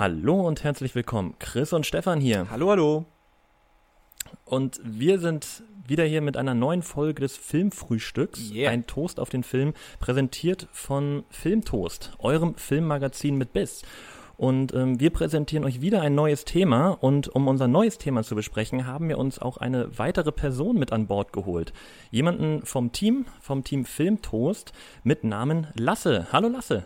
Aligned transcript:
Hallo 0.00 0.40
und 0.40 0.64
herzlich 0.64 0.94
willkommen. 0.94 1.34
Chris 1.38 1.74
und 1.74 1.84
Stefan 1.84 2.22
hier. 2.22 2.46
Hallo, 2.50 2.70
hallo. 2.70 3.04
Und 4.46 4.80
wir 4.82 5.18
sind 5.18 5.62
wieder 5.86 6.04
hier 6.04 6.22
mit 6.22 6.38
einer 6.38 6.54
neuen 6.54 6.80
Folge 6.80 7.20
des 7.20 7.36
Filmfrühstücks. 7.36 8.50
Yeah. 8.50 8.70
Ein 8.70 8.86
Toast 8.86 9.20
auf 9.20 9.28
den 9.28 9.42
Film, 9.42 9.74
präsentiert 9.98 10.68
von 10.72 11.24
Filmtoast, 11.28 12.14
eurem 12.18 12.54
Filmmagazin 12.54 13.36
mit 13.36 13.52
Biss. 13.52 13.82
Und 14.38 14.72
ähm, 14.72 14.98
wir 14.98 15.10
präsentieren 15.10 15.66
euch 15.66 15.82
wieder 15.82 16.00
ein 16.00 16.14
neues 16.14 16.46
Thema. 16.46 16.92
Und 16.92 17.28
um 17.28 17.46
unser 17.46 17.68
neues 17.68 17.98
Thema 17.98 18.22
zu 18.22 18.34
besprechen, 18.34 18.86
haben 18.86 19.06
wir 19.10 19.18
uns 19.18 19.38
auch 19.38 19.58
eine 19.58 19.98
weitere 19.98 20.32
Person 20.32 20.78
mit 20.78 20.94
an 20.94 21.08
Bord 21.08 21.34
geholt. 21.34 21.74
Jemanden 22.10 22.64
vom 22.64 22.90
Team, 22.92 23.26
vom 23.42 23.64
Team 23.64 23.84
Filmtoast 23.84 24.72
mit 25.04 25.24
Namen 25.24 25.66
Lasse. 25.74 26.28
Hallo 26.32 26.48
Lasse. 26.48 26.84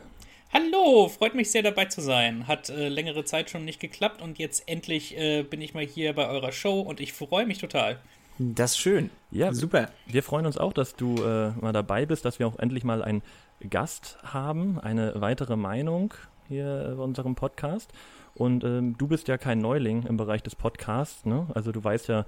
Hallo, 0.56 1.08
freut 1.08 1.34
mich 1.34 1.50
sehr 1.50 1.64
dabei 1.64 1.86
zu 1.86 2.00
sein. 2.00 2.46
Hat 2.46 2.68
äh, 2.68 2.88
längere 2.88 3.24
Zeit 3.24 3.50
schon 3.50 3.64
nicht 3.64 3.80
geklappt 3.80 4.22
und 4.22 4.38
jetzt 4.38 4.68
endlich 4.68 5.18
äh, 5.18 5.42
bin 5.42 5.60
ich 5.60 5.74
mal 5.74 5.84
hier 5.84 6.12
bei 6.12 6.28
eurer 6.28 6.52
Show 6.52 6.80
und 6.80 7.00
ich 7.00 7.12
freue 7.12 7.44
mich 7.44 7.58
total. 7.58 7.98
Das 8.38 8.70
ist 8.70 8.78
schön. 8.78 9.10
Ja, 9.32 9.52
Super. 9.52 9.88
Wir 10.06 10.22
freuen 10.22 10.46
uns 10.46 10.56
auch, 10.56 10.72
dass 10.72 10.94
du 10.94 11.16
äh, 11.16 11.50
mal 11.60 11.72
dabei 11.72 12.06
bist, 12.06 12.24
dass 12.24 12.38
wir 12.38 12.46
auch 12.46 12.56
endlich 12.60 12.84
mal 12.84 13.02
einen 13.02 13.22
Gast 13.68 14.16
haben, 14.22 14.78
eine 14.78 15.20
weitere 15.20 15.56
Meinung 15.56 16.14
hier 16.46 16.94
bei 16.96 17.02
unserem 17.02 17.34
Podcast. 17.34 17.92
Und 18.36 18.62
ähm, 18.62 18.96
du 18.96 19.08
bist 19.08 19.26
ja 19.26 19.38
kein 19.38 19.58
Neuling 19.58 20.04
im 20.04 20.16
Bereich 20.16 20.44
des 20.44 20.54
Podcasts, 20.54 21.26
ne? 21.26 21.48
Also 21.54 21.72
du 21.72 21.82
weißt 21.82 22.06
ja, 22.06 22.26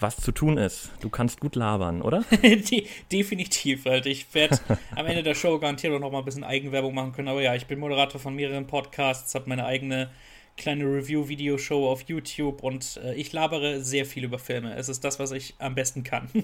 was 0.00 0.16
zu 0.16 0.32
tun 0.32 0.58
ist. 0.58 0.90
Du 1.00 1.08
kannst 1.08 1.40
gut 1.40 1.56
labern, 1.56 2.02
oder? 2.02 2.24
De 2.42 2.86
definitiv, 3.10 3.84
halt. 3.84 4.06
Ich 4.06 4.32
werde 4.34 4.58
am 4.94 5.06
Ende 5.06 5.22
der 5.22 5.34
Show 5.34 5.58
garantiert 5.58 5.92
auch 5.92 5.98
noch 5.98 6.12
mal 6.12 6.20
ein 6.20 6.24
bisschen 6.24 6.44
Eigenwerbung 6.44 6.94
machen 6.94 7.12
können. 7.12 7.28
Aber 7.28 7.42
ja, 7.42 7.54
ich 7.54 7.66
bin 7.66 7.78
Moderator 7.78 8.20
von 8.20 8.34
mehreren 8.34 8.66
Podcasts, 8.66 9.34
habe 9.34 9.48
meine 9.48 9.64
eigene 9.64 10.10
kleine 10.56 10.84
Review-Video-Show 10.84 11.88
auf 11.88 12.02
YouTube 12.02 12.62
und 12.62 13.00
äh, 13.02 13.14
ich 13.14 13.32
labere 13.32 13.80
sehr 13.80 14.04
viel 14.04 14.24
über 14.24 14.38
Filme. 14.38 14.74
Es 14.74 14.88
ist 14.88 15.04
das, 15.04 15.18
was 15.18 15.30
ich 15.32 15.54
am 15.58 15.74
besten 15.74 16.04
kann. 16.04 16.28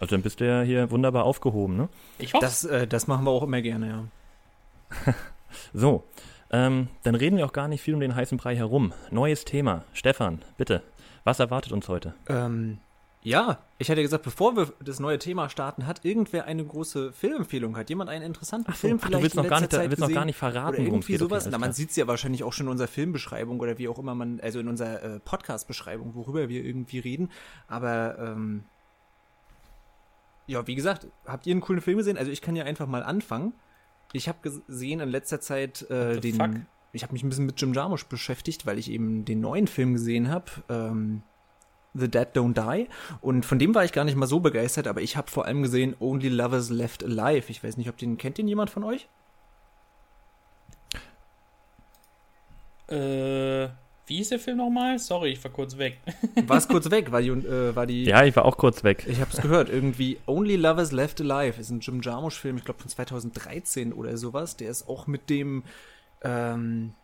Also 0.00 0.16
dann 0.16 0.22
bist 0.22 0.40
du 0.40 0.44
ja 0.44 0.62
hier 0.62 0.90
wunderbar 0.90 1.22
aufgehoben, 1.22 1.76
ne? 1.76 1.88
Ich 2.18 2.34
hoffe. 2.34 2.44
Das, 2.44 2.64
äh, 2.64 2.88
das 2.88 3.06
machen 3.06 3.24
wir 3.24 3.30
auch 3.30 3.44
immer 3.44 3.62
gerne, 3.62 4.10
ja. 5.06 5.14
So, 5.72 6.02
ähm, 6.50 6.88
dann 7.04 7.14
reden 7.14 7.36
wir 7.36 7.46
auch 7.46 7.52
gar 7.52 7.68
nicht 7.68 7.80
viel 7.80 7.94
um 7.94 8.00
den 8.00 8.16
heißen 8.16 8.38
Brei 8.38 8.56
herum. 8.56 8.92
Neues 9.12 9.44
Thema. 9.44 9.84
Stefan, 9.92 10.42
bitte. 10.56 10.82
Was 11.26 11.40
erwartet 11.40 11.72
uns 11.72 11.88
heute? 11.88 12.14
Ähm, 12.28 12.78
ja, 13.22 13.58
ich 13.78 13.90
hatte 13.90 14.00
gesagt, 14.00 14.22
bevor 14.22 14.56
wir 14.56 14.72
das 14.78 15.00
neue 15.00 15.18
Thema 15.18 15.48
starten, 15.48 15.84
hat 15.84 16.04
irgendwer 16.04 16.44
eine 16.44 16.64
große 16.64 17.12
Filmempfehlung? 17.12 17.76
Hat 17.76 17.90
jemand 17.90 18.08
einen 18.10 18.24
interessanten 18.24 18.70
so, 18.70 18.78
Film 18.78 18.98
ach, 18.98 19.00
du 19.00 19.06
vielleicht 19.08 19.22
willst 19.24 19.36
in 19.36 19.42
noch 19.42 19.50
gar 19.50 19.60
nicht- 19.60 19.72
Zeit 19.72 19.90
willst 19.90 20.00
noch 20.00 20.12
gar 20.12 20.24
nicht 20.24 20.36
verraten, 20.36 20.76
Oder 20.76 20.84
irgendwie. 20.84 21.14
Okay, 21.14 21.18
sowas? 21.18 21.42
alles 21.42 21.50
Na, 21.52 21.58
man 21.58 21.72
sieht 21.72 21.90
es 21.90 21.96
ja 21.96 22.06
wahrscheinlich 22.06 22.44
auch 22.44 22.52
schon 22.52 22.66
in 22.66 22.70
unserer 22.70 22.86
Filmbeschreibung 22.86 23.58
oder 23.58 23.76
wie 23.76 23.88
auch 23.88 23.98
immer 23.98 24.14
man, 24.14 24.38
also 24.38 24.60
in 24.60 24.68
unserer 24.68 25.02
äh, 25.02 25.18
Podcast-Beschreibung, 25.18 26.14
worüber 26.14 26.48
wir 26.48 26.64
irgendwie 26.64 27.00
reden. 27.00 27.32
Aber, 27.66 28.16
ähm, 28.20 28.62
ja, 30.46 30.64
wie 30.68 30.76
gesagt, 30.76 31.08
habt 31.26 31.44
ihr 31.48 31.54
einen 31.54 31.60
coolen 31.60 31.80
Film 31.80 31.98
gesehen? 31.98 32.16
Also 32.16 32.30
ich 32.30 32.40
kann 32.40 32.54
ja 32.54 32.62
einfach 32.62 32.86
mal 32.86 33.02
anfangen. 33.02 33.52
Ich 34.12 34.28
habe 34.28 34.38
gesehen 34.42 35.00
in 35.00 35.08
letzter 35.08 35.40
Zeit 35.40 35.82
äh, 35.90 36.20
den. 36.20 36.36
fuck? 36.36 36.50
Ich 36.92 37.02
habe 37.02 37.12
mich 37.12 37.22
ein 37.22 37.28
bisschen 37.28 37.46
mit 37.46 37.60
Jim 37.60 37.74
Jarmusch 37.74 38.06
beschäftigt, 38.06 38.66
weil 38.66 38.78
ich 38.78 38.90
eben 38.90 39.24
den 39.24 39.40
neuen 39.40 39.66
Film 39.66 39.94
gesehen 39.94 40.30
habe. 40.30 40.46
Ähm, 40.68 41.22
The 41.94 42.10
Dead 42.10 42.28
Don't 42.34 42.54
Die. 42.54 42.88
Und 43.20 43.46
von 43.46 43.58
dem 43.58 43.74
war 43.74 43.84
ich 43.84 43.92
gar 43.92 44.04
nicht 44.04 44.16
mal 44.16 44.26
so 44.26 44.40
begeistert, 44.40 44.86
aber 44.86 45.00
ich 45.00 45.16
habe 45.16 45.30
vor 45.30 45.46
allem 45.46 45.62
gesehen 45.62 45.96
Only 45.98 46.28
Lovers 46.28 46.70
Left 46.70 47.02
Alive. 47.02 47.50
Ich 47.50 47.64
weiß 47.64 47.76
nicht, 47.76 47.88
ob 47.88 47.96
den 47.96 48.18
kennt 48.18 48.38
den 48.38 48.48
jemand 48.48 48.70
von 48.70 48.84
euch? 48.84 49.08
äh, 52.88 53.68
wie 54.06 54.18
hieß 54.18 54.28
der 54.28 54.38
Film 54.38 54.58
nochmal? 54.58 54.98
Sorry, 54.98 55.30
ich 55.30 55.42
war 55.42 55.50
kurz 55.50 55.76
weg. 55.76 55.98
War 56.46 56.58
es 56.58 56.68
kurz 56.68 56.88
weg, 56.90 57.10
war 57.10 57.20
die, 57.20 57.30
äh, 57.30 57.74
war 57.74 57.86
die 57.86 58.04
Ja, 58.04 58.24
ich 58.24 58.36
war 58.36 58.44
auch 58.44 58.56
kurz 58.56 58.84
weg. 58.84 59.04
Ich 59.08 59.20
habe 59.20 59.30
es 59.32 59.42
gehört, 59.42 59.68
irgendwie 59.68 60.18
Only 60.26 60.54
Lovers 60.54 60.92
Left 60.92 61.20
Alive 61.20 61.60
ist 61.60 61.70
ein 61.70 61.80
Jim 61.80 62.00
Jarmusch-Film, 62.00 62.56
ich 62.58 62.64
glaube 62.64 62.80
von 62.80 62.88
2013 62.88 63.92
oder 63.92 64.16
sowas. 64.16 64.56
Der 64.56 64.70
ist 64.70 64.88
auch 64.88 65.08
mit 65.08 65.28
dem, 65.28 65.64
ähm, 66.26 66.94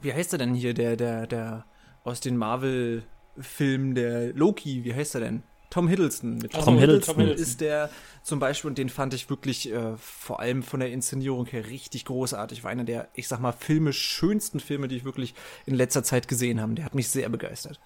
wie 0.00 0.12
heißt 0.12 0.32
er 0.32 0.38
denn 0.38 0.54
hier, 0.54 0.74
der, 0.74 0.96
der, 0.96 1.26
der 1.26 1.64
aus 2.04 2.20
den 2.20 2.36
Marvel-Filmen, 2.36 3.94
der 3.94 4.32
Loki, 4.32 4.84
wie 4.84 4.94
heißt 4.94 5.14
er 5.14 5.20
denn? 5.20 5.42
Tom 5.70 5.88
Hiddleston. 5.88 6.36
Mit 6.36 6.52
Tom 6.52 6.76
Hiddleston. 6.76 7.14
Tom 7.14 7.20
Hiddleston. 7.22 7.42
ist 7.42 7.60
der 7.62 7.88
zum 8.22 8.38
Beispiel, 8.38 8.68
und 8.68 8.76
den 8.76 8.90
fand 8.90 9.14
ich 9.14 9.30
wirklich 9.30 9.72
äh, 9.72 9.96
vor 9.96 10.40
allem 10.40 10.62
von 10.62 10.80
der 10.80 10.90
Inszenierung 10.92 11.46
her 11.46 11.66
richtig 11.66 12.04
großartig. 12.04 12.62
War 12.62 12.70
einer 12.70 12.84
der, 12.84 13.08
ich 13.14 13.26
sag 13.26 13.40
mal, 13.40 13.52
filmisch 13.52 13.98
schönsten 14.02 14.60
Filme, 14.60 14.86
die 14.88 14.96
ich 14.96 15.04
wirklich 15.04 15.34
in 15.64 15.74
letzter 15.74 16.02
Zeit 16.04 16.28
gesehen 16.28 16.60
habe. 16.60 16.74
Der 16.74 16.84
hat 16.84 16.94
mich 16.94 17.08
sehr 17.08 17.28
begeistert. 17.30 17.80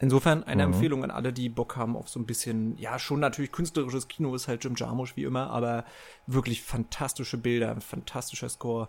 Insofern 0.00 0.42
eine 0.44 0.66
Mhm. 0.66 0.72
Empfehlung 0.72 1.04
an 1.04 1.10
alle, 1.10 1.32
die 1.32 1.48
Bock 1.50 1.76
haben 1.76 1.94
auf 1.94 2.08
so 2.08 2.18
ein 2.18 2.26
bisschen, 2.26 2.76
ja, 2.78 2.98
schon 2.98 3.20
natürlich 3.20 3.52
künstlerisches 3.52 4.08
Kino 4.08 4.34
ist 4.34 4.48
halt 4.48 4.64
Jim 4.64 4.74
Jarmusch 4.74 5.14
wie 5.14 5.24
immer, 5.24 5.50
aber 5.50 5.84
wirklich 6.26 6.62
fantastische 6.62 7.36
Bilder, 7.36 7.78
fantastischer 7.82 8.48
Score. 8.48 8.88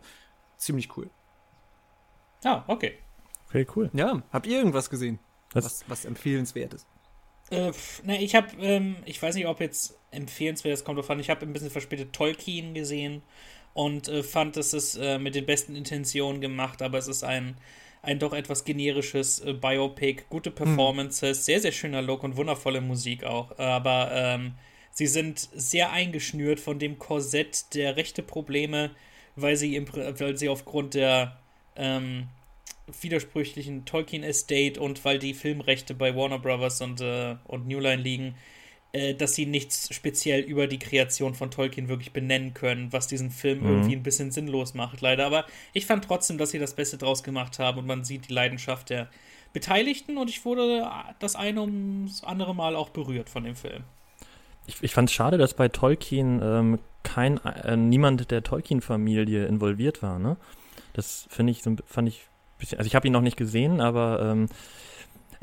Ziemlich 0.62 0.96
cool. 0.96 1.10
Ah, 2.44 2.64
okay. 2.68 2.94
Okay, 3.50 3.66
cool. 3.76 3.90
Ja, 3.94 4.22
habt 4.32 4.46
ihr 4.46 4.58
irgendwas 4.60 4.92
gesehen, 4.92 5.18
Was- 5.54 5.66
was, 5.66 5.84
was 5.88 6.06
empfehlenswert 6.06 6.76
ist? 6.76 6.86
Äh, 7.50 7.72
ne, 8.04 8.22
ich 8.22 8.36
habe, 8.36 8.48
ähm, 8.62 8.98
ich 9.06 9.20
weiß 9.22 9.34
nicht, 9.36 9.48
ob 9.48 9.60
jetzt 9.60 9.98
empfehlenswert 10.12 10.74
das 10.74 10.84
kommt 10.84 11.00
davon. 11.00 11.20
Ich 11.20 11.32
habe 11.32 11.46
ein 11.48 11.52
bisschen 11.52 11.72
verspätet 11.72 12.14
Tolkien 12.14 12.76
gesehen 12.76 13.24
und 13.74 14.08
äh, 14.08 14.22
fand, 14.22 14.56
dass 14.56 14.74
es 14.74 14.96
äh, 14.96 15.18
mit 15.18 15.34
den 15.34 15.48
besten 15.48 15.76
Intentionen 15.76 16.42
gemacht, 16.42 16.84
aber 16.84 17.00
es 17.00 17.08
ist 17.08 17.24
ein, 17.24 17.58
ein 18.04 18.20
doch 18.20 18.32
etwas 18.34 18.64
generisches 18.64 19.40
äh, 19.40 19.54
Biopic, 19.54 20.26
gute 20.30 20.52
Performances, 20.52 21.44
sehr, 21.44 21.60
sehr 21.60 21.72
schöner 21.72 22.04
Look 22.04 22.24
und 22.24 22.38
wundervolle 22.38 22.82
Musik 22.82 23.24
auch. 23.24 23.58
Aber 23.58 24.12
ähm, 24.14 24.54
sie 24.92 25.08
sind 25.08 25.40
sehr 25.54 25.92
eingeschnürt 25.92 26.60
von 26.60 26.78
dem 26.78 27.00
Korsett 27.00 27.74
der 27.74 27.96
rechte 27.98 28.22
Probleme, 28.22 28.92
weil 29.36 29.56
sie, 29.56 29.76
im, 29.76 29.88
weil 29.94 30.38
sie 30.38 30.50
aufgrund 30.50 30.94
der 30.94 31.38
ähm, 31.76 32.28
widersprüchlichen 33.02 33.86
Tolkien 33.86 34.24
Estate 34.24 34.80
und 34.80 35.04
weil 35.06 35.20
die 35.20 35.34
Filmrechte 35.34 35.94
bei 35.94 36.16
Warner 36.16 36.40
Brothers 36.40 36.82
und, 36.82 37.02
äh, 37.02 37.36
und 37.46 37.68
New 37.68 37.80
Line 37.80 38.02
liegen, 38.02 38.36
äh, 38.94 39.14
dass 39.16 39.36
sie 39.36 39.46
nichts 39.46 39.94
speziell 39.94 40.42
über 40.42 40.68
die 40.68 40.80
Kreation 40.80 41.34
von 41.36 41.52
Tolkien 41.52 41.88
wirklich 41.88 42.12
benennen 42.14 42.54
können, 42.54 42.92
was 42.92 43.08
diesen 43.08 43.32
Film 43.32 43.62
Mhm. 43.62 43.68
irgendwie 43.68 43.96
ein 43.96 44.04
bisschen 44.04 44.32
sinnlos 44.32 44.74
macht, 44.74 45.02
leider. 45.02 45.26
Aber 45.26 45.46
ich 45.74 45.86
fand 45.86 46.06
trotzdem, 46.06 46.38
dass 46.38 46.52
sie 46.52 46.60
das 46.60 46.76
Beste 46.76 46.98
draus 46.98 47.24
gemacht 47.24 47.60
haben 47.60 47.80
und 47.80 47.88
man 47.88 48.04
sieht 48.04 48.30
die 48.30 48.34
Leidenschaft 48.34 48.90
der 48.90 49.10
Beteiligten 49.54 50.18
und 50.18 50.30
ich 50.30 50.46
wurde 50.46 50.90
das 51.20 51.36
eine 51.36 51.62
ums 51.62 52.24
andere 52.24 52.56
Mal 52.56 52.76
auch 52.76 52.90
berührt 52.90 53.30
von 53.30 53.44
dem 53.44 53.56
Film. 53.56 53.84
Ich, 54.68 54.82
ich 54.82 54.94
fand 54.94 55.10
es 55.10 55.14
schade, 55.14 55.38
dass 55.38 55.54
bei 55.54 55.68
Tolkien 55.68 56.40
ähm, 56.44 56.80
kein 57.04 57.38
äh, 57.46 57.76
niemand 57.76 58.32
der 58.32 58.44
Tolkien-Familie 58.44 59.46
involviert 59.46 60.04
war. 60.04 60.20
Ne? 60.20 60.38
Das 60.94 61.26
finde 61.30 61.52
ich 61.52 61.64
so, 61.64 61.76
fand 61.86 62.08
ich 62.08 62.28
bisschen. 62.62 62.78
Also 62.78 62.88
ich 62.88 62.96
habe 62.96 63.08
ihn 63.08 63.14
noch 63.14 63.22
nicht 63.22 63.36
gesehen, 63.36 63.82
aber 63.82 64.22
ähm, 64.22 64.48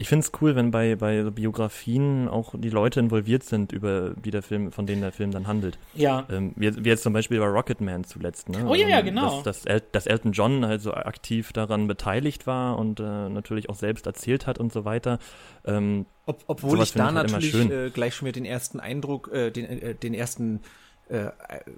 ich 0.01 0.09
finde 0.09 0.25
es 0.25 0.33
cool, 0.41 0.55
wenn 0.55 0.71
bei 0.71 0.95
bei 0.95 1.25
so 1.25 1.33
Biografien 1.33 2.29
auch 2.29 2.55
die 2.57 2.71
Leute 2.71 3.01
involviert 3.01 3.43
sind, 3.43 3.73
über 3.73 4.15
die 4.15 4.31
der 4.31 4.43
Film, 4.43 4.71
von 4.71 4.87
denen 4.87 5.03
der 5.03 5.11
Film 5.11 5.33
dann 5.33 5.49
handelt. 5.49 5.77
Ja, 5.93 6.25
Ähm, 6.31 6.53
wie, 6.55 6.85
wie 6.85 6.89
jetzt 6.89 7.03
zum 7.03 7.13
Beispiel 7.13 7.41
bei 7.41 7.47
Rocketman 7.47 8.05
zuletzt. 8.05 8.49
Ne? 8.49 8.65
Oh 8.65 8.77
ja, 8.77 8.87
ja, 8.87 9.01
Ähm, 9.01 9.07
genau. 9.07 9.43
Dass, 9.43 9.65
dass, 9.65 9.65
El 9.67 9.83
dass 9.91 10.07
Elton 10.07 10.31
John 10.31 10.65
halt 10.65 10.83
so 10.83 10.95
aktiv 10.95 11.53
daran 11.53 11.89
beteiligt 11.89 12.47
war 12.47 12.79
und 12.79 13.01
äh, 13.01 13.29
natürlich 13.29 13.69
auch 13.71 13.75
selbst 13.75 14.07
erzählt 14.07 14.47
hat 14.47 14.61
und 14.61 14.73
so 14.73 14.85
weiter. 14.85 15.19
Ähm, 15.65 16.07
Ob, 16.27 16.45
obwohl 16.47 16.81
ich 16.81 16.93
da 16.93 17.11
ich 17.11 17.17
halt 17.17 17.33
natürlich 17.33 17.69
äh, 17.69 17.91
gleich 17.91 18.15
schon 18.15 18.27
wieder 18.27 18.35
den 18.35 18.45
ersten 18.45 18.79
Eindruck, 18.79 19.33
äh, 19.33 19.51
den, 19.51 19.65
äh, 19.65 19.95
den 19.97 20.15
ersten 20.15 20.61
äh, 21.09 21.31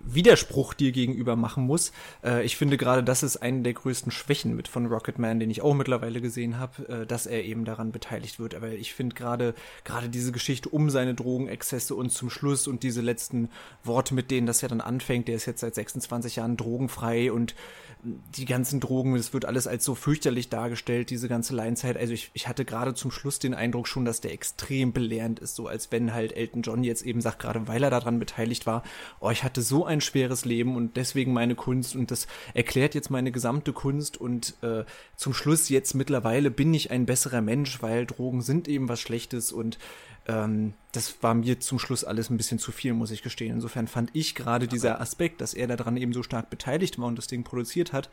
Widerspruch 0.02 0.74
dir 0.74 0.92
gegenüber 0.92 1.36
machen 1.36 1.64
muss. 1.64 1.92
Äh, 2.24 2.44
ich 2.44 2.56
finde 2.56 2.76
gerade, 2.76 3.02
das 3.02 3.22
ist 3.22 3.38
eine 3.38 3.62
der 3.62 3.74
größten 3.74 4.12
Schwächen 4.12 4.56
mit 4.56 4.68
von 4.68 4.86
Rocketman, 4.86 5.40
den 5.40 5.50
ich 5.50 5.62
auch 5.62 5.74
mittlerweile 5.74 6.20
gesehen 6.20 6.58
habe, 6.58 6.88
äh, 6.88 7.06
dass 7.06 7.26
er 7.26 7.44
eben 7.44 7.64
daran 7.64 7.92
beteiligt 7.92 8.38
wird. 8.38 8.54
Aber 8.54 8.68
ich 8.68 8.94
finde 8.94 9.14
gerade 9.14 9.54
gerade 9.84 10.08
diese 10.08 10.32
Geschichte 10.32 10.68
um 10.68 10.90
seine 10.90 11.14
Drogenexzesse 11.14 11.94
und 11.94 12.10
zum 12.10 12.30
Schluss 12.30 12.66
und 12.66 12.82
diese 12.82 13.00
letzten 13.00 13.48
Worte, 13.84 14.14
mit 14.14 14.30
denen 14.30 14.46
das 14.46 14.60
ja 14.60 14.68
dann 14.68 14.80
anfängt, 14.80 15.28
der 15.28 15.36
ist 15.36 15.46
jetzt 15.46 15.60
seit 15.60 15.74
26 15.74 16.36
Jahren 16.36 16.56
drogenfrei 16.56 17.32
und 17.32 17.54
die 18.02 18.46
ganzen 18.46 18.80
Drogen, 18.80 19.14
das 19.14 19.34
wird 19.34 19.44
alles 19.44 19.66
als 19.66 19.84
so 19.84 19.94
fürchterlich 19.94 20.48
dargestellt, 20.48 21.10
diese 21.10 21.28
ganze 21.28 21.54
Leinzeit. 21.54 21.96
Also 21.98 22.12
ich, 22.12 22.30
ich 22.32 22.48
hatte 22.48 22.64
gerade 22.64 22.94
zum 22.94 23.10
Schluss 23.10 23.38
den 23.38 23.54
Eindruck 23.54 23.88
schon, 23.88 24.04
dass 24.04 24.20
der 24.20 24.32
extrem 24.32 24.92
belehrend 24.92 25.38
ist, 25.38 25.54
so 25.54 25.66
als 25.66 25.92
wenn 25.92 26.14
halt 26.14 26.32
Elton 26.32 26.62
John 26.62 26.82
jetzt 26.82 27.02
eben 27.02 27.20
sagt, 27.20 27.40
gerade 27.40 27.68
weil 27.68 27.82
er 27.82 27.90
daran 27.90 28.18
beteiligt 28.18 28.66
war, 28.66 28.82
oh, 29.20 29.30
ich 29.30 29.44
hatte 29.44 29.62
so 29.62 29.84
ein 29.84 30.00
schweres 30.00 30.44
Leben 30.44 30.76
und 30.76 30.96
deswegen 30.96 31.32
meine 31.32 31.54
Kunst 31.54 31.94
und 31.94 32.10
das 32.10 32.26
erklärt 32.54 32.94
jetzt 32.94 33.10
meine 33.10 33.30
gesamte 33.30 33.72
Kunst 33.72 34.16
und 34.16 34.54
äh, 34.62 34.84
zum 35.16 35.34
Schluss 35.34 35.68
jetzt 35.68 35.94
mittlerweile 35.94 36.50
bin 36.50 36.72
ich 36.72 36.90
ein 36.90 37.06
besserer 37.06 37.42
Mensch, 37.42 37.82
weil 37.82 38.06
Drogen 38.06 38.40
sind 38.40 38.66
eben 38.66 38.88
was 38.88 39.00
Schlechtes 39.00 39.52
und 39.52 39.78
ähm, 40.26 40.72
das 40.92 41.22
war 41.22 41.34
mir 41.34 41.60
zum 41.60 41.78
Schluss 41.78 42.04
alles 42.04 42.30
ein 42.30 42.38
bisschen 42.38 42.58
zu 42.58 42.72
viel, 42.72 42.94
muss 42.94 43.10
ich 43.10 43.22
gestehen. 43.22 43.54
Insofern 43.54 43.88
fand 43.88 44.10
ich 44.14 44.34
gerade 44.34 44.66
dieser 44.66 45.00
Aspekt, 45.00 45.40
dass 45.40 45.54
er 45.54 45.66
daran 45.66 45.96
eben 45.96 46.12
so 46.12 46.22
stark 46.22 46.50
beteiligt 46.50 46.98
war 46.98 47.06
und 47.06 47.16
das 47.16 47.26
Ding 47.26 47.44
produziert 47.44 47.92
hat, 47.92 48.10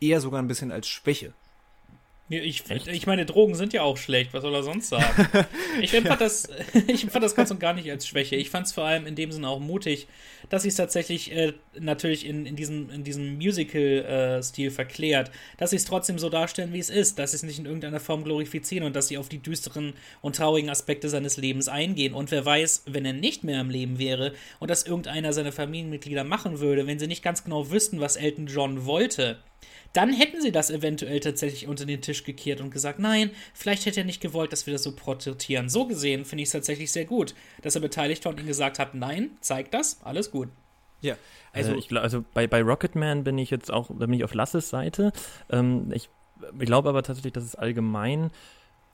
eher 0.00 0.20
sogar 0.20 0.40
ein 0.40 0.48
bisschen 0.48 0.72
als 0.72 0.88
Schwäche. 0.88 1.34
Ja, 2.28 2.40
ich, 2.40 2.64
ich 2.68 3.06
meine, 3.06 3.24
Drogen 3.24 3.54
sind 3.54 3.72
ja 3.72 3.82
auch 3.82 3.96
schlecht, 3.96 4.34
was 4.34 4.42
soll 4.42 4.52
er 4.52 4.64
sonst 4.64 4.88
sagen? 4.88 5.28
ich 5.80 5.94
empfand 5.94 6.20
das, 6.20 6.48
ich 6.88 7.04
empfand 7.04 7.24
das 7.24 7.36
ganz 7.36 7.52
und 7.52 7.60
gar 7.60 7.72
nicht 7.72 7.88
als 7.88 8.04
Schwäche. 8.04 8.34
Ich 8.34 8.50
fand 8.50 8.66
es 8.66 8.72
vor 8.72 8.82
allem 8.82 9.06
in 9.06 9.14
dem 9.14 9.30
Sinne 9.30 9.48
auch 9.48 9.60
mutig, 9.60 10.08
dass 10.48 10.62
sie 10.62 10.68
es 10.68 10.74
tatsächlich 10.74 11.30
äh, 11.30 11.52
natürlich 11.78 12.26
in, 12.26 12.44
in 12.44 12.56
diesem, 12.56 12.90
in 12.90 13.04
diesem 13.04 13.36
Musical-Stil 13.36 14.66
äh, 14.66 14.70
verklärt, 14.72 15.30
dass 15.56 15.70
sie 15.70 15.76
es 15.76 15.84
trotzdem 15.84 16.18
so 16.18 16.28
darstellen, 16.28 16.72
wie 16.72 16.80
es 16.80 16.90
ist, 16.90 17.20
dass 17.20 17.30
sie 17.30 17.36
es 17.36 17.42
nicht 17.44 17.60
in 17.60 17.66
irgendeiner 17.66 18.00
Form 18.00 18.24
glorifizieren 18.24 18.84
und 18.84 18.96
dass 18.96 19.06
sie 19.06 19.18
auf 19.18 19.28
die 19.28 19.38
düsteren 19.38 19.92
und 20.20 20.34
traurigen 20.34 20.68
Aspekte 20.68 21.08
seines 21.08 21.36
Lebens 21.36 21.68
eingehen. 21.68 22.12
Und 22.12 22.32
wer 22.32 22.44
weiß, 22.44 22.84
wenn 22.86 23.04
er 23.04 23.12
nicht 23.12 23.44
mehr 23.44 23.60
im 23.60 23.70
Leben 23.70 24.00
wäre 24.00 24.32
und 24.58 24.68
das 24.68 24.82
irgendeiner 24.82 25.32
seiner 25.32 25.52
Familienmitglieder 25.52 26.24
machen 26.24 26.58
würde, 26.58 26.88
wenn 26.88 26.98
sie 26.98 27.06
nicht 27.06 27.22
ganz 27.22 27.44
genau 27.44 27.70
wüssten, 27.70 28.00
was 28.00 28.16
Elton 28.16 28.48
John 28.48 28.84
wollte, 28.84 29.38
dann 29.96 30.12
hätten 30.12 30.42
sie 30.42 30.52
das 30.52 30.70
eventuell 30.70 31.20
tatsächlich 31.20 31.66
unter 31.66 31.86
den 31.86 32.02
Tisch 32.02 32.24
gekehrt 32.24 32.60
und 32.60 32.70
gesagt, 32.70 32.98
nein, 32.98 33.30
vielleicht 33.54 33.86
hätte 33.86 34.00
er 34.00 34.06
nicht 34.06 34.20
gewollt, 34.20 34.52
dass 34.52 34.66
wir 34.66 34.74
das 34.74 34.82
so 34.82 34.94
porträtieren. 34.94 35.68
So 35.68 35.86
gesehen 35.86 36.24
finde 36.24 36.42
ich 36.42 36.48
es 36.48 36.52
tatsächlich 36.52 36.92
sehr 36.92 37.06
gut, 37.06 37.34
dass 37.62 37.74
er 37.74 37.80
beteiligt 37.80 38.24
war 38.24 38.32
und 38.32 38.38
ihnen 38.38 38.48
gesagt 38.48 38.78
hat, 38.78 38.94
nein, 38.94 39.30
zeig 39.40 39.70
das, 39.70 40.00
alles 40.04 40.30
gut. 40.30 40.48
Ja, 41.00 41.16
also, 41.52 41.72
äh, 41.72 41.78
ich, 41.78 41.92
also 41.96 42.24
bei, 42.34 42.46
bei 42.46 42.62
Rocketman 42.62 43.24
bin 43.24 43.38
ich 43.38 43.50
jetzt 43.50 43.70
auch, 43.70 43.88
da 43.88 44.06
bin 44.06 44.14
ich 44.14 44.24
auf 44.24 44.34
Lasses 44.34 44.68
Seite. 44.68 45.12
Ähm, 45.50 45.90
ich, 45.92 46.10
ich 46.58 46.66
glaube 46.66 46.88
aber 46.90 47.02
tatsächlich, 47.02 47.32
dass 47.32 47.44
es 47.44 47.54
allgemein 47.54 48.30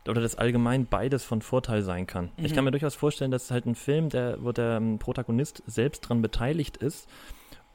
oder 0.08 0.20
dass 0.20 0.36
allgemein 0.36 0.86
beides 0.86 1.24
von 1.24 1.42
Vorteil 1.42 1.82
sein 1.82 2.06
kann. 2.06 2.30
Mhm. 2.36 2.44
Ich 2.44 2.54
kann 2.54 2.64
mir 2.64 2.70
durchaus 2.70 2.94
vorstellen, 2.94 3.30
dass 3.30 3.50
halt 3.50 3.66
ein 3.66 3.74
Film, 3.74 4.08
der, 4.08 4.42
wo 4.42 4.52
der 4.52 4.76
ähm, 4.76 4.98
Protagonist 4.98 5.62
selbst 5.66 6.00
dran 6.00 6.22
beteiligt 6.22 6.76
ist 6.76 7.08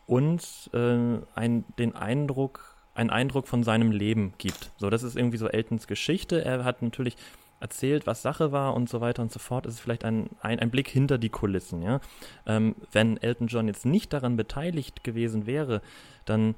und 0.05 0.69
äh, 0.73 1.19
ein, 1.35 1.65
den 1.77 1.95
Eindruck 1.95 2.76
einen 2.97 3.09
Eindruck 3.09 3.47
von 3.47 3.63
seinem 3.63 3.91
Leben 3.91 4.33
gibt. 4.37 4.71
So, 4.77 4.89
das 4.89 5.03
ist 5.03 5.15
irgendwie 5.15 5.37
so 5.37 5.47
Eltons 5.47 5.87
Geschichte. 5.87 6.43
Er 6.43 6.63
hat 6.63 6.81
natürlich 6.81 7.15
erzählt, 7.59 8.05
was 8.07 8.21
Sache 8.21 8.51
war 8.51 8.73
und 8.73 8.89
so 8.89 9.01
weiter 9.01 9.21
und 9.21 9.31
so 9.31 9.39
fort. 9.39 9.65
Es 9.65 9.75
ist 9.75 9.79
vielleicht 9.79 10.03
ein, 10.03 10.29
ein, 10.41 10.59
ein 10.59 10.69
Blick 10.69 10.87
hinter 10.87 11.17
die 11.17 11.29
Kulissen, 11.29 11.81
ja. 11.81 11.99
Ähm, 12.45 12.75
wenn 12.91 13.17
Elton 13.17 13.47
John 13.47 13.67
jetzt 13.67 13.85
nicht 13.85 14.13
daran 14.13 14.35
beteiligt 14.35 15.03
gewesen 15.03 15.45
wäre, 15.45 15.81
dann 16.25 16.55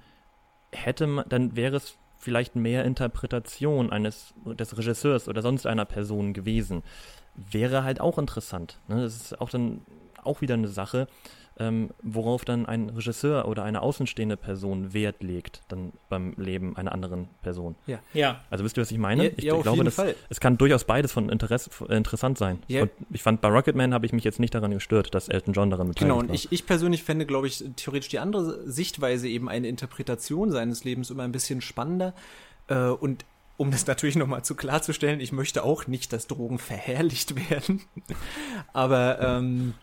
hätte 0.71 1.07
man, 1.07 1.25
dann 1.29 1.55
wäre 1.55 1.77
es 1.77 1.97
vielleicht 2.17 2.55
mehr 2.55 2.83
Interpretation 2.83 3.91
eines 3.91 4.33
des 4.45 4.77
Regisseurs 4.77 5.29
oder 5.29 5.41
sonst 5.41 5.65
einer 5.65 5.85
Person 5.85 6.33
gewesen. 6.33 6.83
Wäre 7.35 7.83
halt 7.83 8.01
auch 8.01 8.17
interessant. 8.17 8.79
Ne? 8.87 9.01
Das 9.01 9.15
ist 9.15 9.39
auch 9.39 9.49
dann 9.49 9.81
auch 10.21 10.41
wieder 10.41 10.55
eine 10.55 10.67
Sache, 10.67 11.07
ähm, 11.59 11.89
worauf 12.01 12.45
dann 12.45 12.65
ein 12.65 12.89
Regisseur 12.89 13.47
oder 13.47 13.63
eine 13.63 13.81
außenstehende 13.81 14.37
Person 14.37 14.93
Wert 14.93 15.21
legt, 15.21 15.61
dann 15.67 15.91
beim 16.07 16.33
Leben 16.37 16.77
einer 16.77 16.93
anderen 16.93 17.27
Person. 17.41 17.75
Ja. 17.85 17.99
ja. 18.13 18.41
Also 18.49 18.63
wisst 18.63 18.77
ihr, 18.77 18.81
was 18.81 18.91
ich 18.91 18.97
meine? 18.97 19.25
Ja, 19.25 19.31
ich, 19.35 19.43
ja, 19.43 19.61
glaube, 19.61 19.83
das, 19.83 20.01
es 20.29 20.39
kann 20.39 20.57
durchaus 20.57 20.85
beides 20.85 21.11
von 21.11 21.29
Interesse 21.29 21.69
äh, 21.89 21.97
interessant 21.97 22.37
sein. 22.37 22.59
Ja. 22.67 22.83
Und 22.83 22.91
ich 23.11 23.21
fand, 23.21 23.41
bei 23.41 23.49
Rocketman 23.49 23.93
habe 23.93 24.05
ich 24.05 24.13
mich 24.13 24.23
jetzt 24.23 24.39
nicht 24.39 24.55
daran 24.55 24.71
gestört, 24.71 25.13
dass 25.13 25.27
Elton 25.27 25.53
John 25.53 25.69
daran 25.69 25.89
beteiligt 25.89 26.09
Genau, 26.09 26.19
und 26.19 26.33
ich, 26.33 26.51
ich 26.51 26.65
persönlich 26.65 27.03
fände, 27.03 27.25
glaube 27.25 27.47
ich, 27.47 27.63
theoretisch 27.75 28.09
die 28.09 28.19
andere 28.19 28.69
Sichtweise, 28.69 29.27
eben 29.27 29.49
eine 29.49 29.67
Interpretation 29.67 30.51
seines 30.51 30.85
Lebens 30.85 31.09
immer 31.09 31.23
ein 31.23 31.33
bisschen 31.33 31.59
spannender. 31.59 32.13
Äh, 32.67 32.87
und 32.87 33.25
um 33.57 33.69
das 33.69 33.85
natürlich 33.87 34.15
nochmal 34.15 34.45
zu 34.45 34.55
klarzustellen, 34.55 35.19
ich 35.19 35.33
möchte 35.33 35.63
auch 35.63 35.87
nicht, 35.87 36.13
dass 36.13 36.27
Drogen 36.27 36.57
verherrlicht 36.57 37.35
werden. 37.49 37.81
Aber 38.71 39.19
ähm, 39.19 39.73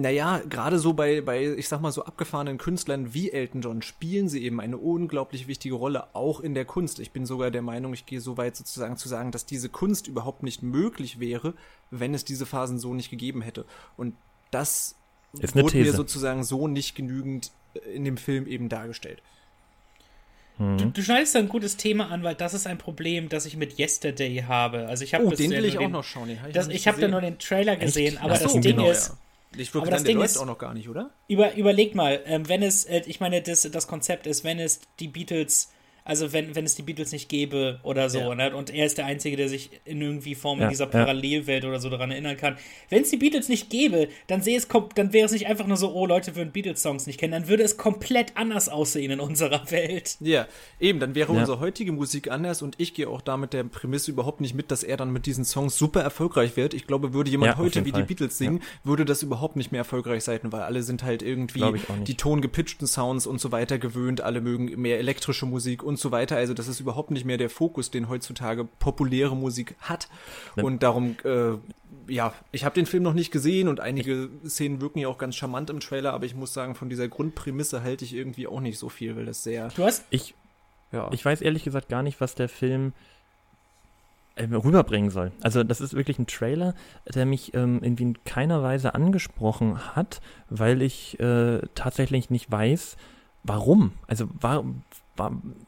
naja, 0.00 0.42
gerade 0.48 0.78
so 0.78 0.92
bei, 0.92 1.20
bei, 1.20 1.54
ich 1.54 1.68
sag 1.68 1.80
mal, 1.80 1.92
so 1.92 2.04
abgefahrenen 2.04 2.58
Künstlern 2.58 3.14
wie 3.14 3.30
Elton 3.30 3.60
John 3.60 3.82
spielen 3.82 4.28
sie 4.28 4.42
eben 4.44 4.60
eine 4.60 4.76
unglaublich 4.76 5.46
wichtige 5.46 5.76
Rolle, 5.76 6.14
auch 6.14 6.40
in 6.40 6.54
der 6.54 6.64
Kunst. 6.64 6.98
Ich 6.98 7.12
bin 7.12 7.26
sogar 7.26 7.50
der 7.50 7.62
Meinung, 7.62 7.94
ich 7.94 8.04
gehe 8.04 8.20
so 8.20 8.36
weit 8.36 8.56
sozusagen 8.56 8.96
zu 8.96 9.08
sagen, 9.08 9.30
dass 9.30 9.46
diese 9.46 9.68
Kunst 9.68 10.08
überhaupt 10.08 10.42
nicht 10.42 10.62
möglich 10.62 11.20
wäre, 11.20 11.54
wenn 11.90 12.12
es 12.12 12.24
diese 12.24 12.44
Phasen 12.44 12.78
so 12.78 12.92
nicht 12.92 13.10
gegeben 13.10 13.40
hätte. 13.40 13.66
Und 13.96 14.14
das 14.50 14.96
wurde 15.32 15.70
These. 15.70 15.90
mir 15.90 15.92
sozusagen 15.92 16.42
so 16.42 16.66
nicht 16.66 16.94
genügend 16.94 17.52
in 17.92 18.04
dem 18.04 18.16
Film 18.16 18.46
eben 18.46 18.68
dargestellt. 18.68 19.22
Mhm. 20.58 20.78
Du, 20.78 20.84
du, 20.86 21.02
schneidest 21.02 21.34
da 21.34 21.40
ein 21.40 21.48
gutes 21.48 21.76
Thema 21.76 22.10
an, 22.10 22.22
weil 22.22 22.34
das 22.34 22.54
ist 22.54 22.66
ein 22.66 22.78
Problem, 22.78 23.28
das 23.28 23.46
ich 23.46 23.56
mit 23.56 23.78
Yesterday 23.78 24.44
habe. 24.46 24.86
Also 24.86 25.04
ich 25.04 25.14
habe 25.14 25.24
oh, 25.24 25.30
den 25.30 25.50
will 25.50 25.64
ich 25.64 25.78
auch 25.78 25.88
noch 25.88 26.04
schauen. 26.04 26.28
Den 26.28 26.40
hab 26.40 26.48
ich, 26.48 26.54
das, 26.54 26.68
ich 26.68 26.86
habe 26.88 27.00
da 27.00 27.08
nur 27.08 27.20
den 27.20 27.38
Trailer 27.38 27.76
gesehen, 27.76 28.14
Echt? 28.14 28.22
aber 28.22 28.36
so, 28.36 28.44
das 28.44 28.52
Ding 28.54 28.62
genau, 28.62 28.90
ist, 28.90 29.08
ja. 29.08 29.18
Ich 29.56 29.74
würde 29.74 29.90
sagen, 29.90 30.04
der 30.04 30.14
läuft 30.14 30.38
auch 30.38 30.46
noch 30.46 30.58
gar 30.58 30.74
nicht, 30.74 30.88
oder? 30.88 31.10
Über, 31.28 31.54
überleg 31.54 31.94
mal, 31.94 32.20
ähm, 32.26 32.48
wenn 32.48 32.62
es, 32.62 32.84
äh, 32.84 33.02
ich 33.06 33.20
meine, 33.20 33.42
das, 33.42 33.62
das 33.62 33.86
Konzept 33.86 34.26
ist, 34.26 34.44
wenn 34.44 34.58
es 34.58 34.80
die 35.00 35.08
Beatles 35.08 35.70
also 36.06 36.34
wenn, 36.34 36.54
wenn 36.54 36.66
es 36.66 36.74
die 36.74 36.82
Beatles 36.82 37.12
nicht 37.12 37.30
gäbe 37.30 37.80
oder 37.82 38.10
so, 38.10 38.18
ja. 38.18 38.34
ne? 38.34 38.54
Und 38.54 38.68
er 38.68 38.84
ist 38.84 38.98
der 38.98 39.06
Einzige, 39.06 39.38
der 39.38 39.48
sich 39.48 39.70
in 39.86 40.02
irgendwie 40.02 40.34
Form 40.34 40.58
ja, 40.58 40.64
in 40.64 40.70
dieser 40.70 40.86
Parallelwelt 40.86 41.64
ja. 41.64 41.70
oder 41.70 41.80
so 41.80 41.88
daran 41.88 42.10
erinnern 42.10 42.36
kann. 42.36 42.58
Wenn 42.90 43.02
es 43.02 43.10
die 43.10 43.16
Beatles 43.16 43.48
nicht 43.48 43.70
gäbe, 43.70 44.08
dann 44.26 44.42
sehe 44.42 44.58
es 44.58 44.68
dann 44.94 45.14
wäre 45.14 45.24
es 45.24 45.32
nicht 45.32 45.46
einfach 45.46 45.66
nur 45.66 45.78
so, 45.78 45.92
oh, 45.94 46.04
Leute 46.06 46.36
würden 46.36 46.52
Beatles-Songs 46.52 47.06
nicht 47.06 47.18
kennen, 47.18 47.32
dann 47.32 47.48
würde 47.48 47.62
es 47.62 47.78
komplett 47.78 48.36
anders 48.36 48.68
aussehen 48.68 49.12
in 49.12 49.20
unserer 49.20 49.70
Welt. 49.70 50.18
Ja, 50.20 50.46
eben, 50.78 51.00
dann 51.00 51.14
wäre 51.14 51.32
unsere 51.32 51.58
heutige 51.58 51.92
Musik 51.92 52.30
anders 52.30 52.60
und 52.60 52.74
ich 52.78 52.92
gehe 52.92 53.08
auch 53.08 53.22
da 53.22 53.38
mit 53.38 53.54
der 53.54 53.64
Prämisse 53.64 54.10
überhaupt 54.10 54.42
nicht 54.42 54.54
mit, 54.54 54.70
dass 54.70 54.82
er 54.82 54.98
dann 54.98 55.10
mit 55.10 55.24
diesen 55.24 55.46
Songs 55.46 55.78
super 55.78 56.02
erfolgreich 56.02 56.56
wird. 56.56 56.74
Ich 56.74 56.86
glaube, 56.86 57.14
würde 57.14 57.30
jemand 57.30 57.56
heute 57.56 57.86
wie 57.86 57.92
Fall. 57.92 58.02
die 58.02 58.06
Beatles 58.06 58.36
singen, 58.36 58.60
würde 58.82 59.06
das 59.06 59.22
überhaupt 59.22 59.56
nicht 59.56 59.72
mehr 59.72 59.80
erfolgreich 59.80 60.22
sein, 60.22 60.40
weil 60.44 60.62
alle 60.62 60.82
sind 60.82 61.02
halt 61.02 61.22
irgendwie 61.22 61.64
die 62.06 62.16
tongepitchten 62.16 62.86
Sounds 62.86 63.26
und 63.26 63.40
so 63.40 63.52
weiter 63.52 63.78
gewöhnt, 63.78 64.20
alle 64.20 64.42
mögen 64.42 64.66
mehr 64.80 64.98
elektrische 64.98 65.46
Musik 65.46 65.82
und 65.82 65.93
und 65.94 66.00
so 66.00 66.10
weiter. 66.10 66.36
Also 66.36 66.54
das 66.54 66.66
ist 66.66 66.80
überhaupt 66.80 67.12
nicht 67.12 67.24
mehr 67.24 67.36
der 67.36 67.48
Fokus, 67.48 67.90
den 67.90 68.08
heutzutage 68.08 68.64
populäre 68.64 69.36
Musik 69.36 69.76
hat. 69.78 70.08
Und 70.56 70.82
darum, 70.82 71.16
äh, 71.24 71.52
ja, 72.12 72.34
ich 72.50 72.64
habe 72.64 72.74
den 72.74 72.86
Film 72.86 73.04
noch 73.04 73.14
nicht 73.14 73.30
gesehen 73.30 73.68
und 73.68 73.78
einige 73.78 74.28
Szenen 74.44 74.80
wirken 74.80 74.98
ja 74.98 75.06
auch 75.06 75.18
ganz 75.18 75.36
charmant 75.36 75.70
im 75.70 75.78
Trailer, 75.78 76.12
aber 76.12 76.26
ich 76.26 76.34
muss 76.34 76.52
sagen, 76.52 76.74
von 76.74 76.88
dieser 76.88 77.06
Grundprämisse 77.06 77.84
halte 77.84 78.04
ich 78.04 78.12
irgendwie 78.12 78.48
auch 78.48 78.60
nicht 78.60 78.78
so 78.78 78.88
viel, 78.88 79.14
weil 79.14 79.24
das 79.24 79.44
sehr. 79.44 79.68
Du 79.68 79.84
hast. 79.84 80.04
Ich, 80.10 80.34
ja. 80.90 81.08
ich 81.12 81.24
weiß 81.24 81.40
ehrlich 81.40 81.62
gesagt 81.62 81.88
gar 81.88 82.02
nicht, 82.02 82.20
was 82.20 82.34
der 82.34 82.48
Film 82.48 82.92
äh, 84.34 84.46
rüberbringen 84.46 85.10
soll. 85.10 85.30
Also 85.42 85.62
das 85.62 85.80
ist 85.80 85.94
wirklich 85.94 86.18
ein 86.18 86.26
Trailer, 86.26 86.74
der 87.06 87.24
mich 87.24 87.54
ähm, 87.54 87.78
irgendwie 87.82 88.02
in 88.02 88.24
keiner 88.24 88.64
Weise 88.64 88.96
angesprochen 88.96 89.94
hat, 89.94 90.20
weil 90.50 90.82
ich 90.82 91.20
äh, 91.20 91.60
tatsächlich 91.76 92.30
nicht 92.30 92.50
weiß, 92.50 92.96
warum. 93.44 93.92
Also 94.08 94.28
warum, 94.40 94.82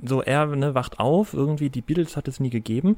so 0.02 0.22
er 0.22 0.46
ne, 0.46 0.74
wacht 0.74 0.98
auf, 0.98 1.34
irgendwie 1.34 1.70
die 1.70 1.82
Beatles 1.82 2.16
hat 2.16 2.28
es 2.28 2.40
nie 2.40 2.50
gegeben. 2.50 2.96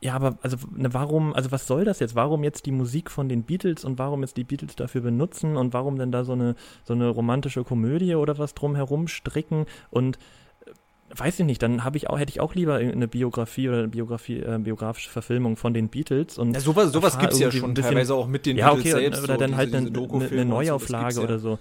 Ja, 0.00 0.14
aber 0.14 0.38
also 0.42 0.58
ne, 0.74 0.92
warum, 0.92 1.32
also 1.34 1.50
was 1.52 1.66
soll 1.66 1.84
das 1.84 2.00
jetzt? 2.00 2.14
Warum 2.14 2.44
jetzt 2.44 2.66
die 2.66 2.72
Musik 2.72 3.10
von 3.10 3.28
den 3.28 3.44
Beatles 3.44 3.84
und 3.84 3.98
warum 3.98 4.20
jetzt 4.20 4.36
die 4.36 4.44
Beatles 4.44 4.76
dafür 4.76 5.00
benutzen 5.00 5.56
und 5.56 5.72
warum 5.72 5.98
denn 5.98 6.12
da 6.12 6.24
so 6.24 6.32
eine 6.32 6.54
so 6.84 6.92
eine 6.92 7.08
romantische 7.08 7.64
Komödie 7.64 8.14
oder 8.14 8.36
was 8.36 8.54
drumherum 8.54 9.08
stricken 9.08 9.64
und 9.90 10.18
äh, 10.66 11.18
weiß 11.18 11.40
ich 11.40 11.46
nicht, 11.46 11.62
dann 11.62 11.82
habe 11.82 11.96
ich 11.96 12.10
auch, 12.10 12.18
hätte 12.18 12.30
ich 12.30 12.40
auch 12.40 12.54
lieber 12.54 12.74
eine 12.74 13.08
Biografie 13.08 13.68
oder 13.68 13.78
eine 13.78 13.88
Biografie, 13.88 14.40
äh, 14.40 14.58
biografische 14.58 15.08
Verfilmung 15.08 15.56
von 15.56 15.72
den 15.72 15.88
Beatles 15.88 16.36
und 16.36 16.52
ja, 16.52 16.60
sowas, 16.60 16.92
sowas 16.92 17.18
gibt's 17.18 17.38
ja 17.38 17.50
schon 17.50 17.72
bisschen, 17.72 17.92
teilweise 17.92 18.14
auch 18.14 18.26
mit 18.26 18.44
den 18.44 18.58
ja, 18.58 18.74
Beatles 18.74 18.92
okay, 18.92 19.02
selbst. 19.02 19.24
Oder 19.24 19.34
so 19.34 19.40
dann 19.40 19.56
halt 19.56 19.74
eine, 19.74 19.88
eine, 19.88 20.28
eine 20.28 20.44
Neuauflage 20.44 21.14
so, 21.14 21.22
oder 21.22 21.38
so 21.38 21.58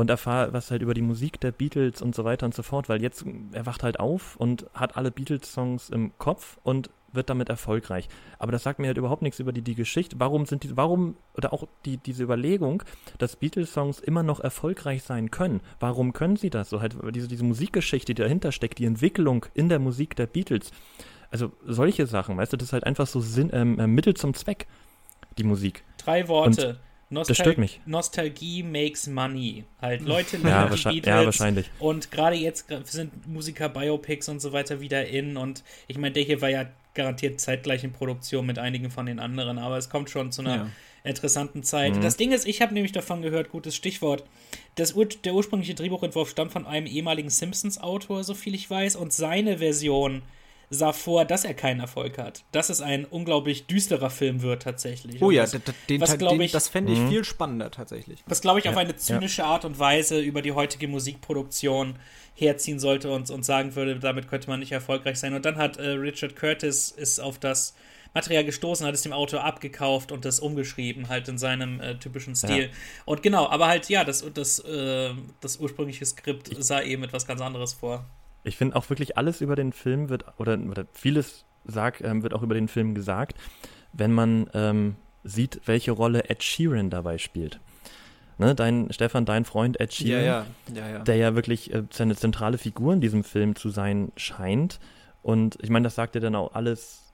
und 0.00 0.10
erfahre 0.10 0.52
was 0.52 0.70
halt 0.70 0.82
über 0.82 0.94
die 0.94 1.02
Musik 1.02 1.40
der 1.40 1.52
Beatles 1.52 2.02
und 2.02 2.14
so 2.14 2.24
weiter 2.24 2.46
und 2.46 2.54
so 2.54 2.62
fort, 2.62 2.88
weil 2.88 3.02
jetzt 3.02 3.24
er 3.52 3.66
wacht 3.66 3.82
halt 3.82 4.00
auf 4.00 4.36
und 4.36 4.66
hat 4.74 4.96
alle 4.96 5.10
Beatles-Songs 5.10 5.90
im 5.90 6.12
Kopf 6.18 6.58
und 6.62 6.90
wird 7.12 7.28
damit 7.28 7.48
erfolgreich. 7.48 8.08
Aber 8.38 8.52
das 8.52 8.62
sagt 8.62 8.78
mir 8.78 8.86
halt 8.86 8.98
überhaupt 8.98 9.22
nichts 9.22 9.40
über 9.40 9.52
die, 9.52 9.62
die 9.62 9.74
Geschichte. 9.74 10.16
Warum 10.18 10.46
sind 10.46 10.62
die, 10.62 10.76
warum, 10.76 11.16
oder 11.36 11.52
auch 11.52 11.66
die, 11.84 11.96
diese 11.96 12.22
Überlegung, 12.22 12.82
dass 13.18 13.36
Beatles-Songs 13.36 14.00
immer 14.00 14.22
noch 14.22 14.40
erfolgreich 14.40 15.02
sein 15.02 15.30
können. 15.30 15.60
Warum 15.80 16.12
können 16.12 16.36
sie 16.36 16.50
das? 16.50 16.70
So 16.70 16.80
halt 16.80 16.96
diese, 17.14 17.28
diese 17.28 17.44
Musikgeschichte, 17.44 18.14
die 18.14 18.22
dahinter 18.22 18.52
steckt, 18.52 18.78
die 18.78 18.84
Entwicklung 18.84 19.46
in 19.54 19.68
der 19.68 19.80
Musik 19.80 20.16
der 20.16 20.26
Beatles. 20.26 20.70
Also 21.30 21.52
solche 21.66 22.06
Sachen, 22.06 22.36
weißt 22.36 22.52
du, 22.52 22.56
das 22.56 22.68
ist 22.68 22.72
halt 22.72 22.84
einfach 22.84 23.06
so 23.06 23.20
Sinn, 23.20 23.50
ähm, 23.52 23.78
äh, 23.78 23.86
Mittel 23.86 24.14
zum 24.14 24.34
Zweck, 24.34 24.66
die 25.38 25.44
Musik. 25.44 25.84
Drei 25.98 26.26
Worte. 26.28 26.68
Und 26.68 26.80
Nostal 27.12 27.34
das 27.34 27.42
stört 27.42 27.58
mich. 27.58 27.80
Nostalgie 27.86 28.62
makes 28.62 29.08
money. 29.08 29.64
Halt 29.82 30.02
Leute 30.02 30.36
lieben 30.36 30.48
ja, 30.48 30.66
die 30.68 30.76
Beatles. 30.76 31.06
Ja, 31.06 31.24
wahrscheinlich. 31.24 31.70
Und 31.80 32.12
gerade 32.12 32.36
jetzt 32.36 32.66
sind 32.84 33.26
Musiker-Biopics 33.26 34.28
und 34.28 34.40
so 34.40 34.52
weiter 34.52 34.80
wieder 34.80 35.06
in. 35.06 35.36
Und 35.36 35.64
ich 35.88 35.98
meine, 35.98 36.12
der 36.12 36.22
hier 36.22 36.40
war 36.40 36.50
ja 36.50 36.66
garantiert 36.94 37.40
zeitgleich 37.40 37.82
in 37.82 37.92
Produktion 37.92 38.46
mit 38.46 38.60
einigen 38.60 38.92
von 38.92 39.06
den 39.06 39.18
anderen. 39.18 39.58
Aber 39.58 39.76
es 39.76 39.90
kommt 39.90 40.08
schon 40.08 40.30
zu 40.30 40.42
einer 40.42 40.56
ja. 40.56 40.70
interessanten 41.02 41.64
Zeit. 41.64 41.96
Mhm. 41.96 42.00
Das 42.00 42.16
Ding 42.16 42.30
ist, 42.30 42.46
ich 42.46 42.62
habe 42.62 42.74
nämlich 42.74 42.92
davon 42.92 43.22
gehört, 43.22 43.50
gutes 43.50 43.74
Stichwort, 43.74 44.22
das, 44.76 44.94
der 45.24 45.34
ursprüngliche 45.34 45.74
Drehbuchentwurf 45.74 46.30
stammt 46.30 46.52
von 46.52 46.64
einem 46.64 46.86
ehemaligen 46.86 47.30
Simpsons-Autor, 47.30 48.22
so 48.22 48.34
viel 48.34 48.54
ich 48.54 48.70
weiß. 48.70 48.94
Und 48.94 49.12
seine 49.12 49.58
Version 49.58 50.22
sah 50.72 50.92
vor, 50.92 51.24
dass 51.24 51.44
er 51.44 51.52
keinen 51.54 51.80
Erfolg 51.80 52.16
hat. 52.16 52.44
Dass 52.52 52.68
es 52.70 52.80
ein 52.80 53.04
unglaublich 53.04 53.66
düsterer 53.66 54.08
Film 54.08 54.40
wird 54.40 54.62
tatsächlich. 54.62 55.20
Oh 55.20 55.32
ja, 55.32 55.42
das, 55.42 55.52
den, 55.88 56.00
was, 56.00 56.16
den, 56.16 56.40
ich- 56.40 56.52
das 56.52 56.68
fände 56.68 56.92
ich 56.92 56.98
Mhm. 57.00 57.08
viel 57.08 57.24
spannender 57.24 57.70
tatsächlich. 57.72 58.22
was 58.26 58.40
glaube 58.40 58.60
ich 58.60 58.68
auf 58.68 58.74
Ja, 58.76 58.80
eine 58.82 58.94
zynische 58.94 59.44
Art 59.44 59.64
und 59.64 59.78
Weise 59.80 60.20
über 60.20 60.42
die 60.42 60.52
heutige 60.52 60.86
Musikproduktion 60.86 61.96
herziehen 62.36 62.78
sollte 62.78 63.10
und, 63.10 63.28
und 63.30 63.44
sagen 63.44 63.74
würde, 63.74 63.98
damit 63.98 64.28
könnte 64.28 64.48
man 64.48 64.60
nicht 64.60 64.70
erfolgreich 64.72 65.18
sein. 65.18 65.34
Und 65.34 65.44
dann 65.44 65.56
hat 65.58 65.76
äh, 65.76 65.88
Richard 65.90 66.36
Curtis 66.36 66.90
ist 66.90 67.18
auf 67.18 67.38
das 67.38 67.74
Material 68.14 68.44
gestoßen, 68.44 68.86
hat 68.86 68.94
es 68.94 69.02
dem 69.02 69.12
Autor 69.12 69.44
abgekauft 69.44 70.10
und 70.12 70.24
das 70.24 70.40
umgeschrieben, 70.40 71.08
halt 71.08 71.28
in 71.28 71.36
seinem 71.38 71.80
äh, 71.80 71.96
typischen 71.96 72.34
Stil. 72.34 72.62
Ja. 72.64 72.68
Und 73.04 73.22
genau, 73.22 73.48
aber 73.48 73.66
halt, 73.68 73.88
ja, 73.88 74.04
das, 74.04 74.24
das, 74.34 74.58
äh, 74.60 75.10
das 75.40 75.56
ursprüngliche 75.58 76.06
Skript 76.06 76.50
sah 76.62 76.80
eben 76.80 77.02
etwas 77.04 77.26
ganz 77.26 77.40
anderes 77.40 77.72
vor. 77.72 78.06
Ich 78.44 78.56
finde 78.56 78.76
auch 78.76 78.88
wirklich 78.88 79.16
alles 79.16 79.40
über 79.40 79.56
den 79.56 79.72
Film 79.72 80.08
wird, 80.08 80.24
oder, 80.38 80.58
oder 80.58 80.86
vieles 80.92 81.44
sag, 81.64 82.00
ähm, 82.00 82.22
wird 82.22 82.34
auch 82.34 82.42
über 82.42 82.54
den 82.54 82.68
Film 82.68 82.94
gesagt, 82.94 83.36
wenn 83.92 84.12
man 84.12 84.48
ähm, 84.54 84.96
sieht, 85.24 85.60
welche 85.66 85.92
Rolle 85.92 86.28
Ed 86.30 86.42
Sheeran 86.42 86.90
dabei 86.90 87.18
spielt. 87.18 87.60
Ne, 88.38 88.54
dein, 88.54 88.90
Stefan, 88.90 89.26
dein 89.26 89.44
Freund 89.44 89.78
Ed 89.78 89.92
Sheeran, 89.92 90.24
ja, 90.24 90.46
ja, 90.74 90.88
ja. 90.88 90.98
der 91.00 91.16
ja 91.16 91.34
wirklich 91.34 91.74
äh, 91.74 91.82
seine 91.90 92.16
zentrale 92.16 92.56
Figur 92.56 92.94
in 92.94 93.02
diesem 93.02 93.22
Film 93.22 93.54
zu 93.54 93.68
sein 93.68 94.12
scheint. 94.16 94.80
Und 95.20 95.58
ich 95.60 95.68
meine, 95.68 95.84
das 95.84 95.94
sagt 95.94 96.14
ja 96.14 96.22
dann 96.22 96.34
auch 96.34 96.54
alles 96.54 97.12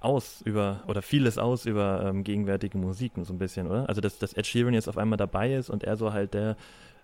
aus 0.00 0.42
über, 0.42 0.82
oder 0.86 1.00
vieles 1.00 1.38
aus 1.38 1.64
über 1.64 2.04
ähm, 2.04 2.24
gegenwärtige 2.24 2.76
Musik, 2.76 3.12
so 3.22 3.32
ein 3.32 3.38
bisschen, 3.38 3.66
oder? 3.68 3.88
Also, 3.88 4.02
dass, 4.02 4.18
dass 4.18 4.34
Ed 4.34 4.46
Sheeran 4.46 4.74
jetzt 4.74 4.88
auf 4.88 4.98
einmal 4.98 5.16
dabei 5.16 5.54
ist 5.54 5.70
und 5.70 5.84
er 5.84 5.96
so 5.96 6.12
halt 6.12 6.34
der 6.34 6.56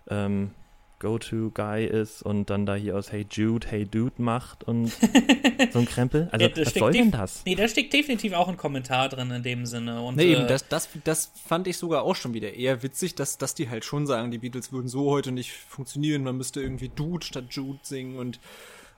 ähm, 0.09 0.51
Go-To-Guy 0.99 1.85
ist 1.85 2.21
und 2.21 2.49
dann 2.49 2.65
da 2.65 2.75
hier 2.75 2.97
aus 2.97 3.11
Hey 3.11 3.25
Jude, 3.29 3.67
Hey 3.69 3.85
Dude 3.85 4.21
macht 4.21 4.63
und 4.65 4.87
so 5.71 5.79
ein 5.79 5.85
Krempel. 5.85 6.29
Also, 6.31 6.45
Ja, 6.45 6.51
was 6.51 6.61
steckt 6.69 6.79
soll 6.79 6.91
denn 6.91 7.11
das? 7.11 7.41
Nee, 7.45 7.55
da 7.55 7.67
steckt 7.67 7.93
definitiv 7.93 8.33
auch 8.33 8.47
ein 8.47 8.57
Kommentar 8.57 9.09
drin 9.09 9.31
in 9.31 9.43
dem 9.43 9.65
Sinne. 9.65 10.01
Und, 10.01 10.15
Nee, 10.17 10.33
eben, 10.33 10.43
äh, 10.43 10.47
das, 10.47 10.67
das, 10.67 10.89
das 11.03 11.31
fand 11.47 11.67
ich 11.67 11.77
sogar 11.77 12.03
auch 12.03 12.15
schon 12.15 12.33
wieder 12.33 12.53
eher 12.53 12.83
witzig, 12.83 13.15
dass, 13.15 13.37
dass 13.37 13.55
die 13.55 13.69
halt 13.69 13.85
schon 13.85 14.05
sagen, 14.07 14.31
die 14.31 14.37
Beatles 14.37 14.71
würden 14.71 14.87
so 14.87 15.09
heute 15.09 15.31
nicht 15.31 15.51
funktionieren, 15.53 16.23
man 16.23 16.37
müsste 16.37 16.61
irgendwie 16.61 16.89
Dude 16.89 17.25
statt 17.25 17.45
Jude 17.49 17.79
singen 17.83 18.17
und 18.17 18.39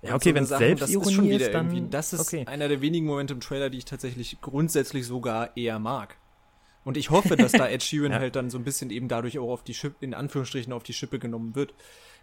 Ja, 0.01 0.15
okay, 0.15 0.29
so 0.29 0.35
wenn's 0.35 0.49
Sachen. 0.49 0.75
Das 0.77 0.89
ist 0.89 1.11
schon 1.13 1.25
wieder 1.29 1.45
ist, 1.45 1.53
dann- 1.53 1.67
irgendwie, 1.67 1.89
das 1.89 2.13
ist 2.13 2.21
okay. 2.21 2.45
einer 2.47 2.67
der 2.67 2.81
wenigen 2.81 3.05
Momente 3.05 3.33
im 3.33 3.39
Trailer, 3.41 3.69
die 3.69 3.77
ich 3.77 3.85
tatsächlich 3.85 4.37
grundsätzlich 4.41 5.05
sogar 5.05 5.55
eher 5.55 5.77
mag. 5.79 6.17
Und 6.83 6.97
ich 6.97 7.09
hoffe, 7.11 7.35
dass 7.35 7.51
da 7.51 7.67
Ed 7.69 7.83
Sheeran 7.83 8.11
Ja. 8.11 8.19
halt 8.19 8.35
dann 8.35 8.49
so 8.49 8.57
ein 8.57 8.63
bisschen 8.63 8.89
eben 8.89 9.07
dadurch 9.07 9.37
auch 9.39 9.49
auf 9.51 9.63
die 9.63 9.73
Schippe, 9.73 10.03
in 10.03 10.13
Anführungsstrichen 10.13 10.73
auf 10.73 10.83
die 10.83 10.93
Schippe 10.93 11.19
genommen 11.19 11.55
wird. 11.55 11.73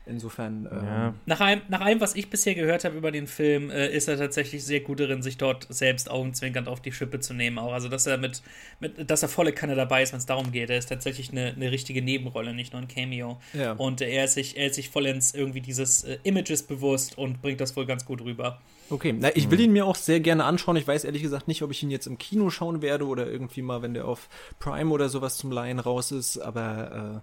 Insofern, 0.07 0.65
Ja. 0.65 1.09
ähm, 1.09 1.15
Nach 1.27 1.41
allem, 1.41 1.61
nach 1.69 1.81
allem, 1.83 2.00
was 2.00 2.15
ich 2.17 2.31
bisher 2.31 2.55
gehört 2.55 2.85
habe 2.85 2.97
über 2.97 3.11
den 3.12 3.27
Film, 3.27 3.71
äh, 3.71 3.88
ist 3.95 4.09
er 4.09 4.17
tatsächlich 4.17 4.65
sehr 4.65 4.81
gut 4.81 5.00
darin, 5.00 5.23
sich 5.23 5.37
dort 5.37 5.67
selbst 5.69 6.11
augenzwinkernd 6.11 6.67
auf 6.67 6.81
die 6.81 6.93
Schippe 6.93 7.21
zu 7.21 7.35
nehmen. 7.35 7.59
Auch. 7.59 7.73
Also, 7.73 7.88
dass 7.88 8.07
er 8.07 8.17
mit, 8.17 8.43
mit 8.81 9.11
dass 9.11 9.23
er 9.23 9.29
volle 9.29 9.53
Kanne 9.53 9.75
dabei 9.75 10.03
ist, 10.03 10.12
wenn 10.12 10.19
es 10.19 10.25
darum 10.27 10.50
geht. 10.50 10.71
Er 10.71 10.79
ist 10.79 10.88
tatsächlich 10.88 11.31
eine, 11.31 11.49
eine 11.55 11.71
richtige 11.71 12.00
Nebenrolle, 12.00 12.55
nicht 12.55 12.73
nur 12.73 12.81
ein 12.81 12.88
Cameo. 12.88 13.38
Ja. 13.53 13.73
Und 13.73 14.00
äh, 14.00 14.09
er 14.09 14.25
ist 14.25 14.35
sich, 14.35 14.57
er 14.57 14.67
ist 14.69 14.77
sich 14.77 14.88
vollends 14.88 15.35
irgendwie 15.35 15.61
dieses 15.61 16.05
äh, 16.05 16.19
Images 16.23 16.62
bewusst 16.62 17.19
und 17.19 17.43
bringt 17.43 17.61
das 17.61 17.77
wohl 17.77 17.85
ganz 17.87 18.07
gut 18.07 18.23
rüber. 18.23 18.61
Okay, 18.90 19.12
na, 19.12 19.35
ich 19.37 19.50
will 19.50 19.61
ihn 19.61 19.73
mir 19.73 19.85
auch 19.87 19.97
sehr 19.97 20.21
gerne 20.21 20.45
anschauen. 20.45 20.76
Ich 20.76 20.87
weiß 20.87 21.04
ehrlich 21.04 21.23
gesagt 21.23 21.47
nicht, 21.47 21.62
ob 21.62 21.71
ich 21.71 21.83
ihn 21.83 21.90
jetzt 21.90 22.07
im 22.07 22.16
Kino 22.16 22.49
schauen 22.50 22.80
werde 22.80 23.07
oder 23.07 23.26
irgendwie 23.26 23.61
mal, 23.62 23.83
wenn 23.83 23.92
der 23.95 24.07
auf 24.07 24.28
Prime 24.59 24.90
oder 24.90 25.09
sowas 25.09 25.37
zum 25.37 25.52
Laien 25.52 25.78
raus 25.78 26.11
ist. 26.11 26.38
Aber 26.38 27.23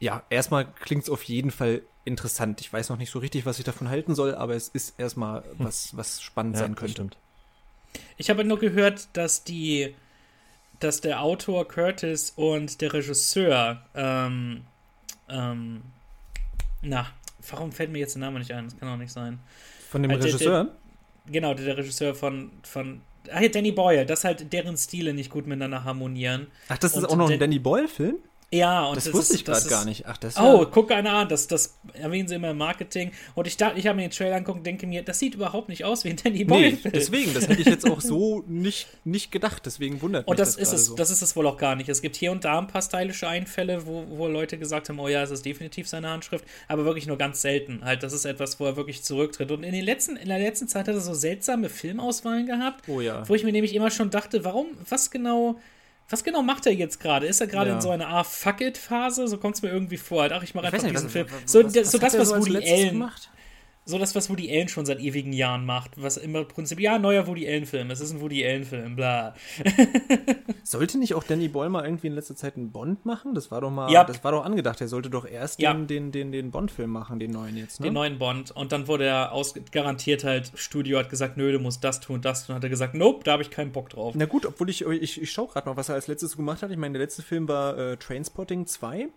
äh, 0.00 0.04
ja, 0.04 0.22
erstmal 0.28 0.66
klingt 0.66 1.04
es 1.04 1.10
auf 1.10 1.22
jeden 1.22 1.50
Fall 1.50 1.82
interessant. 2.04 2.60
Ich 2.60 2.70
weiß 2.72 2.90
noch 2.90 2.98
nicht 2.98 3.10
so 3.10 3.18
richtig, 3.18 3.46
was 3.46 3.58
ich 3.58 3.64
davon 3.64 3.88
halten 3.88 4.14
soll, 4.14 4.34
aber 4.34 4.54
es 4.54 4.68
ist 4.68 4.98
erstmal 5.00 5.42
was, 5.56 5.96
was 5.96 6.20
spannend 6.20 6.56
Ja, 6.56 6.60
sein 6.60 6.74
könnte. 6.74 6.92
stimmt. 6.92 7.16
Ich 8.16 8.28
habe 8.28 8.44
nur 8.44 8.58
gehört, 8.58 9.08
dass 9.14 9.44
die, 9.44 9.94
dass 10.80 11.00
der 11.00 11.22
Autor 11.22 11.66
Curtis 11.66 12.32
und 12.36 12.80
der 12.82 12.92
Regisseur, 12.92 13.80
ähm, 13.94 14.64
ähm, 15.30 15.82
na, 16.82 17.06
warum 17.48 17.72
fällt 17.72 17.90
mir 17.90 18.00
jetzt 18.00 18.14
der 18.16 18.20
Name 18.20 18.38
nicht 18.38 18.52
ein? 18.52 18.64
Das 18.64 18.78
kann 18.78 18.88
doch 18.88 18.98
nicht 18.98 19.12
sein. 19.12 19.38
Von 19.94 20.02
dem 20.02 20.10
der- 20.10 20.24
Regisseur? 20.24 20.74
Genau, 21.26 21.54
der, 21.54 21.66
der 21.66 21.76
Regisseur 21.76 22.16
von, 22.16 22.50
von, 22.64 23.00
ah 23.30 23.40
ja, 23.40 23.48
Danny 23.48 23.70
Boyle, 23.70 24.04
dass 24.04 24.24
halt 24.24 24.52
deren 24.52 24.76
Stile 24.76 25.14
nicht 25.14 25.30
gut 25.30 25.46
miteinander 25.46 25.84
harmonieren. 25.84 26.48
Ach, 26.68 26.78
das 26.78 26.96
ist 26.96 27.04
und 27.04 27.10
auch 27.10 27.16
noch 27.16 27.30
ein 27.30 27.38
Danny 27.38 27.60
Boyle-Film? 27.60 28.16
Ja, 28.54 28.84
und 28.86 28.96
Das, 28.96 29.04
das, 29.04 29.12
wusste 29.14 29.34
ist, 29.34 29.40
ich 29.40 29.44
das 29.44 29.62
gerade 29.62 29.66
ist, 29.66 29.70
gar 29.70 29.84
nicht. 29.84 30.06
Ach, 30.06 30.16
das 30.16 30.34
ist 30.34 30.40
Oh, 30.40 30.60
ja, 30.62 30.64
guck 30.70 30.90
einer 30.92 31.12
an, 31.12 31.28
das, 31.28 31.46
das 31.46 31.76
erwähnen 31.94 32.28
sie 32.28 32.34
immer 32.36 32.50
im 32.50 32.58
Marketing. 32.58 33.10
Und 33.34 33.46
ich 33.46 33.56
dachte, 33.56 33.78
ich 33.78 33.86
habe 33.86 33.96
mir 33.96 34.02
den 34.02 34.10
Trailer 34.10 34.36
angeguckt 34.36 34.58
und 34.58 34.64
denke 34.66 34.86
mir, 34.86 35.02
das 35.02 35.18
sieht 35.18 35.34
überhaupt 35.34 35.68
nicht 35.68 35.84
aus 35.84 36.04
wie 36.04 36.10
ein 36.10 36.16
Danny 36.22 36.38
Nee, 36.38 36.44
Boyle-Film. 36.44 36.92
deswegen, 36.94 37.34
das 37.34 37.48
hätte 37.48 37.60
ich 37.60 37.66
jetzt 37.66 37.88
auch 37.90 38.00
so 38.00 38.42
nicht, 38.46 38.86
nicht 39.04 39.32
gedacht. 39.32 39.66
Deswegen 39.66 40.00
wundert 40.02 40.26
Und 40.26 40.38
mich 40.38 40.46
das, 40.46 40.56
ist 40.56 40.68
gerade 40.70 40.76
es, 40.76 40.86
so. 40.86 40.94
das 40.94 41.10
ist 41.10 41.22
es 41.22 41.34
wohl 41.36 41.46
auch 41.46 41.56
gar 41.58 41.76
nicht. 41.76 41.88
Es 41.88 42.00
gibt 42.02 42.16
hier 42.16 42.32
und 42.32 42.44
da 42.44 42.58
ein 42.58 42.66
paar 42.68 42.82
stylische 42.82 43.28
Einfälle, 43.28 43.86
wo, 43.86 44.04
wo 44.10 44.28
Leute 44.28 44.58
gesagt 44.58 44.88
haben, 44.88 44.98
oh 45.00 45.08
ja, 45.08 45.22
es 45.22 45.30
ist 45.30 45.44
definitiv 45.44 45.88
seine 45.88 46.08
Handschrift, 46.10 46.44
aber 46.68 46.84
wirklich 46.84 47.06
nur 47.06 47.18
ganz 47.18 47.42
selten. 47.42 47.84
Halt, 47.84 48.02
das 48.02 48.12
ist 48.12 48.24
etwas, 48.24 48.60
wo 48.60 48.66
er 48.66 48.76
wirklich 48.76 49.02
zurücktritt. 49.02 49.50
Und 49.50 49.64
in, 49.64 49.72
den 49.72 49.84
letzten, 49.84 50.16
in 50.16 50.28
der 50.28 50.38
letzten 50.38 50.68
Zeit 50.68 50.86
hat 50.88 50.94
er 50.94 51.00
so 51.00 51.14
seltsame 51.14 51.68
Filmauswahlen 51.68 52.46
gehabt, 52.46 52.84
Oh 52.88 53.00
ja. 53.00 53.28
wo 53.28 53.34
ich 53.34 53.44
mir 53.44 53.52
nämlich 53.52 53.74
immer 53.74 53.90
schon 53.90 54.10
dachte, 54.10 54.44
warum, 54.44 54.66
was 54.88 55.10
genau, 55.10 55.56
was 56.08 56.22
genau 56.24 56.42
macht 56.42 56.66
er 56.66 56.72
jetzt 56.74 57.00
gerade? 57.00 57.26
Ist 57.26 57.40
er 57.40 57.46
gerade 57.46 57.70
Ja. 57.70 57.76
in 57.76 57.80
so 57.82 57.90
einer 57.90 58.08
Ah, 58.08 58.24
fuck 58.24 58.60
it 58.60 58.76
Phase? 58.78 59.26
So 59.28 59.38
kommt 59.38 59.56
es 59.56 59.62
mir 59.62 59.70
irgendwie 59.70 59.96
vor. 59.96 60.22
Halt, 60.22 60.32
ach, 60.32 60.42
ich 60.42 60.54
mache 60.54 60.66
einfach 60.66 60.82
nicht, 60.82 60.92
diesen 60.94 61.06
was- 61.06 61.12
Film. 61.12 61.26
was- 61.30 61.50
So, 61.52 61.64
was- 61.64 61.72
das, 61.72 61.84
was 61.86 61.92
so 61.92 61.98
das, 61.98 62.18
was 62.18 62.30
Woody 62.30 62.56
Allen 62.70 62.90
gemacht? 62.90 63.30
So 63.86 63.98
das, 63.98 64.14
was 64.14 64.30
Woody 64.30 64.50
Allen 64.50 64.68
schon 64.68 64.86
seit 64.86 64.98
ewigen 65.00 65.32
Jahren 65.32 65.66
macht, 65.66 66.00
was 66.02 66.16
immer 66.16 66.40
im 66.40 66.48
Prinzip, 66.48 66.80
ja, 66.80 66.98
neuer 66.98 67.26
Woody 67.26 67.46
Allen-Film, 67.46 67.90
es 67.90 68.00
ist 68.00 68.12
ein 68.12 68.20
Woody 68.20 68.44
Allen-Film, 68.44 68.96
bla. 68.96 69.34
Sollte 70.62 70.98
nicht 70.98 71.14
auch 71.14 71.22
Danny 71.24 71.48
Boyle 71.48 71.68
mal 71.68 71.84
irgendwie 71.84 72.06
in 72.06 72.14
letzter 72.14 72.34
Zeit 72.36 72.56
einen 72.56 72.70
Bond 72.72 73.04
machen? 73.04 73.34
Das 73.34 73.50
war 73.50 73.60
doch 73.60 73.70
mal, 73.70 73.90
Ja. 73.92 74.04
das 74.04 74.24
war 74.24 74.32
doch 74.32 74.44
angedacht. 74.44 74.80
Er 74.80 74.88
sollte 74.88 75.10
doch 75.10 75.26
erst 75.26 75.60
Ja. 75.60 75.74
den, 75.74 75.86
den, 75.86 76.12
den, 76.12 76.32
den 76.32 76.50
Bond-Film 76.50 76.90
machen, 76.90 77.18
den 77.18 77.30
neuen 77.32 77.56
jetzt, 77.56 77.80
ne? 77.80 77.86
den 77.88 77.94
neuen 77.94 78.18
Bond. 78.18 78.50
Und 78.52 78.72
dann 78.72 78.88
wurde 78.88 79.04
er 79.04 79.32
aus, 79.32 79.54
garantiert 79.70 80.24
halt, 80.24 80.50
Studio 80.54 80.98
hat 80.98 81.10
gesagt, 81.10 81.36
nö, 81.36 81.52
du 81.52 81.58
musst 81.58 81.84
das 81.84 82.00
tun, 82.00 82.22
das 82.22 82.46
tun. 82.46 82.56
Hat 82.56 82.64
er 82.64 82.70
gesagt, 82.70 82.94
nope, 82.94 83.22
da 83.24 83.32
habe 83.32 83.42
ich 83.42 83.50
keinen 83.50 83.72
Bock 83.72 83.90
drauf. 83.90 84.14
Na 84.16 84.24
gut, 84.24 84.46
obwohl 84.46 84.70
ich, 84.70 84.82
ich, 84.86 85.20
ich 85.20 85.30
schaue 85.30 85.48
gerade 85.48 85.68
noch, 85.68 85.76
was 85.76 85.90
er 85.90 85.96
als 85.96 86.06
letztes 86.06 86.36
gemacht 86.36 86.62
hat. 86.62 86.70
Ich 86.70 86.78
meine, 86.78 86.92
der 86.94 87.02
letzte 87.02 87.22
Film 87.22 87.46
war 87.48 87.76
äh, 87.76 87.96
Trainspotting 87.98 88.66
2. 88.66 89.08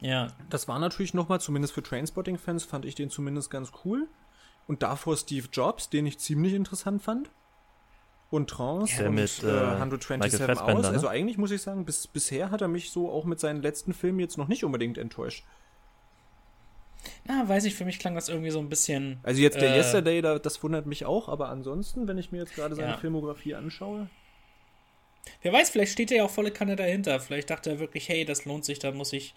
Ja, 0.00 0.28
Das 0.48 0.68
war 0.68 0.78
natürlich 0.78 1.12
nochmal, 1.14 1.40
zumindest 1.40 1.74
für 1.74 1.82
Trainspotting-Fans, 1.82 2.64
fand 2.64 2.84
ich 2.84 2.94
den 2.94 3.10
zumindest 3.10 3.50
ganz 3.50 3.72
cool. 3.84 4.06
Und 4.66 4.82
davor 4.82 5.16
Steve 5.16 5.48
Jobs, 5.52 5.88
den 5.90 6.06
ich 6.06 6.18
ziemlich 6.18 6.52
interessant 6.54 7.02
fand. 7.02 7.30
Und 8.30 8.50
Trance 8.50 8.94
Der 8.98 9.08
und 9.08 9.14
mit, 9.14 9.42
äh, 9.42 9.46
äh, 9.48 9.76
127 9.76 10.40
Michael 10.40 10.58
aus. 10.76 10.82
Ne? 10.82 10.88
Also 10.90 11.08
eigentlich 11.08 11.38
muss 11.38 11.50
ich 11.50 11.62
sagen, 11.62 11.86
bis, 11.86 12.06
bisher 12.06 12.50
hat 12.50 12.60
er 12.60 12.68
mich 12.68 12.90
so 12.90 13.10
auch 13.10 13.24
mit 13.24 13.40
seinen 13.40 13.62
letzten 13.62 13.94
Filmen 13.94 14.20
jetzt 14.20 14.36
noch 14.36 14.48
nicht 14.48 14.64
unbedingt 14.64 14.98
enttäuscht. 14.98 15.44
na, 17.24 17.48
weiß 17.48 17.64
ich, 17.64 17.74
für 17.74 17.86
mich 17.86 17.98
klang 17.98 18.14
das 18.14 18.28
irgendwie 18.28 18.50
so 18.50 18.58
ein 18.58 18.68
bisschen. 18.68 19.18
Also 19.22 19.40
jetzt 19.40 19.58
der 19.60 19.74
Äh, 19.74 19.78
Yesterday, 19.78 20.20
da, 20.20 20.38
das 20.38 20.62
wundert 20.62 20.84
mich 20.86 21.06
auch, 21.06 21.28
aber 21.30 21.48
ansonsten, 21.48 22.06
wenn 22.06 22.18
ich 22.18 22.30
mir 22.30 22.38
jetzt 22.38 22.54
gerade 22.54 22.74
seine 22.74 22.90
Ja. 22.92 22.96
Filmografie 22.98 23.54
anschaue. 23.54 24.10
Wer 25.42 25.52
weiß, 25.52 25.70
vielleicht 25.70 25.92
steht 25.92 26.10
er 26.10 26.18
ja 26.18 26.24
auch 26.24 26.30
volle 26.30 26.50
Kanne 26.50 26.76
dahinter. 26.76 27.20
Vielleicht 27.20 27.48
dachte 27.50 27.70
er 27.70 27.78
wirklich, 27.78 28.08
hey, 28.10 28.24
das 28.26 28.44
lohnt 28.44 28.64
sich, 28.66 28.78
da 28.78 28.92
muss 28.92 29.12
ich 29.14 29.34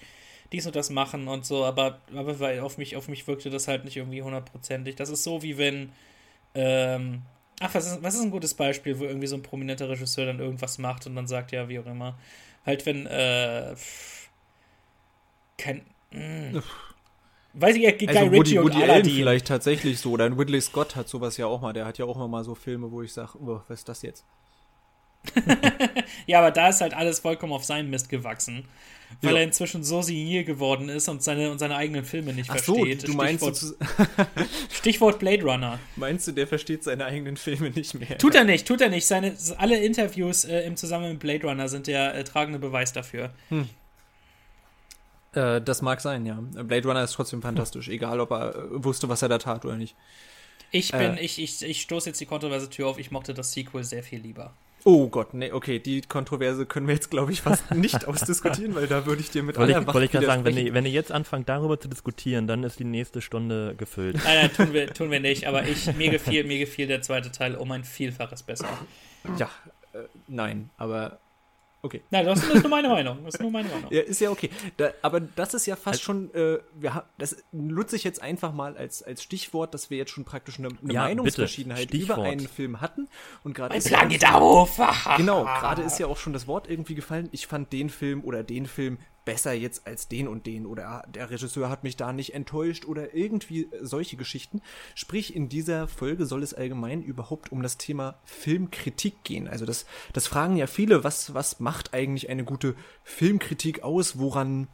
dies 0.51 0.65
und 0.67 0.75
das 0.75 0.89
machen 0.89 1.27
und 1.27 1.45
so. 1.45 1.63
Aber, 1.65 1.99
aber 2.15 2.39
weil 2.39 2.59
auf 2.59 2.77
mich, 2.77 2.95
auf 2.95 3.07
mich 3.07 3.27
wirkte 3.27 3.49
das 3.49 3.67
halt 3.67 3.85
nicht 3.85 3.97
irgendwie 3.97 4.21
hundertprozentig. 4.21 4.95
Das 4.95 5.09
ist 5.09 5.23
so, 5.23 5.41
wie 5.43 5.57
wenn. 5.57 5.91
Ähm, 6.55 7.21
ach, 7.59 7.73
was 7.73 7.87
ist, 7.87 8.03
was 8.03 8.15
ist 8.15 8.21
ein 8.21 8.31
gutes 8.31 8.53
Beispiel, 8.53 8.99
wo 8.99 9.05
irgendwie 9.05 9.27
so 9.27 9.35
ein 9.35 9.43
prominenter 9.43 9.89
Regisseur 9.89 10.25
dann 10.25 10.39
irgendwas 10.39 10.77
macht 10.77 11.07
und 11.07 11.15
dann 11.15 11.27
sagt, 11.27 11.51
ja, 11.51 11.69
wie 11.69 11.79
auch 11.79 11.85
immer. 11.85 12.17
Halt, 12.65 12.85
wenn. 12.85 13.05
Äh, 13.07 13.75
pff, 13.75 14.29
kein. 15.57 15.85
Mh. 16.11 16.61
Weiß 17.53 17.75
ich, 17.75 17.83
ja, 17.83 17.91
Guy 17.91 18.07
Also 18.07 18.25
Ritchie 18.27 18.57
Woody, 18.57 18.59
und 18.59 18.65
Woody 18.65 18.83
Allen 18.83 18.89
Aladdin. 18.91 19.13
vielleicht 19.15 19.47
tatsächlich 19.47 19.99
so. 19.99 20.11
Oder 20.11 20.25
ein 20.25 20.33
Ridley 20.33 20.61
Scott 20.61 20.95
hat 20.95 21.09
sowas 21.09 21.37
ja 21.37 21.47
auch 21.47 21.61
mal. 21.61 21.73
Der 21.73 21.85
hat 21.85 21.97
ja 21.97 22.05
auch 22.05 22.15
immer 22.15 22.27
mal 22.27 22.43
so 22.43 22.55
Filme, 22.55 22.91
wo 22.91 23.01
ich 23.01 23.13
sage, 23.13 23.37
oh, 23.39 23.61
was 23.67 23.79
ist 23.79 23.89
das 23.89 24.01
jetzt? 24.01 24.25
Ja, 26.27 26.39
aber 26.39 26.51
da 26.51 26.69
ist 26.69 26.81
halt 26.81 26.93
alles 26.93 27.19
vollkommen 27.19 27.53
auf 27.53 27.63
seinen 27.63 27.89
Mist 27.89 28.09
gewachsen. 28.09 28.67
Weil 29.23 29.35
er 29.35 29.43
inzwischen 29.43 29.83
so 29.83 30.01
senil 30.01 30.43
geworden 30.43 30.89
ist 30.89 31.07
und 31.07 31.21
seine, 31.21 31.51
und 31.51 31.59
seine 31.59 31.75
eigenen 31.75 32.03
Filme 32.05 32.33
nicht 32.33 32.49
Ach 32.49 32.57
so, 32.57 32.73
versteht. 32.75 33.07
du 33.07 33.13
meinst, 33.13 33.43
Stichwort, 33.45 33.75
Stichwort 34.71 35.19
Blade 35.19 35.43
Runner. 35.43 35.79
meinst 35.95 36.27
du, 36.27 36.31
der 36.31 36.47
versteht 36.47 36.83
seine 36.83 37.05
eigenen 37.05 37.37
Filme 37.37 37.69
nicht 37.69 37.93
mehr? 37.93 38.17
Tut 38.17 38.33
er 38.33 38.43
nicht, 38.45 38.67
tut 38.67 38.81
er 38.81 38.89
nicht. 38.89 39.05
Seine, 39.05 39.35
alle 39.57 39.77
Interviews 39.83 40.43
äh, 40.45 40.61
im 40.61 40.75
Zusammenhang 40.75 41.11
mit 41.13 41.19
Blade 41.21 41.45
Runner 41.47 41.69
sind 41.69 41.85
der 41.87 42.15
äh, 42.15 42.23
tragende 42.23 42.57
Beweis 42.57 42.93
dafür. 42.93 43.31
Äh, 45.33 45.61
das 45.61 45.81
mag 45.81 46.01
sein, 46.01 46.25
ja. 46.25 46.39
Blade 46.63 46.87
Runner 46.87 47.03
ist 47.03 47.13
trotzdem 47.13 47.41
fantastisch, 47.41 47.87
egal 47.89 48.19
ob 48.19 48.31
er 48.31 48.55
äh, 48.55 48.83
wusste, 48.83 49.07
was 49.07 49.21
er 49.21 49.29
da 49.29 49.37
tat 49.37 49.65
oder 49.65 49.75
nicht. 49.77 49.95
Ich 50.71 50.91
bin, 50.91 51.17
Äh. 51.17 51.21
ich, 51.21 51.39
ich, 51.39 51.61
ich 51.63 51.81
stoße 51.81 52.09
jetzt 52.09 52.19
die 52.21 52.25
kontroverse 52.25 52.69
Tür 52.69 52.87
auf, 52.87 52.97
ich 52.97 53.11
mochte 53.11 53.33
das 53.33 53.51
Sequel 53.51 53.83
sehr 53.83 54.03
viel 54.03 54.19
lieber. 54.19 54.53
Oh 54.83 55.07
Gott, 55.09 55.33
nee, 55.33 55.51
okay, 55.51 55.79
die 55.79 56.01
Kontroverse 56.01 56.65
können 56.65 56.87
wir 56.87 56.95
jetzt, 56.95 57.11
glaube 57.11 57.31
ich, 57.31 57.41
fast 57.41 57.71
nicht 57.75 58.07
ausdiskutieren, 58.07 58.73
weil 58.73 58.87
da 58.87 59.05
würde 59.05 59.21
ich 59.21 59.29
dir 59.29 59.43
mit 59.43 59.57
Wollte 59.57 59.75
aller 59.75 59.87
ich, 59.87 59.93
wollte 59.93 60.05
ich 60.05 60.11
gerade 60.11 60.25
sagen, 60.25 60.45
wenn 60.45 60.57
ihr, 60.57 60.73
wenn 60.73 60.85
ihr 60.85 60.91
jetzt 60.91 61.11
anfangt, 61.11 61.49
darüber 61.49 61.79
zu 61.79 61.87
diskutieren, 61.87 62.47
dann 62.47 62.63
ist 62.63 62.79
die 62.79 62.83
nächste 62.83 63.21
Stunde 63.21 63.75
gefüllt. 63.77 64.15
Nein, 64.23 64.37
nein, 64.41 64.53
tun 64.53 64.73
wir, 64.73 64.93
tun 64.93 65.11
wir 65.11 65.19
nicht, 65.19 65.47
aber 65.47 65.67
ich, 65.67 65.93
mir 65.95 66.09
gefiel, 66.09 66.43
mir 66.45 66.57
gefiel 66.57 66.87
der 66.87 67.01
zweite 67.01 67.31
Teil 67.31 67.55
um 67.55 67.71
ein 67.71 67.83
Vielfaches 67.83 68.43
besser. 68.43 68.67
Ja, 69.37 69.49
äh, 69.93 69.99
nein, 70.27 70.69
aber 70.77 71.19
okay. 71.81 72.01
Nein, 72.09 72.25
das 72.25 72.43
ist 72.43 72.61
nur 72.61 72.69
meine 72.69 72.89
Meinung. 72.89 73.23
Das 73.25 73.35
ist 73.35 73.41
nur 73.41 73.51
meine 73.51 73.69
Meinung. 73.69 73.81
Ja, 73.91 74.01
ist 74.01 74.21
ja 74.21 74.29
okay. 74.29 74.49
Da, 74.77 74.91
aber 75.01 75.19
das 75.19 75.53
ist 75.53 75.65
ja 75.65 75.75
fast 75.75 76.01
schon, 76.01 76.33
äh, 76.33 76.59
wir 76.75 76.95
ha 76.95 77.05
das 77.17 77.43
nutze 77.51 77.95
ich 77.95 78.03
jetzt 78.03 78.21
einfach 78.21 78.53
mal 78.53 78.77
als, 78.77 79.03
als 79.03 79.23
Stichwort, 79.23 79.73
dass 79.73 79.89
wir 79.89 79.97
jetzt 79.97 80.11
schon 80.11 80.23
praktisch 80.23 80.59
eine, 80.59 80.69
eine 80.69 80.93
Ja, 80.93 81.01
Meinungsverschiedenheit 81.03 81.91
bitte, 81.91 82.03
über 82.03 82.21
einen 82.21 82.47
Film 82.47 82.81
hatten. 82.81 83.09
Und 83.43 83.53
gerade 83.53 83.75
ist 83.75 83.89
ja-. 83.89 84.05
Genau, 85.17 85.43
gerade 85.43 85.81
ist 85.81 85.99
ja 85.99 86.07
auch 86.07 86.17
schon 86.17 86.33
das 86.33 86.47
Wort 86.47 86.69
irgendwie 86.69 86.95
gefallen. 86.95 87.29
Ich 87.31 87.47
fand 87.47 87.73
den 87.73 87.89
Film 87.89 88.23
oder 88.23 88.43
den 88.43 88.65
Film 88.65 88.97
besser 89.25 89.53
jetzt 89.53 89.85
als 89.87 90.07
den 90.07 90.27
und 90.27 90.45
den 90.45 90.65
oder 90.65 91.03
der 91.07 91.29
Regisseur 91.29 91.69
hat 91.69 91.83
mich 91.83 91.95
da 91.95 92.13
nicht 92.13 92.33
enttäuscht 92.33 92.85
oder 92.85 93.13
irgendwie 93.13 93.69
solche 93.81 94.17
Geschichten. 94.17 94.61
Sprich, 94.95 95.35
in 95.35 95.49
dieser 95.49 95.87
Folge 95.87 96.25
soll 96.25 96.43
es 96.43 96.53
allgemein 96.53 97.03
überhaupt 97.03 97.51
um 97.51 97.61
das 97.61 97.77
Thema 97.77 98.19
Filmkritik 98.23 99.23
gehen. 99.23 99.47
Also 99.47 99.65
das, 99.65 99.85
das 100.13 100.27
fragen 100.27 100.57
ja 100.57 100.67
viele, 100.67 101.03
was, 101.03 101.33
was 101.33 101.59
macht 101.59 101.93
eigentlich 101.93 102.29
eine 102.29 102.43
gute 102.43 102.75
Filmkritik 103.03 103.83
aus? 103.83 104.17
Woran 104.17 104.67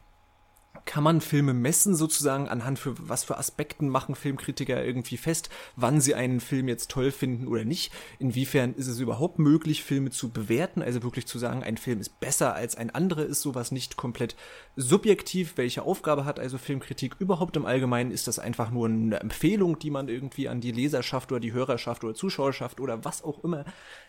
kann 0.88 1.04
man 1.04 1.20
Filme 1.20 1.52
messen 1.52 1.94
sozusagen 1.94 2.48
anhand 2.48 2.78
für 2.78 2.94
was 3.10 3.22
für 3.22 3.36
Aspekten 3.36 3.90
machen 3.90 4.14
Filmkritiker 4.14 4.82
irgendwie 4.82 5.18
fest, 5.18 5.50
wann 5.76 6.00
sie 6.00 6.14
einen 6.14 6.40
Film 6.40 6.66
jetzt 6.66 6.90
toll 6.90 7.10
finden 7.10 7.46
oder 7.46 7.66
nicht? 7.66 7.92
Inwiefern 8.18 8.72
ist 8.72 8.86
es 8.86 8.98
überhaupt 8.98 9.38
möglich, 9.38 9.84
Filme 9.84 10.08
zu 10.08 10.30
bewerten? 10.30 10.80
Also 10.80 11.02
wirklich 11.02 11.26
zu 11.26 11.38
sagen, 11.38 11.62
ein 11.62 11.76
Film 11.76 12.00
ist 12.00 12.20
besser 12.20 12.54
als 12.54 12.74
ein 12.74 12.88
anderer, 12.88 13.26
ist 13.26 13.42
sowas 13.42 13.70
nicht 13.70 13.98
komplett 13.98 14.34
subjektiv? 14.76 15.58
Welche 15.58 15.82
Aufgabe 15.82 16.24
hat 16.24 16.40
also 16.40 16.56
Filmkritik 16.56 17.16
überhaupt 17.18 17.58
im 17.58 17.66
Allgemeinen? 17.66 18.10
Ist 18.10 18.26
das 18.26 18.38
einfach 18.38 18.70
nur 18.70 18.88
eine 18.88 19.20
Empfehlung, 19.20 19.78
die 19.78 19.90
man 19.90 20.08
irgendwie 20.08 20.48
an 20.48 20.62
die 20.62 20.72
Leserschaft 20.72 21.30
oder 21.30 21.40
die 21.40 21.52
Hörerschaft 21.52 22.02
oder 22.02 22.14
Zuschauerschaft 22.14 22.80
oder 22.80 23.04
was 23.04 23.22
auch 23.22 23.44
immer 23.44 23.66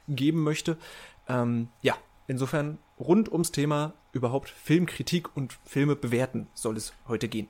geben 0.08 0.44
möchte? 0.44 0.78
Ähm, 1.28 1.68
ja, 1.82 1.98
insofern 2.28 2.78
rund 3.00 3.32
ums 3.32 3.52
Thema 3.52 3.94
überhaupt 4.12 4.50
Filmkritik 4.50 5.36
und 5.36 5.58
Filme 5.66 5.96
bewerten 5.96 6.48
soll 6.54 6.78
es 6.78 6.94
heute 7.08 7.28
gehen. 7.30 7.48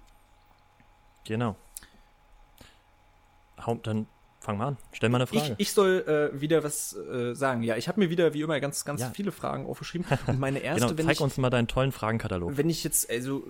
Genau. 1.25 1.55
Dann 3.83 4.07
fang 4.39 4.57
mal 4.57 4.67
an. 4.69 4.77
Stell 4.93 5.09
mal 5.09 5.21
eine 5.21 5.29
Ich, 5.31 5.39
Frage. 5.39 5.55
ich 5.57 5.71
soll 5.73 6.31
äh, 6.33 6.39
wieder 6.41 6.63
was 6.63 6.95
äh, 6.95 7.33
sagen. 7.35 7.61
Ja, 7.63 7.75
ich 7.75 7.87
habe 7.87 7.99
mir 7.99 8.09
wieder 8.09 8.33
wie 8.33 8.41
immer 8.41 8.59
ganz, 8.59 8.85
ganz 8.85 9.01
Ja. 9.01 9.11
viele 9.11 9.31
Fragen 9.31 9.65
aufgeschrieben. 9.65 10.07
Und 10.27 10.39
meine 10.39 10.59
erste, 10.59 10.95
genau, 10.95 11.07
zeig 11.07 11.15
ich, 11.17 11.21
uns 11.21 11.37
mal 11.37 11.49
deinen 11.49 11.67
tollen 11.67 11.91
Fragenkatalog. 11.91 12.55
wenn 12.57 12.69
ich 12.69 12.83
jetzt, 12.83 13.09
also 13.09 13.43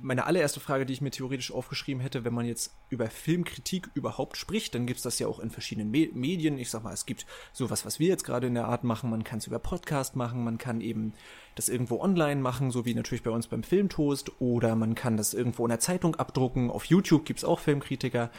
meine 0.00 0.26
allererste 0.26 0.60
Frage, 0.60 0.86
die 0.86 0.92
ich 0.92 1.00
mir 1.00 1.10
theoretisch 1.10 1.52
aufgeschrieben 1.52 2.00
hätte, 2.00 2.24
wenn 2.24 2.34
man 2.34 2.46
jetzt 2.46 2.74
über 2.88 3.08
Filmkritik 3.08 3.90
überhaupt 3.94 4.36
spricht, 4.36 4.74
dann 4.74 4.86
gibt's 4.86 5.02
das 5.02 5.18
ja 5.18 5.26
auch 5.26 5.40
in 5.40 5.50
verschiedenen 5.50 5.90
Me 5.90 6.08
Medien. 6.12 6.58
Ich 6.58 6.70
sag 6.70 6.82
mal, 6.82 6.92
es 6.92 7.06
gibt 7.06 7.26
sowas, 7.52 7.84
was 7.84 7.98
wir 7.98 8.08
jetzt 8.08 8.24
gerade 8.24 8.46
in 8.46 8.54
der 8.54 8.66
Art 8.66 8.84
machen. 8.84 9.10
Man 9.10 9.24
kann 9.24 9.38
es 9.38 9.46
über 9.46 9.58
Podcast 9.58 10.16
machen, 10.16 10.44
man 10.44 10.58
kann 10.58 10.80
eben 10.80 11.14
das 11.58 11.68
irgendwo 11.68 12.00
online 12.00 12.40
machen, 12.40 12.70
so 12.70 12.84
wie 12.84 12.94
natürlich 12.94 13.22
bei 13.22 13.30
uns 13.30 13.48
beim 13.48 13.62
Filmtoast, 13.62 14.32
oder 14.40 14.76
man 14.76 14.94
kann 14.94 15.16
das 15.16 15.34
irgendwo 15.34 15.64
in 15.64 15.70
der 15.70 15.80
Zeitung 15.80 16.14
abdrucken. 16.16 16.70
Auf 16.70 16.84
YouTube 16.84 17.24
gibt's 17.24 17.44
auch 17.44 17.58
Filmkritiker. 17.58 18.30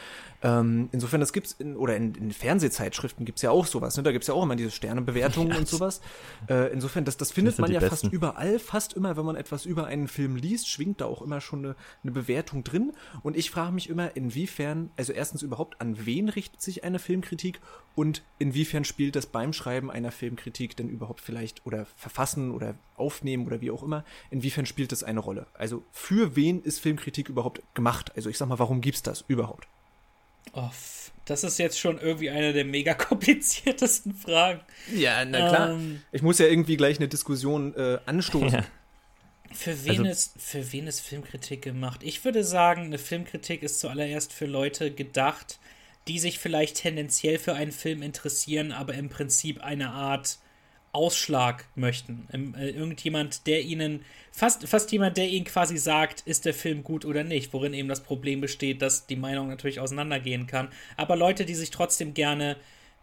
Ähm, 0.42 0.88
insofern, 0.92 1.20
das 1.20 1.32
gibt's 1.32 1.52
in, 1.58 1.76
oder 1.76 1.96
in, 1.96 2.14
in 2.14 2.32
Fernsehzeitschriften 2.32 3.26
gibt's 3.26 3.42
ja 3.42 3.50
auch 3.50 3.66
sowas. 3.66 3.96
Ne? 3.96 4.02
Da 4.02 4.12
gibt's 4.12 4.26
ja 4.28 4.34
auch 4.34 4.42
immer 4.42 4.56
diese 4.56 4.70
Sternebewertungen 4.70 5.56
und 5.58 5.68
sowas. 5.68 6.00
Äh, 6.48 6.72
insofern, 6.72 7.04
das, 7.04 7.16
das 7.16 7.30
findet 7.30 7.56
sind 7.56 7.62
man 7.62 7.72
ja 7.72 7.80
fast 7.80 8.02
Besten. 8.02 8.10
überall, 8.10 8.58
fast 8.58 8.94
immer, 8.94 9.16
wenn 9.16 9.24
man 9.24 9.36
etwas 9.36 9.66
über 9.66 9.86
einen 9.86 10.08
Film 10.08 10.36
liest, 10.36 10.68
schwingt 10.68 11.00
da 11.00 11.04
auch 11.04 11.22
immer 11.22 11.40
schon 11.40 11.64
eine, 11.64 11.76
eine 12.02 12.12
Bewertung 12.12 12.64
drin. 12.64 12.92
Und 13.22 13.36
ich 13.36 13.50
frage 13.50 13.72
mich 13.72 13.88
immer, 13.90 14.16
inwiefern, 14.16 14.90
also 14.96 15.12
erstens 15.12 15.42
überhaupt, 15.42 15.80
an 15.80 16.06
wen 16.06 16.28
richtet 16.28 16.62
sich 16.62 16.84
eine 16.84 16.98
Filmkritik 16.98 17.60
und 17.94 18.22
inwiefern 18.38 18.84
spielt 18.84 19.16
das 19.16 19.26
beim 19.26 19.52
Schreiben 19.52 19.90
einer 19.90 20.12
Filmkritik 20.12 20.76
denn 20.76 20.88
überhaupt 20.88 21.20
vielleicht 21.20 21.66
oder 21.66 21.86
verfassen 21.96 22.50
oder 22.52 22.74
aufnehmen 23.10 23.46
oder 23.46 23.60
wie 23.60 23.70
auch 23.70 23.82
immer, 23.82 24.04
inwiefern 24.30 24.66
spielt 24.66 24.92
das 24.92 25.02
eine 25.02 25.20
Rolle? 25.20 25.46
Also 25.54 25.82
für 25.90 26.36
wen 26.36 26.62
ist 26.62 26.78
Filmkritik 26.78 27.28
überhaupt 27.28 27.60
gemacht? 27.74 28.12
Also 28.14 28.30
ich 28.30 28.38
sag 28.38 28.48
mal, 28.48 28.58
warum 28.58 28.80
gibt's 28.80 29.02
das 29.02 29.24
überhaupt? 29.26 29.66
Oh, 30.52 30.70
das 31.24 31.44
ist 31.44 31.58
jetzt 31.58 31.78
schon 31.78 31.98
irgendwie 31.98 32.30
eine 32.30 32.52
der 32.52 32.64
mega 32.64 32.94
kompliziertesten 33.08 34.14
Fragen. 34.14 34.60
Ja, 34.94 35.24
na 35.24 35.48
klar. 35.48 35.70
Ähm. 35.70 36.02
ich 36.12 36.22
muss 36.22 36.38
ja 36.38 36.46
irgendwie 36.46 36.76
gleich 36.76 36.98
eine 36.98 37.08
Diskussion 37.08 37.74
äh, 37.74 37.98
anstoßen. 38.06 38.60
Ja. 38.60 38.64
Für 39.52 39.84
wen, 39.84 39.90
Also- 40.00 40.04
ist, 40.04 40.40
für 40.40 40.72
wen 40.72 40.86
ist 40.86 41.00
Filmkritik 41.00 41.62
gemacht? 41.62 42.02
Ich 42.04 42.24
würde 42.24 42.44
sagen, 42.44 42.82
eine 42.84 42.98
Filmkritik 42.98 43.62
ist 43.64 43.80
zuallererst 43.80 44.32
für 44.32 44.46
Leute 44.46 44.92
gedacht, 44.92 45.58
die 46.08 46.18
sich 46.18 46.38
vielleicht 46.38 46.76
tendenziell 46.76 47.38
für 47.38 47.54
einen 47.54 47.72
Film 47.72 48.02
interessieren, 48.02 48.72
aber 48.72 48.94
im 48.94 49.08
Prinzip 49.08 49.60
eine 49.62 49.90
Art 49.90 50.38
Ausschlag 50.92 51.66
möchten. 51.74 52.28
Ähm, 52.32 52.54
äh, 52.54 52.70
irgendjemand, 52.70 53.46
der 53.46 53.62
ihnen, 53.62 54.04
fast, 54.32 54.66
fast 54.66 54.90
jemand, 54.92 55.16
der 55.16 55.28
ihnen 55.28 55.44
quasi 55.44 55.76
sagt, 55.78 56.22
ist 56.22 56.44
der 56.44 56.54
Film 56.54 56.82
gut 56.82 57.04
oder 57.04 57.24
nicht, 57.24 57.52
worin 57.52 57.74
eben 57.74 57.88
das 57.88 58.02
Problem 58.02 58.40
besteht, 58.40 58.82
dass 58.82 59.06
die 59.06 59.16
Meinung 59.16 59.48
natürlich 59.48 59.80
auseinandergehen 59.80 60.46
kann. 60.46 60.68
Aber 60.96 61.16
Leute, 61.16 61.44
die 61.44 61.54
sich 61.54 61.70
trotzdem 61.70 62.14
gerne 62.14 62.56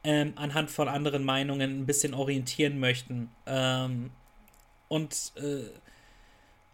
ähm, 0.03 0.33
anhand 0.35 0.69
von 0.69 0.87
anderen 0.87 1.23
Meinungen 1.23 1.81
ein 1.81 1.85
bisschen 1.85 2.13
orientieren 2.13 2.79
möchten. 2.79 3.29
Ähm, 3.45 4.11
und 4.87 5.33
äh, 5.37 5.69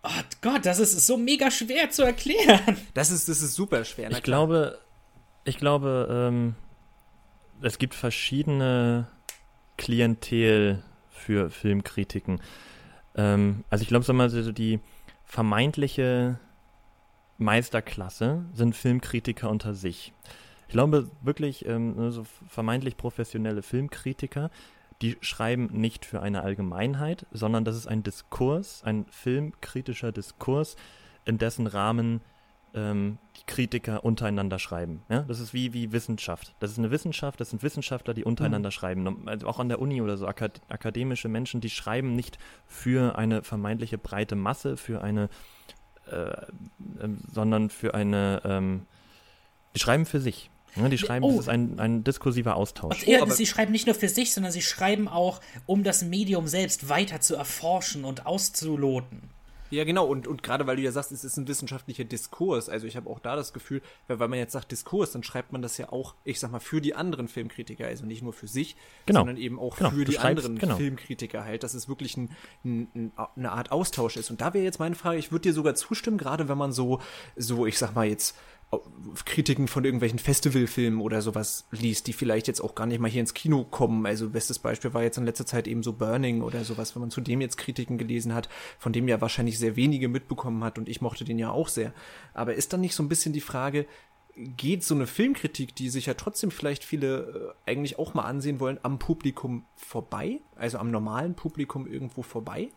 Oh 0.06 0.10
Gott, 0.42 0.66
das 0.66 0.80
ist 0.80 1.08
so 1.08 1.16
mega 1.16 1.50
schwer 1.50 1.90
zu 1.90 2.04
erklären. 2.04 2.78
Das 2.94 3.10
ist, 3.10 3.30
das 3.30 3.42
ist 3.42 3.56
super 3.56 3.86
schwer. 3.86 4.12
Ich 4.12 4.22
glaube, 4.22 4.80
ich 5.46 5.58
glaube, 5.58 6.08
ähm, 6.12 6.56
es 7.62 7.78
gibt 7.78 7.96
verschiedene 7.96 9.08
Klientel 9.78 10.84
für 11.24 11.50
Filmkritiken. 11.50 12.42
Ähm, 13.16 13.64
also 13.70 13.82
ich 13.82 13.88
glaube, 13.88 14.06
sag 14.06 14.16
mal, 14.16 14.30
so 14.30 14.52
die 14.52 14.80
vermeintliche 15.26 16.40
Meisterklasse 17.38 18.46
sind 18.54 18.76
Filmkritiker 18.76 19.50
unter 19.50 19.74
sich. 19.74 20.14
Ich 20.68 20.74
glaube 20.74 21.10
wirklich, 21.22 21.66
ähm, 21.66 21.96
ne, 21.96 22.12
so 22.12 22.26
vermeintlich 22.48 22.98
professionelle 22.98 23.62
Filmkritiker, 23.62 24.50
die 25.02 25.18
schreiben 25.22 25.70
nicht 25.72 26.06
für 26.06 26.22
eine 26.22 26.44
Allgemeinheit, 26.44 27.26
sondern 27.32 27.66
das 27.66 27.76
ist 27.76 27.88
ein 27.88 28.04
Diskurs, 28.04 28.84
ein 28.84 29.06
filmkritischer 29.10 30.12
Diskurs, 30.12 30.76
in 31.26 31.38
dessen 31.38 31.68
Rahmen 31.68 32.22
ähm, 32.76 33.18
die 33.38 33.44
Kritiker 33.46 34.04
untereinander 34.04 34.58
schreiben. 34.60 35.04
Ja? 35.10 35.22
Das 35.28 35.40
ist 35.40 35.54
wie, 35.54 35.74
wie 35.74 35.92
Wissenschaft. 35.92 36.56
Das 36.60 36.72
ist 36.72 36.80
eine 36.80 36.92
Wissenschaft, 36.92 37.40
das 37.40 37.50
sind 37.52 37.62
Wissenschaftler, 37.64 38.14
die 38.14 38.24
untereinander 38.24 38.72
schreiben. 38.72 39.28
Also 39.28 39.48
auch 39.48 39.60
an 39.60 39.70
der 39.70 39.80
Uni 39.80 40.02
oder 40.02 40.18
so 40.18 40.28
akad 40.28 40.62
akademische 40.70 41.28
Menschen, 41.28 41.62
die 41.62 41.70
schreiben 41.70 42.16
nicht 42.16 42.38
für 42.68 43.18
eine 43.18 43.44
vermeintliche 43.44 43.98
breite 43.98 44.36
Masse, 44.36 44.78
für 44.78 45.04
eine, 45.04 45.30
äh, 46.12 46.32
ähm, 47.02 47.20
sondern 47.32 47.70
für 47.70 47.94
eine, 47.94 48.42
ähm, 48.46 48.86
die 49.76 49.80
schreiben 49.80 50.06
für 50.06 50.20
sich. 50.20 50.50
Ja, 50.76 50.90
die 50.90 50.98
schreiben, 50.98 51.24
Oh. 51.24 51.32
das 51.34 51.42
ist 51.42 51.50
ein, 51.50 51.80
ein 51.80 52.04
diskursiver 52.04 52.56
Austausch. 52.56 53.06
Ja, 53.06 53.22
aber- 53.22 53.32
sie 53.32 53.46
schreiben 53.46 53.72
nicht 53.72 53.86
nur 53.86 53.94
für 53.94 54.10
sich, 54.10 54.34
sondern 54.34 54.52
sie 54.52 54.64
schreiben 54.64 55.08
auch, 55.08 55.40
um 55.68 55.84
das 55.84 56.04
Medium 56.04 56.48
selbst 56.48 56.90
weiter 56.90 57.22
zu 57.22 57.36
erforschen 57.36 58.04
und 58.06 58.26
auszuloten. 58.26 59.30
Ja, 59.74 59.84
genau. 59.86 60.06
Und, 60.06 60.28
und 60.28 60.44
gerade 60.44 60.68
weil 60.68 60.76
du 60.76 60.82
ja 60.84 60.92
sagst, 60.92 61.12
es 61.12 61.24
ist 61.24 61.38
ein 61.38 61.48
wissenschaftlicher 61.48 62.04
Diskurs. 62.04 62.70
Also 62.70 62.86
ich 62.86 62.96
habe 62.96 63.10
auch 63.10 63.20
da 63.20 63.36
das 63.36 63.54
Gefühl, 63.54 63.82
weil, 64.08 64.20
weil 64.20 64.28
man 64.28 64.40
jetzt 64.40 64.54
sagt 64.54 64.72
Diskurs, 64.72 65.12
dann 65.12 65.24
schreibt 65.24 65.52
man 65.52 65.62
das 65.62 65.78
ja 65.78 65.92
auch, 65.92 66.16
ich 66.24 66.40
sag 66.40 66.52
mal, 66.52 66.60
für 66.60 66.80
die 66.82 66.94
anderen 66.96 67.28
Filmkritiker. 67.28 67.88
Also 67.88 68.06
nicht 68.06 68.22
nur 68.22 68.34
für 68.34 68.48
sich, 68.48 68.76
Genau. 69.06 69.22
sondern 69.22 69.38
eben 69.38 69.60
auch 69.60 69.76
Genau, 69.78 69.90
für 69.90 70.06
du 70.06 70.12
die 70.12 70.20
anderen 70.20 70.58
genau. 70.60 70.76
Filmkritiker 70.78 71.44
halt, 71.44 71.64
dass 71.64 71.74
es 71.74 71.90
wirklich 71.90 72.16
ein, 72.18 72.30
ein, 72.64 72.88
ein, 72.96 73.12
eine 73.36 73.52
Art 73.52 73.72
Austausch 73.72 74.18
ist. 74.18 74.30
Und 74.30 74.42
da 74.42 74.54
wäre 74.54 74.64
jetzt 74.64 74.80
meine 74.80 74.96
Frage, 74.96 75.18
ich 75.18 75.32
würde 75.32 75.50
dir 75.50 75.54
sogar 75.54 75.76
zustimmen, 75.76 76.18
gerade 76.18 76.48
wenn 76.48 76.58
man 76.58 76.72
so, 76.72 77.00
so, 77.36 77.66
ich 77.66 77.78
sag 77.78 77.96
mal 77.96 78.06
jetzt, 78.06 78.38
Kritiken 79.26 79.68
von 79.68 79.84
irgendwelchen 79.84 80.20
Festivalfilmen 80.20 81.02
oder 81.02 81.22
sowas 81.22 81.66
liest, 81.72 82.08
die 82.08 82.14
vielleicht 82.14 82.48
jetzt 82.48 82.62
auch 82.62 82.76
gar 82.76 82.86
nicht 82.86 83.00
mal 83.00 83.10
hier 83.10 83.22
ins 83.22 83.34
Kino 83.34 83.64
kommen. 83.64 84.06
Also 84.06 84.30
bestes 84.30 84.60
Beispiel 84.60 84.94
war 84.94 85.04
jetzt 85.04 85.18
in 85.18 85.26
letzter 85.26 85.46
Zeit 85.46 85.68
eben 85.68 85.84
so 85.84 85.94
Burning 85.94 86.42
oder 86.42 86.64
sowas, 86.64 86.96
wenn 86.96 87.02
man 87.02 87.12
zu 87.12 87.22
dem 87.22 87.42
jetzt 87.42 87.58
Kritiken 87.58 87.98
gelesen 87.98 88.34
hat, 88.34 88.50
von 88.80 88.94
dem 88.94 89.08
ja 89.08 89.22
wahrscheinlich 89.22 89.60
sehr 89.60 89.76
wenige 89.76 90.08
mitbekommen 90.08 90.64
hat 90.64 90.78
und 90.78 90.90
ich 90.90 91.02
mochte 91.02 91.26
den 91.26 91.40
ja 91.40 91.52
auch 91.52 91.68
sehr. 91.68 91.94
Aber 92.34 92.56
ist 92.56 92.74
dann 92.74 92.82
nicht 92.82 92.96
so 92.96 93.04
ein 93.04 93.10
bisschen 93.10 93.34
die 93.34 93.42
Frage, 93.42 93.86
geht 94.36 94.84
so 94.84 94.96
eine 94.96 95.08
Filmkritik, 95.08 95.76
die 95.76 95.90
sich 95.90 96.08
ja 96.08 96.16
trotzdem 96.16 96.52
vielleicht 96.52 96.84
viele 96.84 97.56
äh, 97.66 97.70
eigentlich 97.72 98.00
auch 98.00 98.14
mal 98.14 98.24
ansehen 98.24 98.60
wollen, 98.60 98.80
am 98.84 99.00
Publikum 99.00 99.66
vorbei? 99.76 100.42
Also 100.56 100.80
am 100.80 100.92
normalen 100.92 101.36
Publikum 101.36 101.88
irgendwo 101.88 102.24
vorbei? 102.24 102.70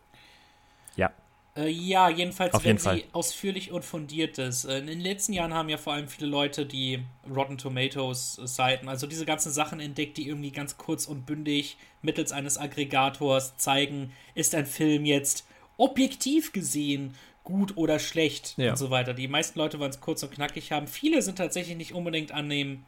Ja. 1.57 1.63
Äh, 1.63 1.69
ja, 1.69 2.09
jedenfalls, 2.09 2.53
Auf 2.53 2.63
wenn 2.63 2.69
jeden 2.69 2.79
sie 2.79 2.83
Fall. 2.85 3.03
ausführlich 3.11 3.71
und 3.71 3.83
fundiert 3.83 4.37
ist. 4.37 4.65
Äh, 4.65 4.79
in 4.79 4.87
den 4.87 4.99
letzten 5.01 5.33
Jahren 5.33 5.53
haben 5.53 5.69
ja 5.69 5.77
vor 5.77 5.93
allem 5.93 6.07
viele 6.07 6.27
Leute 6.29 6.65
die 6.65 6.99
Rotten 7.33 7.57
Tomatoes 7.57 8.39
äh, 8.41 8.47
Seiten, 8.47 8.87
also 8.89 9.07
diese 9.07 9.25
ganzen 9.25 9.51
Sachen 9.51 9.79
entdeckt, 9.79 10.17
die 10.17 10.27
irgendwie 10.27 10.51
ganz 10.51 10.77
kurz 10.77 11.05
und 11.07 11.25
bündig 11.25 11.77
mittels 12.01 12.31
eines 12.31 12.57
Aggregators 12.57 13.57
zeigen, 13.57 14.13
ist 14.35 14.55
ein 14.55 14.65
Film 14.65 15.05
jetzt 15.05 15.47
objektiv 15.77 16.51
gesehen 16.53 17.13
gut 17.43 17.77
oder 17.77 17.97
schlecht 17.99 18.55
Ja. 18.57 18.71
und 18.71 18.77
so 18.77 18.89
weiter. 18.89 19.13
Die 19.13 19.27
meisten 19.27 19.57
Leute 19.57 19.79
wollen 19.79 19.91
es 19.91 20.01
kurz 20.01 20.21
und 20.23 20.31
knackig 20.31 20.71
haben. 20.71 20.87
Viele 20.87 21.21
sind 21.21 21.37
tatsächlich 21.37 21.77
nicht 21.77 21.93
unbedingt 21.93 22.31
an 22.33 22.49
dem 22.49 22.83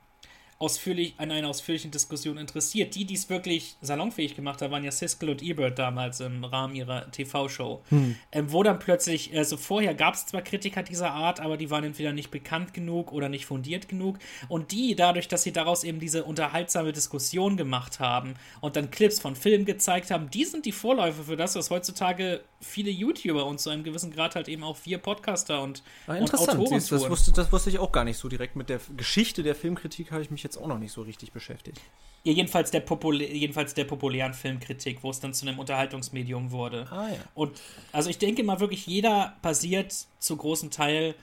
ausführlich, 0.60 1.14
an 1.18 1.32
einer 1.32 1.48
ausführlichen 1.48 1.90
Diskussion 1.90 2.38
interessiert. 2.38 2.94
Die, 2.96 3.06
die 3.06 3.14
es 3.16 3.30
wirklich 3.30 3.78
salonfähig 3.82 4.36
gemacht 4.36 4.62
haben, 4.62 4.72
waren 4.72 4.84
ja 4.84 4.92
Siskel 4.92 5.30
und 5.30 5.42
Ebert 5.42 5.80
damals 5.80 6.20
im 6.20 6.44
Rahmen 6.44 6.76
ihrer 6.76 7.10
TV-Show. 7.12 7.82
Ähm, 7.90 8.52
wo 8.52 8.62
dann 8.62 8.78
plötzlich, 8.78 9.36
also 9.38 9.56
vorher 9.56 9.96
gab 9.96 10.16
es 10.16 10.26
zwar 10.26 10.42
Kritiker 10.42 10.84
dieser 10.84 11.12
Art, 11.12 11.40
aber 11.40 11.56
die 11.56 11.70
waren 11.72 11.86
entweder 11.86 12.12
nicht 12.12 12.30
bekannt 12.30 12.74
genug 12.74 13.14
oder 13.14 13.30
nicht 13.30 13.46
fundiert 13.46 13.88
genug. 13.88 14.20
Und 14.50 14.72
die, 14.72 14.96
dadurch, 14.96 15.30
dass 15.30 15.44
sie 15.44 15.54
daraus 15.54 15.86
eben 15.86 16.00
diese 16.02 16.26
unterhaltsame 16.26 16.92
Diskussion 16.92 17.56
gemacht 17.56 18.02
haben 18.02 18.34
und 18.60 18.76
dann 18.76 18.92
Clips 18.92 19.20
von 19.20 19.38
Filmen 19.38 19.64
gezeigt 19.64 20.12
haben, 20.12 20.30
die 20.30 20.44
sind 20.44 20.66
die 20.66 20.74
Vorläufer 20.74 21.24
für 21.24 21.38
das, 21.38 21.56
was 21.56 21.70
heutzutage 21.70 22.42
viele 22.60 22.90
YouTuber 22.90 23.46
und 23.46 23.62
zu 23.62 23.70
einem 23.70 23.86
gewissen 23.86 24.12
Grad 24.12 24.36
halt 24.36 24.50
eben 24.50 24.64
auch 24.64 24.78
wir 24.84 24.98
Podcaster 24.98 25.62
und, 25.62 25.82
Ah, 26.08 26.14
und 26.14 26.18
interessant. 26.18 26.60
Autoren 26.60 26.80
Siehst, 26.82 26.92
das, 26.92 27.02
tun. 27.04 27.12
wusste, 27.12 27.32
das 27.32 27.50
wusste 27.52 27.70
ich 27.70 27.80
auch 27.80 27.94
gar 27.94 28.04
nicht 28.04 28.18
so 28.18 28.28
direkt. 28.28 28.58
Mit 28.58 28.68
der 28.68 28.82
Geschichte 28.98 29.44
der 29.44 29.56
Filmkritik 29.56 30.12
habe 30.12 30.22
ich 30.22 30.30
mich 30.30 30.44
jetzt 30.44 30.49
auch 30.58 30.68
noch 30.68 30.80
nicht 30.80 30.92
so 30.92 31.02
richtig 31.02 31.32
beschäftigt. 31.32 31.80
Ja, 32.24 32.34
jedenfalls 32.34 32.72
der, 32.72 32.84
jedenfalls 33.18 33.74
der 33.74 33.86
populären 33.86 34.34
Filmkritik, 34.34 35.04
wo 35.04 35.10
es 35.10 35.20
dann 35.20 35.34
zu 35.34 35.48
einem 35.48 35.58
Unterhaltungsmedium 35.60 36.52
wurde. 36.52 36.88
Ah 36.92 37.10
ja. 37.10 37.18
Und 37.34 37.62
also 37.92 38.10
ich 38.10 38.18
denke 38.18 38.44
mal 38.44 38.60
wirklich, 38.60 38.88
jeder 38.88 39.38
basiert 39.42 39.94
zu 40.20 40.36
großem 40.36 40.70
Teil 40.70 41.16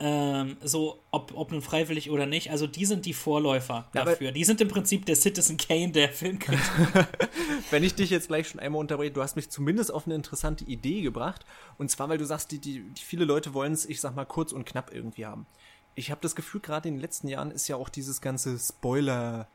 ähm, 0.00 0.56
so, 0.62 1.02
ob, 1.10 1.32
ob 1.34 1.50
nun 1.50 1.60
freiwillig 1.60 2.10
oder 2.10 2.24
nicht. 2.24 2.50
Also 2.50 2.68
die 2.68 2.84
sind 2.84 3.04
die 3.04 3.12
Vorläufer 3.12 3.88
Ja, 3.94 4.04
dafür. 4.04 4.30
Die 4.30 4.44
sind 4.44 4.60
im 4.60 4.68
Prinzip 4.68 5.04
der 5.06 5.16
Citizen 5.16 5.56
Kane 5.56 5.90
der 5.90 6.08
Filmkritik. 6.08 6.60
Wenn 7.70 7.82
ich 7.82 7.94
dich 7.94 8.10
jetzt 8.10 8.28
gleich 8.28 8.48
schon 8.48 8.60
einmal 8.60 8.80
unterbreche, 8.80 9.10
du 9.10 9.22
hast 9.22 9.34
mich 9.34 9.50
zumindest 9.50 9.92
auf 9.92 10.06
eine 10.06 10.14
interessante 10.14 10.64
Idee 10.64 11.02
gebracht. 11.02 11.44
Und 11.78 11.90
zwar, 11.90 12.08
weil 12.08 12.18
du 12.18 12.24
sagst, 12.24 12.52
die, 12.52 12.60
die, 12.60 12.82
die 12.82 13.02
viele 13.02 13.24
Leute 13.24 13.54
wollen 13.54 13.72
es, 13.72 13.86
ich 13.86 14.00
sag 14.00 14.14
mal, 14.14 14.24
kurz 14.24 14.52
und 14.52 14.64
knapp 14.64 14.94
irgendwie 14.94 15.26
haben. 15.26 15.46
Ich 15.98 16.12
habe 16.12 16.20
das 16.20 16.36
Gefühl, 16.36 16.60
gerade 16.60 16.88
in 16.88 16.94
den 16.94 17.00
letzten 17.00 17.26
Jahren 17.26 17.50
ist 17.50 17.66
ja 17.66 17.74
auch 17.74 17.88
dieses 17.88 18.20
ganze 18.20 18.56
Spoiler. 18.56 19.48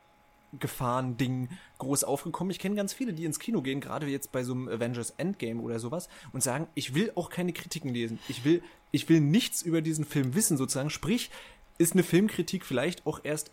Gefahren-Ding 0.60 1.48
groß 1.78 2.04
aufgekommen. 2.04 2.52
Ich 2.52 2.60
kenne 2.60 2.76
ganz 2.76 2.92
viele, 2.92 3.12
die 3.12 3.24
ins 3.24 3.40
Kino 3.40 3.60
gehen, 3.60 3.80
gerade 3.80 4.06
jetzt 4.06 4.30
bei 4.30 4.44
so 4.44 4.52
einem 4.52 4.68
Avengers 4.68 5.10
Endgame 5.16 5.60
oder 5.60 5.80
sowas, 5.80 6.08
und 6.32 6.44
sagen, 6.44 6.68
ich 6.76 6.94
will 6.94 7.10
auch 7.16 7.28
keine 7.28 7.52
Kritiken 7.52 7.92
lesen. 7.92 8.20
Ich 8.28 8.44
will, 8.44 8.62
ich 8.92 9.08
will 9.08 9.18
nichts 9.18 9.62
über 9.62 9.82
diesen 9.82 10.04
Film 10.04 10.36
wissen, 10.36 10.56
sozusagen. 10.56 10.90
Sprich, 10.90 11.30
ist 11.78 11.94
eine 11.94 12.04
Filmkritik 12.04 12.64
vielleicht 12.64 13.04
auch 13.04 13.18
erst 13.24 13.50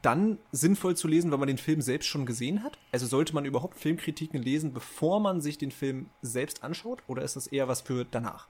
dann 0.00 0.38
sinnvoll 0.52 0.96
zu 0.96 1.06
lesen, 1.06 1.32
wenn 1.32 1.40
man 1.40 1.48
den 1.48 1.58
Film 1.58 1.82
selbst 1.82 2.06
schon 2.06 2.24
gesehen 2.24 2.62
hat? 2.62 2.78
Also 2.92 3.06
sollte 3.06 3.34
man 3.34 3.44
überhaupt 3.44 3.78
Filmkritiken 3.78 4.40
lesen, 4.40 4.72
bevor 4.72 5.20
man 5.20 5.42
sich 5.42 5.58
den 5.58 5.70
Film 5.70 6.08
selbst 6.22 6.62
anschaut? 6.62 7.02
Oder 7.08 7.24
ist 7.24 7.36
das 7.36 7.46
eher 7.46 7.68
was 7.68 7.82
für 7.82 8.06
danach? 8.06 8.48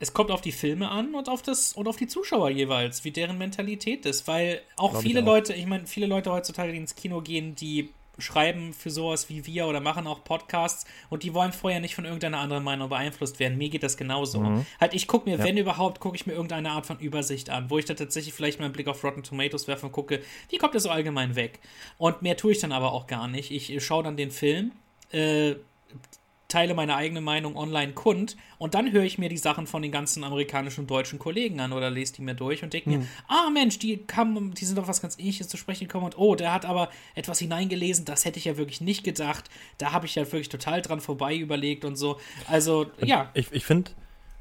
Es 0.00 0.12
kommt 0.12 0.30
auf 0.30 0.40
die 0.40 0.52
Filme 0.52 0.90
an 0.90 1.14
und 1.14 1.28
auf 1.28 1.42
das 1.42 1.72
und 1.72 1.88
auf 1.88 1.96
die 1.96 2.06
Zuschauer 2.06 2.50
jeweils, 2.50 3.04
wie 3.04 3.10
deren 3.10 3.38
Mentalität 3.38 4.06
ist, 4.06 4.28
weil 4.28 4.60
auch 4.76 4.90
Glaub 4.90 5.02
ich 5.02 5.08
viele 5.08 5.22
auch. 5.22 5.26
Leute, 5.26 5.54
ich 5.54 5.66
meine, 5.66 5.86
viele 5.86 6.06
Leute 6.06 6.32
heutzutage, 6.32 6.72
die 6.72 6.78
ins 6.78 6.94
Kino 6.94 7.20
gehen, 7.20 7.54
die 7.54 7.90
schreiben 8.18 8.72
für 8.72 8.90
sowas 8.90 9.28
wie 9.28 9.46
wir 9.46 9.66
oder 9.66 9.80
machen 9.80 10.06
auch 10.06 10.24
Podcasts 10.24 10.86
und 11.08 11.22
die 11.22 11.34
wollen 11.34 11.52
vorher 11.52 11.80
nicht 11.80 11.94
von 11.94 12.04
irgendeiner 12.04 12.38
anderen 12.38 12.64
Meinung 12.64 12.88
beeinflusst 12.88 13.38
werden. 13.38 13.56
Mir 13.56 13.68
geht 13.68 13.84
das 13.84 13.96
genauso. 13.96 14.40
Mhm. 14.40 14.66
Halt, 14.80 14.94
ich 14.94 15.06
gucke 15.06 15.30
mir, 15.30 15.38
wenn 15.38 15.56
überhaupt, 15.56 16.00
gucke 16.00 16.16
ich 16.16 16.26
mir 16.26 16.32
irgendeine 16.32 16.70
Art 16.70 16.86
von 16.86 16.98
Übersicht 16.98 17.48
an, 17.50 17.70
wo 17.70 17.78
ich 17.78 17.84
da 17.84 17.94
tatsächlich 17.94 18.34
vielleicht 18.34 18.58
mal 18.58 18.66
einen 18.66 18.74
Blick 18.74 18.88
auf 18.88 19.02
Rotten 19.04 19.22
Tomatoes 19.22 19.68
werfe 19.68 19.86
und 19.86 19.92
gucke, 19.92 20.20
wie 20.50 20.58
kommt 20.58 20.74
das 20.74 20.82
so 20.82 20.90
allgemein 20.90 21.36
weg? 21.36 21.60
Und 21.96 22.22
mehr 22.22 22.36
tue 22.36 22.52
ich 22.52 22.58
dann 22.58 22.72
aber 22.72 22.92
auch 22.92 23.06
gar 23.06 23.28
nicht. 23.28 23.52
Ich 23.52 23.72
äh, 23.72 23.80
schaue 23.80 24.02
dann 24.02 24.16
den 24.16 24.32
Film, 24.32 24.72
äh, 25.12 25.54
teile 26.48 26.74
meine 26.74 26.96
eigene 26.96 27.20
Meinung 27.20 27.56
online 27.56 27.92
kund 27.92 28.36
und 28.56 28.74
dann 28.74 28.90
höre 28.90 29.04
ich 29.04 29.18
mir 29.18 29.28
die 29.28 29.36
Sachen 29.36 29.66
von 29.66 29.82
den 29.82 29.92
ganzen 29.92 30.24
amerikanischen 30.24 30.80
und 30.80 30.90
deutschen 30.90 31.18
Kollegen 31.18 31.60
an 31.60 31.72
oder 31.72 31.90
lese 31.90 32.14
die 32.14 32.22
mir 32.22 32.34
durch 32.34 32.62
und 32.62 32.72
denke 32.72 32.88
mir, 32.88 33.06
ah 33.28 33.50
Mensch, 33.50 33.78
die 33.78 33.98
kamen, 33.98 34.54
die 34.54 34.64
sind 34.64 34.78
auf 34.78 34.88
was 34.88 35.02
ganz 35.02 35.18
ähnliches 35.18 35.48
zu 35.48 35.58
sprechen 35.58 35.86
gekommen 35.86 36.06
und 36.06 36.18
oh, 36.18 36.34
der 36.34 36.52
hat 36.52 36.64
aber 36.64 36.88
etwas 37.14 37.38
hineingelesen, 37.38 38.06
das 38.06 38.24
hätte 38.24 38.38
ich 38.38 38.46
ja 38.46 38.56
wirklich 38.56 38.80
nicht 38.80 39.04
gedacht. 39.04 39.50
Da 39.76 39.92
habe 39.92 40.06
ich 40.06 40.14
ja 40.14 40.24
wirklich 40.24 40.48
total 40.48 40.80
dran 40.80 41.00
vorbei 41.00 41.36
überlegt 41.36 41.84
und 41.84 41.96
so. 41.96 42.18
Also, 42.46 42.86
ja. 43.02 43.30
Ich, 43.34 43.52
ich 43.52 43.64
finde, 43.64 43.90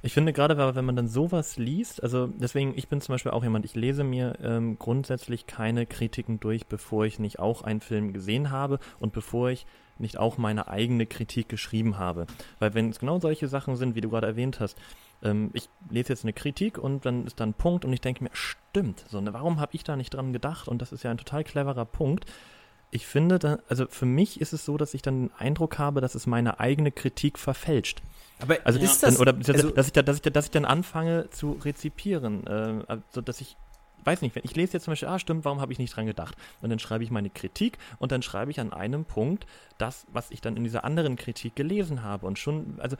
ich 0.07 0.13
finde 0.13 0.31
gerade, 0.31 0.73
wenn 0.73 0.85
man 0.85 0.95
dann 0.95 1.09
sowas 1.09 1.57
liest, 1.57 2.01
also 2.01 2.27
deswegen, 2.27 2.77
ich 2.77 2.87
bin 2.87 3.01
zum 3.01 3.11
Beispiel 3.11 3.33
auch 3.33 3.43
jemand, 3.43 3.65
ich 3.65 3.75
lese 3.75 4.05
mir 4.05 4.37
ähm, 4.41 4.79
grundsätzlich 4.79 5.47
keine 5.47 5.85
Kritiken 5.85 6.39
durch, 6.39 6.65
bevor 6.65 7.05
ich 7.05 7.19
nicht 7.19 7.39
auch 7.39 7.61
einen 7.61 7.81
Film 7.81 8.13
gesehen 8.13 8.49
habe 8.49 8.79
und 8.99 9.11
bevor 9.11 9.49
ich 9.49 9.65
nicht 9.97 10.17
auch 10.17 10.37
meine 10.37 10.69
eigene 10.69 11.07
Kritik 11.07 11.49
geschrieben 11.49 11.97
habe. 11.97 12.25
Weil 12.57 12.73
wenn 12.73 12.89
es 12.89 12.99
genau 12.99 13.19
solche 13.19 13.49
Sachen 13.49 13.75
sind, 13.75 13.95
wie 13.95 14.01
du 14.01 14.09
gerade 14.09 14.27
erwähnt 14.27 14.61
hast, 14.61 14.77
ähm, 15.23 15.49
ich 15.51 15.67
lese 15.89 16.13
jetzt 16.13 16.23
eine 16.23 16.31
Kritik 16.31 16.77
und 16.77 17.05
dann 17.05 17.25
ist 17.27 17.41
da 17.41 17.43
ein 17.43 17.53
Punkt 17.53 17.83
und 17.83 17.91
ich 17.91 17.99
denke 17.99 18.23
mir, 18.23 18.29
stimmt, 18.31 19.03
so, 19.09 19.19
ne, 19.19 19.33
warum 19.33 19.59
habe 19.59 19.75
ich 19.75 19.83
da 19.83 19.97
nicht 19.97 20.13
dran 20.13 20.31
gedacht? 20.31 20.69
Und 20.69 20.81
das 20.81 20.93
ist 20.93 21.03
ja 21.03 21.11
ein 21.11 21.17
total 21.17 21.43
cleverer 21.43 21.83
Punkt. 21.83 22.31
Ich 22.89 23.05
finde, 23.05 23.37
da, 23.39 23.59
also 23.67 23.85
für 23.89 24.05
mich 24.05 24.39
ist 24.39 24.53
es 24.53 24.63
so, 24.63 24.77
dass 24.77 24.93
ich 24.93 25.01
dann 25.01 25.27
den 25.27 25.31
Eindruck 25.37 25.77
habe, 25.77 25.99
dass 26.01 26.15
es 26.15 26.25
meine 26.25 26.59
eigene 26.59 26.91
Kritik 26.91 27.37
verfälscht. 27.37 28.01
Aber 28.39 28.57
Also 28.63 28.79
ist 28.79 29.03
das, 29.03 29.15
dann, 29.15 29.21
oder 29.21 29.35
also- 29.35 29.69
dass, 29.71 29.87
ich 29.87 29.93
da, 29.93 30.01
dass, 30.01 30.15
ich, 30.17 30.21
da- 30.21 30.29
dass 30.29 30.45
ich 30.45 30.51
dann 30.51 30.65
anfange 30.65 31.29
zu 31.31 31.53
rezipieren, 31.63 32.47
äh, 32.47 32.83
also 32.87 33.21
dass 33.21 33.41
ich 33.41 33.57
weiß 34.05 34.21
nicht, 34.21 34.35
wenn 34.35 34.43
ich 34.45 34.55
lese 34.55 34.73
jetzt 34.73 34.83
zum 34.85 34.93
Beispiel, 34.93 35.09
ah 35.09 35.19
stimmt, 35.19 35.43
warum 35.43 35.59
habe 35.59 35.73
ich 35.73 35.79
nicht 35.79 35.93
dran 35.93 36.05
gedacht? 36.05 36.35
Und 36.61 36.69
dann 36.69 36.79
schreibe 36.79 37.03
ich 37.03 37.11
meine 37.11 37.29
Kritik 37.29 37.77
und 37.99 38.13
dann 38.13 38.21
schreibe 38.21 38.51
ich 38.51 38.59
an 38.61 38.71
einem 38.71 39.03
Punkt 39.03 39.45
das, 39.77 40.05
was 40.13 40.31
ich 40.31 40.39
dann 40.39 40.55
in 40.55 40.63
dieser 40.63 40.85
anderen 40.85 41.17
Kritik 41.17 41.57
gelesen 41.57 42.03
habe 42.03 42.25
und 42.25 42.39
schon, 42.39 42.75
also 42.79 42.95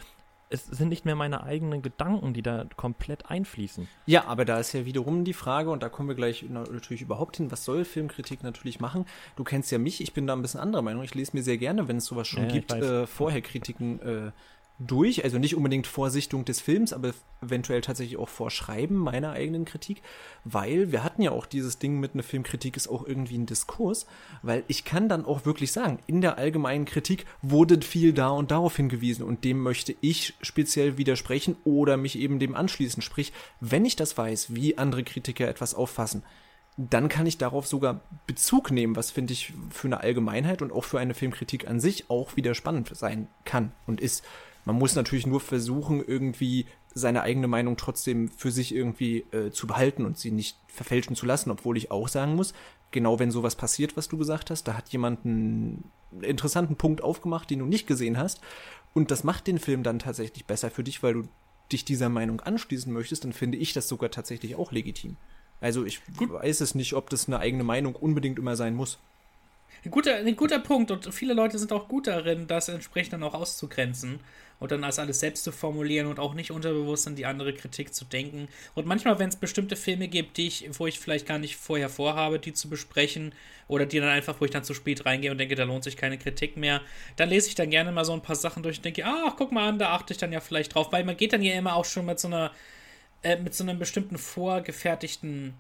es 0.49 0.65
sind 0.65 0.89
nicht 0.89 1.03
mehr 1.05 1.15
meine 1.15 1.43
eigenen 1.43 1.81
Gedanken, 1.81 2.33
die 2.33 2.41
da 2.41 2.65
komplett 2.75 3.29
einfließen. 3.29 3.87
Ja, 4.05 4.25
aber 4.25 4.45
da 4.45 4.59
ist 4.59 4.73
ja 4.73 4.85
wiederum 4.85 5.25
die 5.25 5.33
Frage, 5.33 5.69
und 5.69 5.83
da 5.83 5.89
kommen 5.89 6.07
wir 6.07 6.15
gleich 6.15 6.45
na- 6.49 6.63
natürlich 6.71 7.01
überhaupt 7.01 7.37
hin, 7.37 7.51
was 7.51 7.65
soll 7.65 7.83
Filmkritik 7.83 8.43
natürlich 8.43 8.79
machen? 8.79 9.05
Du 9.35 9.43
kennst 9.43 9.71
ja 9.71 9.77
mich, 9.77 10.01
ich 10.01 10.13
bin 10.13 10.25
da 10.25 10.33
ein 10.33 10.41
bisschen 10.41 10.59
anderer 10.61 10.81
Meinung. 10.81 11.03
Ich 11.03 11.15
lese 11.15 11.35
mir 11.35 11.43
sehr 11.43 11.57
gerne, 11.57 11.87
wenn 11.87 11.97
es 11.97 12.05
sowas 12.05 12.27
schon 12.27 12.43
Ja, 12.43 12.49
gibt, 12.49 12.71
äh, 12.71 13.05
vorher 13.07 13.41
Kritiken 13.41 13.99
äh, 14.01 14.31
durch. 14.79 15.23
Also 15.23 15.37
nicht 15.39 15.55
unbedingt 15.55 15.87
vor 15.87 16.09
Sichtung 16.09 16.45
des 16.45 16.61
Films, 16.61 16.93
aber 16.93 17.13
eventuell 17.41 17.81
tatsächlich 17.81 18.17
auch 18.17 18.29
vor 18.29 18.51
Schreiben 18.51 18.95
meiner 18.95 19.31
eigenen 19.31 19.65
Kritik. 19.65 20.01
Weil 20.43 20.91
wir 20.91 21.03
hatten 21.03 21.21
ja 21.21 21.31
auch 21.31 21.45
dieses 21.45 21.79
Ding 21.79 21.99
mit 21.99 22.13
einer 22.13 22.23
Filmkritik 22.23 22.77
ist 22.77 22.87
auch 22.87 23.05
irgendwie 23.05 23.37
ein 23.37 23.45
Diskurs. 23.45 24.05
Weil 24.41 24.63
ich 24.67 24.85
kann 24.85 25.09
dann 25.09 25.25
auch 25.25 25.45
wirklich 25.45 25.71
sagen, 25.71 25.99
in 26.07 26.21
der 26.21 26.37
allgemeinen 26.37 26.85
Kritik 26.85 27.25
wurde 27.41 27.81
viel 27.81 28.13
da 28.13 28.29
und 28.29 28.51
darauf 28.51 28.75
hingewiesen 28.75 29.25
und 29.25 29.43
dem 29.43 29.61
möchte 29.61 29.95
ich 30.01 30.35
speziell 30.41 30.97
widersprechen 30.97 31.55
oder 31.63 31.97
mich 31.97 32.17
eben 32.17 32.39
dem 32.39 32.55
anschließen. 32.55 33.01
Sprich, 33.01 33.33
wenn 33.59 33.85
ich 33.85 33.95
das 33.95 34.17
weiß, 34.17 34.53
wie 34.53 34.77
andere 34.77 35.03
Kritiker 35.03 35.47
etwas 35.47 35.73
auffassen, 35.73 36.23
dann 36.77 37.09
kann 37.09 37.25
ich 37.25 37.39
darauf 37.39 37.65
sogar 37.65 38.01
Bezug 38.27 38.69
nehmen, 38.69 38.95
was 38.95 39.09
finde 39.09 39.33
ich 39.33 39.53
für 39.71 39.87
eine 39.87 39.99
Allgemeinheit 40.01 40.61
und 40.61 40.71
auch 40.71 40.83
für 40.83 40.99
eine 40.99 41.15
Filmkritik 41.15 41.67
an 41.67 41.79
sich 41.79 42.09
auch 42.09 42.35
wieder 42.35 42.53
spannend 42.53 42.95
sein 42.95 43.27
kann 43.45 43.71
und 43.87 43.99
ist. 43.99 44.23
Man 44.67 44.75
muss 44.75 44.95
natürlich 44.95 45.25
nur 45.25 45.39
versuchen, 45.39 46.03
irgendwie 46.05 46.65
seine 46.93 47.21
eigene 47.21 47.47
Meinung 47.47 47.77
trotzdem 47.77 48.27
für 48.27 48.51
sich 48.51 48.75
irgendwie 48.75 49.19
äh, 49.31 49.49
zu 49.49 49.65
behalten 49.65 50.03
und 50.05 50.17
sie 50.17 50.29
nicht 50.29 50.57
verfälschen 50.67 51.15
zu 51.15 51.25
lassen, 51.25 51.51
obwohl 51.51 51.77
ich 51.77 51.89
auch 51.89 52.09
sagen 52.09 52.35
muss, 52.35 52.53
genau 52.91 53.17
wenn 53.17 53.31
sowas 53.31 53.55
passiert, 53.55 53.95
was 53.95 54.09
du 54.09 54.17
gesagt 54.17 54.49
hast, 54.49 54.65
da 54.65 54.73
hat 54.73 54.89
jemand 54.89 55.25
einen 55.25 55.89
interessanten 56.19 56.75
Punkt 56.75 57.01
aufgemacht, 57.01 57.49
den 57.49 57.59
du 57.59 57.65
nicht 57.65 57.87
gesehen 57.87 58.17
hast 58.17 58.41
und 58.93 59.09
das 59.09 59.23
macht 59.23 59.47
den 59.47 59.57
Film 59.57 59.83
dann 59.83 59.99
tatsächlich 59.99 60.45
besser 60.45 60.69
für 60.69 60.83
dich, 60.83 61.01
weil 61.01 61.13
du 61.13 61.23
dich 61.71 61.85
dieser 61.85 62.09
Meinung 62.09 62.41
anschließen 62.41 62.91
möchtest, 62.91 63.23
dann 63.23 63.31
finde 63.31 63.57
ich 63.57 63.71
das 63.71 63.87
sogar 63.87 64.11
tatsächlich 64.11 64.55
auch 64.57 64.73
legitim. 64.73 65.15
Also 65.61 65.85
ich 65.85 66.01
weiß 66.19 66.59
es 66.59 66.75
nicht, 66.75 66.91
ob 66.91 67.09
das 67.09 67.27
eine 67.27 67.39
eigene 67.39 67.63
Meinung 67.63 67.95
unbedingt 67.95 68.37
immer 68.37 68.57
sein 68.57 68.75
muss. 68.75 68.99
Ein 69.85 69.91
guter, 69.91 70.15
ein 70.17 70.35
guter 70.35 70.59
Punkt 70.59 70.91
und 70.91 71.13
viele 71.13 71.33
Leute 71.33 71.57
sind 71.57 71.71
auch 71.71 71.87
gut 71.87 72.07
darin, 72.07 72.47
das 72.47 72.67
entsprechend 72.67 73.13
dann 73.13 73.23
auch 73.23 73.33
auszugrenzen 73.33 74.19
und 74.59 74.71
dann 74.71 74.83
als 74.83 74.99
alles 74.99 75.19
selbst 75.19 75.43
zu 75.43 75.51
formulieren 75.51 76.07
und 76.07 76.19
auch 76.19 76.33
nicht 76.33 76.51
unterbewusst 76.51 77.07
in 77.07 77.15
die 77.15 77.25
andere 77.25 77.53
Kritik 77.53 77.93
zu 77.93 78.05
denken. 78.05 78.47
Und 78.73 78.87
manchmal, 78.87 79.19
wenn 79.19 79.29
es 79.29 79.35
bestimmte 79.35 79.75
Filme 79.75 80.07
gibt, 80.07 80.37
die 80.37 80.47
ich, 80.47 80.67
wo 80.79 80.87
ich 80.87 80.99
vielleicht 80.99 81.27
gar 81.27 81.37
nicht 81.37 81.57
vorher 81.57 81.89
vorhabe, 81.89 82.39
die 82.39 82.53
zu 82.53 82.69
besprechen 82.69 83.33
oder 83.67 83.85
die 83.85 83.99
dann 83.99 84.09
einfach, 84.09 84.39
wo 84.39 84.45
ich 84.45 84.51
dann 84.51 84.63
zu 84.63 84.73
spät 84.73 85.05
reingehe 85.05 85.31
und 85.31 85.37
denke, 85.37 85.55
da 85.55 85.63
lohnt 85.63 85.83
sich 85.83 85.97
keine 85.97 86.17
Kritik 86.17 86.57
mehr, 86.57 86.81
dann 87.15 87.29
lese 87.29 87.49
ich 87.49 87.55
dann 87.55 87.69
gerne 87.69 87.91
mal 87.91 88.05
so 88.05 88.13
ein 88.13 88.21
paar 88.21 88.35
Sachen 88.35 88.63
durch 88.63 88.77
und 88.77 88.85
denke, 88.85 89.03
ach, 89.05 89.35
guck 89.37 89.51
mal 89.51 89.67
an, 89.67 89.79
da 89.79 89.91
achte 89.91 90.13
ich 90.13 90.19
dann 90.19 90.31
ja 90.31 90.39
vielleicht 90.39 90.73
drauf, 90.73 90.91
weil 90.91 91.03
man 91.03 91.17
geht 91.17 91.33
dann 91.33 91.43
ja 91.43 91.53
immer 91.53 91.75
auch 91.75 91.85
schon 91.85 92.05
mit 92.05 92.19
so 92.19 92.27
einer, 92.27 92.51
äh, 93.23 93.37
mit 93.37 93.53
so 93.53 93.63
einem 93.63 93.77
bestimmten 93.77 94.17
vorgefertigten 94.17 95.53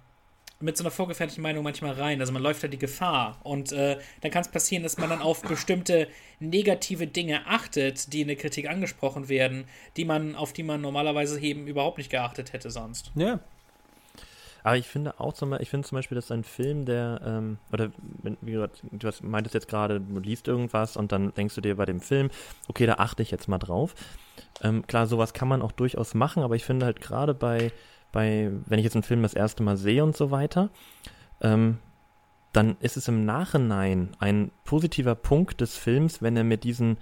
mit 0.59 0.75
so 0.75 0.83
einer 0.83 0.91
vorgefertigten 0.91 1.43
Meinung 1.43 1.63
manchmal 1.63 1.93
rein. 1.93 2.19
Also 2.19 2.33
man 2.33 2.41
läuft 2.41 2.63
da 2.63 2.67
die 2.67 2.79
Gefahr. 2.79 3.39
Und 3.43 3.71
äh, 3.71 3.97
dann 4.21 4.31
kann 4.31 4.41
es 4.41 4.47
passieren, 4.47 4.83
dass 4.83 4.97
man 4.97 5.09
dann 5.09 5.21
auf 5.21 5.41
bestimmte 5.41 6.07
negative 6.39 7.07
Dinge 7.07 7.45
achtet, 7.45 8.11
die 8.13 8.21
in 8.21 8.27
der 8.27 8.37
Kritik 8.37 8.69
angesprochen 8.69 9.29
werden, 9.29 9.65
die 9.97 10.05
man, 10.05 10.35
auf 10.35 10.53
die 10.53 10.63
man 10.63 10.81
normalerweise 10.81 11.39
eben 11.39 11.67
überhaupt 11.67 11.97
nicht 11.97 12.09
geachtet 12.09 12.53
hätte 12.53 12.71
sonst. 12.71 13.11
Ja. 13.15 13.39
Aber 14.63 14.75
ich 14.75 14.87
finde 14.87 15.17
auch 15.19 15.31
zum 15.31 15.53
ich 15.53 15.69
finde 15.69 15.87
zum 15.87 15.95
Beispiel, 15.95 16.15
dass 16.15 16.29
ein 16.29 16.43
Film, 16.43 16.85
der, 16.85 17.21
ähm, 17.23 17.57
oder 17.71 17.89
wie 18.41 18.51
gesagt, 18.51 18.81
du 18.91 19.09
meintest 19.21 19.53
jetzt 19.53 19.69
gerade, 19.69 20.01
du 20.01 20.19
liest 20.19 20.49
irgendwas 20.49 20.97
und 20.97 21.13
dann 21.13 21.33
denkst 21.35 21.55
du 21.55 21.61
dir 21.61 21.77
bei 21.77 21.85
dem 21.85 22.01
Film, 22.01 22.29
okay, 22.67 22.85
da 22.85 22.95
achte 22.95 23.23
ich 23.23 23.31
jetzt 23.31 23.47
mal 23.47 23.59
drauf. 23.59 23.95
Ähm, 24.61 24.85
klar, 24.85 25.07
sowas 25.07 25.33
kann 25.33 25.47
man 25.47 25.61
auch 25.61 25.71
durchaus 25.71 26.15
machen, 26.15 26.43
aber 26.43 26.55
ich 26.55 26.65
finde 26.65 26.85
halt 26.85 26.99
gerade 26.99 27.33
bei 27.33 27.71
bei, 28.11 28.51
wenn 28.65 28.79
ich 28.79 28.85
jetzt 28.85 28.95
einen 28.95 29.03
Film 29.03 29.21
das 29.23 29.33
erste 29.33 29.63
Mal 29.63 29.77
sehe 29.77 30.03
und 30.03 30.15
so 30.15 30.31
weiter, 30.31 30.69
ähm, 31.41 31.77
dann 32.53 32.77
ist 32.79 32.97
es 32.97 33.07
im 33.07 33.25
Nachhinein 33.25 34.15
ein 34.19 34.51
positiver 34.63 35.15
Punkt 35.15 35.61
des 35.61 35.77
Films, 35.77 36.21
wenn 36.21 36.37
er 36.37 36.43
mir 36.43 36.57
diesen, 36.57 36.97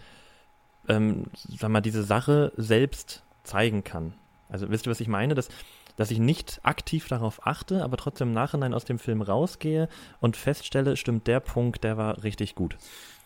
ähm, 0.88 1.26
sag 1.34 1.70
mal, 1.70 1.82
diese 1.82 2.04
Sache 2.04 2.52
selbst 2.58 3.24
zeigen 3.44 3.84
kann. 3.84 4.14
Also 4.50 4.70
wisst 4.70 4.88
ihr, 4.88 4.92
was 4.92 5.00
ich 5.00 5.08
meine? 5.08 5.36
Dass, 5.36 5.50
dass 5.96 6.12
ich 6.12 6.20
nicht 6.20 6.60
aktiv 6.64 7.08
darauf 7.08 7.46
achte, 7.48 7.84
aber 7.84 7.98
trotzdem 7.98 8.30
im 8.30 8.34
Nachhinein 8.34 8.74
aus 8.74 8.86
dem 8.86 9.00
Film 9.00 9.22
rausgehe 9.22 9.88
und 10.20 10.36
feststelle, 10.36 10.98
stimmt 10.98 11.28
der 11.28 11.40
Punkt, 11.40 11.84
der 11.84 11.98
war 11.98 12.24
richtig 12.24 12.56
gut. 12.56 12.78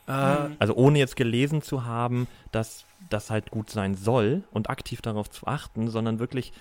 Äh, 0.08 0.12
also 0.60 0.76
ohne 0.76 1.00
jetzt 1.00 1.16
gelesen 1.16 1.62
zu 1.62 1.86
haben, 1.86 2.28
dass 2.52 2.86
das 3.10 3.30
halt 3.30 3.52
gut 3.52 3.70
sein 3.70 3.96
soll 3.96 4.44
und 4.52 4.70
aktiv 4.70 5.02
darauf 5.02 5.30
zu 5.30 5.48
achten, 5.48 5.90
sondern 5.90 6.20
wirklich 6.20 6.52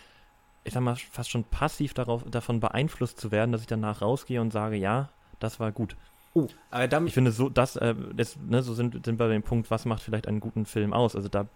ich 0.68 0.74
sag 0.74 0.82
mal, 0.82 0.96
fast 0.96 1.30
schon 1.30 1.44
passiv 1.44 1.94
darauf, 1.94 2.24
davon 2.30 2.60
beeinflusst 2.60 3.18
zu 3.18 3.30
werden, 3.30 3.52
dass 3.52 3.62
ich 3.62 3.66
danach 3.66 4.02
rausgehe 4.02 4.40
und 4.40 4.52
sage, 4.52 4.76
ja, 4.76 5.08
das 5.40 5.58
war 5.58 5.72
gut. 5.72 5.96
Oh, 6.34 6.46
aber 6.70 6.86
dann, 6.86 7.06
ich 7.06 7.14
finde, 7.14 7.32
so, 7.32 7.48
das, 7.48 7.76
äh, 7.76 7.94
das, 8.14 8.36
ne, 8.36 8.62
so 8.62 8.74
sind, 8.74 8.92
sind 9.04 9.18
wir 9.18 9.26
bei 9.26 9.32
dem 9.32 9.42
Punkt, 9.42 9.70
was 9.70 9.86
macht 9.86 10.02
vielleicht 10.02 10.28
einen 10.28 10.40
guten 10.40 10.66
Film 10.66 10.92
aus? 10.92 11.16
Also 11.16 11.28
da, 11.28 11.48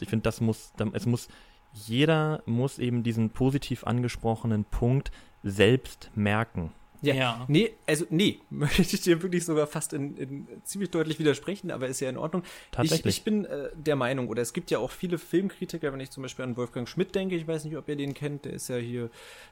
ich 0.00 0.08
finde, 0.08 0.22
das 0.22 0.40
muss, 0.40 0.72
da, 0.76 0.86
es 0.92 1.06
muss, 1.06 1.28
jeder 1.72 2.42
muss 2.46 2.78
eben 2.78 3.02
diesen 3.02 3.30
positiv 3.30 3.84
angesprochenen 3.84 4.64
Punkt 4.64 5.10
selbst 5.42 6.10
merken. 6.14 6.72
Ja. 7.00 7.14
ja. 7.14 7.44
Nee, 7.48 7.74
also 7.86 8.06
nee, 8.10 8.40
möchte 8.50 8.82
ich 8.82 9.00
dir 9.00 9.22
wirklich 9.22 9.44
sogar 9.44 9.66
fast 9.66 9.92
in, 9.92 10.16
in 10.16 10.46
ziemlich 10.64 10.90
deutlich 10.90 11.18
widersprechen, 11.18 11.70
aber 11.70 11.88
ist 11.88 12.00
ja 12.00 12.08
in 12.08 12.16
Ordnung. 12.16 12.42
Tatsächlich. 12.70 13.06
Ich, 13.06 13.18
ich 13.18 13.24
bin 13.24 13.44
äh, 13.44 13.70
der 13.74 13.96
Meinung, 13.96 14.28
oder 14.28 14.42
es 14.42 14.52
gibt 14.52 14.70
ja 14.70 14.78
auch 14.78 14.90
viele 14.90 15.18
Filmkritiker, 15.18 15.92
wenn 15.92 16.00
ich 16.00 16.10
zum 16.10 16.22
Beispiel 16.22 16.44
an 16.44 16.56
Wolfgang 16.56 16.88
Schmidt 16.88 17.14
denke, 17.14 17.36
ich 17.36 17.46
weiß 17.46 17.64
nicht, 17.64 17.76
ob 17.76 17.88
ihr 17.88 17.96
den 17.96 18.14
kennt, 18.14 18.44
der 18.44 18.52
ist 18.52 18.68
ja 18.68 18.76
hier, 18.76 19.10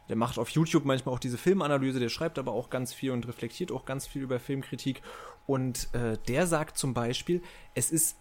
der 0.09 0.17
macht 0.17 0.39
auf 0.39 0.51
YouTube 0.51 0.85
manchmal 0.85 1.15
auch 1.15 1.21
diese 1.21 1.39
Filmanalyse, 1.39 2.01
der 2.01 2.09
schreibt 2.09 2.39
aber 2.39 2.53
auch 2.53 2.71
ganz 2.71 2.93
viel 2.93 3.13
und 3.13 3.27
reflektiert 3.29 3.71
auch 3.71 3.85
ganz 3.85 4.07
viel 4.07 4.23
über 4.23 4.41
Filmkritik. 4.41 5.03
Und 5.47 5.89
äh, 5.95 6.19
der 6.27 6.47
sagt 6.47 6.77
zum 6.77 6.95
Beispiel, 6.95 7.43
es 7.75 7.91
ist 7.93 8.17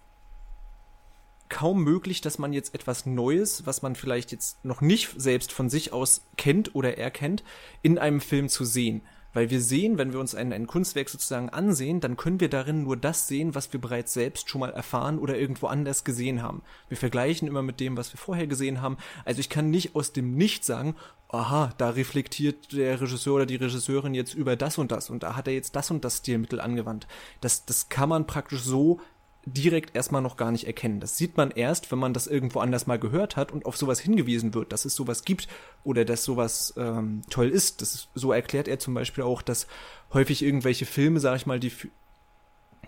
kaum 1.49 1.83
möglich, 1.83 2.21
dass 2.21 2.37
man 2.39 2.53
jetzt 2.53 2.73
etwas 2.73 3.05
Neues, 3.05 3.65
was 3.65 3.81
man 3.81 3.95
vielleicht 3.95 4.31
jetzt 4.31 4.63
noch 4.65 4.81
nicht 4.81 5.13
selbst 5.17 5.51
von 5.51 5.69
sich 5.69 5.93
aus 5.93 6.25
kennt 6.37 6.75
oder 6.75 6.97
erkennt, 6.97 7.43
in 7.81 7.97
einem 7.97 8.21
Film 8.21 8.49
zu 8.49 8.65
sehen. 8.65 9.01
Weil 9.35 9.49
wir 9.49 9.59
sehen, 9.59 9.97
wenn 9.97 10.13
wir 10.13 10.21
uns 10.21 10.33
ein, 10.33 10.53
ein 10.53 10.65
Kunstwerk 10.65 11.09
sozusagen 11.09 11.49
ansehen, 11.49 11.99
dann 11.99 12.15
können 12.15 12.39
wir 12.39 12.49
darin 12.49 12.83
nur 12.83 12.95
das 12.95 13.27
sehen, 13.27 13.53
was 13.53 13.71
wir 13.73 13.81
bereits 13.81 14.13
selbst 14.13 14.49
schon 14.49 14.61
mal 14.61 14.71
erfahren 14.71 15.19
oder 15.19 15.37
irgendwo 15.37 15.67
anders 15.67 16.05
gesehen 16.05 16.41
haben. 16.41 16.61
Wir 16.87 16.95
vergleichen 16.95 17.45
immer 17.45 17.61
mit 17.61 17.81
dem, 17.81 17.97
was 17.97 18.13
wir 18.13 18.17
vorher 18.17 18.47
gesehen 18.47 18.81
haben. 18.81 18.95
Also 19.25 19.41
ich 19.41 19.49
kann 19.49 19.69
nicht 19.69 19.93
aus 19.93 20.13
dem 20.13 20.35
Nichts 20.35 20.67
sagen, 20.67 20.95
aha, 21.27 21.73
da 21.77 21.89
reflektiert 21.89 22.71
der 22.71 23.01
Regisseur 23.01 23.35
oder 23.35 23.45
die 23.45 23.57
Regisseurin 23.57 24.13
jetzt 24.13 24.33
über 24.33 24.55
das 24.55 24.77
und 24.77 24.93
das 24.93 25.09
und 25.09 25.21
da 25.21 25.35
hat 25.35 25.47
er 25.47 25.53
jetzt 25.53 25.75
das 25.75 25.91
und 25.91 26.05
das 26.05 26.19
Stilmittel 26.19 26.61
angewandt. 26.61 27.05
Das, 27.41 27.65
das 27.65 27.89
kann 27.89 28.07
man 28.07 28.27
praktisch 28.27 28.61
so 28.61 29.01
direkt 29.45 29.95
erstmal 29.95 30.21
noch 30.21 30.37
gar 30.37 30.51
nicht 30.51 30.65
erkennen. 30.65 30.99
Das 30.99 31.17
sieht 31.17 31.37
man 31.37 31.51
erst, 31.51 31.91
wenn 31.91 31.99
man 31.99 32.13
das 32.13 32.27
irgendwo 32.27 32.59
anders 32.59 32.87
mal 32.87 32.97
gehört 32.97 33.35
hat 33.35 33.51
und 33.51 33.65
auf 33.65 33.77
sowas 33.77 33.99
hingewiesen 33.99 34.53
wird, 34.53 34.73
dass 34.73 34.85
es 34.85 34.95
sowas 34.95 35.23
gibt 35.23 35.47
oder 35.83 36.03
dass 36.03 36.23
sowas 36.23 36.73
ähm, 36.77 37.21
toll 37.29 37.49
ist. 37.49 37.81
Das 37.81 37.93
ist, 37.93 38.09
so 38.15 38.31
erklärt 38.31 38.67
er 38.67 38.79
zum 38.79 38.93
Beispiel 38.93 39.23
auch, 39.23 39.41
dass 39.41 39.67
häufig 40.13 40.43
irgendwelche 40.43 40.85
Filme, 40.85 41.19
sag 41.19 41.35
ich 41.35 41.45
mal, 41.45 41.59
die 41.59 41.71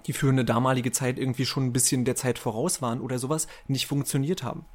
die 0.06 0.14
für 0.14 0.30
eine 0.30 0.46
damalige 0.46 0.92
Zeit 0.92 1.20
irgendwie 1.20 1.46
schon 1.46 1.66
ein 1.66 1.74
bisschen 1.74 2.06
der 2.06 2.16
Zeit 2.16 2.40
voraus 2.40 2.82
waren 2.82 3.02
oder 3.02 3.20
sowas, 3.20 3.48
nicht 3.68 3.88
funktioniert 3.88 4.42
haben. 4.42 4.66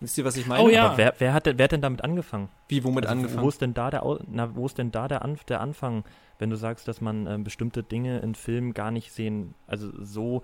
Wisst 0.00 0.18
ihr, 0.18 0.24
was 0.24 0.36
ich 0.36 0.46
meine? 0.46 0.62
Oh 0.62 0.68
ja. 0.68 0.86
Aber 0.86 0.98
wer, 0.98 1.14
wer, 1.18 1.32
hat, 1.32 1.46
wer 1.46 1.64
hat 1.64 1.72
denn 1.72 1.80
damit 1.80 2.02
angefangen? 2.02 2.48
Wie, 2.68 2.82
womit 2.82 3.06
also, 3.06 3.18
angefangen? 3.18 3.42
Wo 3.42 3.48
ist 3.48 3.60
denn 3.60 3.74
da 3.74 3.90
der, 3.90 4.02
na, 4.28 4.54
wo 4.54 4.66
ist 4.66 4.78
denn 4.78 4.90
da 4.90 5.06
der, 5.06 5.22
Anf 5.22 5.44
der 5.44 5.60
Anfang, 5.60 6.04
wenn 6.38 6.50
du 6.50 6.56
sagst, 6.56 6.88
dass 6.88 7.00
man 7.00 7.26
äh, 7.26 7.38
bestimmte 7.38 7.82
Dinge 7.82 8.18
in 8.20 8.34
Filmen 8.34 8.74
gar 8.74 8.90
nicht 8.90 9.12
sehen, 9.12 9.54
also 9.66 9.90
so 10.02 10.42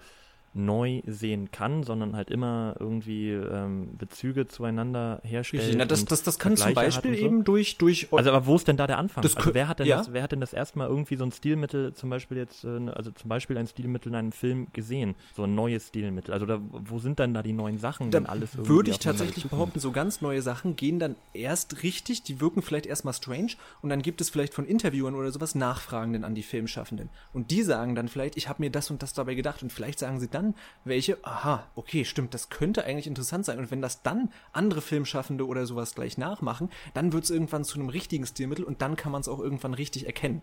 neu 0.58 1.02
sehen 1.06 1.50
kann, 1.50 1.82
sondern 1.82 2.14
halt 2.14 2.30
immer 2.30 2.76
irgendwie 2.78 3.30
ähm, 3.30 3.96
Bezüge 3.96 4.46
zueinander 4.46 5.20
herstellt. 5.24 5.62
Richtig, 5.62 5.78
na, 5.78 5.84
das, 5.84 6.04
das, 6.04 6.22
das 6.22 6.38
kann 6.38 6.56
zum 6.56 6.74
Beispiel 6.74 7.16
so. 7.16 7.24
eben 7.24 7.44
durch, 7.44 7.78
durch. 7.78 8.08
Also, 8.12 8.30
aber 8.30 8.46
wo 8.46 8.56
ist 8.56 8.68
denn 8.68 8.76
da 8.76 8.86
der 8.86 8.98
Anfang? 8.98 9.24
also, 9.24 9.54
wer 9.54 9.68
hat 9.68 9.78
denn 9.78 9.86
ja? 9.86 9.98
das, 9.98 10.12
wer 10.12 10.22
hat 10.22 10.32
denn 10.32 10.40
das 10.40 10.52
erstmal 10.52 10.88
irgendwie 10.88 11.16
so 11.16 11.24
ein 11.24 11.32
Stilmittel, 11.32 11.94
zum 11.94 12.10
Beispiel 12.10 12.36
jetzt, 12.36 12.64
äh, 12.64 12.90
also 12.90 13.10
zum 13.10 13.28
Beispiel 13.28 13.56
ein 13.56 13.66
Stilmittel 13.66 14.10
in 14.10 14.14
einem 14.16 14.32
Film 14.32 14.68
gesehen? 14.72 15.14
So 15.34 15.44
ein 15.44 15.54
neues 15.54 15.88
Stilmittel. 15.88 16.34
Also, 16.34 16.46
da, 16.46 16.60
wo 16.60 16.98
sind 16.98 17.18
denn 17.18 17.34
da 17.34 17.42
die 17.42 17.52
neuen 17.52 17.78
Sachen, 17.78 18.10
da 18.10 18.18
alles 18.22 18.50
Würde 18.56 18.90
ich 18.90 18.98
tatsächlich 18.98 19.48
behaupten, 19.48 19.80
so 19.80 19.92
ganz 19.92 20.20
neue 20.20 20.42
Sachen 20.42 20.76
gehen 20.76 20.98
dann 20.98 21.16
erst 21.32 21.82
richtig, 21.82 22.22
die 22.22 22.40
wirken 22.40 22.62
vielleicht 22.62 22.86
erstmal 22.86 23.14
strange 23.14 23.52
und 23.80 23.90
dann 23.90 24.02
gibt 24.02 24.20
es 24.20 24.30
vielleicht 24.30 24.54
von 24.54 24.66
Interviewern 24.66 25.14
oder 25.14 25.30
sowas 25.30 25.54
Nachfragenden 25.54 26.24
an 26.24 26.34
die 26.34 26.42
Filmschaffenden. 26.42 27.08
Und 27.32 27.50
die 27.50 27.62
sagen 27.62 27.94
dann 27.94 28.08
vielleicht, 28.08 28.36
ich 28.36 28.48
habe 28.48 28.62
mir 28.62 28.70
das 28.70 28.90
und 28.90 29.02
das 29.02 29.12
dabei 29.12 29.34
gedacht 29.34 29.62
und 29.62 29.72
vielleicht 29.72 29.98
sagen 29.98 30.20
sie 30.20 30.28
dann, 30.28 30.47
dann 30.48 30.54
welche, 30.84 31.18
aha, 31.24 31.66
okay, 31.74 32.04
stimmt, 32.04 32.34
das 32.34 32.48
könnte 32.48 32.84
eigentlich 32.84 33.06
interessant 33.06 33.44
sein. 33.44 33.58
Und 33.58 33.70
wenn 33.70 33.82
das 33.82 34.02
dann 34.02 34.30
andere 34.52 34.80
Filmschaffende 34.80 35.46
oder 35.46 35.66
sowas 35.66 35.94
gleich 35.94 36.18
nachmachen, 36.18 36.70
dann 36.94 37.12
wird 37.12 37.24
es 37.24 37.30
irgendwann 37.30 37.64
zu 37.64 37.78
einem 37.78 37.88
richtigen 37.88 38.26
Stilmittel 38.26 38.64
und 38.64 38.82
dann 38.82 38.96
kann 38.96 39.12
man 39.12 39.20
es 39.20 39.28
auch 39.28 39.40
irgendwann 39.40 39.74
richtig 39.74 40.06
erkennen. 40.06 40.42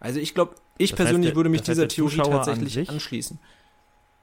Also 0.00 0.18
ich 0.18 0.34
glaube, 0.34 0.54
ich 0.78 0.90
das 0.90 0.96
persönlich 0.96 1.28
heißt, 1.28 1.36
würde 1.36 1.50
mich 1.50 1.62
dieser 1.62 1.88
Theorie 1.88 2.16
tatsächlich 2.16 2.74
sich, 2.74 2.90
anschließen. 2.90 3.38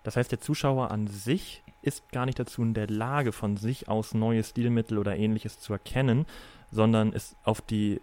Das 0.03 0.15
heißt, 0.15 0.31
der 0.31 0.41
Zuschauer 0.41 0.91
an 0.91 1.07
sich 1.07 1.63
ist 1.81 2.11
gar 2.11 2.25
nicht 2.25 2.39
dazu 2.39 2.61
in 2.61 2.73
der 2.73 2.87
Lage, 2.87 3.31
von 3.31 3.55
sich 3.57 3.87
aus 3.87 4.13
neue 4.13 4.43
Stilmittel 4.43 4.97
oder 4.97 5.15
ähnliches 5.15 5.59
zu 5.59 5.71
erkennen, 5.73 6.25
sondern 6.71 7.13
ist 7.13 7.35
auf 7.43 7.61
die, 7.61 8.01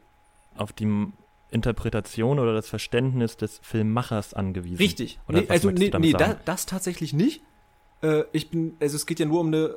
auf 0.57 0.73
die 0.73 1.13
Interpretation 1.51 2.39
oder 2.39 2.55
das 2.55 2.69
Verständnis 2.69 3.37
des 3.37 3.59
Filmmachers 3.63 4.35
angewiesen. 4.35 4.79
Richtig. 4.79 5.21
Oder 5.29 5.43
nee, 5.43 5.49
also 5.49 5.71
nee, 5.71 5.91
nee 5.99 6.13
da, 6.13 6.35
das 6.45 6.67
tatsächlich 6.67 7.13
nicht. 7.13 7.43
Äh, 8.03 8.25
ich 8.33 8.51
bin, 8.51 8.77
also 8.81 8.97
es 8.97 9.07
geht 9.07 9.21
ja 9.21 9.27
nur 9.27 9.41
um 9.41 9.49
eine 9.49 9.75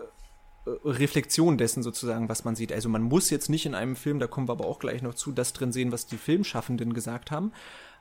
äh, 0.65 0.71
Reflexion 0.83 1.57
dessen 1.57 1.83
sozusagen, 1.83 2.27
was 2.27 2.43
man 2.43 2.55
sieht. 2.55 2.73
Also 2.73 2.89
man 2.89 3.03
muss 3.03 3.29
jetzt 3.29 3.49
nicht 3.49 3.65
in 3.65 3.75
einem 3.75 3.95
Film, 3.95 4.19
da 4.19 4.27
kommen 4.27 4.47
wir 4.47 4.53
aber 4.53 4.65
auch 4.65 4.79
gleich 4.79 5.01
noch 5.01 5.13
zu, 5.13 5.31
das 5.31 5.53
drin 5.53 5.71
sehen, 5.71 5.91
was 5.91 6.07
die 6.07 6.17
Filmschaffenden 6.17 6.93
gesagt 6.93 7.31
haben. 7.31 7.51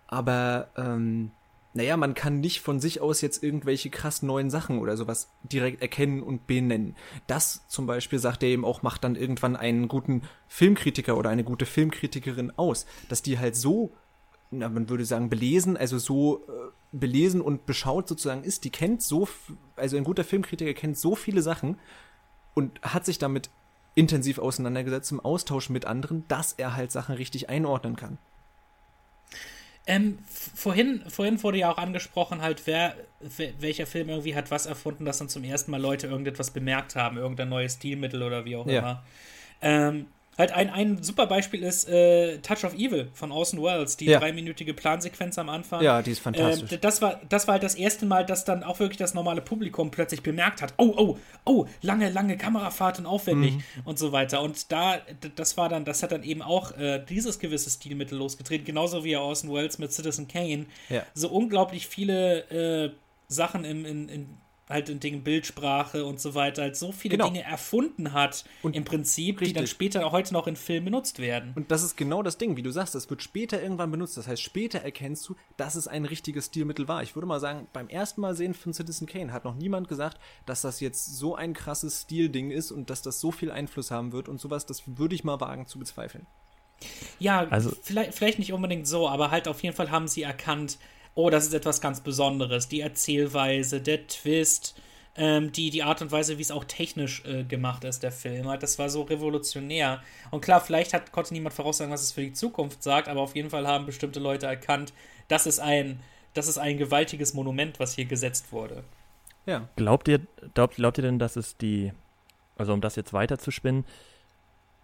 Aber 0.07 0.71
ähm, 0.77 1.33
naja, 1.75 1.97
man 1.97 2.15
kann 2.15 2.41
nicht 2.41 2.61
von 2.61 2.81
sich 2.81 3.01
aus 3.01 3.21
jetzt 3.21 3.43
irgendwelche 3.43 3.91
krass 3.91 4.23
neuen 4.23 4.51
Sachen 4.51 4.79
oder 4.79 4.97
sowas 4.97 5.31
direkt 5.43 5.83
erkennen 5.83 6.23
und 6.23 6.47
benennen. 6.47 6.97
Das 7.27 7.67
zum 7.69 7.87
Beispiel, 7.87 8.19
sagt 8.19 8.43
er 8.43 8.49
eben 8.49 8.65
auch, 8.65 8.83
macht 8.83 9.05
dann 9.05 9.17
irgendwann 9.17 9.55
einen 9.55 9.87
guten 9.87 10.23
Filmkritiker 10.49 11.17
oder 11.17 11.31
eine 11.31 11.45
gute 11.45 11.67
Filmkritikerin 11.67 12.53
aus, 12.57 12.87
dass 13.09 13.23
die 13.23 13.39
halt 13.39 13.55
so, 13.55 13.93
na, 14.51 14.69
man 14.69 14.89
würde 14.89 15.05
sagen, 15.05 15.29
belesen, 15.29 15.77
also 15.77 15.99
so 15.99 16.47
äh, 16.49 16.71
belesen 16.93 17.43
und 17.43 17.67
beschaut 17.67 18.09
sozusagen 18.09 18.45
ist, 18.45 18.65
die 18.65 18.71
kennt 18.71 19.03
so, 19.03 19.29
also 19.77 19.97
ein 19.97 20.05
guter 20.05 20.25
Filmkritiker 20.25 20.73
kennt 20.73 20.97
so 20.97 21.15
viele 21.15 21.43
Sachen 21.43 21.79
und 22.55 22.81
hat 22.83 23.05
sich 23.05 23.19
damit 23.19 23.51
intensiv 23.95 24.39
auseinandergesetzt 24.39 25.13
im 25.13 25.21
Austausch 25.21 25.69
mit 25.69 25.85
anderen, 25.85 26.25
dass 26.29 26.53
er 26.53 26.77
halt 26.77 26.93
Sachen 26.93 27.15
richtig 27.15 27.51
einordnen 27.51 27.97
kann. 27.97 28.17
Ähm, 29.89 30.19
vorhin, 30.55 31.03
vorhin 31.09 31.43
wurde 31.43 31.59
ja 31.59 31.73
auch 31.73 31.79
angesprochen, 31.79 32.43
halt, 32.43 32.67
wer, 32.67 32.95
welcher 33.59 33.87
Film 33.87 34.11
irgendwie 34.11 34.35
hat 34.35 34.51
was 34.51 34.67
erfunden, 34.67 35.07
dass 35.07 35.19
dann 35.19 35.31
zum 35.31 35.45
ersten 35.45 35.71
Mal 35.71 35.81
Leute 35.81 36.07
irgendetwas 36.07 36.51
bemerkt 36.51 36.95
haben, 36.95 37.17
irgendein 37.17 37.49
neues 37.49 37.75
Stilmittel 37.75 38.23
oder 38.23 38.45
wie 38.45 38.57
auch 38.57 38.67
ja. 38.67 38.79
immer. 38.79 39.03
Ähm, 39.63 40.07
Halt 40.39 40.53
ein, 40.53 40.71
ein 40.71 41.03
super 41.03 41.27
Beispiel 41.27 41.65
ist 41.65 41.89
äh, 41.89 42.39
Touch 42.39 42.65
of 42.65 42.73
Evil 42.75 43.09
von 43.13 43.33
Orson 43.33 43.61
Welles, 43.61 43.97
die 43.97 44.05
ja. 44.05 44.21
dreiminütige 44.21 44.73
Plansequenz 44.73 45.37
am 45.37 45.49
Anfang. 45.49 45.83
Ja, 45.83 46.01
die 46.01 46.13
ist 46.13 46.21
fantastisch. 46.21 46.71
Äh, 46.71 46.79
das, 46.79 47.03
war, 47.03 47.21
das 47.29 47.49
war 47.49 47.55
halt 47.55 47.65
das 47.65 47.75
erste 47.75 48.07
Mal, 48.07 48.25
dass 48.25 48.45
dann 48.45 48.63
auch 48.63 48.79
wirklich 48.79 48.99
das 48.99 49.15
normale 49.15 49.43
Publikum 49.43 49.91
plötzlich 49.91 50.23
bemerkt 50.23 50.63
hat, 50.63 50.75
oh, 50.77 50.95
oh, 50.97 51.19
oh, 51.45 51.67
lange, 51.83 52.09
lange 52.11 52.37
Kamerafahrten 52.37 53.05
aufwendig 53.05 53.55
mhm. 53.55 53.63
und 53.85 53.99
so 53.99 54.13
weiter. 54.13 54.41
Und 54.41 54.71
da, 54.71 54.99
das 55.35 55.57
war 55.57 55.69
dann, 55.69 55.85
das 55.85 56.05
hat 56.05 56.13
dann 56.13 56.23
eben 56.23 56.43
auch 56.43 56.77
äh, 56.79 57.05
dieses 57.05 57.41
gewisse 57.41 57.69
Stilmittel 57.69 58.17
losgetreten, 58.17 58.65
genauso 58.65 59.03
wie 59.03 59.17
Orson 59.17 59.53
Welles 59.53 59.79
mit 59.79 59.93
Citizen 59.93 60.29
Kane. 60.29 60.67
Ja. 60.89 61.03
So 61.15 61.31
unglaublich 61.31 61.89
viele 61.89 62.85
äh, 62.87 62.93
Sachen 63.27 63.65
im, 63.65 63.85
in, 63.85 64.09
in 64.09 64.29
halt 64.69 64.89
in 64.89 65.01
Dingen 65.01 65.23
Bildsprache 65.25 66.05
und 66.05 66.21
so 66.21 66.35
weiter, 66.35 66.63
halt 66.63 66.77
so 66.77 66.93
viele 66.93 67.17
Genau. 67.17 67.29
Dinge 67.31 67.43
erfunden 67.43 68.13
hat, 68.13 68.45
Und 68.63 68.77
im 68.77 68.85
Prinzip, 68.85 69.39
die 69.39 69.53
dann 69.53 69.63
richtig. 69.63 69.71
später 69.71 70.07
auch 70.07 70.13
heute 70.13 70.33
noch 70.35 70.47
in 70.47 70.57
Filmen 70.57 70.87
benutzt 70.87 71.19
werden. 71.19 71.53
Und 71.57 71.71
das 71.71 71.83
ist 71.83 71.97
genau 71.97 72.23
das 72.23 72.39
Ding, 72.39 72.57
wie 72.57 72.63
du 72.63 72.71
sagst, 72.71 72.95
das 72.95 73.09
wird 73.09 73.23
später 73.23 73.63
irgendwann 73.63 73.91
benutzt. 73.91 74.17
Das 74.17 74.29
heißt, 74.29 74.43
später 74.43 74.81
erkennst 74.81 75.29
du, 75.29 75.37
dass 75.57 75.75
es 75.75 75.89
ein 75.89 76.05
richtiges 76.05 76.47
Stilmittel 76.47 76.89
war. 76.89 77.03
Ich 77.03 77.15
würde 77.17 77.27
mal 77.27 77.41
sagen, 77.41 77.67
beim 77.73 77.89
ersten 77.89 78.21
Mal 78.21 78.35
sehen 78.35 78.55
von 78.55 78.73
Citizen 78.75 79.07
Kane 79.07 79.33
hat 79.33 79.45
noch 79.45 79.55
niemand 79.55 79.89
gesagt, 79.89 80.19
dass 80.47 80.63
das 80.63 80.81
jetzt 80.81 81.17
so 81.17 81.35
ein 81.35 81.55
krasses 81.55 82.03
Stilding 82.03 82.51
ist 82.51 82.71
und 82.71 82.91
dass 82.91 83.03
das 83.03 83.21
so 83.21 83.31
viel 83.31 83.51
Einfluss 83.51 83.91
haben 83.91 84.13
wird 84.13 84.29
und 84.29 84.41
sowas. 84.41 84.67
Das 84.67 84.83
würde 84.87 85.15
ich 85.15 85.25
mal 85.25 85.41
wagen 85.41 85.67
zu 85.67 85.79
bezweifeln. 85.79 86.27
Ja, 87.19 87.47
Also- 87.49 87.73
vielleicht, 87.83 88.15
vielleicht 88.15 88.39
nicht 88.39 88.53
unbedingt 88.53 88.87
so, 88.87 89.09
aber 89.09 89.31
halt 89.31 89.49
auf 89.49 89.63
jeden 89.63 89.75
Fall 89.75 89.91
haben 89.91 90.07
sie 90.09 90.23
erkannt, 90.23 90.79
oh, 91.19 91.31
das 91.31 91.45
ist 91.45 91.53
etwas 91.53 91.81
ganz 91.81 92.01
Besonderes. 92.01 92.69
Die 92.69 92.81
Erzählweise, 92.81 93.81
der 93.81 94.07
Twist, 94.07 94.81
ähm, 95.17 95.51
die, 95.51 95.71
die 95.71 95.83
Art 95.83 96.01
und 96.01 96.13
Weise, 96.13 96.39
wie 96.39 96.43
es 96.43 96.53
auch 96.53 96.65
technisch 96.65 97.25
äh, 97.25 97.43
gemacht 97.43 97.83
ist, 97.83 98.05
der 98.05 98.13
Film. 98.13 98.47
Das 98.61 98.79
war 98.79 98.89
so 98.89 99.03
revolutionär. 99.03 100.01
Und 100.31 100.43
klar, 100.43 100.61
vielleicht 100.61 100.95
hat, 100.95 101.11
konnte 101.11 101.35
niemand 101.35 101.57
voraussagen, 101.57 101.93
was 101.93 102.03
es 102.03 102.13
für 102.13 102.21
die 102.21 102.35
Zukunft 102.35 102.85
sagt, 102.85 103.09
aber 103.09 103.21
auf 103.21 103.35
jeden 103.35 103.51
Fall 103.51 103.67
haben 103.67 103.85
bestimmte 103.85 104.21
Leute 104.21 104.47
erkannt, 104.47 104.93
das 105.27 105.47
ist 105.47 105.59
ein, 105.59 105.99
das 106.35 106.47
ist 106.47 106.57
ein 106.57 106.79
gewaltiges 106.79 107.35
Monument, 107.35 107.81
was 107.81 107.97
hier 107.97 108.05
gesetzt 108.05 108.53
wurde. 108.53 108.85
Ja. 109.45 109.69
Glaubt 109.75 110.07
ihr, 110.07 110.21
glaubt, 110.55 110.77
glaubt 110.77 110.99
ihr 110.99 111.03
denn, 111.03 111.19
dass 111.19 111.35
es 111.35 111.57
die, 111.57 111.93
also 112.57 112.73
um 112.73 112.81
das 112.81 112.95
jetzt 112.95 113.13
weiter 113.13 113.39
zu 113.39 113.51
spinnen, 113.51 113.85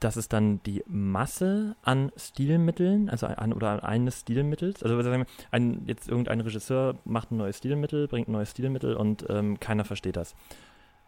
dass 0.05 0.17
es 0.17 0.29
dann 0.29 0.63
die 0.65 0.85
Masse 0.87 1.77
an 1.83 2.13
Stilmitteln, 2.15 3.09
also 3.09 3.27
an 3.27 3.55
oder 3.55 3.85
eines 3.85 4.21
Stilmittels, 4.21 4.83
also 4.83 5.01
sagen 5.01 5.23
wir, 5.23 5.27
ein, 5.51 5.85
jetzt 5.87 6.11
irgendein 6.11 6.43
Regisseur 6.43 6.97
macht 7.07 7.31
ein 7.31 7.39
neues 7.39 7.57
Stilmittel, 7.57 8.07
bringt 8.07 8.29
ein 8.29 8.33
neues 8.33 8.51
Stilmittel 8.51 8.97
und 8.97 9.25
ähm, 9.31 9.59
keiner 9.61 9.87
versteht 9.87 10.17
das. 10.17 10.35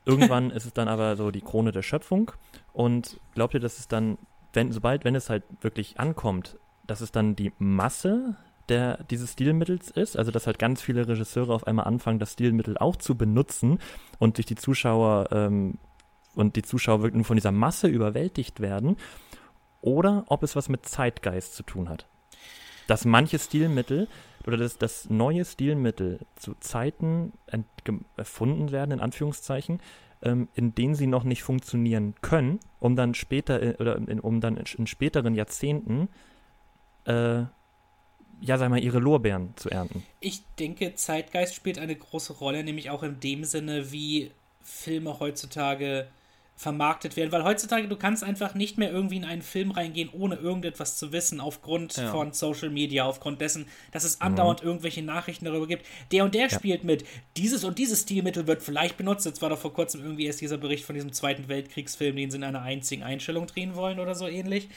Irgendwann 0.06 0.50
ist 0.52 0.64
es 0.64 0.72
dann 0.72 0.88
aber 0.88 1.16
so 1.16 1.30
die 1.30 1.42
Krone 1.42 1.72
der 1.72 1.82
Schöpfung 1.82 2.30
und 2.72 3.20
glaubt 3.34 3.52
ihr, 3.52 3.60
dass 3.60 3.78
es 3.78 3.86
dann, 3.86 4.16
wenn, 4.54 4.72
sobald, 4.72 5.04
wenn 5.04 5.14
es 5.14 5.28
halt 5.28 5.44
wirklich 5.60 6.00
ankommt, 6.00 6.56
dass 6.86 7.02
es 7.02 7.12
dann 7.12 7.36
die 7.36 7.52
Masse 7.58 8.36
der, 8.70 9.04
dieses 9.10 9.34
Stilmittels 9.34 9.90
ist, 9.90 10.16
also 10.16 10.30
dass 10.30 10.46
halt 10.46 10.58
ganz 10.58 10.80
viele 10.80 11.06
Regisseure 11.06 11.52
auf 11.52 11.66
einmal 11.66 11.84
anfangen, 11.84 12.18
das 12.18 12.32
Stilmittel 12.32 12.78
auch 12.78 12.96
zu 12.96 13.14
benutzen 13.14 13.78
und 14.18 14.36
sich 14.36 14.46
die 14.46 14.56
Zuschauer 14.56 15.28
ähm, 15.32 15.78
und 16.36 16.56
die 16.56 16.62
Zuschauer 16.62 17.02
wirklich 17.02 17.16
nur 17.16 17.24
von 17.24 17.36
dieser 17.36 17.52
Masse 17.52 17.88
überwältigt 17.88 18.60
werden, 18.60 18.96
oder 19.80 20.24
ob 20.28 20.42
es 20.42 20.56
was 20.56 20.68
mit 20.68 20.86
Zeitgeist 20.86 21.54
zu 21.54 21.62
tun 21.62 21.88
hat. 21.88 22.06
Dass 22.86 23.04
manche 23.04 23.38
Stilmittel 23.38 24.08
oder 24.46 24.56
dass 24.56 24.78
das 24.78 25.10
neue 25.10 25.44
Stilmittel 25.44 26.20
zu 26.36 26.54
Zeiten 26.60 27.32
erfunden 28.16 28.70
werden, 28.70 28.92
in 28.92 29.00
Anführungszeichen, 29.00 29.80
ähm, 30.22 30.48
in 30.54 30.74
denen 30.74 30.94
sie 30.94 31.06
noch 31.06 31.24
nicht 31.24 31.42
funktionieren 31.42 32.14
können, 32.22 32.60
um 32.78 32.96
dann 32.96 33.14
später 33.14 33.62
äh, 33.62 33.76
oder 33.78 33.96
in, 33.96 34.20
um 34.20 34.40
dann 34.40 34.56
in, 34.56 34.64
in 34.78 34.86
späteren 34.86 35.34
Jahrzehnten 35.34 36.08
äh, 37.04 37.44
ja, 38.40 38.58
sag 38.58 38.68
mal, 38.68 38.82
ihre 38.82 38.98
Lorbeeren 38.98 39.54
zu 39.56 39.70
ernten. 39.70 40.02
Ich 40.20 40.42
denke, 40.58 40.94
Zeitgeist 40.94 41.54
spielt 41.54 41.78
eine 41.78 41.96
große 41.96 42.34
Rolle, 42.34 42.64
nämlich 42.64 42.90
auch 42.90 43.02
in 43.02 43.18
dem 43.20 43.44
Sinne, 43.44 43.92
wie 43.92 44.30
Filme 44.62 45.20
heutzutage 45.20 46.08
vermarktet 46.58 47.16
werden, 47.16 47.30
weil 47.32 47.44
heutzutage 47.44 47.86
du 47.86 47.96
kannst 47.96 48.24
einfach 48.24 48.54
nicht 48.54 48.78
mehr 48.78 48.90
irgendwie 48.90 49.16
in 49.16 49.24
einen 49.24 49.42
Film 49.42 49.72
reingehen, 49.72 50.08
ohne 50.10 50.36
irgendetwas 50.36 50.96
zu 50.96 51.12
wissen, 51.12 51.38
aufgrund 51.38 51.96
Ja. 51.98 52.10
von 52.10 52.32
Social 52.32 52.70
Media, 52.70 53.04
aufgrund 53.04 53.42
dessen, 53.42 53.66
dass 53.92 54.04
es 54.04 54.22
andauernd 54.22 54.62
irgendwelche 54.62 55.02
Nachrichten 55.02 55.44
darüber 55.44 55.66
gibt. 55.66 55.84
Der 56.12 56.24
und 56.24 56.34
der 56.34 56.48
spielt 56.48 56.82
mit, 56.82 57.04
dieses 57.36 57.62
und 57.62 57.78
dieses 57.78 58.02
Stilmittel 58.02 58.46
wird 58.46 58.62
vielleicht 58.62 58.96
benutzt. 58.96 59.26
Jetzt 59.26 59.42
war 59.42 59.50
doch 59.50 59.58
vor 59.58 59.74
kurzem 59.74 60.02
irgendwie 60.02 60.24
erst 60.24 60.40
dieser 60.40 60.56
Bericht 60.56 60.84
von 60.86 60.94
diesem 60.94 61.12
Zweiten 61.12 61.48
Weltkriegsfilm, 61.48 62.16
den 62.16 62.30
sie 62.30 62.38
in 62.38 62.44
einer 62.44 62.62
einzigen 62.62 63.02
Einstellung 63.02 63.46
drehen 63.46 63.74
wollen 63.74 64.00
oder 64.00 64.14
so 64.14 64.26
ähnlich. 64.26 64.70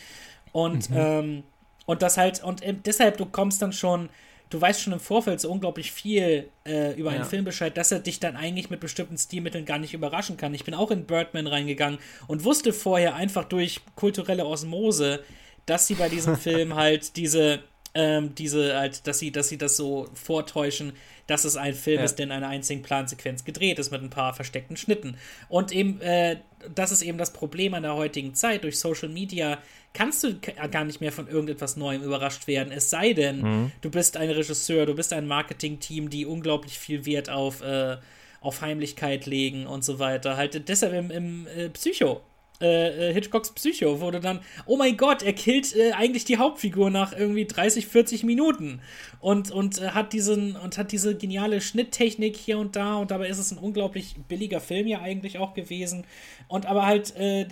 Und, 0.52 0.90
ähm, 0.94 1.44
und 1.86 2.02
das 2.02 2.18
halt, 2.18 2.44
und 2.44 2.66
ähm, 2.66 2.82
deshalb, 2.84 3.16
du 3.18 3.26
kommst 3.26 3.62
dann 3.62 3.72
schon, 3.72 4.10
du 4.50 4.60
weißt 4.60 4.82
schon 4.82 4.94
im 4.94 5.00
Vorfeld 5.00 5.40
so 5.40 5.52
unglaublich 5.52 5.92
viel 5.92 6.50
äh, 6.66 6.94
über 7.00 7.12
einen 7.12 7.20
Ja. 7.20 7.26
Film 7.26 7.46
Bescheid, 7.46 7.76
dass 7.78 7.92
er 7.92 8.00
dich 8.00 8.20
dann 8.20 8.36
eigentlich 8.36 8.70
mit 8.70 8.80
bestimmten 8.80 9.18
Stilmitteln 9.18 9.66
gar 9.66 9.78
nicht 9.78 9.94
überraschen 9.94 10.38
kann. 10.38 10.54
Ich 10.54 10.64
bin 10.64 10.74
auch 10.74 10.92
in 10.92 11.06
Birdman 11.06 11.48
reingegangen 11.48 12.00
und 12.28 12.44
wusste 12.44 12.74
vorher 12.74 13.16
einfach 13.16 13.46
durch 13.46 13.82
kulturelle 13.96 14.46
Osmose, 14.46 15.24
dass 15.66 15.88
sie 15.88 15.96
bei 15.96 16.10
diesem 16.10 16.36
Film 16.38 16.74
halt 16.76 17.16
diese, 17.16 17.60
ähm, 17.94 18.34
diese 18.36 18.76
halt, 18.78 19.06
dass 19.08 19.20
sie, 19.20 19.32
dass 19.32 19.50
sie 19.50 19.58
das 19.58 19.78
so 19.78 20.10
vortäuschen, 20.16 20.94
dass 21.28 21.46
es 21.46 21.56
ein 21.56 21.76
Film 21.76 22.00
Ja. 22.00 22.06
ist, 22.06 22.16
der 22.16 22.26
in 22.26 22.32
einer 22.32 22.48
einzigen 22.48 22.82
Plansequenz 22.82 23.44
gedreht 23.46 23.78
ist 23.78 23.92
mit 23.92 24.02
ein 24.02 24.10
paar 24.10 24.34
versteckten 24.34 24.78
Schnitten. 24.78 25.16
Und 25.48 25.72
eben, 25.72 26.02
äh, 26.02 26.38
das 26.74 26.92
ist 26.92 27.04
eben 27.04 27.20
das 27.20 27.34
Problem 27.34 27.76
an 27.76 27.84
der 27.84 27.94
heutigen 27.96 28.34
Zeit. 28.34 28.64
Durch 28.64 28.80
Social 28.80 29.10
Media 29.10 29.60
kannst 29.94 30.24
du 30.24 30.36
gar 30.72 30.84
nicht 30.84 31.02
mehr 31.02 31.12
von 31.12 31.28
irgendetwas 31.28 31.76
Neuem 31.76 32.04
überrascht 32.04 32.48
werden. 32.48 32.72
Es 32.72 32.90
sei 32.90 33.14
denn, 33.14 33.72
du 33.82 33.90
bist 33.90 34.18
ein 34.18 34.30
Regisseur, 34.30 34.86
du 34.86 34.96
bist 34.96 35.14
ein 35.14 35.28
Marketing-Team, 35.28 36.10
die 36.10 36.26
unglaublich 36.26 36.78
viel 36.78 37.06
Wert 37.06 37.30
auf, 37.30 37.62
äh, 37.62 37.98
auf 38.42 38.62
Heimlichkeit 38.62 39.26
legen 39.26 39.68
und 39.68 39.84
so 39.84 40.00
weiter. 40.00 40.38
Halt 40.38 40.70
deshalb 40.70 40.94
im, 40.94 41.12
im 41.12 41.48
äh, 41.48 41.70
Psycho. 41.70 42.22
Äh, 42.62 43.10
äh, 43.10 43.14
Hitchcocks 43.14 43.52
Psycho 43.52 44.02
wurde 44.02 44.20
dann, 44.20 44.42
oh 44.66 44.76
mein 44.76 44.98
Gott, 44.98 45.24
er 45.24 45.32
killt 45.32 45.74
äh, 45.76 45.94
eigentlich 45.94 46.26
die 46.26 46.38
Hauptfigur 46.38 46.90
nach 46.90 47.14
irgendwie 47.14 47.46
30, 47.46 47.88
40 47.88 48.24
Minuten. 48.24 48.82
Und, 49.22 49.52
und 49.52 49.82
äh, 49.82 49.90
hat 49.90 50.12
diesen 50.12 50.58
und 50.58 50.78
hat 50.78 50.92
diese 50.92 51.16
geniale 51.16 51.62
Schnitttechnik 51.62 52.36
hier 52.36 52.58
und 52.58 52.76
da. 52.76 52.98
Und 52.98 53.12
dabei 53.12 53.30
ist 53.30 53.38
es 53.38 53.52
ein 53.52 53.58
unglaublich 53.58 54.16
billiger 54.28 54.60
Film 54.60 54.88
ja 54.88 55.02
eigentlich 55.02 55.38
auch 55.38 55.54
gewesen. 55.54 56.06
Und 56.50 56.66
aber 56.66 56.86
halt 56.86 57.16
äh, 57.16 57.48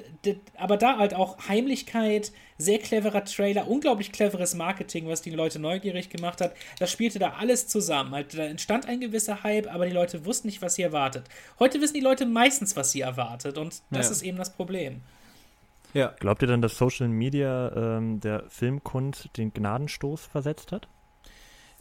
aber 0.58 0.76
da 0.76 0.98
halt 0.98 1.13
auch 1.13 1.48
Heimlichkeit, 1.48 2.34
sehr 2.58 2.80
cleverer 2.80 3.24
Trailer, 3.24 3.67
unglaublich 3.67 4.12
cleveres 4.12 4.56
Marketing, 4.56 5.08
was 5.08 5.22
die 5.22 5.30
Leute 5.32 5.60
neugierig 5.60 6.10
gemacht 6.10 6.41
hat. 6.41 6.56
Das 6.80 6.91
spielte 6.91 7.20
da 7.20 7.34
alles 7.38 7.67
zusammen. 7.67 8.12
Halt, 8.12 8.38
da 8.38 8.43
entstand 8.46 8.88
ein 8.88 9.00
gewisser 9.00 9.43
Hype, 9.43 9.72
aber 9.74 9.86
die 9.86 9.91
Leute 9.93 10.26
wussten 10.26 10.48
nicht, 10.48 10.62
was 10.62 10.76
sie 10.76 10.82
erwartet. 10.82 11.26
Heute 11.60 11.82
wissen 11.82 11.93
die 11.93 12.00
Leute 12.02 12.26
meistens, 12.26 12.76
was 12.76 12.91
sie 12.91 13.02
erwartet 13.02 13.58
und 13.58 13.82
das 13.91 14.08
Ja. 14.08 14.12
ist 14.12 14.22
eben 14.24 14.38
das 14.38 14.54
Problem. 14.54 15.02
Ja. 15.93 16.13
Glaubt 16.20 16.41
ihr 16.41 16.48
denn, 16.48 16.62
dass 16.62 16.78
Social 16.78 17.08
Media 17.08 17.72
ähm, 17.98 18.20
der 18.20 18.43
Filmkunst 18.50 19.30
den 19.38 19.54
Gnadenstoß 19.54 20.26
versetzt 20.26 20.72
hat? 20.72 20.88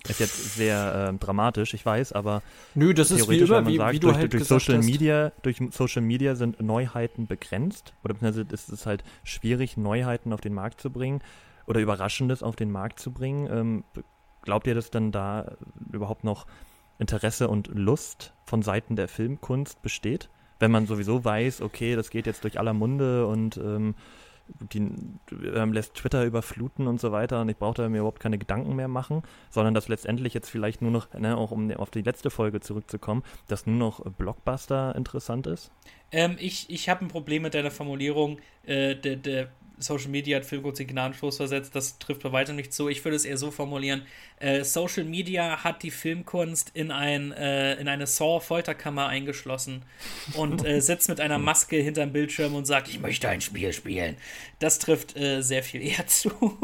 Ist 0.08 0.20
jetzt 0.20 0.54
sehr 0.54 1.08
ähm, 1.08 1.18
dramatisch, 1.18 1.74
ich 1.74 1.84
weiß, 1.84 2.12
aber 2.12 2.42
Nö, 2.74 2.94
das 2.94 3.10
ist 3.10 3.28
wie 3.28 3.38
theoretisch, 3.38 3.50
immer, 3.50 3.66
wie, 3.66 3.76
sagt, 3.76 3.92
wie 3.92 3.98
du 4.00 4.06
durch, 4.08 4.16
halt 4.18 4.32
durch 4.32 4.44
Social 4.44 4.78
hast. 4.78 4.86
Media, 4.86 5.32
durch 5.42 5.58
Social 5.70 6.02
Media 6.02 6.34
sind 6.34 6.60
Neuheiten 6.60 7.26
begrenzt 7.26 7.94
oder 8.04 8.14
beziehungsweise 8.14 8.46
ist 8.52 8.68
es 8.68 8.86
halt 8.86 9.04
schwierig, 9.24 9.76
Neuheiten 9.76 10.32
auf 10.32 10.40
den 10.40 10.54
Markt 10.54 10.80
zu 10.80 10.90
bringen 10.90 11.20
oder 11.66 11.80
Überraschendes 11.80 12.42
auf 12.42 12.56
den 12.56 12.70
Markt 12.70 13.00
zu 13.00 13.12
bringen. 13.12 13.48
Ähm, 13.50 13.84
glaubt 14.42 14.66
ihr, 14.66 14.74
dass 14.74 14.90
dann 14.90 15.12
da 15.12 15.56
überhaupt 15.92 16.24
noch 16.24 16.46
Interesse 16.98 17.48
und 17.48 17.68
Lust 17.68 18.32
von 18.44 18.62
Seiten 18.62 18.96
der 18.96 19.08
Filmkunst 19.08 19.82
besteht? 19.82 20.30
Wenn 20.58 20.70
man 20.70 20.86
sowieso 20.86 21.24
weiß, 21.24 21.60
okay, 21.60 21.96
das 21.96 22.10
geht 22.10 22.26
jetzt 22.26 22.44
durch 22.44 22.58
aller 22.58 22.72
Munde 22.72 23.26
und 23.26 23.58
ähm, 23.58 23.94
die 24.72 24.78
ähm, 25.54 25.72
lässt 25.72 25.94
Twitter 25.94 26.24
überfluten 26.24 26.86
und 26.86 27.00
so 27.00 27.12
weiter 27.12 27.40
und 27.40 27.48
ich 27.48 27.56
brauche 27.56 27.74
da 27.74 27.88
mir 27.88 27.98
überhaupt 27.98 28.20
keine 28.20 28.38
Gedanken 28.38 28.76
mehr 28.76 28.88
machen, 28.88 29.22
sondern 29.50 29.74
dass 29.74 29.88
letztendlich 29.88 30.34
jetzt 30.34 30.48
vielleicht 30.50 30.82
nur 30.82 30.90
noch, 30.90 31.12
ne, 31.14 31.36
auch 31.36 31.50
um 31.50 31.70
auf 31.72 31.90
die 31.90 32.02
letzte 32.02 32.30
Folge 32.30 32.60
zurückzukommen, 32.60 33.22
dass 33.48 33.66
nur 33.66 33.76
noch 33.76 34.00
Blockbuster 34.00 34.94
interessant 34.94 35.46
ist? 35.46 35.70
Ähm, 36.12 36.36
ich 36.38 36.70
ich 36.70 36.88
habe 36.88 37.04
ein 37.04 37.08
Problem 37.08 37.42
mit 37.42 37.54
deiner 37.54 37.70
Formulierung, 37.70 38.38
äh, 38.64 38.94
der, 38.94 39.16
der 39.16 39.48
Social 39.78 40.08
Media 40.08 40.36
hat 40.36 40.44
Filmkunst 40.44 40.80
den 40.80 40.86
Gnadenstoß 40.86 41.36
versetzt. 41.36 41.74
Das 41.74 41.98
trifft 41.98 42.22
bei 42.22 42.32
weitem 42.32 42.56
nicht 42.56 42.72
zu. 42.72 42.88
Ich 42.88 43.04
würde 43.04 43.16
es 43.16 43.24
eher 43.24 43.36
so 43.36 43.50
formulieren: 43.50 44.02
äh, 44.38 44.64
Social 44.64 45.04
Media 45.04 45.64
hat 45.64 45.82
die 45.82 45.90
Filmkunst 45.90 46.70
in, 46.74 46.90
ein, 46.90 47.32
äh, 47.32 47.74
in 47.74 47.88
eine 47.88 48.06
Saw-Folterkammer 48.06 49.06
eingeschlossen 49.06 49.82
und 50.34 50.64
äh, 50.64 50.80
sitzt 50.82 51.08
mit 51.08 51.20
einer 51.20 51.38
Maske 51.38 51.76
hinterm 51.76 52.12
Bildschirm 52.12 52.54
und 52.54 52.66
sagt: 52.66 52.88
Ich 52.88 53.00
möchte 53.00 53.28
ein 53.28 53.40
Spiel 53.40 53.72
spielen. 53.72 54.16
Das 54.58 54.78
trifft 54.78 55.16
äh, 55.16 55.42
sehr 55.42 55.62
viel 55.62 55.82
eher 55.82 56.06
zu. 56.06 56.58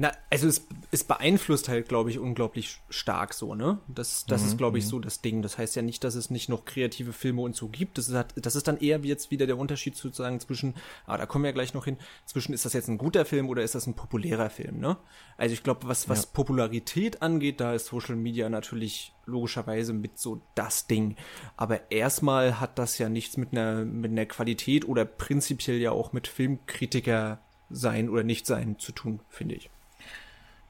Na, 0.00 0.12
also 0.30 0.48
es, 0.48 0.66
es 0.92 1.04
beeinflusst 1.04 1.68
halt, 1.68 1.86
glaube 1.86 2.08
ich, 2.08 2.18
unglaublich 2.18 2.80
stark 2.88 3.34
so, 3.34 3.54
ne? 3.54 3.80
Das, 3.86 4.24
das 4.24 4.46
ist, 4.46 4.56
glaube 4.56 4.78
ich, 4.78 4.86
so 4.86 4.98
das 4.98 5.20
Ding. 5.20 5.42
Das 5.42 5.58
heißt 5.58 5.76
ja 5.76 5.82
nicht, 5.82 6.04
dass 6.04 6.14
es 6.14 6.30
nicht 6.30 6.48
noch 6.48 6.64
kreative 6.64 7.12
Filme 7.12 7.42
und 7.42 7.54
so 7.54 7.68
gibt. 7.68 7.98
Das 7.98 8.08
ist, 8.08 8.14
halt, 8.14 8.28
das 8.36 8.56
ist 8.56 8.66
dann 8.66 8.78
eher 8.78 9.02
wie 9.02 9.08
jetzt 9.08 9.30
wieder 9.30 9.46
der 9.46 9.58
Unterschied 9.58 9.96
sozusagen 9.96 10.40
zwischen, 10.40 10.72
ah, 11.04 11.18
da 11.18 11.26
kommen 11.26 11.44
wir 11.44 11.52
gleich 11.52 11.74
noch 11.74 11.84
hin, 11.84 11.98
zwischen 12.24 12.54
ist 12.54 12.64
das 12.64 12.72
jetzt 12.72 12.88
ein 12.88 12.96
guter 12.96 13.26
Film 13.26 13.50
oder 13.50 13.62
ist 13.62 13.74
das 13.74 13.86
ein 13.86 13.92
populärer 13.92 14.48
Film, 14.48 14.78
ne? 14.80 14.96
Also 15.36 15.52
ich 15.52 15.62
glaube, 15.62 15.86
was, 15.86 16.08
was 16.08 16.22
Ja. 16.22 16.28
Popularität 16.32 17.20
angeht, 17.20 17.60
da 17.60 17.74
ist 17.74 17.84
Social 17.84 18.16
Media 18.16 18.48
natürlich 18.48 19.12
logischerweise 19.26 19.92
mit 19.92 20.18
so 20.18 20.40
das 20.54 20.86
Ding. 20.86 21.16
Aber 21.58 21.90
erstmal 21.90 22.58
hat 22.58 22.78
das 22.78 22.96
ja 22.96 23.10
nichts 23.10 23.36
mit 23.36 23.52
einer, 23.52 23.84
mit 23.84 24.12
einer 24.12 24.24
Qualität 24.24 24.88
oder 24.88 25.04
prinzipiell 25.04 25.76
ja 25.76 25.90
auch 25.90 26.14
mit 26.14 26.26
Filmkritiker 26.26 27.42
sein 27.68 28.08
oder 28.08 28.22
nicht 28.22 28.46
sein 28.46 28.78
zu 28.78 28.92
tun, 28.92 29.20
finde 29.28 29.56
ich. 29.56 29.68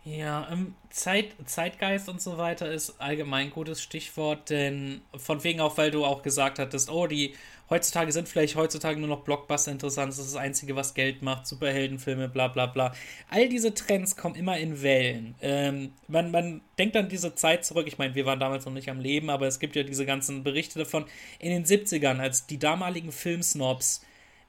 Ja, 0.03 0.49
ähm, 0.51 0.75
Zeit, 0.89 1.35
Zeitgeist 1.45 2.09
und 2.09 2.23
so 2.23 2.39
weiter 2.39 2.73
ist 2.73 3.01
allgemein 3.01 3.49
ein 3.49 3.51
gutes 3.51 3.83
Stichwort, 3.83 4.49
denn 4.49 5.03
von 5.15 5.45
wegen 5.45 5.61
auch, 5.61 5.77
weil 5.77 5.91
du 5.91 6.07
auch 6.07 6.23
gesagt 6.23 6.59
hattest, 6.59 6.91
oh, 6.91 7.07
die 7.07 7.35
heutzutage 7.69 8.11
sind 8.11 8.27
vielleicht 8.27 8.57
heutzutage 8.57 8.99
nur 8.99 9.11
noch 9.11 9.25
Blockbuster 9.25 9.71
interessant, 9.71 10.11
das 10.11 10.19
ist 10.19 10.35
das 10.35 10.41
Einzige, 10.41 10.75
was 10.75 10.95
Geld 10.95 11.21
macht, 11.21 11.47
Superheldenfilme, 11.47 12.31
bla 12.31 12.49
bla 12.49 12.65
bla. 12.65 12.95
All 13.29 13.51
diese 13.51 13.75
Trends 13.75 14.17
kommen 14.17 14.37
immer 14.37 14.57
in 14.59 14.81
Wellen. 14.83 15.35
Ähm, 15.43 15.93
man, 16.09 16.31
man 16.31 16.63
denkt 16.79 16.97
an 16.97 17.11
diese 17.11 17.35
Zeit 17.35 17.67
zurück, 17.67 17.87
ich 17.87 17.99
meine, 17.99 18.15
wir 18.15 18.25
waren 18.25 18.41
damals 18.41 18.65
noch 18.65 18.73
nicht 18.73 18.89
am 18.89 19.01
Leben, 19.01 19.29
aber 19.29 19.47
es 19.49 19.61
gibt 19.61 19.77
ja 19.77 19.83
diese 19.83 20.07
ganzen 20.07 20.43
Berichte 20.43 20.79
davon 20.79 21.05
in 21.39 21.51
den 21.51 21.67
70ern, 21.67 22.21
als 22.21 22.47
die 22.47 22.59
damaligen 22.59 23.13
Filmsnobs 23.13 24.01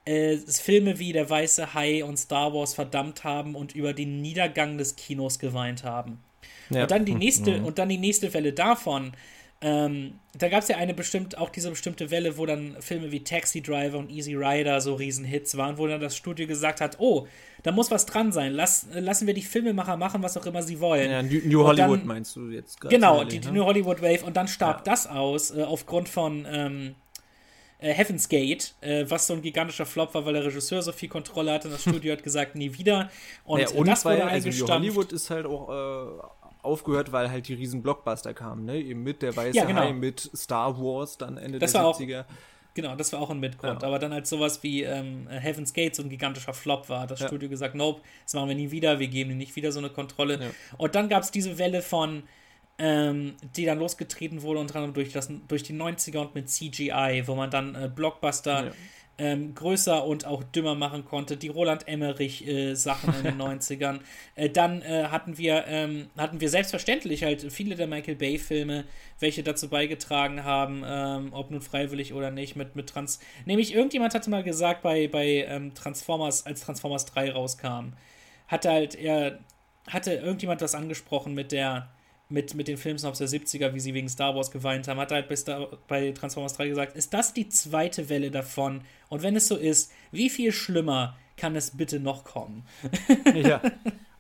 äh, 0.06 0.38
Filme 0.38 1.00
wie 1.00 1.14
Der 1.14 1.30
Weiße 1.30 1.74
Hai 1.74 2.04
und 2.04 2.18
Star 2.18 2.54
Wars 2.54 2.74
verdammt 2.74 3.24
haben 3.24 3.56
und 3.56 3.76
über 3.76 3.94
den 3.94 4.22
Niedergang 4.22 4.78
des 4.78 4.96
Kinos 4.96 5.40
geweint 5.40 5.84
haben. 5.84 6.20
Ja. 6.70 6.84
Und 6.84 6.92
dann 6.92 7.06
die 7.06 7.16
nächste, 7.16 7.60
mhm. 7.60 7.66
und 7.66 7.80
dann 7.80 7.90
die 7.90 7.98
nächste 7.98 8.34
Welle 8.34 8.54
davon. 8.54 9.12
Ähm, 9.64 10.14
da 10.36 10.50
gab 10.50 10.64
es 10.64 10.70
ja 10.70 10.78
eine 10.78 10.96
bestimmt, 10.96 11.38
auch 11.38 11.50
diese 11.50 11.70
bestimmte 11.70 12.10
Welle, 12.10 12.36
wo 12.38 12.48
dann 12.48 12.78
Filme 12.80 13.12
wie 13.12 13.24
Taxi 13.24 13.62
Driver 13.62 14.00
und 14.00 14.10
Easy 14.10 14.34
Rider 14.34 14.82
so 14.82 14.96
Riesenhits 14.96 15.56
waren, 15.56 15.78
wo 15.78 15.86
dann 15.86 16.02
das 16.02 16.18
Studio 16.18 16.48
gesagt 16.48 16.82
hat, 16.82 17.00
oh, 17.00 17.28
da 17.62 17.72
muss 17.72 17.92
was 17.92 18.08
dran 18.08 18.32
sein, 18.32 18.54
Lass, 18.54 18.88
lassen 18.92 19.28
wir 19.28 19.36
die 19.36 19.44
Filmemacher 19.44 19.98
machen, 19.98 20.24
was 20.24 20.36
auch 20.36 20.48
immer 20.48 20.64
sie 20.64 20.80
wollen. 20.80 21.12
Ja, 21.12 21.22
New, 21.22 21.42
New 21.46 21.64
Hollywood 21.64 22.00
dann, 22.00 22.08
meinst 22.08 22.36
du 22.36 22.50
jetzt 22.50 22.82
gerade? 22.82 22.96
Genau, 22.96 23.24
die, 23.24 23.40
die, 23.40 23.48
ne? 23.50 23.54
New 23.60 23.66
Hollywood 23.66 24.02
Wave 24.02 24.26
und 24.26 24.36
dann 24.36 24.48
starb 24.48 24.78
ja. 24.78 24.84
das 24.84 25.06
aus, 25.06 25.52
äh, 25.52 25.62
aufgrund 25.62 26.10
von 26.10 26.48
ähm, 26.50 26.96
äh, 27.82 27.94
Heaven's 27.94 28.30
Gate, 28.30 28.74
äh, 28.82 29.06
was 29.10 29.28
so 29.28 29.34
ein 29.34 29.42
gigantischer 29.42 29.86
Flop 29.86 30.14
war, 30.14 30.26
weil 30.26 30.34
der 30.34 30.46
Regisseur 30.46 30.82
so 30.82 30.92
viel 30.92 31.10
Kontrolle 31.10 31.52
hatte 31.52 31.68
und 31.68 31.74
das 31.74 31.82
Studio 31.90 32.14
hat 32.14 32.24
gesagt, 32.24 32.56
nie 32.56 32.78
wieder. 32.78 33.10
Und, 33.44 33.60
ja, 33.60 33.70
und 33.72 33.88
das 33.88 34.06
wurde 34.06 34.24
also 34.24 34.68
Hollywood 34.68 35.12
ist 35.12 35.30
halt 35.30 35.46
auch 35.46 35.70
äh, 35.70 36.24
aufgehört, 36.62 37.12
weil 37.12 37.30
halt 37.30 37.48
die 37.48 37.56
riesen 37.56 37.82
Blockbuster 37.82 38.34
kamen, 38.34 38.66
ne? 38.66 38.78
Eben 38.78 39.04
mit 39.04 39.22
der 39.22 39.36
Weiße 39.36 39.58
ja, 39.58 39.66
genau. 39.66 39.82
Hai, 39.82 39.94
mit 39.94 40.30
Star 40.36 40.80
Wars 40.80 41.18
dann 41.18 41.38
Ende 41.38 41.58
das 41.58 41.72
der 41.72 41.82
70er. 41.82 42.22
Auch, 42.22 42.26
genau, 42.76 42.96
das 42.96 43.12
war 43.14 43.20
auch 43.20 43.32
ein 43.32 43.40
Mitgrund. 43.40 43.82
Ja. 43.82 43.88
Aber 43.88 43.98
dann 43.98 44.14
als 44.14 44.30
sowas 44.30 44.62
wie 44.62 44.84
ähm, 44.84 45.28
Heaven's 45.28 45.74
Gate 45.74 45.96
so 45.96 46.04
ein 46.04 46.10
gigantischer 46.10 46.54
Flop 46.54 46.88
war, 46.88 47.02
hat 47.02 47.12
das 47.12 47.22
ja. 47.22 47.28
Studio 47.28 47.50
gesagt, 47.50 47.74
nope, 47.74 48.02
das 48.24 48.36
machen 48.36 48.50
wir 48.50 48.56
nie 48.56 48.70
wieder, 48.70 49.00
wir 49.00 49.08
geben 49.08 49.32
ihnen 49.32 49.40
nicht 49.40 49.56
wieder 49.56 49.72
so 49.72 49.80
eine 49.80 49.90
Kontrolle. 49.90 50.52
Und 50.78 50.94
dann 50.94 51.10
gab 51.10 51.24
es 51.24 51.32
diese 51.32 51.58
Welle 51.58 51.82
von 51.82 52.24
ähm, 52.82 53.36
die 53.56 53.66
dann 53.66 53.78
losgetreten 53.78 54.42
wurde, 54.42 54.60
unter 54.60 54.78
anderem 54.78 54.96
durch, 54.96 55.14
das, 55.14 55.30
durch 55.48 55.62
die 55.62 55.74
90er 55.74 56.18
und 56.18 56.34
mit 56.34 56.50
CGI, 56.50 57.24
wo 57.28 57.36
man 57.36 57.52
dann 57.52 57.76
äh, 57.76 57.92
Blockbuster 57.94 58.66
ja. 58.66 58.72
ähm, 59.20 59.54
größer 59.54 60.04
und 60.04 60.26
auch 60.26 60.42
dümmer 60.42 60.74
machen 60.74 61.06
konnte. 61.06 61.38
Die 61.38 61.50
Roland 61.50 61.88
Emmerich-Sachen 61.88 63.14
äh, 63.14 63.18
in 63.18 63.24
den 63.24 63.42
90ern. 63.62 64.00
Äh, 64.34 64.50
dann 64.50 64.82
äh, 64.82 65.04
hatten, 65.12 65.38
wir, 65.38 65.66
ähm, 65.68 66.08
hatten 66.18 66.42
wir 66.42 66.50
selbstverständlich 66.50 67.24
halt 67.24 67.52
viele 67.52 67.76
der 67.76 67.86
Michael 67.86 68.16
Bay-Filme, 68.16 68.86
welche 69.20 69.44
dazu 69.44 69.70
beigetragen 69.70 70.44
haben, 70.44 70.82
ähm, 70.84 71.34
ob 71.34 71.52
nun 71.52 71.62
freiwillig 71.62 72.14
oder 72.14 72.32
nicht, 72.32 72.56
mit, 72.56 72.76
mit 72.76 72.90
Trans. 72.90 73.20
Nämlich, 73.46 73.76
irgendjemand 73.76 74.16
hatte 74.16 74.32
mal 74.32 74.42
gesagt, 74.42 74.82
bei, 74.82 75.08
bei 75.08 75.46
ähm, 75.48 75.76
Transformers, 75.76 76.48
als 76.48 76.62
Transformers 76.62 77.06
3 77.06 77.34
rauskam, 77.34 77.94
hatte 78.48 78.72
halt 78.72 78.96
er, 78.96 79.38
hatte 79.88 80.14
irgendjemand 80.14 80.64
das 80.64 80.74
angesprochen 80.74 81.36
mit 81.36 81.52
der 81.52 81.88
mit, 82.32 82.56
mit 82.56 82.68
den 82.68 82.78
Filmsnobs 82.78 83.20
der 83.20 83.28
70er, 83.28 83.74
wie 83.74 83.80
sie 83.80 83.94
wegen 83.94 84.10
Star 84.10 84.36
Wars 84.36 84.52
geweint 84.52 84.88
haben, 84.88 85.00
hat 85.00 85.12
er 85.12 85.16
halt 85.16 85.30
bei, 85.30 85.36
Star, 85.36 85.68
bei 85.88 86.12
Transformers 86.12 86.54
3 86.54 86.70
gesagt, 86.70 86.96
ist 86.96 87.14
das 87.14 87.34
die 87.34 87.50
zweite 87.50 88.10
Welle 88.10 88.32
davon? 88.32 88.82
Und 89.10 89.24
wenn 89.24 89.36
es 89.36 89.48
so 89.48 89.56
ist, 89.56 89.92
wie 90.12 90.30
viel 90.30 90.52
schlimmer 90.52 91.18
kann 91.38 91.56
es 91.56 91.72
bitte 91.78 92.00
noch 92.00 92.24
kommen? 92.24 92.66
ja. 93.34 93.62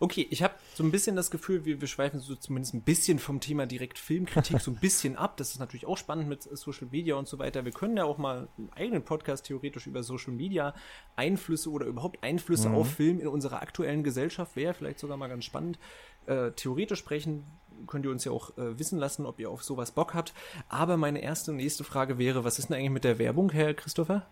Okay, 0.03 0.25
ich 0.31 0.41
habe 0.41 0.55
so 0.73 0.83
ein 0.83 0.89
bisschen 0.89 1.15
das 1.15 1.29
Gefühl, 1.29 1.63
wir, 1.63 1.79
wir 1.79 1.87
schweifen 1.87 2.19
so 2.19 2.33
zumindest 2.33 2.73
ein 2.73 2.81
bisschen 2.81 3.19
vom 3.19 3.39
Thema 3.39 3.67
direkt 3.67 3.99
Filmkritik 3.99 4.59
so 4.59 4.71
ein 4.71 4.77
bisschen 4.77 5.15
ab. 5.15 5.37
Das 5.37 5.51
ist 5.51 5.59
natürlich 5.59 5.85
auch 5.85 5.97
spannend 5.97 6.27
mit 6.27 6.41
Social 6.41 6.87
Media 6.89 7.13
und 7.13 7.27
so 7.27 7.37
weiter. 7.37 7.65
Wir 7.65 7.71
können 7.71 7.95
ja 7.95 8.05
auch 8.05 8.17
mal 8.17 8.47
einen 8.57 8.73
eigenen 8.73 9.03
Podcast 9.03 9.45
theoretisch 9.45 9.85
über 9.85 10.01
Social 10.01 10.33
Media 10.33 10.73
Einflüsse 11.15 11.69
oder 11.69 11.85
überhaupt 11.85 12.23
Einflüsse 12.23 12.69
mhm. 12.69 12.75
auf 12.77 12.91
Film 12.91 13.19
in 13.19 13.27
unserer 13.27 13.61
aktuellen 13.61 14.03
Gesellschaft 14.03 14.55
wäre 14.55 14.73
vielleicht 14.73 14.97
sogar 14.97 15.17
mal 15.17 15.27
ganz 15.27 15.45
spannend. 15.45 15.77
Äh, 16.25 16.51
theoretisch 16.51 16.99
sprechen 16.99 17.43
könnt 17.87 18.05
ihr 18.05 18.11
uns 18.11 18.23
ja 18.25 18.31
auch 18.31 18.57
äh, 18.57 18.77
wissen 18.77 18.99
lassen, 18.99 19.25
ob 19.25 19.39
ihr 19.39 19.49
auf 19.49 19.63
sowas 19.63 19.91
Bock 19.91 20.13
habt. 20.13 20.33
Aber 20.69 20.97
meine 20.97 21.21
erste 21.21 21.51
und 21.51 21.57
nächste 21.57 21.83
Frage 21.83 22.17
wäre, 22.17 22.43
was 22.43 22.59
ist 22.59 22.69
denn 22.69 22.77
eigentlich 22.77 22.91
mit 22.91 23.03
der 23.03 23.19
Werbung, 23.19 23.51
Herr 23.51 23.73
Christopher? 23.73 24.25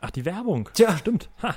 Ach, 0.00 0.10
die 0.10 0.24
Werbung. 0.24 0.68
Tja. 0.74 0.96
Stimmt. 0.96 1.30
Ha. 1.42 1.54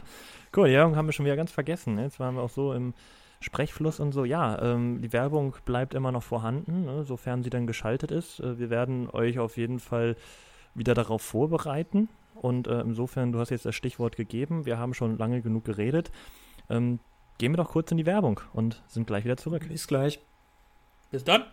Cool, 0.56 0.70
die 0.70 0.76
Werbung 0.76 0.96
haben 0.96 1.08
wir 1.08 1.14
schon 1.14 1.26
wieder 1.26 1.36
ganz 1.36 1.52
vergessen. 1.52 1.98
Jetzt 1.98 2.20
waren 2.20 2.36
wir 2.36 2.44
auch 2.44 2.50
so 2.50 2.74
im 2.74 2.94
Sprechfluss 3.42 4.00
und 4.00 4.12
so. 4.12 4.24
Ja, 4.24 4.62
ähm, 4.62 5.02
die 5.02 5.12
Werbung 5.12 5.56
bleibt 5.66 5.94
immer 5.94 6.12
noch 6.12 6.24
vorhanden, 6.24 6.86
ne? 6.86 7.04
sofern 7.04 7.44
sie 7.44 7.50
dann 7.50 7.68
geschaltet 7.68 8.12
ist. 8.12 8.40
Äh, 8.40 8.60
wir 8.60 8.70
werden 8.70 9.10
euch 9.10 9.40
auf 9.40 9.58
jeden 9.58 9.80
Fall 9.80 10.16
wieder 10.76 10.94
darauf 10.94 11.22
vorbereiten. 11.22 12.08
Und 12.36 12.68
äh, 12.68 12.82
insofern, 12.82 13.32
du 13.32 13.40
hast 13.40 13.50
jetzt 13.50 13.66
das 13.66 13.76
Stichwort 13.76 14.16
gegeben. 14.16 14.66
Wir 14.66 14.78
haben 14.78 14.94
schon 14.94 15.18
lange 15.18 15.42
genug 15.42 15.66
geredet. 15.66 16.12
Ähm, 16.70 17.00
gehen 17.38 17.52
wir 17.52 17.58
doch 17.58 17.70
kurz 17.70 17.92
in 17.92 17.98
die 17.98 18.06
Werbung 18.06 18.40
und 18.54 18.84
sind 18.88 19.08
gleich 19.08 19.26
wieder 19.26 19.38
zurück. 19.38 19.68
Bis 19.68 19.88
gleich. 19.88 20.20
Bis 21.12 21.24
dann. 21.24 21.46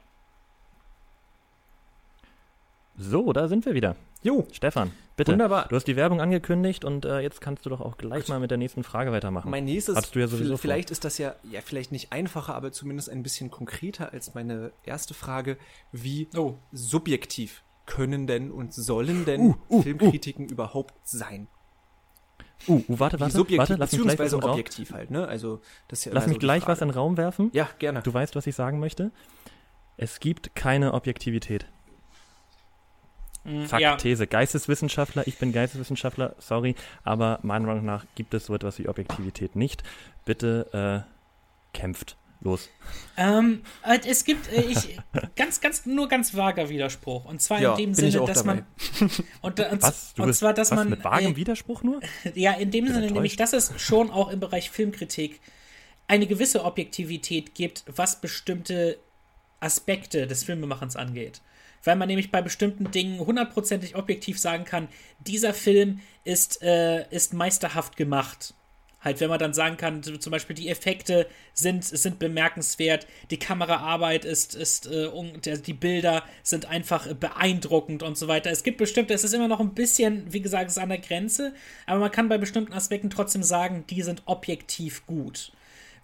So, 2.96 3.32
da 3.32 3.48
sind 3.48 3.64
wir 3.64 3.74
wieder. 3.74 3.96
Jo, 4.22 4.46
Stefan, 4.52 4.92
bitte. 5.16 5.32
Wunderbar. 5.32 5.66
Du 5.68 5.74
hast 5.74 5.86
die 5.86 5.96
Werbung 5.96 6.20
angekündigt 6.20 6.84
und 6.84 7.04
äh, 7.04 7.20
jetzt 7.20 7.40
kannst 7.40 7.66
du 7.66 7.70
doch 7.70 7.80
auch 7.80 7.96
gleich 7.96 8.28
mal 8.28 8.38
mit 8.38 8.50
der 8.50 8.58
nächsten 8.58 8.84
Frage 8.84 9.10
weitermachen. 9.10 9.50
Mein 9.50 9.64
nächstes, 9.64 9.96
Hattest 9.96 10.14
du 10.14 10.20
ja 10.20 10.28
sowieso 10.28 10.56
vielleicht 10.56 10.90
vor. 10.90 10.92
ist 10.92 11.04
das 11.04 11.18
ja, 11.18 11.34
ja 11.42 11.60
vielleicht 11.60 11.90
nicht 11.90 12.12
einfacher, 12.12 12.54
aber 12.54 12.70
zumindest 12.70 13.10
ein 13.10 13.22
bisschen 13.22 13.50
konkreter 13.50 14.12
als 14.12 14.34
meine 14.34 14.72
erste 14.84 15.14
Frage. 15.14 15.56
Wie 15.90 16.28
oh. 16.36 16.54
subjektiv 16.70 17.64
können 17.86 18.28
denn 18.28 18.52
und 18.52 18.72
sollen 18.72 19.24
denn 19.24 19.40
uh, 19.40 19.54
uh, 19.68 19.78
uh. 19.78 19.82
Filmkritiken 19.82 20.46
uh. 20.46 20.52
überhaupt 20.52 20.94
sein? 21.02 21.48
Uh, 22.66 22.84
uh 22.88 22.98
warte, 22.98 23.20
warte, 23.20 23.36
subjektiv, 23.36 23.58
warte, 23.58 23.74
lass 23.74 23.92
mich 23.92 24.02
gleich 24.02 24.18
was 24.18 24.34
objektiv 24.34 24.92
halt, 24.92 25.10
ne? 25.10 25.26
Also, 25.26 25.60
das 25.88 26.04
ja 26.04 26.12
Lass 26.12 26.26
mich 26.26 26.34
so 26.34 26.40
gleich 26.40 26.66
was 26.66 26.80
in 26.80 26.88
den 26.88 26.94
Raum 26.94 27.16
werfen. 27.16 27.50
Ja, 27.52 27.68
gerne. 27.78 28.02
Du 28.02 28.12
weißt, 28.12 28.36
was 28.36 28.46
ich 28.46 28.54
sagen 28.54 28.78
möchte. 28.78 29.10
Es 29.96 30.20
gibt 30.20 30.54
keine 30.54 30.94
Objektivität. 30.94 31.66
Mm, 33.44 33.64
Fakt, 33.64 33.82
ja. 33.82 33.96
These. 33.96 34.26
Geisteswissenschaftler, 34.26 35.26
ich 35.26 35.38
bin 35.38 35.52
Geisteswissenschaftler, 35.52 36.36
sorry, 36.38 36.74
aber 37.02 37.40
meiner 37.42 37.66
Meinung 37.66 37.84
nach 37.84 38.04
gibt 38.14 38.34
es 38.34 38.46
so 38.46 38.54
etwas 38.54 38.78
wie 38.78 38.88
Objektivität 38.88 39.56
nicht. 39.56 39.82
Bitte 40.24 41.04
äh, 41.04 41.76
kämpft. 41.76 42.16
Los. 42.45 42.70
Ähm, 43.16 43.62
äh, 43.84 44.01
es 44.07 44.24
gibt 44.24 44.51
äh, 44.53 44.62
ich, 44.62 44.99
ganz, 45.36 45.61
ganz, 45.61 45.86
nur 45.86 46.09
ganz 46.09 46.34
vager 46.36 46.68
Widerspruch. 46.68 47.24
Und 47.24 47.40
zwar 47.40 47.61
ja, 47.61 47.72
in 47.72 47.78
dem 47.78 47.95
Sinne, 47.95 48.26
dass 48.26 48.43
dabei. 48.43 48.64
man. 49.01 49.11
Und, 49.43 49.61
und, 49.61 49.82
was? 49.82 50.14
Du 50.14 50.22
und 50.22 50.28
bist, 50.28 50.40
zwar, 50.40 50.53
dass 50.53 50.70
was, 50.70 50.76
man. 50.76 50.90
Mit 50.90 51.05
vagem 51.05 51.32
äh, 51.32 51.36
Widerspruch 51.36 51.82
nur? 51.82 52.01
Ja, 52.34 52.53
in 52.53 52.70
dem 52.70 52.86
Sinne, 52.86 52.97
enttäuscht. 52.97 53.14
nämlich, 53.14 53.36
dass 53.36 53.53
es 53.53 53.72
schon 53.76 54.11
auch 54.11 54.28
im 54.30 54.40
Bereich 54.40 54.70
Filmkritik 54.70 55.40
eine 56.09 56.26
gewisse 56.26 56.64
Objektivität 56.64 57.55
gibt, 57.55 57.84
was 57.86 58.20
bestimmte 58.20 58.99
Aspekte 59.61 60.26
des 60.26 60.43
Filmemachens 60.45 60.97
angeht. 60.97 61.40
Weil 61.84 61.97
man 61.97 62.09
nämlich 62.09 62.30
bei 62.30 62.43
bestimmten 62.43 62.90
Dingen 62.90 63.20
hundertprozentig 63.20 63.95
objektiv 63.97 64.38
sagen 64.38 64.64
kann, 64.64 64.88
dieser 65.20 65.55
Film 65.55 66.01
ist, 66.24 66.62
äh, 66.62 67.09
ist 67.11 67.34
meisterhaft 67.34 67.97
gemacht 67.97 68.55
Halt, 69.03 69.20
wenn 69.20 69.28
man 69.28 69.38
dann 69.38 69.53
sagen 69.53 69.76
kann, 69.76 70.03
zum 70.03 70.30
Beispiel 70.30 70.55
die 70.55 70.68
Effekte 70.68 71.26
sind, 71.55 71.84
sind 71.84 72.18
bemerkenswert, 72.18 73.07
die 73.30 73.38
Kameraarbeit 73.38 74.24
ist, 74.24 74.55
ist 74.55 74.86
äh, 74.86 75.09
die 75.66 75.72
Bilder 75.72 76.22
sind 76.42 76.66
einfach 76.66 77.12
beeindruckend 77.14 78.03
und 78.03 78.16
so 78.16 78.28
weiter. 78.28 78.50
Es 78.50 78.62
gibt 78.62 78.78
bestimmte, 78.78 79.14
es 79.14 79.24
ist 79.24 79.34
immer 79.34 79.48
noch 79.48 79.61
ein 79.61 79.74
bisschen, 79.74 80.32
wie 80.32 80.40
gesagt, 80.40 80.70
es 80.70 80.76
ist 80.76 80.82
an 80.82 80.90
der 80.90 80.98
Grenze, 80.98 81.53
aber 81.86 82.00
man 82.00 82.11
kann 82.11 82.28
bei 82.28 82.38
bestimmten 82.38 82.72
Aspekten 82.72 83.11
trotzdem 83.11 83.42
sagen, 83.42 83.84
die 83.90 84.03
sind 84.03 84.22
objektiv 84.26 85.07
gut 85.07 85.53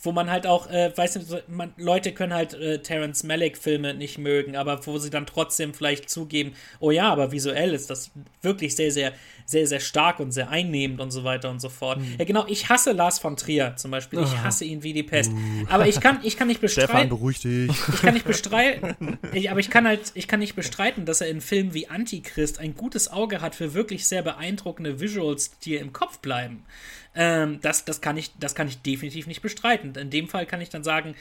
wo 0.01 0.13
man 0.13 0.31
halt 0.31 0.47
auch, 0.47 0.71
äh, 0.71 0.93
weiß 0.97 1.17
nicht, 1.17 1.49
man, 1.49 1.73
Leute 1.77 2.13
können 2.13 2.33
halt 2.33 2.55
äh, 2.55 2.81
Terence 2.81 3.25
Malick-Filme 3.25 3.95
nicht 3.95 4.19
mögen, 4.19 4.57
aber 4.57 4.85
wo 4.87 4.99
sie 4.99 5.11
dann 5.11 5.27
trotzdem 5.27 5.75
vielleicht 5.75 6.09
zugeben, 6.09 6.55
oh 6.79 6.91
ja, 6.91 7.11
aber 7.11 7.33
visuell 7.33 7.75
ist 7.75 7.91
das 7.91 8.11
wirklich 8.41 8.77
sehr, 8.77 8.93
sehr, 8.93 9.13
sehr, 9.45 9.67
sehr 9.67 9.81
stark 9.81 10.21
und 10.21 10.31
sehr 10.31 10.51
einnehmend 10.51 11.01
und 11.01 11.11
so 11.11 11.25
weiter 11.25 11.51
und 11.51 11.61
so 11.61 11.69
fort. 11.69 11.99
Mhm. 11.99 12.17
Ja, 12.19 12.25
genau, 12.25 12.47
ich 12.47 12.69
hasse 12.69 12.93
Lars 12.93 13.19
von 13.19 13.37
Trier 13.37 13.75
zum 13.77 13.91
Beispiel. 13.91 14.21
Ich 14.21 14.27
ah. 14.27 14.45
hasse 14.45 14.65
ihn 14.65 14.83
wie 14.83 14.93
die 14.93 15.03
Pest. 15.03 15.33
Uh. 15.33 15.67
Aber 15.69 15.89
ich 15.89 16.01
kann, 16.01 16.21
ich 16.23 16.37
kann 16.37 16.49
nicht 16.49 16.61
bestreiten. 16.61 16.91
Stefan, 16.91 17.09
beruhig 17.09 17.41
dich. 17.41 17.71
Ich 17.99 18.03
kann 18.03 18.15
nicht 18.15 18.27
bestreiten. 18.27 19.19
ich, 19.33 19.51
aber 19.51 19.61
ich 19.61 19.71
kann 19.71 19.87
halt, 19.87 20.13
ich 20.15 20.29
kann 20.29 20.41
nicht 20.41 20.55
bestreiten, 20.55 21.07
dass 21.07 21.21
er 21.21 21.29
in 21.29 21.41
Filmen 21.41 21.75
wie 21.75 21.89
Antichrist 21.89 22.61
ein 22.61 22.77
gutes 22.77 23.11
Auge 23.11 23.41
hat 23.41 23.55
für 23.55 23.75
wirklich 23.75 24.07
sehr 24.07 24.23
beeindruckende 24.23 25.01
Visuals, 25.01 25.59
die 25.61 25.77
im 25.77 25.93
Kopf 25.93 26.19
bleiben. 26.19 26.65
Ähm, 27.15 27.61
das, 27.63 27.85
das, 27.85 28.01
kann 28.01 28.17
ich, 28.17 28.33
das 28.39 28.55
kann 28.55 28.69
ich 28.69 28.83
definitiv 28.83 29.27
nicht 29.27 29.43
bestreiten. 29.43 29.95
In 29.95 30.11
dem 30.11 30.29
Fall 30.29 30.47
kann 30.47 30.61
ich 30.61 30.71
dann 30.71 30.85
sagen, 30.85 31.15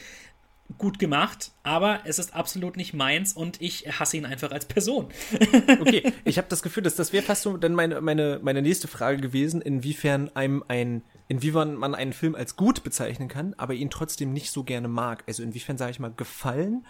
gut 0.77 0.99
gemacht, 0.99 1.51
aber 1.63 2.01
es 2.03 2.19
ist 2.19 2.35
absolut 2.35 2.75
nicht 2.75 2.93
meins 2.93 3.33
und 3.33 3.61
ich 3.61 3.99
hasse 3.99 4.17
ihn 4.17 4.25
einfach 4.25 4.51
als 4.51 4.65
Person. 4.65 5.07
okay, 5.79 6.11
ich 6.25 6.37
habe 6.37 6.47
das 6.49 6.61
Gefühl, 6.61 6.83
dass 6.83 6.95
das 6.95 7.13
wäre 7.13 7.23
fast 7.23 7.43
so 7.43 7.55
dann 7.57 7.73
meine, 7.73 8.01
meine, 8.01 8.39
meine 8.41 8.61
nächste 8.61 8.87
Frage 8.87 9.21
gewesen, 9.21 9.61
inwiefern 9.61 10.29
einem 10.35 10.63
ein, 10.67 11.03
inwiefern 11.29 11.75
man 11.75 11.95
einen 11.95 12.13
Film 12.13 12.35
als 12.35 12.57
gut 12.57 12.83
bezeichnen 12.83 13.29
kann, 13.29 13.53
aber 13.57 13.75
ihn 13.75 13.89
trotzdem 13.89 14.33
nicht 14.33 14.51
so 14.51 14.63
gerne 14.63 14.89
mag. 14.89 15.23
Also 15.25 15.41
inwiefern, 15.41 15.77
sage 15.77 15.91
ich 15.91 15.99
mal, 15.99 16.11
gefallen 16.11 16.85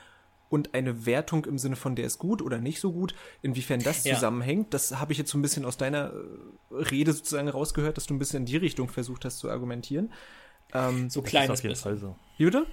und 0.49 0.73
eine 0.73 1.05
Wertung 1.05 1.45
im 1.45 1.57
Sinne 1.57 1.75
von 1.75 1.95
der 1.95 2.05
ist 2.05 2.17
gut 2.19 2.41
oder 2.41 2.59
nicht 2.59 2.79
so 2.79 2.91
gut, 2.93 3.13
inwiefern 3.41 3.81
das 3.81 4.03
Ja. 4.03 4.15
zusammenhängt, 4.15 4.73
das 4.73 4.99
habe 4.99 5.11
ich 5.11 5.17
jetzt 5.17 5.31
so 5.31 5.37
ein 5.37 5.41
bisschen 5.41 5.65
aus 5.65 5.77
deiner 5.77 6.13
äh, 6.71 6.75
Rede 6.75 7.13
sozusagen 7.13 7.49
rausgehört, 7.49 7.97
dass 7.97 8.05
du 8.07 8.13
ein 8.13 8.19
bisschen 8.19 8.39
in 8.39 8.45
die 8.45 8.57
Richtung 8.57 8.87
versucht 8.89 9.25
hast 9.25 9.39
zu 9.39 9.49
argumentieren. 9.49 10.11
Ähm, 10.73 11.09
So 11.09 11.21
Das 11.21 11.27
ist 11.27 11.29
kleines 11.31 11.51
auf 11.51 11.63
jeden 11.63 11.73
bisschen. 11.73 11.83
Fall 11.83 11.97
so. 11.97 12.15
Jude? 12.37 12.65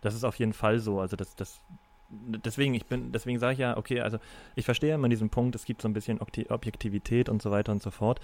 Das 0.00 0.14
ist 0.14 0.24
auf 0.24 0.36
jeden 0.36 0.52
Fall 0.52 0.78
so. 0.78 1.00
Also 1.00 1.16
das, 1.16 1.34
das, 1.36 1.58
deswegen, 2.10 2.74
ich 2.74 2.86
bin, 2.86 3.12
deswegen 3.12 3.38
sage 3.38 3.54
ich 3.54 3.58
ja, 3.58 3.76
okay, 3.76 4.00
also 4.00 4.18
ich 4.54 4.64
verstehe 4.64 4.94
immer 4.94 5.08
diesen 5.08 5.30
Punkt, 5.30 5.54
es 5.56 5.64
gibt 5.64 5.82
so 5.82 5.88
ein 5.88 5.92
bisschen 5.92 6.20
Objektivität 6.20 7.28
und 7.28 7.42
so 7.42 7.50
weiter 7.50 7.72
und 7.72 7.82
so 7.82 7.90
fort. 7.90 8.20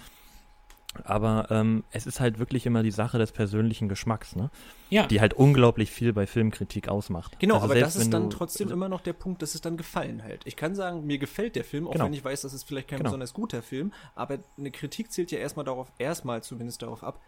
Aber 1.04 1.48
ähm, 1.50 1.84
es 1.90 2.06
ist 2.06 2.20
halt 2.20 2.38
wirklich 2.38 2.66
immer 2.66 2.82
die 2.82 2.90
Sache 2.90 3.18
des 3.18 3.32
persönlichen 3.32 3.88
Geschmacks, 3.88 4.36
ne? 4.36 4.50
Ja, 4.90 5.06
Die 5.06 5.20
halt 5.20 5.34
unglaublich 5.34 5.90
viel 5.90 6.12
bei 6.12 6.26
Filmkritik 6.26 6.88
ausmacht. 6.88 7.38
Genau, 7.40 7.54
also 7.56 7.66
aber 7.66 7.74
das 7.80 7.96
ist 7.96 8.12
dann 8.12 8.30
trotzdem 8.30 8.70
immer 8.70 8.88
noch 8.88 9.00
der 9.00 9.12
Punkt, 9.12 9.42
dass 9.42 9.54
es 9.54 9.60
dann 9.60 9.76
gefallen 9.76 10.22
halt. 10.22 10.42
Ich 10.44 10.56
kann 10.56 10.74
sagen, 10.74 11.04
mir 11.04 11.18
gefällt 11.18 11.56
der 11.56 11.64
Film, 11.64 11.86
auch 11.88 11.92
Genau. 11.92 12.04
wenn 12.06 12.12
ich 12.12 12.24
weiß, 12.24 12.42
das 12.42 12.52
ist 12.54 12.64
vielleicht 12.64 12.88
kein 12.88 12.98
Genau. 12.98 13.08
besonders 13.08 13.32
guter 13.34 13.62
Film, 13.62 13.92
aber 14.14 14.38
eine 14.56 14.70
Kritik 14.70 15.10
zählt 15.10 15.30
ja 15.32 15.38
erstmal 15.38 15.64
darauf, 15.64 15.90
erstmal 15.98 16.42
zumindest 16.42 16.82
darauf 16.82 17.02
ab, 17.02 17.20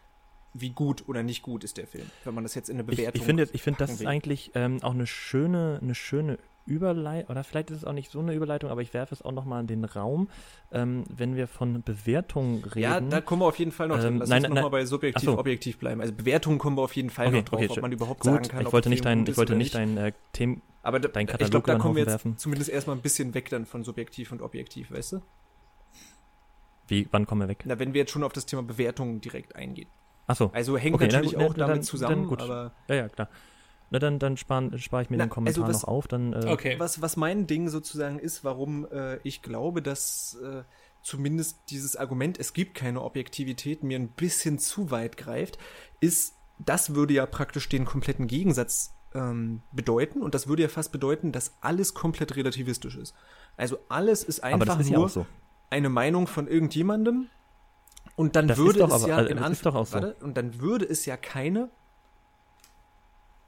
wie 0.55 0.71
gut 0.71 1.07
oder 1.09 1.23
nicht 1.23 1.43
gut 1.43 1.65
ist 1.65 1.77
der 1.77 1.87
Film, 1.87 2.07
wenn 2.25 2.35
man 2.35 2.45
das 2.45 2.55
jetzt 2.55 2.71
in 2.71 2.77
eine 2.77 2.83
Ich, 2.91 2.97
Bewertung 2.97 3.21
ich 3.21 3.27
finde, 3.27 3.49
ich 3.53 3.63
finde, 3.63 3.79
das 3.79 3.91
ist 3.91 4.07
eigentlich 4.07 4.53
ähm, 4.55 4.83
auch 4.83 4.95
eine 4.95 5.07
schöne, 5.07 5.79
eine 5.83 5.95
schöne 5.95 6.39
Überleitung, 6.67 7.31
oder 7.31 7.45
vielleicht 7.45 7.71
ist 7.71 7.79
es 7.79 7.85
auch 7.85 7.93
nicht 7.93 8.11
so 8.11 8.19
eine 8.21 8.35
Überleitung, 8.35 8.71
aber 8.71 8.83
ich 8.83 8.93
werfe 8.93 9.15
es 9.15 9.23
auch 9.23 9.33
nochmal 9.33 9.61
in 9.63 9.67
den 9.69 9.85
Raum, 9.85 10.29
ähm, 10.73 11.05
wenn 11.09 11.37
wir 11.37 11.47
von 11.49 11.83
Bewertungen 11.83 12.63
reden. 12.65 12.81
Ja, 12.81 13.01
da 13.01 13.21
kommen 13.21 13.43
wir 13.43 13.47
auf 13.47 13.59
jeden 13.59 13.73
Fall 13.73 13.89
noch. 13.89 14.03
Ähm, 14.03 14.19
Lass 14.19 14.29
nein, 14.29 14.39
uns 14.45 14.49
nein, 14.49 14.55
nochmal 14.55 14.71
bei 14.71 14.85
subjektiv, 14.85 15.29
ach 15.29 15.33
so. 15.35 15.39
objektiv 15.39 15.79
bleiben. 15.79 16.01
Also 16.01 16.13
Bewertungen 16.13 16.59
kommen 16.59 16.77
wir 16.77 16.83
auf 16.83 16.95
jeden 16.97 17.11
Fall 17.11 17.29
Okay, 17.29 17.37
noch 17.39 17.45
drauf, 17.45 17.61
okay, 17.61 17.71
ob 17.71 17.83
man 17.83 17.93
überhaupt 17.93 18.21
Gut, 18.21 18.33
sagen 18.33 18.49
kann, 18.49 18.67
ich 18.67 18.73
wollte 18.73 18.89
nicht 18.91 19.05
dein, 19.05 19.27
ich 19.27 19.37
wollte 19.37 19.55
nicht 19.55 19.75
dein 19.75 19.97
äh, 19.97 20.13
Themen, 20.33 20.61
Aber 20.83 20.99
da, 21.01 21.09
ich 21.09 21.27
Katalog 21.27 21.51
glaube, 21.51 21.67
da 21.69 21.79
kommen 21.79 21.95
wir 21.95 22.03
jetzt 22.03 22.11
werfen. 22.11 22.37
zumindest 22.37 22.71
erstmal 22.71 22.97
ein 22.97 23.03
bisschen 23.03 23.33
weg 23.35 23.49
dann 23.51 23.65
von 23.65 23.85
subjektiv 23.85 24.33
und 24.33 24.43
objektiv, 24.43 24.91
weißt 24.91 25.13
du? 25.13 25.23
wie, 26.89 27.09
wann 27.11 27.27
kommen 27.27 27.41
wir 27.43 27.49
weg? 27.49 27.65
Na, 27.67 27.79
wenn 27.79 27.95
wir 27.95 28.01
jetzt 28.03 28.13
schon 28.13 28.23
auf 28.23 28.33
das 28.33 28.47
Thema 28.47 28.63
Bewertungen 28.63 29.21
direkt 29.21 29.57
eingehen. 29.57 29.89
Achso, 30.29 30.51
Also 30.53 30.77
hängt 30.79 30.95
Okay, 30.95 31.07
na 31.09 31.15
natürlich 31.19 31.37
na, 31.39 31.45
auch 31.47 31.55
dann- 31.55 31.59
damit 31.61 31.77
dann 31.79 31.83
zusammen, 31.83 32.27
gut. 32.29 32.41
aber 32.43 32.73
ja, 32.89 32.95
ja, 32.97 33.09
klar. 33.09 33.29
Na, 33.91 33.99
dann, 34.01 34.19
dann 34.19 34.37
spare 34.37 34.77
spar 34.79 35.03
ich 35.03 35.11
mir 35.11 35.17
Na, 35.17 35.27
den 35.27 35.31
Kommentar 35.31 35.65
also 35.65 35.75
was- 35.75 35.83
noch 35.83 35.89
auf, 35.89 36.09
dann, 36.09 36.33
äh, 36.33 36.47
okay. 36.51 36.75
was, 36.79 37.01
was 37.03 37.17
mein 37.17 37.47
Ding 37.47 37.69
sozusagen 37.69 38.19
ist, 38.19 38.43
warum 38.45 38.87
äh, 38.91 39.19
ich 39.23 39.43
glaube, 39.43 39.81
dass 39.83 40.37
äh, 40.43 40.63
zumindest 41.03 41.59
dieses 41.71 41.95
Argument, 41.97 42.39
es 42.41 42.53
gibt 42.53 42.75
keine 42.75 43.03
Objektivität, 43.03 43.85
mir 43.85 43.99
ein 43.99 44.09
bisschen 44.09 44.59
zu 44.59 44.91
weit 44.91 45.17
greift, 45.17 45.59
ist, 46.01 46.35
das 46.59 46.95
würde 46.97 47.15
ja 47.15 47.27
praktisch 47.27 47.69
den 47.69 47.85
kompletten 47.85 48.27
Gegensatz 48.27 48.93
ähm, 49.15 49.63
bedeuten 49.73 50.21
und 50.21 50.35
das 50.35 50.49
würde 50.49 50.63
ja 50.65 50.69
fast 50.69 50.91
bedeuten, 50.91 51.31
dass 51.31 51.53
alles 51.61 51.95
komplett 51.95 52.35
relativistisch 52.35 52.97
ist. 52.97 53.15
Also 53.57 53.79
alles 53.89 54.25
ist 54.25 54.43
einfach 54.43 54.81
ist 54.81 54.91
nur 54.91 55.09
so. 55.09 55.27
eine 55.71 55.89
Meinung 55.91 56.27
von 56.27 56.49
irgendjemandem 56.49 57.29
und 58.17 58.35
dann 58.35 58.49
Das 58.49 58.59
würde 58.59 58.81
ist 58.81 58.83
doch 58.83 58.89
es 58.97 59.03
aber- 59.05 59.09
ja 59.09 59.17
also 59.19 59.31
in 59.31 59.37
das 59.37 59.51
ist 59.53 59.59
Anf- 59.61 59.63
doch 59.63 59.75
auch 59.77 59.87
so. 59.87 59.95
warte, 59.95 60.17
und 60.25 60.37
dann 60.37 60.61
würde 60.61 60.85
es 60.87 61.07
ja 61.07 61.17
keine 61.17 61.71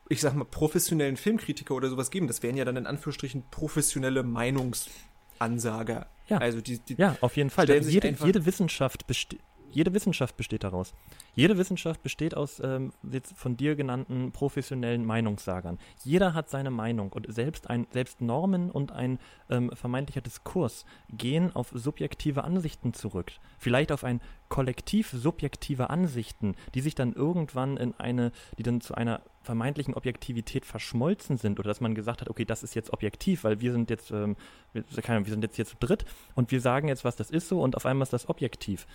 ich 0.08 0.20
sag 0.20 0.34
mal 0.34 0.44
professionellen 0.44 1.16
Filmkritiker 1.16 1.74
oder 1.74 1.88
sowas 1.88 2.10
geben. 2.10 2.26
Das 2.26 2.42
wären 2.42 2.56
ja 2.56 2.64
dann 2.64 2.76
in 2.76 2.86
Anführungsstrichen 2.86 3.44
professionelle 3.50 4.22
Meinungsansager. 4.22 6.06
Ja. 6.28 6.38
Also 6.38 6.60
die, 6.60 6.78
die 6.78 6.94
Ja, 6.94 7.16
auf 7.20 7.36
jeden 7.36 7.50
Fall. 7.50 7.68
jede, 7.68 8.08
jede 8.10 8.46
Wissenschaft 8.46 9.06
besteht. 9.06 9.40
Jede 9.70 9.92
Wissenschaft 9.92 10.36
besteht 10.36 10.64
daraus. 10.64 10.94
Jede 11.34 11.58
Wissenschaft 11.58 12.02
besteht 12.02 12.34
aus 12.34 12.60
ähm, 12.64 12.92
jetzt 13.02 13.36
von 13.36 13.56
dir 13.56 13.76
genannten 13.76 14.32
professionellen 14.32 15.04
Meinungssagern. 15.04 15.78
Jeder 16.02 16.34
hat 16.34 16.48
seine 16.48 16.70
Meinung 16.70 17.12
und 17.12 17.32
selbst 17.32 17.68
ein 17.68 17.86
selbst 17.90 18.20
Normen 18.20 18.70
und 18.70 18.92
ein 18.92 19.18
ähm, 19.50 19.70
vermeintlicher 19.74 20.20
Diskurs 20.22 20.84
gehen 21.10 21.54
auf 21.54 21.70
subjektive 21.74 22.44
Ansichten 22.44 22.94
zurück. 22.94 23.32
Vielleicht 23.58 23.92
auf 23.92 24.04
ein 24.04 24.20
Kollektiv 24.48 25.10
subjektiver 25.10 25.90
Ansichten, 25.90 26.54
die 26.74 26.80
sich 26.80 26.94
dann 26.94 27.12
irgendwann 27.12 27.76
in 27.76 27.94
eine, 27.98 28.32
die 28.56 28.62
dann 28.62 28.80
zu 28.80 28.94
einer 28.94 29.20
vermeintlichen 29.48 29.94
Objektivität 29.94 30.66
verschmolzen 30.66 31.38
sind 31.38 31.58
oder 31.58 31.68
dass 31.68 31.80
man 31.80 31.94
gesagt 31.94 32.20
hat, 32.20 32.28
okay, 32.28 32.44
das 32.44 32.62
ist 32.62 32.74
jetzt 32.74 32.92
objektiv, 32.92 33.44
weil 33.44 33.62
wir 33.62 33.72
sind 33.72 33.88
jetzt, 33.88 34.10
ähm, 34.10 34.36
wir, 34.74 34.84
keine 35.00 35.16
Ahnung, 35.16 35.24
wir 35.24 35.32
sind 35.32 35.42
jetzt 35.42 35.56
hier 35.56 35.64
zu 35.64 35.76
dritt 35.80 36.04
und 36.34 36.50
wir 36.50 36.60
sagen 36.60 36.88
jetzt, 36.88 37.02
was 37.02 37.16
das 37.16 37.30
ist 37.30 37.48
so 37.48 37.62
und 37.62 37.74
auf 37.74 37.86
einmal 37.86 38.02
ist 38.02 38.12
das 38.12 38.28
objektiv. 38.28 38.86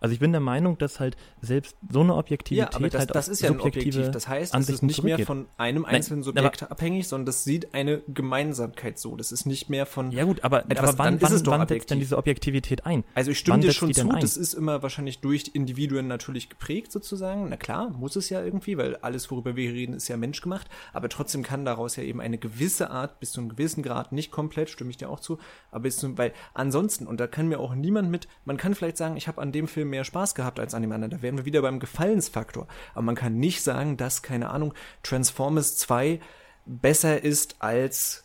Also 0.00 0.12
ich 0.12 0.20
bin 0.20 0.32
der 0.32 0.40
Meinung, 0.40 0.78
dass 0.78 1.00
halt 1.00 1.16
selbst 1.40 1.76
so 1.90 2.00
eine 2.00 2.14
Objektivität 2.14 2.72
ja, 2.72 2.76
aber 2.76 2.88
das, 2.88 3.00
halt 3.00 3.14
das 3.14 3.28
ist 3.28 3.40
ja 3.40 3.50
ein 3.50 3.60
Objektiv. 3.60 4.10
Das 4.10 4.28
heißt, 4.28 4.42
es 4.42 4.48
ist 4.50 4.54
Ansichten 4.54 4.86
nicht 4.86 5.02
mehr 5.02 5.18
von 5.20 5.46
einem 5.56 5.82
Nein, 5.82 5.96
einzelnen 5.96 6.22
Subjekt 6.22 6.70
abhängig, 6.70 7.08
sondern 7.08 7.26
das 7.26 7.44
sieht 7.44 7.74
eine 7.74 8.02
Gemeinsamkeit 8.08 8.98
so. 8.98 9.16
Das 9.16 9.32
ist 9.32 9.46
nicht 9.46 9.68
mehr 9.70 9.86
von 9.86 10.10
Ja 10.10 10.24
gut, 10.24 10.44
aber, 10.44 10.64
Etwas- 10.70 10.90
aber 10.90 10.98
wann, 10.98 11.18
dann 11.18 11.32
ist 11.32 11.46
wann, 11.46 11.60
wann 11.60 11.68
setzt 11.68 11.90
denn 11.90 11.98
diese 12.00 12.16
Objektivität 12.16 12.86
ein? 12.86 13.04
Also 13.14 13.30
ich 13.30 13.38
stimme 13.38 13.54
Wann 13.54 13.60
dir 13.62 13.72
schon 13.72 13.92
zu, 13.92 14.08
das 14.08 14.36
ist 14.36 14.54
immer 14.54 14.82
wahrscheinlich 14.82 15.20
durch 15.20 15.50
Individuen 15.52 16.06
natürlich 16.06 16.48
geprägt 16.48 16.92
sozusagen. 16.92 17.48
Na 17.48 17.56
klar, 17.56 17.90
muss 17.90 18.16
es 18.16 18.30
ja 18.30 18.42
irgendwie, 18.42 18.78
weil 18.78 18.96
alles, 18.96 19.30
worüber 19.30 19.56
wir 19.56 19.72
reden, 19.72 19.94
ist 19.94 20.08
ja 20.08 20.16
menschgemacht. 20.16 20.68
Aber 20.92 21.08
trotzdem 21.08 21.42
kann 21.42 21.64
daraus 21.64 21.96
ja 21.96 22.02
eben 22.02 22.20
eine 22.20 22.38
gewisse 22.38 22.90
Art, 22.90 23.20
bis 23.20 23.32
zu 23.32 23.40
einem 23.40 23.48
gewissen 23.48 23.82
Grad, 23.82 24.12
nicht 24.12 24.30
komplett, 24.30 24.70
stimme 24.70 24.90
ich 24.90 24.96
dir 24.96 25.10
auch 25.10 25.20
zu, 25.20 25.38
aber 25.70 25.82
bis 25.82 25.96
zu, 25.96 26.16
weil 26.18 26.32
ansonsten, 26.54 27.06
und 27.06 27.18
da 27.20 27.26
kann 27.26 27.48
mir 27.48 27.58
auch 27.60 27.74
niemand 27.74 28.10
mit, 28.10 28.28
man 28.44 28.56
kann 28.56 28.74
vielleicht 28.74 28.96
sagen, 28.96 29.16
ich 29.16 29.28
habe 29.28 29.40
an 29.40 29.52
dem 29.52 29.68
Film 29.68 29.87
mehr 29.88 30.04
Spaß 30.04 30.34
gehabt 30.34 30.60
als 30.60 30.74
an 30.74 30.82
dem 30.82 30.92
anderen. 30.92 31.10
Da 31.10 31.22
wären 31.22 31.36
wir 31.36 31.44
wieder 31.44 31.62
beim 31.62 31.80
Gefallensfaktor. 31.80 32.66
Aber 32.92 33.02
man 33.02 33.14
kann 33.14 33.38
nicht 33.38 33.62
sagen, 33.62 33.96
dass, 33.96 34.22
keine 34.22 34.50
Ahnung, 34.50 34.74
Transformers 35.02 35.76
2 35.78 36.20
besser 36.66 37.22
ist 37.22 37.56
als, 37.60 38.24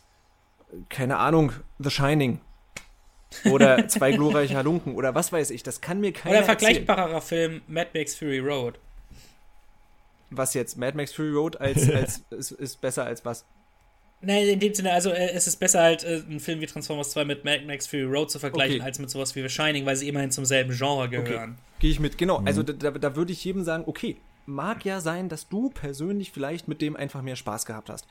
keine 0.88 1.18
Ahnung, 1.18 1.52
The 1.78 1.90
Shining. 1.90 2.40
Oder 3.50 3.88
zwei 3.88 4.12
glorreiche 4.12 4.56
Halunken 4.56 4.94
oder 4.94 5.14
was 5.14 5.32
weiß 5.32 5.50
ich. 5.50 5.62
Das 5.62 5.80
kann 5.80 6.00
mir 6.00 6.12
keiner 6.12 6.36
Oder 6.38 6.44
ein 6.44 6.48
erzählen. 6.50 6.74
vergleichbarerer 6.74 7.20
Film 7.20 7.62
Mad 7.66 7.90
Max 7.94 8.14
Fury 8.14 8.38
Road. 8.38 8.78
Was 10.30 10.54
jetzt 10.54 10.76
Mad 10.76 10.96
Max 10.96 11.12
Fury 11.12 11.32
Road 11.32 11.60
als, 11.60 11.90
als 11.94 12.22
ist, 12.30 12.52
ist 12.52 12.80
besser 12.80 13.04
als 13.04 13.24
was? 13.24 13.44
Nein, 14.26 14.48
in 14.48 14.60
dem 14.60 14.74
Sinne, 14.74 14.92
also 14.92 15.10
äh, 15.10 15.30
es 15.32 15.46
ist 15.46 15.56
besser 15.56 15.82
halt, 15.82 16.04
äh, 16.04 16.22
einen 16.28 16.40
Film 16.40 16.60
wie 16.60 16.66
Transformers 16.66 17.10
2 17.10 17.24
mit 17.24 17.44
Mad 17.44 17.64
Max 17.66 17.86
Fury 17.86 18.04
Road 18.04 18.30
zu 18.30 18.38
vergleichen, 18.38 18.76
Okay. 18.76 18.84
als 18.84 18.98
mit 18.98 19.10
sowas 19.10 19.34
wie 19.34 19.42
The 19.42 19.48
Shining, 19.48 19.86
weil 19.86 19.96
sie 19.96 20.08
immerhin 20.08 20.30
zum 20.30 20.44
selben 20.44 20.72
Genre 20.76 21.08
gehören. 21.08 21.58
Gehe 21.78 21.90
ich 21.90 22.00
mit, 22.00 22.18
genau. 22.18 22.40
Mhm. 22.40 22.46
Also 22.46 22.62
da, 22.62 22.72
da, 22.72 22.90
da 22.92 23.16
würde 23.16 23.32
ich 23.32 23.44
jedem 23.44 23.62
sagen, 23.64 23.84
okay, 23.86 24.16
mag 24.46 24.84
ja 24.84 25.00
sein, 25.00 25.28
dass 25.28 25.48
du 25.48 25.70
persönlich 25.70 26.30
vielleicht 26.32 26.68
mit 26.68 26.82
dem 26.82 26.96
einfach 26.96 27.22
mehr 27.22 27.36
Spaß 27.36 27.66
gehabt 27.66 27.90
hast. 27.90 28.06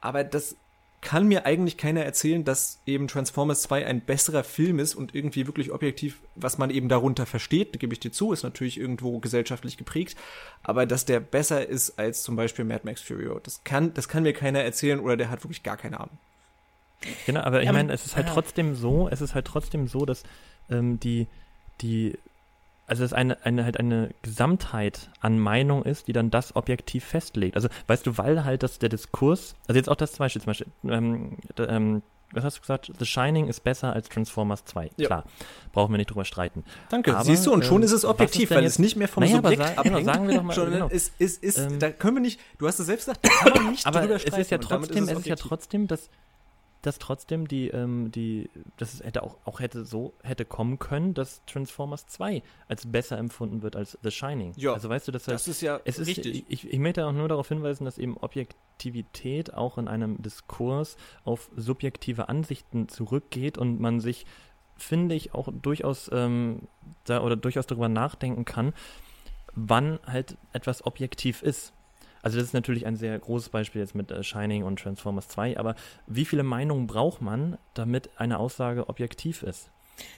Aber 0.00 0.22
das 0.24 0.56
kann 1.00 1.28
mir 1.28 1.46
eigentlich 1.46 1.76
keiner 1.76 2.04
erzählen, 2.04 2.44
dass 2.44 2.80
eben 2.84 3.06
Transformers 3.06 3.62
2 3.62 3.86
ein 3.86 4.00
besserer 4.00 4.42
Film 4.42 4.78
ist 4.80 4.94
und 4.94 5.14
irgendwie 5.14 5.46
wirklich 5.46 5.70
objektiv, 5.70 6.20
was 6.34 6.58
man 6.58 6.70
eben 6.70 6.88
darunter 6.88 7.24
versteht, 7.24 7.74
da 7.74 7.78
gebe 7.78 7.92
ich 7.92 8.00
dir 8.00 8.10
zu, 8.10 8.32
ist 8.32 8.42
natürlich 8.42 8.78
irgendwo 8.78 9.20
gesellschaftlich 9.20 9.76
geprägt, 9.76 10.16
aber 10.62 10.86
dass 10.86 11.04
der 11.04 11.20
besser 11.20 11.66
ist 11.66 11.98
als 11.98 12.22
zum 12.22 12.34
Beispiel 12.34 12.64
Mad 12.64 12.80
Max 12.84 13.00
Fury 13.00 13.26
Road. 13.26 13.46
Das 13.46 13.62
kann, 13.62 13.94
das 13.94 14.08
kann 14.08 14.24
mir 14.24 14.32
keiner 14.32 14.60
erzählen 14.60 14.98
oder 14.98 15.16
der 15.16 15.30
hat 15.30 15.44
wirklich 15.44 15.62
gar 15.62 15.76
keine 15.76 16.00
Ahnung. 16.00 16.18
Genau, 17.26 17.40
aber 17.42 17.62
ich 17.62 17.70
meine, 17.70 17.92
es 17.92 18.04
ist 18.04 18.16
halt 18.16 18.26
ja. 18.26 18.34
trotzdem 18.34 18.74
so, 18.74 19.08
es 19.08 19.20
ist 19.20 19.34
halt 19.34 19.46
trotzdem 19.46 19.86
so, 19.86 20.04
dass 20.04 20.24
ähm, 20.68 20.98
die, 20.98 21.28
die, 21.80 22.18
also 22.88 23.04
es 23.04 23.12
eine, 23.12 23.44
eine 23.44 23.64
halt 23.64 23.78
eine 23.78 24.10
Gesamtheit 24.22 25.10
an 25.20 25.38
Meinung 25.38 25.84
ist, 25.84 26.08
die 26.08 26.12
dann 26.12 26.30
das 26.30 26.56
objektiv 26.56 27.04
festlegt. 27.04 27.54
Also 27.56 27.68
weißt 27.86 28.06
du, 28.06 28.18
weil 28.18 28.44
halt 28.44 28.62
das 28.62 28.78
der 28.78 28.88
Diskurs, 28.88 29.54
also 29.66 29.76
jetzt 29.78 29.88
auch 29.88 29.96
das 29.96 30.12
zum 30.12 30.18
Beispiel, 30.24 30.42
zum 30.42 30.46
Beispiel, 30.50 30.66
ähm, 30.88 31.36
ähm, 31.58 32.02
was 32.32 32.44
hast 32.44 32.56
du 32.58 32.60
gesagt? 32.60 32.92
The 32.98 33.06
Shining 33.06 33.46
ist 33.48 33.64
besser 33.64 33.94
als 33.94 34.08
Transformers 34.10 34.62
2. 34.66 34.90
Ja. 34.98 35.06
Klar, 35.06 35.24
brauchen 35.72 35.92
wir 35.94 35.96
nicht 35.96 36.10
drüber 36.10 36.26
streiten. 36.26 36.62
Danke. 36.90 37.14
Aber, 37.14 37.24
Siehst 37.24 37.46
du, 37.46 37.52
und 37.52 37.64
schon 37.64 37.78
ähm, 37.78 37.84
ist 37.84 37.92
es 37.92 38.04
objektiv, 38.04 38.50
ist 38.50 38.56
weil 38.56 38.64
jetzt- 38.64 38.72
es 38.72 38.78
nicht 38.78 38.96
mehr 38.96 39.08
vom 39.08 39.22
Naja, 39.22 39.38
aber 39.38 39.48
Subjekt 39.50 39.76
sa- 39.76 39.82
genau, 39.82 39.94
abhängt. 39.96 40.14
sagen 40.14 40.28
wir 40.28 40.36
doch 40.36 40.42
mal, 40.42 40.54
sondern 40.54 40.72
genau. 40.74 40.88
es 40.90 41.10
ist, 41.18 41.42
ist, 41.42 41.56
Ähm, 41.58 41.78
da 41.78 41.90
können 41.90 42.16
wir 42.16 42.20
nicht, 42.20 42.38
du 42.58 42.66
hast 42.66 42.78
es 42.80 42.86
selbst 42.86 43.06
gesagt, 43.06 43.24
da 43.24 43.30
kann 43.30 43.62
man 43.64 43.70
nicht 43.72 43.86
Aber 43.86 44.00
drüber 44.00 44.16
es 44.16 44.24
ist 44.24 44.36
ja 44.36 44.44
streiten 44.44 44.62
und 44.64 44.70
damit 44.70 44.88
trotzdem, 44.90 45.04
es 45.08 45.18
ist 45.20 45.26
ja 45.26 45.36
trotzdem, 45.36 45.86
dass, 45.86 46.10
dass 46.82 46.98
trotzdem 46.98 47.48
die, 47.48 47.68
ähm, 47.68 48.10
die, 48.12 48.50
dass 48.76 48.94
es 48.94 49.02
hätte 49.02 49.22
auch, 49.22 49.36
auch 49.44 49.60
hätte 49.60 49.84
so 49.84 50.14
hätte 50.22 50.44
kommen 50.44 50.78
können, 50.78 51.12
dass 51.14 51.44
Transformers 51.46 52.06
2 52.06 52.42
als 52.68 52.90
besser 52.90 53.18
empfunden 53.18 53.62
wird 53.62 53.74
als 53.74 53.98
The 54.02 54.10
Shining. 54.10 54.52
Ja, 54.56 54.74
also 54.74 54.88
weißt 54.88 55.08
du, 55.08 55.12
dass 55.12 55.26
halt, 55.26 55.34
Das 55.34 55.48
ist 55.48 55.60
ja 55.60 55.80
es 55.84 55.98
ist, 55.98 56.06
richtig. 56.08 56.44
Ich, 56.48 56.68
ich 56.70 56.78
möchte 56.78 57.06
auch 57.06 57.12
nur 57.12 57.28
darauf 57.28 57.48
hinweisen, 57.48 57.84
dass 57.84 57.98
eben 57.98 58.16
Objektivität 58.16 59.54
auch 59.54 59.78
in 59.78 59.88
einem 59.88 60.22
Diskurs 60.22 60.96
auf 61.24 61.50
subjektive 61.56 62.28
Ansichten 62.28 62.88
zurückgeht 62.88 63.58
und 63.58 63.80
man 63.80 64.00
sich, 64.00 64.24
finde 64.76 65.16
ich, 65.16 65.34
auch 65.34 65.48
durchaus 65.50 66.08
ähm, 66.12 66.68
da 67.04 67.22
oder 67.22 67.36
durchaus 67.36 67.66
darüber 67.66 67.88
nachdenken 67.88 68.44
kann, 68.44 68.72
wann 69.54 69.98
halt 70.06 70.36
etwas 70.52 70.86
objektiv 70.86 71.42
ist. 71.42 71.72
Also 72.28 72.40
das 72.40 72.48
ist 72.48 72.52
natürlich 72.52 72.84
ein 72.84 72.96
sehr 72.96 73.18
großes 73.18 73.48
Beispiel 73.48 73.80
jetzt 73.80 73.94
mit 73.94 74.10
äh, 74.10 74.22
Shining 74.22 74.62
und 74.62 74.78
Transformers 74.78 75.28
2, 75.28 75.56
aber 75.56 75.76
wie 76.06 76.26
viele 76.26 76.42
Meinungen 76.42 76.86
braucht 76.86 77.22
man, 77.22 77.56
damit 77.72 78.10
eine 78.18 78.38
Aussage 78.38 78.90
objektiv 78.90 79.42
ist? 79.42 79.70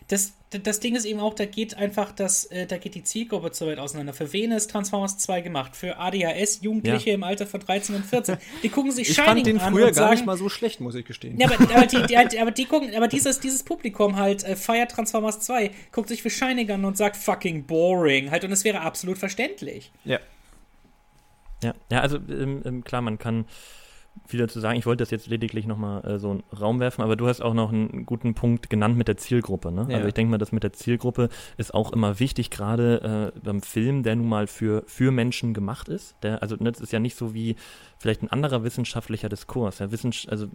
Das, 0.08 0.32
das 0.50 0.80
Ding 0.80 0.96
ist 0.96 1.04
eben 1.04 1.20
auch, 1.20 1.34
da 1.34 1.44
geht 1.44 1.76
einfach 1.76 2.10
das, 2.10 2.46
äh, 2.46 2.66
da 2.66 2.78
geht 2.78 2.96
die 2.96 3.04
Zielgruppe 3.04 3.52
zu 3.52 3.68
weit 3.68 3.78
auseinander. 3.78 4.12
Für 4.12 4.32
wen 4.32 4.50
ist 4.50 4.72
Transformers 4.72 5.18
2 5.18 5.40
gemacht? 5.40 5.76
Für 5.76 5.98
ADHS, 5.98 6.62
Jugendliche 6.62 7.10
ja. 7.10 7.14
im 7.14 7.22
Alter 7.22 7.46
von 7.46 7.60
13 7.60 7.94
und 7.94 8.04
14. 8.04 8.38
Die 8.64 8.70
gucken 8.70 8.90
sich 8.90 9.08
ich 9.08 9.14
Shining 9.14 9.30
an. 9.30 9.36
Ich 9.36 9.44
fand 9.44 9.46
den 9.46 9.72
früher 9.72 9.86
gar 9.86 9.94
sagen, 9.94 10.14
nicht 10.16 10.26
mal 10.26 10.36
so 10.36 10.48
schlecht, 10.48 10.80
muss 10.80 10.96
ich 10.96 11.04
gestehen. 11.04 11.38
Ja, 11.38 11.48
aber, 11.48 11.60
aber, 11.76 11.86
die, 11.86 12.02
die, 12.08 12.38
aber 12.40 12.50
die 12.50 12.64
gucken, 12.64 12.92
aber 12.96 13.06
dieses, 13.06 13.38
dieses 13.38 13.62
Publikum 13.62 14.16
halt 14.16 14.42
äh, 14.42 14.56
feiert 14.56 14.90
Transformers 14.90 15.38
2, 15.40 15.70
guckt 15.92 16.08
sich 16.08 16.22
für 16.22 16.30
Shining 16.30 16.68
an 16.72 16.84
und 16.84 16.96
sagt 16.96 17.16
fucking 17.16 17.66
boring. 17.66 18.32
Halt, 18.32 18.44
und 18.44 18.50
es 18.50 18.64
wäre 18.64 18.80
absolut 18.80 19.16
verständlich. 19.16 19.92
Ja. 20.04 20.18
Ja, 21.62 21.74
ja 21.90 22.00
also 22.00 22.16
ähm, 22.16 22.62
ähm, 22.64 22.84
klar, 22.84 23.02
man 23.02 23.18
kann 23.18 23.46
viel 24.26 24.40
dazu 24.40 24.60
sagen. 24.60 24.78
Ich 24.78 24.86
wollte 24.86 25.02
das 25.02 25.10
jetzt 25.10 25.26
lediglich 25.26 25.66
nochmal 25.66 26.04
äh, 26.04 26.18
so 26.18 26.30
einen 26.30 26.42
Raum 26.58 26.80
werfen, 26.80 27.02
aber 27.02 27.16
du 27.16 27.26
hast 27.26 27.40
auch 27.40 27.54
noch 27.54 27.72
einen 27.72 28.06
guten 28.06 28.34
Punkt 28.34 28.70
genannt 28.70 28.96
mit 28.96 29.08
der 29.08 29.16
Zielgruppe. 29.16 29.72
Ne? 29.72 29.86
Ja. 29.88 29.96
Also 29.96 30.08
ich 30.08 30.14
denke 30.14 30.30
mal, 30.30 30.38
das 30.38 30.52
mit 30.52 30.62
der 30.62 30.72
Zielgruppe 30.72 31.28
ist 31.56 31.74
auch 31.74 31.92
immer 31.92 32.20
wichtig, 32.20 32.50
gerade 32.50 33.32
äh, 33.34 33.40
beim 33.40 33.60
Film, 33.60 34.02
der 34.02 34.16
nun 34.16 34.28
mal 34.28 34.46
für, 34.46 34.84
für 34.86 35.10
Menschen 35.10 35.52
gemacht 35.54 35.88
ist. 35.88 36.16
Der, 36.22 36.42
also 36.42 36.56
ne, 36.58 36.70
das 36.70 36.80
ist 36.80 36.92
ja 36.92 37.00
nicht 37.00 37.16
so 37.16 37.34
wie 37.34 37.56
vielleicht 37.98 38.22
ein 38.22 38.30
anderer 38.30 38.62
wissenschaftlicher 38.62 39.28
Diskurs. 39.28 39.80
Ja, 39.80 39.90
Wissens 39.90 40.26
also 40.28 40.46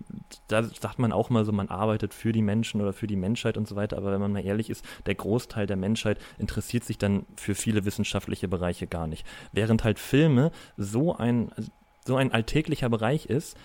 da 0.47 0.63
sagt 0.63 0.99
man 0.99 1.11
auch 1.11 1.29
mal 1.29 1.45
so, 1.45 1.51
man 1.51 1.69
arbeitet 1.69 2.13
für 2.13 2.31
die 2.31 2.41
Menschen 2.41 2.81
oder 2.81 2.93
für 2.93 3.07
die 3.07 3.15
Menschheit 3.15 3.57
und 3.57 3.67
so 3.67 3.75
weiter, 3.75 3.97
aber 3.97 4.11
wenn 4.11 4.21
man 4.21 4.31
mal 4.31 4.45
ehrlich 4.45 4.69
ist, 4.69 4.85
der 5.05 5.15
Großteil 5.15 5.67
der 5.67 5.77
Menschheit 5.77 6.19
interessiert 6.37 6.83
sich 6.83 6.97
dann 6.97 7.25
für 7.35 7.55
viele 7.55 7.85
wissenschaftliche 7.85 8.47
Bereiche 8.47 8.87
gar 8.87 9.07
nicht. 9.07 9.25
Während 9.51 9.83
halt 9.83 9.99
Filme 9.99 10.51
so 10.77 11.15
ein, 11.15 11.51
also 11.55 11.69
so 12.05 12.15
ein 12.15 12.31
alltäglicher 12.31 12.89
Bereich 12.89 13.25
ist, 13.25 13.57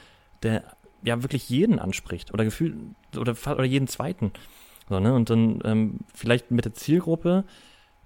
der 0.43 0.65
ja 1.03 1.23
wirklich 1.23 1.49
jeden 1.49 1.79
anspricht 1.79 2.33
oder 2.35 2.45
gefühlt 2.45 2.75
oder, 3.17 3.35
oder 3.47 3.65
jeden 3.65 3.89
zweiten. 3.89 4.33
So, 4.89 5.01
ne? 5.01 5.15
Und 5.15 5.31
dann 5.31 5.61
ähm, 5.65 5.99
vielleicht 6.15 6.51
mit 6.51 6.65
der 6.65 6.75
Zielgruppe 6.75 7.45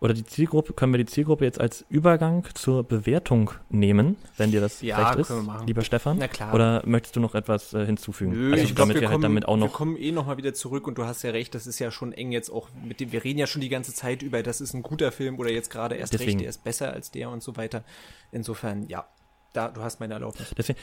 oder 0.01 0.13
die 0.13 0.25
Zielgruppe, 0.27 0.75
können 0.75 0.93
wir 0.93 0.99
die 0.99 1.07
Zielgruppe 1.07 1.47
jetzt 1.47 1.59
als 1.59 1.87
Übergang 1.89 2.47
zur 2.53 2.85
Bewertung 2.85 3.53
nehmen, 3.71 4.17
wenn 4.37 4.51
dir 4.51 4.61
das 4.61 4.83
ja, 4.83 4.99
recht 4.99 5.21
ist, 5.21 5.33
lieber 5.67 5.81
Stefan? 5.81 6.19
Na 6.19 6.29
klar. 6.29 6.53
Oder 6.53 6.83
möchtest 6.85 7.17
du 7.17 7.21
noch 7.21 7.35
etwas 7.35 7.73
äh, 7.73 7.87
hinzufügen? 7.87 8.33
Nö, 8.33 8.53
also 8.53 8.65
ich 8.65 8.75
glaube, 8.75 8.93
wir, 8.93 9.01
wir 9.01 9.09
halt 9.09 9.25
damit 9.25 9.49
auch 9.49 9.57
noch. 9.57 9.69
Wir 9.69 9.73
kommen 9.73 9.97
eh 9.97 10.13
nochmal 10.13 10.37
wieder 10.37 10.53
zurück 10.53 10.87
und 10.87 10.99
du 10.99 11.07
hast 11.07 11.23
ja 11.23 11.31
recht, 11.31 11.55
das 11.55 11.67
ist 11.67 11.79
ja 11.79 11.91
schon 11.91 12.13
eng 12.13 12.33
jetzt 12.33 12.51
auch 12.51 12.69
mit 12.87 13.01
dem, 13.01 13.13
wir 13.13 13.25
reden 13.25 13.39
ja 13.39 13.47
schon 13.47 13.63
die 13.63 13.71
ganze 13.71 13.95
Zeit 13.95 14.23
über, 14.23 14.43
das 14.43 14.61
ist 14.61 14.75
ein 14.75 14.83
guter 14.83 15.11
Film 15.11 15.39
oder 15.39 15.51
jetzt 15.51 15.71
gerade 15.71 15.95
erst 15.95 16.13
Deswegen. 16.13 16.33
recht, 16.33 16.41
der 16.43 16.49
ist 16.51 16.65
besser 16.65 16.93
als 16.93 17.11
der 17.11 17.31
und 17.31 17.43
so 17.43 17.57
weiter. 17.57 17.83
Insofern, 18.31 18.87
ja, 18.89 19.07
da, 19.55 19.69
du 19.69 19.83
hast 19.83 20.01
meine 20.01 20.15
Erlaubnis. 20.15 20.55
Deswegen, 20.57 20.79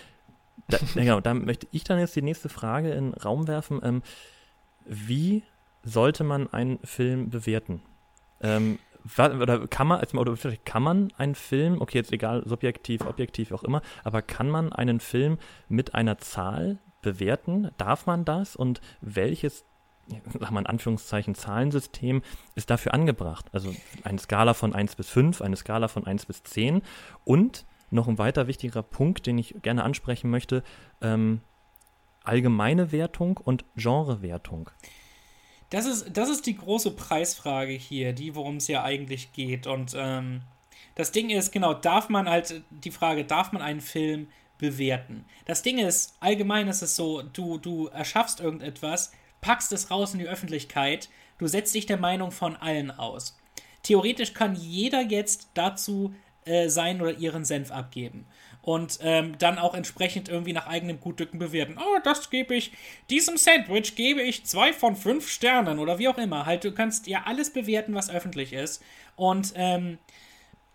da, 0.68 0.80
genau, 0.96 1.20
da 1.20 1.34
möchte 1.34 1.68
ich 1.72 1.84
dann 1.84 2.00
jetzt 2.00 2.16
die 2.16 2.22
nächste 2.22 2.50
Frage 2.50 2.92
in 2.92 3.12
den 3.12 3.14
Raum 3.14 3.48
werfen. 3.48 3.80
Ähm, 3.84 4.02
wie 4.86 5.44
sollte 5.84 6.24
man 6.24 6.52
einen 6.52 6.80
Film 6.84 7.30
bewerten? 7.30 7.82
Ähm, 8.42 8.80
oder 9.18 9.68
kann 9.68 9.88
man, 9.88 10.00
also, 10.00 10.18
oder 10.18 10.36
kann 10.64 10.84
man 10.84 11.12
einen 11.18 11.36
Film, 11.36 11.82
okay, 11.82 11.98
jetzt 11.98 12.12
egal, 12.12 12.44
subjektiv, 12.46 13.06
objektiv, 13.06 13.52
auch 13.52 13.64
immer, 13.64 13.82
aber 14.04 14.22
kann 14.22 14.50
man 14.50 14.74
einen 14.74 15.00
Film 15.00 15.38
mit 15.70 15.96
einer 15.96 16.20
Zahl 16.20 16.78
bewerten? 17.02 17.72
Darf 17.78 18.06
man 18.06 18.26
das? 18.26 18.56
Und 18.56 18.80
welches 19.02 19.66
sag 20.40 20.52
mal 20.52 20.62
in 20.62 20.66
Anführungszeichen, 20.68 21.36
Zahlensystem 21.36 22.22
ist 22.56 22.70
dafür 22.70 22.94
angebracht. 22.94 23.46
Also 23.54 23.74
eine 24.04 24.20
Skala 24.20 24.54
von 24.54 24.74
1 24.76 24.96
bis 24.96 25.10
5, 25.10 25.42
eine 25.42 25.56
Skala 25.56 25.88
von 25.88 26.06
1 26.06 26.26
bis 26.26 26.44
10 26.44 26.82
und 27.24 27.66
noch 27.92 28.08
ein 28.08 28.18
weiter 28.18 28.48
wichtiger 28.48 28.82
Punkt, 28.84 29.28
den 29.28 29.38
ich 29.38 29.56
gerne 29.62 29.84
ansprechen 29.84 30.30
möchte, 30.30 30.64
ähm, 31.02 31.42
allgemeine 32.24 32.92
Wertung 32.92 33.38
und 33.38 33.66
Genrewertung. 33.76 34.70
Das 35.70 35.86
ist, 35.86 36.18
das 36.18 36.30
ist 36.30 36.46
die 36.46 36.58
große 36.58 36.92
Preisfrage 36.92 37.74
hier, 37.74 38.14
die, 38.14 38.36
worum 38.36 38.58
es 38.58 38.68
ja 38.68 38.84
eigentlich 38.84 39.32
geht. 39.34 39.68
Und 39.68 39.94
ähm, 39.96 40.42
das 40.96 41.12
Ding 41.12 41.30
ist, 41.30 41.52
genau, 41.52 41.74
darf 41.74 42.10
man 42.10 42.30
halt, 42.30 42.64
die 42.70 42.92
Frage, 42.92 43.24
darf 43.24 43.52
man 43.54 43.62
einen 43.62 43.82
Film 43.82 44.28
bewerten? 44.58 45.26
Das 45.46 45.62
Ding 45.62 45.80
ist, 45.80 46.16
allgemein 46.20 46.68
ist 46.68 46.82
es 46.82 46.96
so, 46.96 47.22
du, 47.22 47.58
du 47.58 47.88
erschaffst 47.88 48.42
irgendetwas, 48.42 49.12
packst 49.40 49.72
es 49.72 49.90
raus 49.90 50.14
in 50.14 50.20
die 50.20 50.28
Öffentlichkeit, 50.28 51.10
du 51.38 51.48
setzt 51.48 51.74
dich 51.74 51.86
der 51.86 51.98
Meinung 51.98 52.32
von 52.32 52.56
allen 52.58 52.92
aus. 52.92 53.38
Theoretisch 53.82 54.34
kann 54.34 54.56
jeder 54.56 55.02
jetzt 55.02 55.50
dazu 55.54 56.14
äh, 56.46 56.70
seinen 56.70 57.02
oder 57.02 57.14
ihren 57.18 57.46
Senf 57.46 57.72
abgeben. 57.72 58.26
Und 58.62 59.00
ähm, 59.02 59.38
dann 59.40 59.58
auch 59.58 59.74
entsprechend 59.74 60.30
irgendwie 60.30 60.54
nach 60.54 60.68
eigenem 60.68 61.00
Gutdücken 61.00 61.40
bewerten. 61.40 61.78
Oh, 61.80 62.00
das 62.04 62.30
gebe 62.30 62.54
ich, 62.54 62.72
diesem 63.10 63.38
Sandwich 63.38 63.96
gebe 63.96 64.22
ich 64.22 64.46
zwei 64.46 64.72
von 64.72 64.96
fünf 64.96 65.30
Sternen 65.30 65.80
oder 65.80 65.98
wie 65.98 66.08
auch 66.08 66.18
immer. 66.20 66.46
Halt, 66.46 66.64
du 66.64 66.72
kannst 66.72 67.08
ja 67.08 67.24
alles 67.26 67.52
bewerten, 67.52 67.96
was 67.96 68.12
öffentlich 68.12 68.54
ist. 68.54 68.84
Und 69.16 69.54
ähm, 69.56 69.98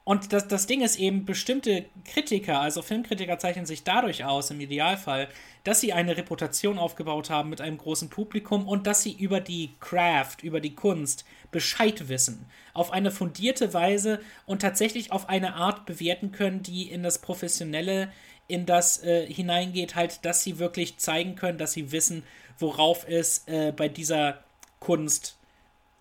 und 0.07 0.33
das, 0.33 0.47
das 0.47 0.69
Ding 0.69 0.83
ist 0.83 1.01
eben, 1.01 1.25
bestimmte 1.25 1.85
Kritiker, 2.05 2.61
also 2.61 2.81
Filmkritiker, 2.81 3.41
zeichnen 3.41 3.67
sich 3.67 3.83
dadurch 3.83 4.25
aus, 4.25 4.53
im 4.53 4.61
Idealfall, 4.61 5.29
dass 5.65 5.81
sie 5.81 5.93
eine 5.93 6.17
Reputation 6.17 6.79
aufgebaut 6.79 7.29
haben 7.29 7.51
mit 7.51 7.61
einem 7.61 7.77
großen 7.77 8.09
Publikum 8.09 8.69
und 8.69 8.87
dass 8.87 9.03
sie 9.03 9.15
über 9.15 9.41
die 9.41 9.73
Craft, 9.81 10.37
über 10.45 10.61
die 10.61 10.77
Kunst 10.77 11.25
Bescheid 11.51 12.09
wissen. 12.09 12.47
Auf 12.73 12.93
eine 12.93 13.11
fundierte 13.11 13.75
Weise 13.75 14.21
und 14.47 14.63
tatsächlich 14.63 15.11
auf 15.11 15.29
eine 15.29 15.55
Art 15.57 15.87
bewerten 15.87 16.31
können, 16.31 16.63
die 16.63 16.89
in 16.89 17.03
das 17.03 17.19
Professionelle, 17.19 18.13
in 18.47 18.65
das 18.65 19.03
äh, 19.03 19.27
hineingeht, 19.27 19.97
halt, 19.97 20.25
dass 20.25 20.45
sie 20.45 20.61
wirklich 20.61 20.99
zeigen 20.99 21.35
können, 21.35 21.59
dass 21.59 21.73
sie 21.73 21.91
wissen, 21.91 22.23
worauf 22.61 23.09
es 23.09 23.43
äh, 23.49 23.73
bei 23.73 23.89
dieser 23.89 24.45
Kunst, 24.79 25.37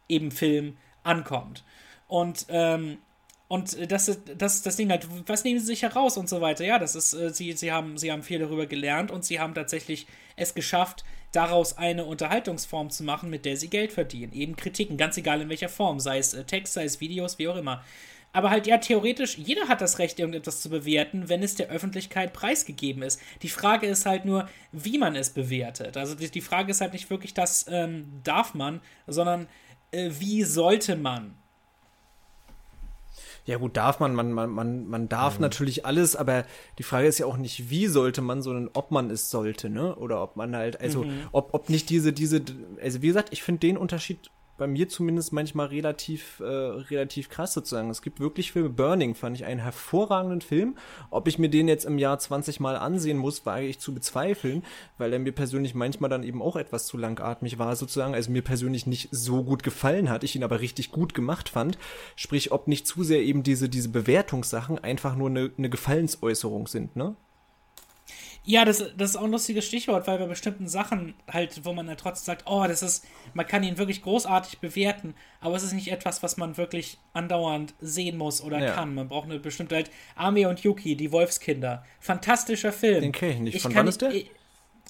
eben 0.07 0.29
Film, 0.29 0.77
ankommt. 1.01 1.63
Und 2.07 2.45
ähm, 2.49 2.99
und 3.47 3.77
äh, 3.77 3.87
das 3.87 4.07
ist 4.07 4.21
das, 4.37 4.61
das 4.61 4.75
Ding 4.75 4.89
halt, 4.89 5.07
was 5.27 5.43
nehmen 5.43 5.59
sie 5.59 5.65
sich 5.65 5.83
heraus 5.83 6.17
und 6.17 6.29
so 6.29 6.41
weiter. 6.41 6.65
Ja, 6.65 6.79
das 6.79 6.95
ist, 6.95 7.13
äh, 7.13 7.31
sie, 7.31 7.53
sie, 7.53 7.71
haben, 7.71 7.97
sie 7.97 8.11
haben 8.11 8.23
viel 8.23 8.39
darüber 8.39 8.65
gelernt 8.65 9.11
und 9.11 9.23
sie 9.23 9.39
haben 9.39 9.53
tatsächlich 9.53 10.07
es 10.35 10.53
geschafft, 10.53 11.03
daraus 11.31 11.77
eine 11.77 12.05
Unterhaltungsform 12.05 12.89
zu 12.89 13.03
machen, 13.03 13.29
mit 13.29 13.45
der 13.45 13.57
sie 13.57 13.69
Geld 13.69 13.91
verdienen. 13.91 14.33
Eben 14.33 14.55
Kritiken, 14.55 14.97
ganz 14.97 15.17
egal 15.17 15.41
in 15.41 15.49
welcher 15.49 15.69
Form, 15.69 15.99
sei 15.99 16.17
es 16.17 16.33
äh, 16.33 16.43
Text, 16.43 16.73
sei 16.73 16.85
es 16.85 16.99
Videos, 16.99 17.37
wie 17.37 17.47
auch 17.47 17.57
immer. 17.57 17.83
Aber 18.33 18.49
halt, 18.49 18.67
ja, 18.67 18.77
theoretisch, 18.79 19.37
jeder 19.37 19.69
hat 19.69 19.79
das 19.79 19.97
Recht, 19.97 20.19
irgendetwas 20.19 20.61
zu 20.61 20.69
bewerten, 20.69 21.29
wenn 21.29 21.41
es 21.41 21.55
der 21.55 21.69
Öffentlichkeit 21.69 22.33
preisgegeben 22.33 23.01
ist. 23.01 23.21
Die 23.43 23.49
Frage 23.49 23.87
ist 23.87 24.05
halt 24.05 24.25
nur, 24.25 24.49
wie 24.73 24.97
man 24.97 25.15
es 25.15 25.29
bewertet. 25.29 25.95
Also 25.95 26.15
die, 26.15 26.29
die 26.29 26.41
Frage 26.41 26.71
ist 26.71 26.81
halt 26.81 26.91
nicht 26.91 27.09
wirklich, 27.09 27.33
das 27.33 27.65
ähm, 27.69 28.21
darf 28.25 28.53
man, 28.53 28.81
sondern 29.07 29.47
äh, 29.91 30.09
wie 30.19 30.43
sollte 30.43 30.97
man 30.97 31.37
ja 33.45 33.57
gut, 33.57 33.77
darf 33.77 33.99
man, 33.99 34.15
man, 34.15 34.31
man, 34.31 34.49
man, 34.49 34.87
man 34.87 35.07
darf 35.07 35.35
mhm. 35.35 35.41
natürlich 35.41 35.85
alles, 35.85 36.15
aber 36.15 36.45
die 36.79 36.83
Frage 36.83 37.07
ist 37.07 37.19
ja 37.19 37.27
auch 37.27 37.37
nicht, 37.37 37.69
wie 37.69 37.87
sollte 37.87 38.21
man, 38.21 38.41
sondern 38.41 38.69
ob 38.73 38.91
man 38.91 39.11
es 39.11 39.29
sollte, 39.29 39.69
ne? 39.69 39.95
Oder 39.95 40.21
ob 40.21 40.35
man 40.35 40.55
halt, 40.55 40.81
also 40.81 41.03
mhm. 41.03 41.27
ob, 41.31 41.53
ob 41.53 41.69
nicht 41.69 41.89
diese, 41.89 42.11
diese, 42.11 42.41
also 42.81 43.01
wie 43.01 43.07
gesagt, 43.07 43.29
ich 43.31 43.43
finde 43.43 43.59
den 43.59 43.77
Unterschied 43.77 44.31
bei 44.57 44.67
mir 44.67 44.87
zumindest 44.87 45.33
manchmal 45.33 45.67
relativ, 45.67 46.39
äh, 46.39 46.45
relativ 46.45 47.29
krass 47.29 47.53
sozusagen. 47.53 47.89
Es 47.89 48.01
gibt 48.01 48.19
wirklich 48.19 48.51
Filme. 48.51 48.69
Burning 48.69 49.15
fand 49.15 49.35
ich 49.35 49.45
einen 49.45 49.59
hervorragenden 49.59 50.41
Film. 50.41 50.77
Ob 51.09 51.27
ich 51.27 51.37
mir 51.39 51.49
den 51.49 51.67
jetzt 51.67 51.85
im 51.85 51.97
Jahr 51.97 52.17
20 52.17 52.59
Mal 52.59 52.77
ansehen 52.77 53.17
muss, 53.17 53.45
war 53.45 53.55
eigentlich 53.55 53.79
zu 53.79 53.93
bezweifeln, 53.93 54.63
weil 54.97 55.11
er 55.11 55.19
mir 55.19 55.33
persönlich 55.33 55.75
manchmal 55.75 56.09
dann 56.09 56.23
eben 56.23 56.41
auch 56.41 56.55
etwas 56.55 56.85
zu 56.85 56.97
langatmig 56.97 57.59
war 57.59 57.75
sozusagen. 57.75 58.13
Also 58.13 58.31
mir 58.31 58.43
persönlich 58.43 58.87
nicht 58.87 59.09
so 59.11 59.43
gut 59.43 59.63
gefallen 59.63 60.09
hat, 60.09 60.23
ich 60.23 60.35
ihn 60.35 60.43
aber 60.43 60.61
richtig 60.61 60.91
gut 60.91 61.13
gemacht 61.13 61.49
fand. 61.49 61.77
Sprich, 62.15 62.51
ob 62.51 62.67
nicht 62.67 62.87
zu 62.87 63.03
sehr 63.03 63.21
eben 63.21 63.43
diese, 63.43 63.67
diese 63.67 63.89
Bewertungssachen 63.89 64.79
einfach 64.79 65.15
nur 65.15 65.29
eine, 65.29 65.51
eine 65.57 65.69
Gefallensäußerung 65.69 66.67
sind, 66.67 66.95
ne? 66.95 67.15
Ja, 68.47 68.63
das, 68.63 68.83
das 68.95 69.11
ist 69.11 69.15
auch 69.15 69.23
ein 69.23 69.31
lustiges 69.31 69.65
Stichwort, 69.65 70.07
weil 70.07 70.19
bei 70.19 70.27
bestimmten 70.27 70.67
Sachen 70.67 71.15
halt, 71.27 71.65
wo 71.65 71.73
man 71.73 71.87
dann 71.87 71.97
trotzdem 71.97 72.25
sagt, 72.25 72.43
oh, 72.45 72.65
das 72.67 72.83
ist, 72.83 73.03
man 73.33 73.47
kann 73.47 73.63
ihn 73.63 73.79
wirklich 73.79 74.03
großartig 74.03 74.59
bewerten, 74.59 75.15
aber 75.41 75.55
es 75.55 75.63
ist 75.63 75.73
nicht 75.73 75.91
etwas, 75.91 76.21
was 76.21 76.37
man 76.37 76.55
wirklich 76.55 76.99
andauernd 77.13 77.73
sehen 77.81 78.17
muss 78.17 78.43
oder 78.43 78.59
ja. 78.59 78.71
kann. 78.71 78.93
Man 78.93 79.07
braucht 79.07 79.29
eine 79.29 79.39
bestimmte 79.39 79.75
halt, 79.75 79.89
Ame 80.15 80.47
und 80.47 80.59
Yuki, 80.59 80.95
die 80.95 81.11
Wolfskinder. 81.11 81.83
Fantastischer 81.99 82.71
Film. 82.71 83.01
Den 83.01 83.11
kenne 83.11 83.33
ich 83.33 83.39
nicht. 83.39 83.55
Ich 83.55 83.61
Von 83.63 83.73
wann 83.73 83.87
ist 83.87 84.01
der? 84.01 84.13
Ich, 84.13 84.29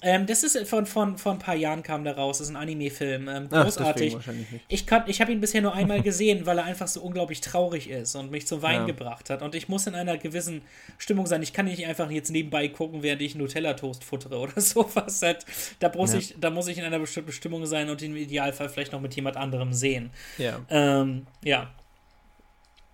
ähm, 0.06 0.24
das 0.24 0.44
ist 0.44 0.68
von, 0.68 0.86
von, 0.86 1.18
von 1.18 1.32
ein 1.32 1.38
paar 1.40 1.56
Jahren 1.56 1.82
kam 1.82 2.04
der 2.04 2.16
raus. 2.16 2.38
Das 2.38 2.46
ist 2.46 2.54
ein 2.54 2.56
Anime-Film. 2.56 3.28
Ähm, 3.28 3.48
großartig. 3.48 4.16
Ach, 4.16 4.32
ich 4.68 4.86
ich 5.06 5.20
habe 5.20 5.32
ihn 5.32 5.40
bisher 5.40 5.60
nur 5.62 5.74
einmal 5.74 6.00
gesehen, 6.00 6.46
weil 6.46 6.58
er 6.58 6.64
einfach 6.64 6.86
so 6.86 7.00
unglaublich 7.00 7.40
traurig 7.40 7.90
ist 7.90 8.14
und 8.14 8.30
mich 8.30 8.46
zum 8.46 8.62
Weinen 8.62 8.82
ja. 8.82 8.86
gebracht 8.86 9.30
hat. 9.30 9.42
Und 9.42 9.56
ich 9.56 9.68
muss 9.68 9.88
in 9.88 9.96
einer 9.96 10.16
gewissen 10.16 10.62
Stimmung 10.96 11.26
sein. 11.26 11.42
Ich 11.42 11.52
kann 11.52 11.64
nicht 11.64 11.84
einfach 11.86 12.08
jetzt 12.08 12.30
nebenbei 12.30 12.68
gucken, 12.68 13.02
während 13.02 13.20
ich 13.20 13.34
Nutella-Toast 13.34 14.04
futtere 14.04 14.38
oder 14.38 14.60
sowas. 14.60 15.20
Halt, 15.22 15.44
da, 15.80 15.92
muss 15.92 16.12
ja. 16.12 16.20
ich, 16.20 16.36
da 16.38 16.50
muss 16.50 16.68
ich 16.68 16.78
in 16.78 16.84
einer 16.84 17.00
bestimmten 17.00 17.32
Stimmung 17.32 17.66
sein 17.66 17.90
und 17.90 18.00
im 18.00 18.14
Idealfall 18.14 18.68
vielleicht 18.68 18.92
noch 18.92 19.00
mit 19.00 19.16
jemand 19.16 19.36
anderem 19.36 19.72
sehen. 19.72 20.10
Ja. 20.38 20.60
Ähm, 20.70 21.26
ja. 21.42 21.74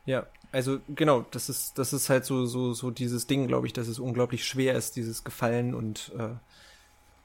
Ja. 0.06 0.26
also 0.50 0.80
genau, 0.88 1.26
das 1.30 1.50
ist, 1.50 1.76
das 1.78 1.92
ist 1.92 2.08
halt 2.08 2.24
so, 2.24 2.46
so, 2.46 2.72
so 2.72 2.90
dieses 2.90 3.26
Ding, 3.26 3.48
glaube 3.48 3.66
ich, 3.66 3.74
dass 3.74 3.86
es 3.86 3.98
unglaublich 3.98 4.46
schwer 4.46 4.74
ist, 4.74 4.96
dieses 4.96 5.24
Gefallen 5.24 5.74
und 5.74 6.10
äh, 6.18 6.30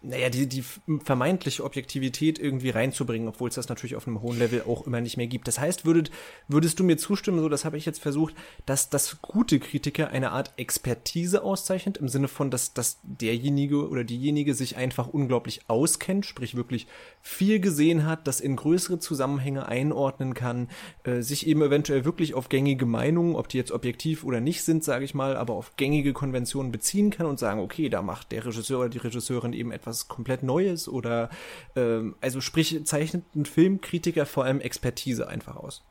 naja, 0.03 0.29
die, 0.29 0.47
die 0.47 0.63
vermeintliche 1.03 1.63
Objektivität 1.63 2.37
irgendwie 2.37 2.69
reinzubringen, 2.69 3.27
obwohl 3.27 3.49
es 3.49 3.55
das 3.55 3.67
natürlich 3.67 3.95
auf 3.95 4.07
einem 4.07 4.21
hohen 4.21 4.37
Level 4.37 4.61
auch 4.67 4.85
immer 4.85 5.01
nicht 5.01 5.17
mehr 5.17 5.25
gibt. 5.25 5.47
Das 5.47 5.59
heißt, 5.59 5.85
würdet, 5.85 6.11
würdest 6.47 6.79
du 6.79 6.83
mir 6.83 6.97
zustimmen, 6.97 7.39
so 7.39 7.49
das 7.49 7.65
habe 7.65 7.77
ich 7.77 7.85
jetzt 7.85 7.99
versucht, 7.99 8.35
dass 8.67 8.89
das 8.89 9.21
gute 9.23 9.59
Kritiker 9.59 10.09
eine 10.09 10.31
Art 10.31 10.53
Expertise 10.57 11.41
auszeichnet, 11.43 11.97
im 11.97 12.09
Sinne 12.09 12.27
von, 12.27 12.51
dass, 12.51 12.73
dass 12.73 12.99
derjenige 13.01 13.89
oder 13.89 14.03
diejenige 14.03 14.53
sich 14.53 14.77
einfach 14.77 15.07
unglaublich 15.07 15.61
auskennt, 15.67 16.27
sprich 16.27 16.55
wirklich 16.55 16.85
viel 17.23 17.59
gesehen 17.59 18.05
hat, 18.05 18.27
das 18.27 18.39
in 18.39 18.55
größere 18.55 18.99
Zusammenhänge 18.99 19.67
einordnen 19.67 20.35
kann, 20.35 20.69
äh, 21.05 21.21
sich 21.21 21.47
eben 21.47 21.63
eventuell 21.63 22.05
wirklich 22.05 22.35
auf 22.35 22.49
gängige 22.49 22.85
Meinungen, 22.85 23.35
ob 23.35 23.49
die 23.49 23.57
jetzt 23.57 23.71
objektiv 23.71 24.23
oder 24.23 24.41
nicht 24.41 24.63
sind, 24.63 24.83
sage 24.83 25.05
ich 25.05 25.15
mal, 25.15 25.35
aber 25.35 25.55
auf 25.55 25.75
gängige 25.75 26.13
Konventionen 26.13 26.71
beziehen 26.71 27.09
kann 27.09 27.25
und 27.25 27.39
sagen, 27.39 27.59
okay, 27.59 27.89
da 27.89 28.03
macht 28.03 28.31
der 28.31 28.45
Regisseur 28.45 28.81
oder 28.81 28.89
die 28.89 28.99
Regisseurin 28.99 29.53
eben 29.53 29.71
etwas 29.71 29.86
etwas 29.87 30.07
komplett 30.07 30.43
Neues 30.43 30.87
oder 30.87 31.29
ähm, 31.75 32.15
also 32.21 32.41
sprich, 32.41 32.85
zeichnet 32.85 33.23
ein 33.35 33.45
Filmkritiker 33.45 34.25
vor 34.25 34.45
allem 34.45 34.59
Expertise 34.59 35.27
einfach 35.27 35.55
aus. 35.55 35.83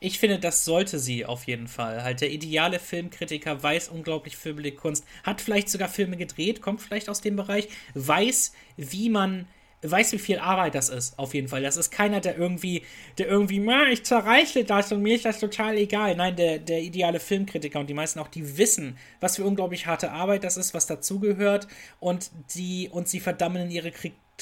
Ich 0.00 0.20
finde, 0.20 0.38
das 0.38 0.64
sollte 0.64 1.00
sie 1.00 1.26
auf 1.26 1.44
jeden 1.44 1.66
Fall. 1.66 2.04
Halt, 2.04 2.20
der 2.20 2.30
ideale 2.30 2.78
Filmkritiker 2.78 3.62
weiß 3.62 3.88
unglaublich 3.88 4.36
viel 4.36 4.52
über 4.52 4.62
die 4.62 4.74
Kunst, 4.74 5.04
hat 5.24 5.40
vielleicht 5.40 5.68
sogar 5.68 5.88
Filme 5.88 6.16
gedreht, 6.16 6.62
kommt 6.62 6.80
vielleicht 6.80 7.08
aus 7.08 7.20
dem 7.20 7.34
Bereich, 7.34 7.68
weiß, 7.94 8.52
wie 8.76 9.10
man 9.10 9.48
weiß, 9.82 10.12
wie 10.12 10.18
viel 10.18 10.38
Arbeit 10.38 10.74
das 10.74 10.88
ist, 10.88 11.18
auf 11.18 11.34
jeden 11.34 11.48
Fall. 11.48 11.62
Das 11.62 11.76
ist 11.76 11.90
keiner, 11.90 12.20
der 12.20 12.36
irgendwie, 12.36 12.82
der 13.16 13.28
irgendwie, 13.28 13.64
ich 13.92 14.04
zerreiße 14.04 14.64
das 14.64 14.90
und 14.92 15.02
mir 15.02 15.14
ist 15.14 15.24
das 15.24 15.38
total 15.38 15.76
egal. 15.76 16.16
Nein, 16.16 16.36
der, 16.36 16.58
der 16.58 16.80
ideale 16.80 17.20
Filmkritiker 17.20 17.78
und 17.78 17.88
die 17.88 17.94
meisten 17.94 18.18
auch, 18.18 18.28
die 18.28 18.58
wissen, 18.58 18.98
was 19.20 19.36
für 19.36 19.44
unglaublich 19.44 19.86
harte 19.86 20.10
Arbeit 20.10 20.44
das 20.44 20.56
ist, 20.56 20.74
was 20.74 20.86
dazugehört 20.86 21.68
und 22.00 22.30
die, 22.54 22.88
und 22.90 23.08
sie 23.08 23.20
verdammen 23.20 23.70
ihre 23.70 23.92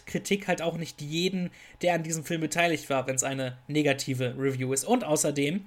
Kritik 0.07 0.49
halt 0.49 0.63
auch 0.63 0.77
nicht 0.77 1.01
jeden, 1.01 1.51
der 1.83 1.95
an 1.95 2.03
diesem 2.03 2.25
Film 2.25 2.41
beteiligt 2.41 2.89
war, 2.91 3.07
wenn 3.07 3.17
es 3.17 3.23
eine 3.23 3.59
negative 3.67 4.35
Review 4.39 4.73
ist. 4.73 4.85
Und 4.85 5.05
außerdem, 5.05 5.67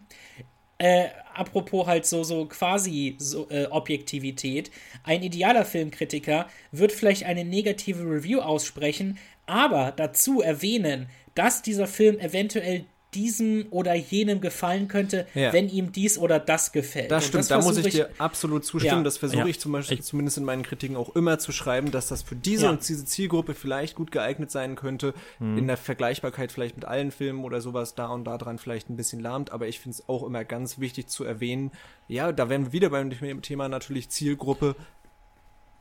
äh, 0.77 1.07
apropos 1.33 1.87
halt 1.87 2.05
so, 2.05 2.23
so 2.23 2.45
quasi 2.45 3.15
so, 3.19 3.49
äh, 3.49 3.65
Objektivität, 3.65 4.71
ein 5.03 5.23
idealer 5.23 5.65
Filmkritiker 5.65 6.47
wird 6.71 6.91
vielleicht 6.91 7.25
eine 7.25 7.43
negative 7.43 8.03
Review 8.03 8.39
aussprechen, 8.39 9.17
aber 9.49 9.93
dazu 9.95 10.41
erwähnen, 10.41 11.07
dass 11.35 11.61
dieser 11.61 11.87
Film 11.87 12.19
eventuell 12.19 12.85
diesem 13.13 13.65
oder 13.71 13.95
jenem 13.95 14.39
gefallen 14.39 14.87
könnte, 14.87 15.25
ja. 15.33 15.51
wenn 15.51 15.67
ihm 15.67 15.91
dies 15.91 16.17
oder 16.17 16.39
das 16.39 16.71
gefällt. 16.71 17.09
Das 17.09 17.25
stimmt, 17.25 17.41
das 17.41 17.47
da 17.47 17.61
muss 17.61 17.77
ich, 17.77 17.87
ich 17.87 17.93
dir 17.93 18.09
absolut 18.19 18.65
zustimmen. 18.65 18.97
Ja. 18.97 19.03
Das 19.03 19.17
versuche 19.17 19.41
ja. 19.41 19.47
ich 19.47 19.59
zum 19.59 19.71
Beispiel 19.71 19.99
zumindest 20.01 20.37
in 20.37 20.43
meinen 20.43 20.61
Kritiken 20.63 20.95
auch 20.95 21.15
immer 21.15 21.39
zu 21.39 21.51
schreiben, 21.51 21.91
dass 21.91 22.07
das 22.07 22.21
für 22.21 22.35
diese 22.35 22.69
und 22.69 22.87
diese 22.87 23.05
Zielgruppe 23.05 23.55
vielleicht 23.55 23.95
gut 23.95 24.11
geeignet 24.11 24.51
sein 24.51 24.75
könnte. 24.75 25.13
Mhm. 25.39 25.57
In 25.57 25.67
der 25.67 25.77
Vergleichbarkeit 25.77 26.51
vielleicht 26.51 26.75
mit 26.75 26.85
allen 26.85 27.11
Filmen 27.11 27.43
oder 27.43 27.61
sowas 27.61 27.95
da 27.95 28.07
und 28.07 28.25
da 28.25 28.37
dran 28.37 28.59
vielleicht 28.59 28.89
ein 28.89 28.95
bisschen 28.95 29.19
lahmt, 29.19 29.51
aber 29.51 29.67
ich 29.67 29.79
finde 29.79 29.95
es 29.95 30.07
auch 30.07 30.23
immer 30.23 30.43
ganz 30.45 30.77
wichtig 30.77 31.07
zu 31.07 31.23
erwähnen. 31.23 31.71
Ja, 32.07 32.31
da 32.31 32.49
wären 32.49 32.65
wir 32.65 32.73
wieder 32.73 32.89
beim 32.89 33.09
Thema 33.41 33.69
natürlich 33.69 34.09
Zielgruppe 34.09 34.75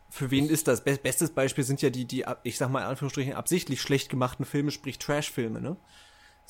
für 0.09 0.31
wen 0.31 0.49
ist 0.49 0.69
das? 0.69 0.83
Bestes 0.83 1.31
Beispiel 1.31 1.65
sind 1.65 1.83
ja 1.83 1.91
die, 1.91 2.07
die, 2.07 2.25
ich 2.43 2.57
sag 2.57 2.71
mal 2.71 2.81
in 2.81 2.87
Anführungsstrichen, 2.87 3.35
absichtlich 3.35 3.83
schlecht 3.83 4.09
gemachten 4.09 4.45
Filme, 4.45 4.71
sprich 4.71 4.99
Trash-Filme, 4.99 5.61
ne? 5.61 5.77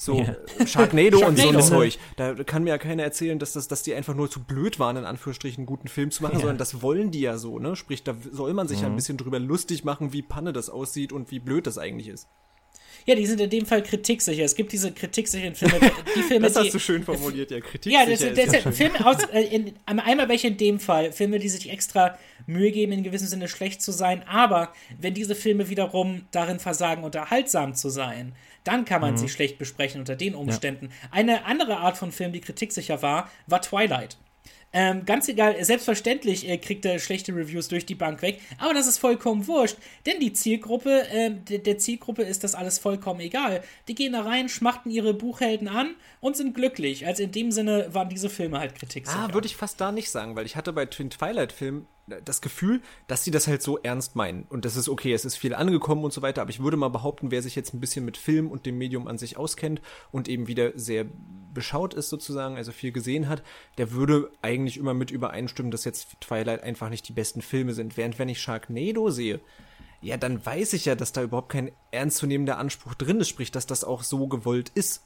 So 0.00 0.14
yeah. 0.14 0.36
Sharknado, 0.64 1.18
und 1.26 1.36
so 1.36 1.48
ein 1.48 1.61
Zeug. 1.61 1.98
Da 2.16 2.34
kann 2.44 2.62
mir 2.62 2.70
ja 2.70 2.78
keiner 2.78 3.02
erzählen, 3.02 3.40
dass, 3.40 3.54
das, 3.54 3.66
dass 3.66 3.82
die 3.82 3.94
einfach 3.94 4.14
nur 4.14 4.30
zu 4.30 4.44
blöd 4.44 4.78
waren, 4.78 4.96
in 4.96 5.04
Anführungsstrichen 5.04 5.62
einen 5.62 5.66
guten 5.66 5.88
Film 5.88 6.12
zu 6.12 6.22
machen, 6.22 6.34
ja. 6.34 6.40
sondern 6.40 6.59
das 6.59 6.82
wollen 6.82 7.11
die 7.11 7.20
ja 7.20 7.36
so, 7.36 7.59
ne? 7.59 7.74
Sprich, 7.74 8.04
da 8.04 8.14
soll 8.30 8.54
man 8.54 8.68
sich 8.68 8.78
mhm. 8.78 8.84
ja 8.84 8.90
ein 8.90 8.96
bisschen 8.96 9.16
drüber 9.16 9.40
lustig 9.40 9.82
machen, 9.82 10.12
wie 10.12 10.22
Panne 10.22 10.52
das 10.52 10.70
aussieht 10.70 11.12
und 11.12 11.32
wie 11.32 11.40
blöd 11.40 11.66
das 11.66 11.78
eigentlich 11.78 12.09
ist. 12.09 12.28
Ja, 13.09 13.14
die 13.14 13.24
sind 13.24 13.40
in 13.40 13.48
dem 13.48 13.64
Fall 13.64 13.82
kritiksicher. 13.82 14.44
Es 14.44 14.54
gibt 14.54 14.70
diese 14.70 14.92
kritiksicheren 14.92 15.54
Filme. 15.54 15.80
Die 16.14 16.22
Filme 16.22 16.46
das 16.46 16.56
hast 16.56 16.66
die, 16.66 16.70
du 16.72 16.78
schön 16.78 17.02
formuliert, 17.02 17.50
ja. 17.50 17.59
Kritiksicher. 17.61 17.88
Ja, 17.98 18.06
das, 18.06 18.20
das, 18.20 18.34
das, 18.34 18.64
das 18.64 18.76
Filme 18.76 19.06
aus, 19.06 19.16
äh, 19.32 19.44
in, 19.44 19.72
einmal 19.86 20.28
welche 20.28 20.48
in 20.48 20.59
dem 20.59 20.78
Fall. 20.78 21.11
Filme, 21.11 21.38
die 21.38 21.48
sich 21.48 21.70
extra 21.70 22.18
Mühe 22.46 22.70
geben, 22.70 22.92
in 22.92 23.02
gewissem 23.02 23.26
Sinne 23.26 23.48
schlecht 23.48 23.80
zu 23.80 23.92
sein. 23.92 24.22
Aber 24.28 24.74
wenn 25.00 25.14
diese 25.14 25.34
Filme 25.34 25.70
wiederum 25.70 26.26
darin 26.32 26.59
versagen, 26.59 27.02
unterhaltsam 27.02 27.74
zu 27.74 27.88
sein, 27.88 28.34
dann 28.64 28.84
kann 28.84 29.00
man 29.00 29.12
mhm. 29.12 29.16
sie 29.16 29.30
schlecht 29.30 29.56
besprechen 29.56 30.00
unter 30.00 30.14
den 30.14 30.34
Umständen. 30.34 30.90
Ja. 30.90 31.09
Eine 31.12 31.46
andere 31.46 31.78
Art 31.78 31.96
von 31.96 32.12
Film, 32.12 32.32
die 32.32 32.42
kritiksicher 32.42 33.00
war, 33.00 33.30
war 33.46 33.62
Twilight. 33.62 34.18
Ähm, 34.72 35.06
ganz 35.06 35.28
egal, 35.28 35.62
selbstverständlich 35.64 36.46
äh, 36.46 36.58
kriegt 36.58 36.84
er 36.84 36.98
schlechte 36.98 37.34
Reviews 37.34 37.68
durch 37.68 37.86
die 37.86 37.94
Bank 37.94 38.20
weg, 38.20 38.40
aber 38.58 38.74
das 38.74 38.86
ist 38.86 38.98
vollkommen 38.98 39.46
wurscht, 39.46 39.76
denn 40.04 40.20
die 40.20 40.34
Zielgruppe, 40.34 41.08
äh, 41.08 41.30
der 41.30 41.78
Zielgruppe 41.78 42.22
ist 42.22 42.44
das 42.44 42.54
alles 42.54 42.78
vollkommen 42.78 43.20
egal. 43.20 43.62
Die 43.88 43.94
gehen 43.94 44.12
da 44.12 44.22
rein, 44.22 44.50
schmachten 44.50 44.90
ihre 44.90 45.14
Buchhelden 45.14 45.68
an 45.68 45.94
und 46.20 46.36
sind 46.36 46.54
glücklich. 46.54 47.06
Also 47.06 47.22
in 47.22 47.32
dem 47.32 47.50
Sinne 47.50 47.88
waren 47.94 48.10
diese 48.10 48.28
Filme 48.28 48.58
halt 48.58 48.74
kritiksicher. 48.74 49.28
Ah, 49.30 49.32
würde 49.32 49.46
ich 49.46 49.56
fast 49.56 49.80
da 49.80 49.90
nicht 49.90 50.10
sagen, 50.10 50.36
weil 50.36 50.44
ich 50.44 50.56
hatte 50.56 50.74
bei 50.74 50.84
Twin 50.84 51.08
Twilight 51.08 51.52
Filmen 51.52 51.86
das 52.24 52.40
Gefühl, 52.40 52.80
dass 53.06 53.24
sie 53.24 53.30
das 53.30 53.46
halt 53.46 53.62
so 53.62 53.78
ernst 53.78 54.16
meinen. 54.16 54.44
Und 54.48 54.64
das 54.64 54.76
ist 54.76 54.88
okay, 54.88 55.12
es 55.12 55.24
ist 55.24 55.36
viel 55.36 55.54
angekommen 55.54 56.04
und 56.04 56.12
so 56.12 56.22
weiter, 56.22 56.42
aber 56.42 56.50
ich 56.50 56.61
würde 56.61 56.76
mal 56.76 56.88
behaupten, 56.88 57.30
wer 57.30 57.42
sich 57.42 57.56
jetzt 57.56 57.74
ein 57.74 57.80
bisschen 57.80 58.04
mit 58.04 58.16
Film 58.16 58.50
und 58.50 58.66
dem 58.66 58.78
Medium 58.78 59.09
an 59.09 59.18
sich 59.18 59.36
auskennt 59.36 59.80
und 60.11 60.28
eben 60.28 60.46
wieder 60.46 60.72
sehr 60.74 61.06
beschaut 61.54 61.94
ist 61.94 62.09
sozusagen, 62.09 62.56
also 62.56 62.72
viel 62.72 62.92
gesehen 62.92 63.28
hat, 63.28 63.42
der 63.78 63.92
würde 63.92 64.30
eigentlich 64.42 64.76
immer 64.76 64.94
mit 64.94 65.11
übereinstimmen, 65.11 65.70
dass 65.70 65.84
jetzt 65.84 66.20
Twilight 66.20 66.62
einfach 66.62 66.88
nicht 66.88 67.09
die 67.09 67.12
besten 67.12 67.42
Filme 67.42 67.72
sind. 67.72 67.96
Während 67.96 68.18
wenn 68.18 68.28
ich 68.28 68.40
Sharknado 68.40 69.11
sehe, 69.11 69.40
ja, 70.00 70.16
dann 70.16 70.44
weiß 70.44 70.74
ich 70.74 70.84
ja, 70.84 70.94
dass 70.94 71.12
da 71.12 71.22
überhaupt 71.22 71.50
kein 71.50 71.72
ernstzunehmender 71.90 72.59
Anspruch 72.59 72.94
drin 72.94 73.20
ist, 73.20 73.28
sprich, 73.28 73.50
dass 73.50 73.66
das 73.66 73.82
auch 73.82 74.02
so 74.04 74.28
gewollt 74.28 74.70
ist. 74.74 75.02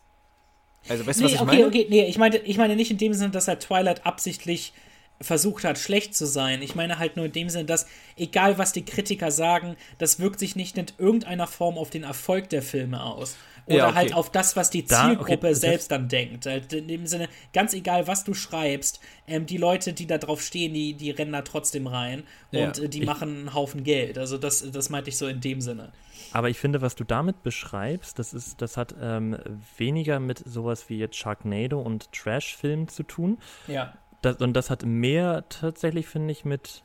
Also, 0.89 1.07
weißt 1.07 1.21
du, 1.21 1.25
nee, 1.25 1.27
was 1.27 1.35
ich 1.35 1.41
okay, 1.41 1.47
meine? 1.47 1.67
Okay, 1.67 1.87
nee, 1.89 2.05
ich 2.07 2.19
meine, 2.19 2.39
ich 2.39 2.59
meine 2.59 2.77
nicht 2.77 2.91
in 2.91 2.99
dem 2.99 3.15
Sinne, 3.15 3.31
dass 3.31 3.49
er 3.49 3.59
Twilight 3.59 4.05
absichtlich 4.05 4.73
versucht 5.21 5.65
hat, 5.65 5.79
schlecht 5.79 6.15
zu 6.15 6.27
sein. 6.27 6.63
Ich 6.63 6.75
meine 6.75 6.99
halt 6.99 7.17
nur 7.17 7.27
in 7.27 7.33
dem 7.33 7.49
Sinne, 7.49 7.65
dass 7.65 7.87
egal 8.17 8.59
was 8.59 8.73
die 8.73 8.85
Kritiker 8.85 9.31
sagen, 9.31 9.77
das 9.99 10.19
wirkt 10.19 10.39
sich 10.39 10.57
nicht 10.57 10.79
in 10.79 10.87
irgendeiner 10.99 11.47
Form 11.47 11.79
auf 11.79 11.91
den 11.91 12.03
Erfolg 12.03 12.49
der 12.51 12.63
Filme 12.63 13.03
aus. 13.03 13.37
Oder 13.67 13.77
ja, 13.77 13.87
okay. 13.87 13.95
halt 13.97 14.15
auf 14.15 14.31
das, 14.31 14.57
was 14.57 14.71
die 14.71 14.85
Zielgruppe 14.85 15.47
da, 15.47 15.49
okay, 15.49 15.55
selbst 15.55 15.91
dann 15.93 16.09
denkt. 16.09 16.47
Halt 16.47 16.73
in 16.73 16.89
dem 16.89 17.07
Sinne, 17.07 17.29
ganz 17.53 17.75
egal, 17.75 18.09
was 18.09 18.25
du 18.25 18.35
schreibst, 18.35 19.01
ähm, 19.29 19.47
die 19.47 19.57
Leute, 19.57 19.93
die 19.93 20.07
da 20.07 20.19
drauf 20.19 20.43
stehen, 20.43 20.75
die, 20.75 20.95
die 20.95 21.13
rennen 21.13 21.33
da 21.33 21.43
trotzdem 21.43 21.87
rein 21.87 22.25
und 22.51 22.79
äh, 22.79 22.89
die 22.89 23.03
machen 23.03 23.29
einen 23.37 23.55
Haufen 23.55 23.85
Geld. 23.85 24.19
Also 24.19 24.37
das, 24.37 24.69
das 24.73 24.91
meinte 24.91 25.11
ich 25.11 25.17
so 25.17 25.29
in 25.29 25.41
dem 25.41 25.61
Sinne. 25.61 25.93
Aber 26.33 26.51
ich 26.51 26.59
finde, 26.59 26.81
was 26.81 26.97
du 26.97 27.05
damit 27.05 27.43
beschreibst, 27.43 28.19
das 28.19 28.35
ist, 28.35 28.61
das 28.61 28.77
hat 28.77 28.95
ähm, 29.01 29.37
weniger 29.77 30.19
mit 30.19 30.43
sowas 30.45 30.89
wie 30.89 30.99
jetzt 30.99 31.17
Sharknado 31.17 31.81
und 31.81 32.11
Trash-Filmen 32.13 32.89
zu 32.89 33.03
tun. 33.05 33.39
Ja. 33.69 33.93
Das, 34.23 34.37
und 34.37 34.55
das 34.55 34.71
hat 34.71 34.85
mehr 34.85 35.49
tatsächlich, 35.49 36.07
finde 36.07 36.33
ich, 36.33 36.45
mit 36.45 36.83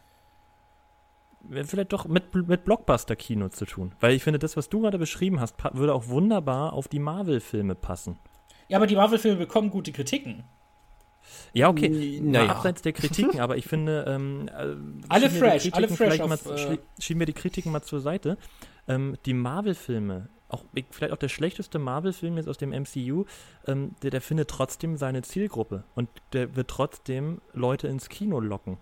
vielleicht 1.49 1.93
doch 1.93 2.05
mit, 2.07 2.33
mit 2.33 2.65
Blockbuster-Kino 2.65 3.49
zu 3.49 3.65
tun. 3.65 3.93
Weil 3.99 4.13
ich 4.13 4.23
finde, 4.23 4.39
das, 4.39 4.57
was 4.57 4.69
du 4.69 4.81
gerade 4.81 4.97
beschrieben 4.97 5.39
hast, 5.39 5.55
würde 5.73 5.93
auch 5.93 6.07
wunderbar 6.07 6.73
auf 6.73 6.87
die 6.87 6.99
Marvel-Filme 6.99 7.75
passen. 7.75 8.19
Ja, 8.67 8.77
aber 8.77 8.87
die 8.87 8.95
Marvel-Filme 8.95 9.37
bekommen 9.37 9.69
gute 9.69 9.91
Kritiken. 9.91 10.43
Ja, 11.53 11.69
okay. 11.69 12.19
Naja. 12.21 12.51
Abseits 12.51 12.81
der 12.81 12.93
Kritiken, 12.93 13.39
aber 13.39 13.57
ich 13.57 13.65
finde, 13.65 14.05
ähm, 14.07 14.49
äh, 14.49 14.75
alle 15.09 15.29
fresh, 15.29 15.69
alle 15.73 15.87
fresh. 15.87 16.19
Auf, 16.19 16.29
mal, 16.29 16.55
äh, 16.55 16.77
schieben 16.99 17.19
wir 17.19 17.25
die 17.25 17.33
Kritiken 17.33 17.71
mal 17.71 17.81
zur 17.81 17.99
Seite. 17.99 18.37
Ähm, 18.87 19.17
die 19.25 19.33
Marvel-Filme, 19.33 20.29
auch 20.49 20.63
vielleicht 20.91 21.13
auch 21.13 21.17
der 21.17 21.29
schlechteste 21.29 21.79
Marvel-Film 21.79 22.37
jetzt 22.37 22.47
aus 22.47 22.57
dem 22.57 22.69
MCU, 22.69 23.25
ähm, 23.65 23.95
der, 24.01 24.11
der 24.11 24.21
findet 24.21 24.49
trotzdem 24.49 24.97
seine 24.97 25.21
Zielgruppe 25.21 25.83
und 25.95 26.09
der 26.33 26.55
wird 26.55 26.69
trotzdem 26.69 27.41
Leute 27.53 27.87
ins 27.87 28.09
Kino 28.09 28.39
locken. 28.39 28.77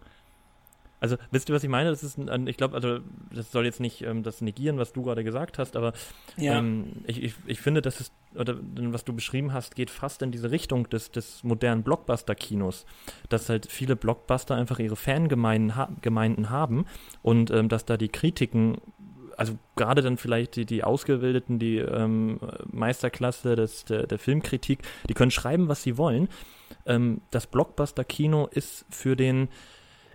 Also, 1.06 1.18
wisst 1.30 1.50
ihr, 1.50 1.56
was 1.56 1.64
ich 1.64 1.70
meine? 1.70 1.90
Das 1.90 2.04
ist, 2.04 2.18
ein, 2.18 2.48
ich 2.48 2.58
glaube, 2.58 2.74
also, 2.76 3.00
das 3.32 3.52
soll 3.52 3.66
jetzt 3.66 3.80
nicht 3.80 4.02
ähm, 4.02 4.24
das 4.24 4.42
negieren, 4.42 4.80
was 4.80 4.94
du 4.94 5.04
gerade 5.04 5.24
gesagt 5.24 5.60
hast, 5.60 5.76
aber 5.76 5.94
ja. 6.38 6.58
ähm, 6.58 7.04
ich, 7.06 7.22
ich, 7.22 7.36
ich 7.46 7.60
finde, 7.60 7.82
das 7.82 8.00
ist, 8.00 8.14
oder 8.34 8.58
was 8.60 9.04
du 9.04 9.14
beschrieben 9.14 9.54
hast, 9.54 9.76
geht 9.76 9.90
fast 9.92 10.22
in 10.22 10.32
diese 10.32 10.52
Richtung 10.52 10.90
des, 10.90 11.12
des 11.12 11.44
modernen 11.44 11.84
Blockbuster-Kinos. 11.84 12.86
Dass 13.30 13.50
halt 13.50 13.70
viele 13.70 13.96
Blockbuster 13.96 14.56
einfach 14.56 14.80
ihre 14.80 14.96
Fangemeinden 14.96 15.76
ha 15.76 15.90
Gemeinden 16.02 16.50
haben 16.50 16.86
und 17.22 17.52
ähm, 17.52 17.70
dass 17.70 17.86
da 17.86 17.98
die 17.98 18.10
Kritiken 18.10 18.78
also 19.38 19.58
gerade 19.76 20.02
dann 20.02 20.18
vielleicht 20.18 20.56
die, 20.56 20.66
die 20.66 20.84
Ausgebildeten, 20.84 21.60
die 21.60 21.78
ähm, 21.78 22.40
Meisterklasse 22.72 23.56
des, 23.56 23.86
der, 23.86 24.08
der 24.08 24.20
Filmkritik, 24.20 24.80
die 25.10 25.14
können 25.14 25.32
schreiben, 25.32 25.68
was 25.68 25.84
sie 25.84 25.98
wollen. 25.98 26.30
Ähm, 26.86 27.22
das 27.32 27.48
Blockbuster-Kino 27.48 28.48
ist 28.52 28.86
für 28.90 29.16
den, 29.16 29.50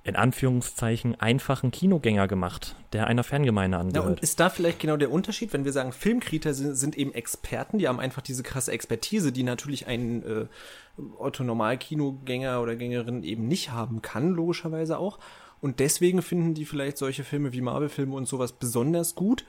in 0.02 0.16
Anführungszeichen 0.16 1.20
einfachen 1.20 1.70
Kinogänger 1.70 2.26
gemacht, 2.26 2.74
der 2.92 3.06
einer 3.06 3.24
Fangemeinde 3.24 3.76
angehört. 3.76 4.04
Ja, 4.04 4.10
und 4.10 4.20
ist 4.20 4.40
da 4.40 4.48
vielleicht 4.48 4.80
genau 4.80 4.96
der 4.96 5.10
Unterschied, 5.10 5.52
wenn 5.52 5.64
wir 5.64 5.72
sagen, 5.72 5.92
Filmkritiker 5.92 6.54
sind, 6.54 6.74
sind 6.74 6.96
eben 6.96 7.12
Experten, 7.12 7.78
die 7.78 7.88
haben 7.88 8.00
einfach 8.00 8.22
diese 8.22 8.42
krasse 8.42 8.72
Expertise, 8.72 9.32
die 9.32 9.42
natürlich 9.42 9.86
ein 9.86 10.22
äh, 10.22 10.46
Otto 11.18 11.44
Normal-Kinogänger 11.44 12.60
oder 12.62 12.76
Gängerin 12.76 13.22
eben 13.22 13.46
nicht 13.46 13.72
haben 13.72 14.02
kann, 14.02 14.30
logischerweise 14.30 14.98
auch. 14.98 15.18
Und 15.61 15.80
deswegen 15.80 16.22
finden 16.22 16.54
die 16.54 16.64
vielleicht 16.64 16.98
solche 16.98 17.24
Filme 17.24 17.52
wie 17.52 17.61
Marvel-Filme 17.61 18.14
und 18.14 18.26
sowas 18.26 18.52
besonders 18.52 19.14
gut, 19.14 19.44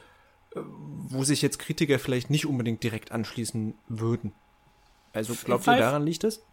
äh, 0.55 0.59
wo 0.63 1.23
sich 1.23 1.41
jetzt 1.41 1.59
Kritiker 1.59 1.99
vielleicht 1.99 2.29
nicht 2.29 2.45
unbedingt 2.45 2.83
direkt 2.83 3.11
anschließen 3.11 3.75
würden. 3.87 4.33
Also 5.13 5.33
glaubt 5.35 5.67
ihr, 5.67 5.77
daran 5.77 6.05
liegt 6.05 6.23
es? 6.23 6.43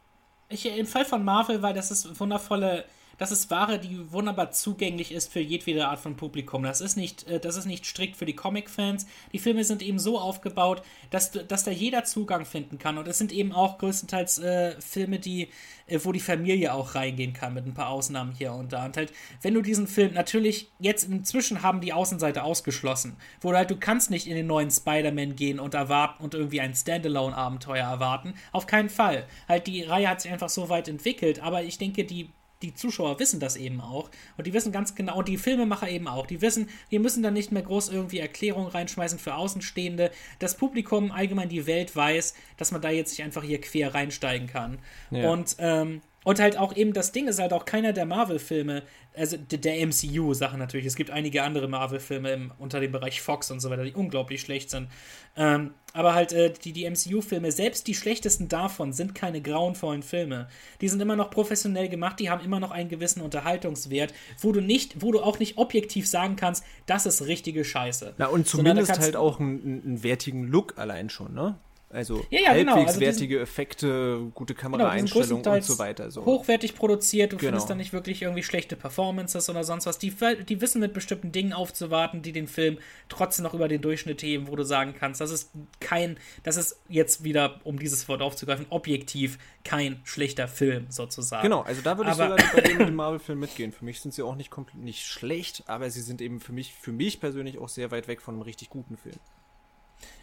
Ich, 0.48 0.66
Im 0.66 0.86
Fall 0.86 1.04
von 1.04 1.24
Marvel, 1.24 1.62
weil 1.62 1.74
das 1.74 1.90
ist 1.90 2.18
wundervolle 2.18 2.84
das 3.18 3.32
ist 3.32 3.50
Ware, 3.50 3.78
die 3.78 4.12
wunderbar 4.12 4.52
zugänglich 4.52 5.12
ist 5.12 5.32
für 5.32 5.40
jedwede 5.40 5.88
Art 5.88 5.98
von 5.98 6.16
Publikum. 6.16 6.62
Das 6.62 6.80
ist 6.80 6.96
nicht, 6.96 7.26
äh, 7.26 7.40
das 7.40 7.56
ist 7.56 7.66
nicht 7.66 7.84
strikt 7.84 8.16
für 8.16 8.24
die 8.24 8.36
Comic-Fans. 8.36 9.06
Die 9.32 9.38
Filme 9.38 9.64
sind 9.64 9.82
eben 9.82 9.98
so 9.98 10.18
aufgebaut, 10.18 10.82
dass, 11.10 11.32
dass 11.32 11.64
da 11.64 11.70
jeder 11.72 12.04
Zugang 12.04 12.46
finden 12.46 12.78
kann. 12.78 12.96
Und 12.96 13.08
es 13.08 13.18
sind 13.18 13.32
eben 13.32 13.52
auch 13.52 13.78
größtenteils 13.78 14.38
äh, 14.38 14.80
Filme, 14.80 15.18
die, 15.18 15.48
äh, 15.88 15.98
wo 16.02 16.12
die 16.12 16.20
Familie 16.20 16.72
auch 16.72 16.94
reingehen 16.94 17.32
kann, 17.32 17.54
mit 17.54 17.66
ein 17.66 17.74
paar 17.74 17.88
Ausnahmen 17.88 18.32
hier 18.32 18.52
und 18.52 18.72
da. 18.72 18.84
Und 18.86 18.96
halt, 18.96 19.12
wenn 19.42 19.54
du 19.54 19.62
diesen 19.62 19.88
Film, 19.88 20.14
natürlich, 20.14 20.70
jetzt 20.78 21.04
inzwischen 21.04 21.62
haben 21.62 21.80
die 21.80 21.92
Außenseite 21.92 22.44
ausgeschlossen, 22.44 23.16
wo 23.40 23.50
du 23.50 23.56
halt, 23.56 23.70
du 23.70 23.76
kannst 23.76 24.10
nicht 24.10 24.28
in 24.28 24.36
den 24.36 24.46
neuen 24.46 24.70
Spider-Man 24.70 25.34
gehen 25.34 25.58
und 25.58 25.74
erwarten 25.74 26.22
und 26.22 26.34
irgendwie 26.34 26.60
ein 26.60 26.74
Standalone-Abenteuer 26.74 27.84
erwarten. 27.84 28.34
Auf 28.52 28.68
keinen 28.68 28.90
Fall. 28.90 29.26
Halt, 29.48 29.66
die 29.66 29.82
Reihe 29.82 30.08
hat 30.08 30.20
sich 30.20 30.30
einfach 30.30 30.48
so 30.48 30.68
weit 30.68 30.86
entwickelt, 30.86 31.42
aber 31.42 31.64
ich 31.64 31.78
denke, 31.78 32.04
die 32.04 32.30
die 32.62 32.74
Zuschauer 32.74 33.18
wissen 33.18 33.40
das 33.40 33.56
eben 33.56 33.80
auch. 33.80 34.10
Und 34.36 34.46
die 34.46 34.52
wissen 34.52 34.72
ganz 34.72 34.94
genau, 34.94 35.18
und 35.18 35.28
die 35.28 35.38
Filmemacher 35.38 35.88
eben 35.88 36.08
auch. 36.08 36.26
Die 36.26 36.40
wissen, 36.40 36.68
wir 36.88 37.00
müssen 37.00 37.22
da 37.22 37.30
nicht 37.30 37.52
mehr 37.52 37.62
groß 37.62 37.88
irgendwie 37.90 38.18
Erklärungen 38.18 38.68
reinschmeißen 38.68 39.18
für 39.18 39.34
Außenstehende. 39.34 40.10
Das 40.38 40.56
Publikum, 40.56 41.12
allgemein 41.12 41.48
die 41.48 41.66
Welt 41.66 41.94
weiß, 41.94 42.34
dass 42.56 42.72
man 42.72 42.80
da 42.80 42.90
jetzt 42.90 43.10
nicht 43.10 43.22
einfach 43.22 43.44
hier 43.44 43.60
quer 43.60 43.94
reinsteigen 43.94 44.48
kann. 44.48 44.78
Ja. 45.10 45.30
Und, 45.30 45.56
ähm, 45.58 46.00
und 46.24 46.40
halt 46.40 46.58
auch 46.58 46.76
eben 46.76 46.92
das 46.92 47.12
Ding 47.12 47.28
ist 47.28 47.38
halt 47.38 47.52
auch 47.52 47.64
keiner 47.64 47.92
der 47.92 48.04
Marvel-Filme 48.04 48.82
also 49.18 49.36
der 49.36 49.86
MCU-Sachen 49.86 50.58
natürlich. 50.58 50.86
Es 50.86 50.96
gibt 50.96 51.10
einige 51.10 51.42
andere 51.42 51.68
Marvel-Filme 51.68 52.50
unter 52.58 52.80
dem 52.80 52.92
Bereich 52.92 53.20
Fox 53.20 53.50
und 53.50 53.60
so 53.60 53.70
weiter, 53.70 53.84
die 53.84 53.92
unglaublich 53.92 54.40
schlecht 54.40 54.70
sind. 54.70 54.88
Ähm, 55.36 55.74
aber 55.98 56.14
halt 56.14 56.32
äh, 56.32 56.52
die, 56.52 56.72
die 56.72 56.88
MCU-Filme, 56.88 57.50
selbst 57.50 57.88
die 57.88 57.94
schlechtesten 57.94 58.46
davon, 58.46 58.92
sind 58.92 59.16
keine 59.16 59.40
grauenvollen 59.42 60.04
Filme. 60.04 60.46
Die 60.80 60.88
sind 60.88 61.02
immer 61.02 61.16
noch 61.16 61.28
professionell 61.28 61.88
gemacht, 61.88 62.20
die 62.20 62.30
haben 62.30 62.44
immer 62.44 62.60
noch 62.60 62.70
einen 62.70 62.88
gewissen 62.88 63.20
Unterhaltungswert, 63.20 64.14
wo 64.40 64.52
du 64.52 64.60
nicht, 64.60 65.02
wo 65.02 65.10
du 65.10 65.18
auch 65.18 65.40
nicht 65.40 65.58
objektiv 65.58 66.06
sagen 66.06 66.36
kannst, 66.36 66.62
das 66.86 67.04
ist 67.04 67.26
richtige 67.26 67.64
Scheiße. 67.64 68.14
Na 68.16 68.28
und 68.28 68.46
zumindest 68.46 68.96
halt 68.96 69.16
auch 69.16 69.40
einen, 69.40 69.82
einen 69.84 70.02
wertigen 70.04 70.46
Look 70.46 70.78
allein 70.78 71.10
schon, 71.10 71.34
ne? 71.34 71.58
Also 71.90 72.26
ja, 72.28 72.40
ja, 72.40 72.52
genau. 72.52 72.72
halbwegs 72.72 72.90
also 72.90 73.00
wertige 73.00 73.34
diesen, 73.34 73.42
Effekte, 73.42 74.30
gute 74.34 74.52
genau, 74.52 74.62
Kameraeinstellungen 74.62 75.42
genau, 75.42 75.56
und 75.56 75.64
so 75.64 75.78
weiter. 75.78 76.10
So. 76.10 76.24
Hochwertig 76.24 76.74
produziert, 76.74 77.32
du 77.32 77.38
genau. 77.38 77.48
findest 77.48 77.70
da 77.70 77.74
nicht 77.74 77.94
wirklich 77.94 78.20
irgendwie 78.20 78.42
schlechte 78.42 78.76
Performances 78.76 79.48
oder 79.48 79.64
sonst 79.64 79.86
was. 79.86 79.98
Die, 79.98 80.14
die 80.46 80.60
wissen 80.60 80.80
mit 80.80 80.92
bestimmten 80.92 81.32
Dingen 81.32 81.54
aufzuwarten, 81.54 82.20
die 82.20 82.32
den 82.32 82.46
Film 82.46 82.78
trotzdem 83.08 83.44
noch 83.44 83.54
über 83.54 83.68
den 83.68 83.80
Durchschnitt 83.80 84.22
heben, 84.22 84.48
wo 84.48 84.56
du 84.56 84.64
sagen 84.64 84.94
kannst, 84.98 85.22
das 85.22 85.30
ist 85.30 85.50
kein, 85.80 86.18
das 86.42 86.58
ist 86.58 86.78
jetzt 86.90 87.24
wieder, 87.24 87.58
um 87.64 87.78
dieses 87.78 88.06
Wort 88.06 88.20
aufzugreifen, 88.20 88.66
objektiv 88.68 89.38
kein 89.64 90.00
schlechter 90.04 90.46
Film 90.46 90.86
sozusagen. 90.90 91.42
Genau, 91.42 91.62
also 91.62 91.80
da 91.80 91.96
würde 91.96 92.10
ich 92.10 92.20
aber, 92.20 92.38
sogar 92.38 92.54
bei 92.54 92.84
dem 92.84 92.94
Marvel-Film 92.94 93.38
mitgehen. 93.38 93.72
Für 93.72 93.86
mich 93.86 94.00
sind 94.00 94.12
sie 94.12 94.22
auch 94.22 94.36
nicht 94.36 94.50
komplett 94.50 94.82
nicht 94.82 95.06
schlecht, 95.06 95.64
aber 95.66 95.88
sie 95.90 96.02
sind 96.02 96.20
eben 96.20 96.40
für 96.40 96.52
mich, 96.52 96.74
für 96.74 96.92
mich 96.92 97.18
persönlich 97.18 97.58
auch 97.58 97.70
sehr 97.70 97.90
weit 97.90 98.08
weg 98.08 98.20
von 98.20 98.34
einem 98.34 98.42
richtig 98.42 98.68
guten 98.68 98.98
Film. 98.98 99.16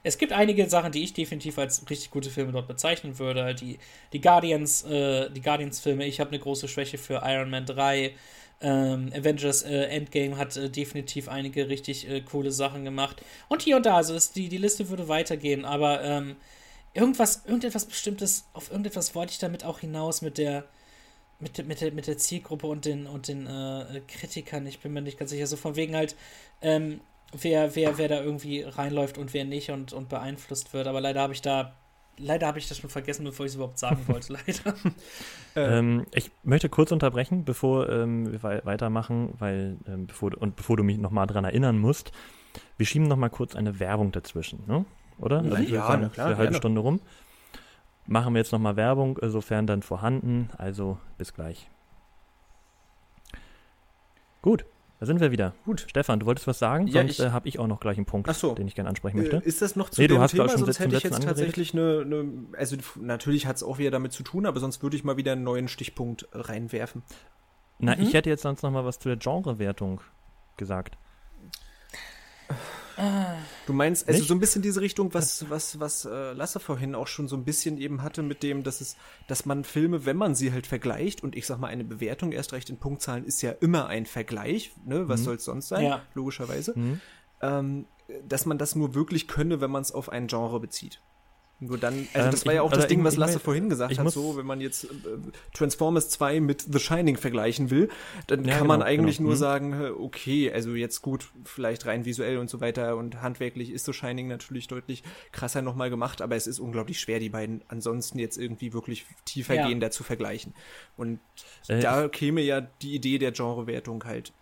Es 0.05 0.19
gibt 0.19 0.33
einige 0.33 0.69
Sachen, 0.69 0.91
die 0.91 1.03
ich 1.03 1.13
definitiv 1.13 1.57
als 1.57 1.89
richtig 1.89 2.11
gute 2.11 2.29
Filme 2.29 2.51
dort 2.51 2.67
bezeichnen 2.67 3.17
würde. 3.17 3.55
Die, 3.55 3.79
die 4.13 4.21
Guardians, 4.21 4.83
äh, 4.83 5.31
die 5.31 5.41
Guardians-Filme, 5.41 6.05
ich 6.05 6.19
habe 6.19 6.29
eine 6.29 6.37
große 6.37 6.67
Schwäche 6.67 6.99
für 6.99 7.23
Iron 7.25 7.49
Man 7.49 7.65
3. 7.65 8.13
Ähm, 8.61 9.11
Avengers 9.15 9.63
äh, 9.63 9.85
Endgame 9.85 10.37
hat 10.37 10.57
äh, 10.57 10.69
definitiv 10.69 11.27
einige 11.27 11.69
richtig 11.69 12.07
äh, 12.07 12.21
coole 12.21 12.51
Sachen 12.51 12.85
gemacht. 12.85 13.23
Und 13.49 13.63
hier 13.63 13.77
und 13.77 13.87
da, 13.87 13.97
also 13.97 14.13
ist 14.13 14.35
die, 14.35 14.47
die 14.47 14.59
Liste 14.59 14.89
würde 14.89 15.07
weitergehen, 15.07 15.65
aber 15.65 16.03
ähm, 16.03 16.35
irgendwas, 16.93 17.41
irgendetwas 17.45 17.85
Bestimmtes, 17.85 18.45
auf 18.53 18.69
irgendetwas 18.69 19.15
wollte 19.15 19.31
ich 19.31 19.39
damit 19.39 19.63
auch 19.63 19.79
hinaus 19.79 20.21
mit 20.21 20.37
der, 20.37 20.65
mit, 21.39 21.57
mit, 21.67 21.95
mit 21.95 22.05
der 22.05 22.19
Zielgruppe 22.19 22.67
und 22.67 22.85
den, 22.85 23.07
und 23.07 23.27
den 23.27 23.47
äh, 23.47 24.01
Kritikern. 24.07 24.67
Ich 24.67 24.81
bin 24.81 24.93
mir 24.93 25.01
nicht 25.01 25.17
ganz 25.17 25.31
sicher. 25.31 25.47
So 25.47 25.57
von 25.57 25.75
wegen 25.75 25.95
halt, 25.95 26.15
ähm, 26.61 27.01
wer, 27.41 27.75
wer, 27.75 27.97
wer 27.97 28.07
da 28.07 28.21
irgendwie 28.21 28.61
reinläuft 28.61 29.17
und 29.17 29.33
wer 29.33 29.45
nicht 29.45 29.71
und, 29.71 29.93
und 29.93 30.09
beeinflusst 30.09 30.73
wird. 30.73 30.87
Aber 30.87 31.01
leider 31.01 31.21
habe 31.21 31.33
ich 31.33 31.41
da 31.41 31.73
leider 32.17 32.47
habe 32.47 32.59
ich 32.59 32.67
das 32.67 32.77
schon 32.77 32.89
vergessen, 32.89 33.25
bevor 33.25 33.45
ich 33.45 33.51
es 33.51 33.55
überhaupt 33.55 33.79
sagen 33.79 34.07
wollte, 34.07 34.33
leider. 34.47 34.75
ähm, 35.55 36.05
ich 36.13 36.31
möchte 36.43 36.69
kurz 36.69 36.91
unterbrechen, 36.91 37.45
bevor 37.45 37.89
ähm, 37.89 38.31
wir 38.31 38.43
weitermachen, 38.65 39.33
weil 39.39 39.77
ähm, 39.87 40.07
bevor 40.07 40.31
und 40.37 40.55
bevor 40.55 40.77
du 40.77 40.83
mich 40.83 40.97
nochmal 40.97 41.27
dran 41.27 41.45
erinnern 41.45 41.77
musst, 41.77 42.11
wir 42.77 42.85
schieben 42.85 43.07
nochmal 43.07 43.29
kurz 43.29 43.55
eine 43.55 43.79
Werbung 43.79 44.11
dazwischen, 44.11 44.63
ne? 44.67 44.85
Oder? 45.17 45.39
Also 45.39 45.55
ja, 45.57 45.97
na 45.97 46.09
klar. 46.09 46.27
Eine 46.27 46.37
halbe 46.37 46.55
Stunde 46.55 46.81
rum. 46.81 46.99
Machen 48.05 48.33
wir 48.33 48.39
jetzt 48.39 48.51
nochmal 48.51 48.75
Werbung, 48.75 49.17
sofern 49.21 49.65
dann 49.65 49.81
vorhanden. 49.81 50.49
Also 50.57 50.97
bis 51.17 51.33
gleich. 51.33 51.69
Gut. 54.41 54.65
Da 55.05 55.07
sind 55.07 55.19
wir 55.19 55.29
wieder. 55.29 55.53
Gut. 55.65 55.85
Stefan, 55.87 56.19
du 56.19 56.25
wolltest 56.25 56.47
was 56.47 56.57
sagen? 56.57 56.87
Ja, 56.87 57.03
Sonst 57.03 57.19
äh, 57.19 57.29
habe 57.29 57.47
ich 57.47 57.59
auch 57.59 57.67
noch 57.67 57.79
gleich 57.79 57.97
einen 57.97 58.07
Punkt, 58.07 58.33
so. 58.33 58.55
den 58.55 58.67
ich 58.67 58.73
gerne 58.73 58.89
ansprechen 58.89 59.17
möchte. 59.17 59.35
Äh, 59.35 59.47
ist 59.47 59.61
das 59.61 59.75
noch 59.75 59.91
zu 59.91 60.01
nee, 60.01 60.07
dem 60.07 60.17
du 60.17 60.23
hast 60.23 60.31
Thema? 60.31 60.49
Schon 60.49 60.65
sonst 60.65 60.79
hätte 60.79 60.95
ich 60.95 61.03
jetzt 61.03 61.21
tatsächlich 61.21 61.75
eine, 61.75 62.01
eine, 62.01 62.27
also 62.57 62.75
natürlich 62.99 63.45
hat 63.45 63.55
es 63.55 63.61
auch 63.61 63.77
wieder 63.77 63.91
damit 63.91 64.13
zu 64.13 64.23
tun, 64.23 64.47
aber 64.47 64.59
sonst 64.59 64.81
würde 64.81 64.97
ich 64.97 65.03
mal 65.03 65.15
wieder 65.15 65.33
einen 65.33 65.43
neuen 65.43 65.67
Stichpunkt 65.67 66.27
reinwerfen. 66.31 67.03
Na, 67.77 67.95
mhm. 67.95 68.01
ich 68.01 68.15
hätte 68.15 68.31
jetzt 68.31 68.41
sonst 68.41 68.63
noch 68.63 68.71
mal 68.71 68.83
was 68.83 68.97
zu 68.97 69.07
der 69.07 69.17
Genrewertung 69.17 70.01
gesagt. 70.57 70.97
Du 73.65 73.73
meinst, 73.73 74.07
also 74.07 74.19
Nicht? 74.19 74.27
so 74.27 74.35
ein 74.35 74.39
bisschen 74.39 74.61
diese 74.61 74.81
Richtung, 74.81 75.13
was, 75.13 75.49
was, 75.49 75.79
was 75.79 76.05
äh, 76.05 76.33
Lasse 76.33 76.59
vorhin 76.59 76.93
auch 76.93 77.07
schon 77.07 77.27
so 77.27 77.35
ein 77.35 77.45
bisschen 77.45 77.77
eben 77.77 78.03
hatte 78.03 78.21
mit 78.21 78.43
dem, 78.43 78.63
dass 78.63 78.81
es, 78.81 78.95
dass 79.27 79.45
man 79.45 79.63
Filme, 79.63 80.05
wenn 80.05 80.17
man 80.17 80.35
sie 80.35 80.51
halt 80.51 80.67
vergleicht, 80.67 81.23
und 81.23 81.35
ich 81.35 81.45
sag 81.47 81.59
mal, 81.59 81.67
eine 81.67 81.83
Bewertung 81.83 82.31
erst 82.31 82.53
recht 82.53 82.69
in 82.69 82.77
Punktzahlen 82.77 83.25
ist 83.25 83.41
ja 83.41 83.51
immer 83.51 83.87
ein 83.87 84.05
Vergleich, 84.05 84.71
ne? 84.85 85.09
Was 85.09 85.21
mhm. 85.21 85.25
soll 85.25 85.35
es 85.35 85.45
sonst 85.45 85.67
sein? 85.67 85.85
Ja. 85.85 86.01
Logischerweise. 86.13 86.73
Mhm. 86.77 87.01
Ähm, 87.41 87.85
dass 88.27 88.45
man 88.45 88.57
das 88.57 88.75
nur 88.75 88.93
wirklich 88.93 89.27
könne, 89.27 89.61
wenn 89.61 89.71
man 89.71 89.81
es 89.81 89.91
auf 89.91 90.09
ein 90.09 90.27
Genre 90.27 90.59
bezieht. 90.59 91.01
Nur 91.59 91.77
dann, 91.77 92.07
also 92.13 92.31
das 92.31 92.41
ähm, 92.41 92.47
war 92.47 92.53
ja 92.53 92.61
auch 92.63 92.71
das 92.71 92.87
Ding, 92.87 93.03
was 93.05 93.15
Lasse 93.15 93.39
vorhin 93.39 93.69
gesagt 93.69 93.97
hat, 93.97 94.11
so, 94.11 94.35
wenn 94.35 94.45
man 94.45 94.59
jetzt 94.59 94.83
äh, 94.83 94.89
Transformers 95.53 96.09
2 96.09 96.41
mit 96.41 96.65
The 96.69 96.79
Shining 96.79 97.15
vergleichen 97.15 97.71
will, 97.71 97.89
dann 98.27 98.43
ja, 98.43 98.51
kann 98.51 98.63
genau, 98.63 98.77
man 98.77 98.81
eigentlich 98.81 99.17
genau. 99.17 99.29
nur 99.29 99.35
mhm. 99.35 99.39
sagen, 99.39 99.91
okay, 99.97 100.51
also 100.51 100.71
jetzt 100.71 101.01
gut, 101.01 101.29
vielleicht 101.45 101.85
rein 101.85 102.03
visuell 102.03 102.39
und 102.39 102.49
so 102.49 102.59
weiter 102.59 102.97
und 102.97 103.21
handwerklich 103.21 103.71
ist 103.71 103.85
The 103.85 103.93
Shining 103.93 104.27
natürlich 104.27 104.67
deutlich 104.67 105.01
krasser 105.31 105.61
nochmal 105.61 105.89
gemacht, 105.89 106.21
aber 106.21 106.35
es 106.35 106.45
ist 106.45 106.59
unglaublich 106.59 106.99
schwer, 106.99 107.19
die 107.19 107.29
beiden 107.29 107.61
ansonsten 107.69 108.19
jetzt 108.19 108.37
irgendwie 108.37 108.73
wirklich 108.73 109.05
tiefergehender 109.23 109.87
ja. 109.87 109.91
zu 109.91 110.03
vergleichen. 110.03 110.53
Und 110.97 111.19
äh, 111.69 111.79
da 111.79 112.09
käme 112.09 112.41
ja 112.41 112.61
die 112.81 112.95
Idee 112.95 113.17
der 113.17 113.31
Genrewertung 113.31 114.03
halt 114.03 114.33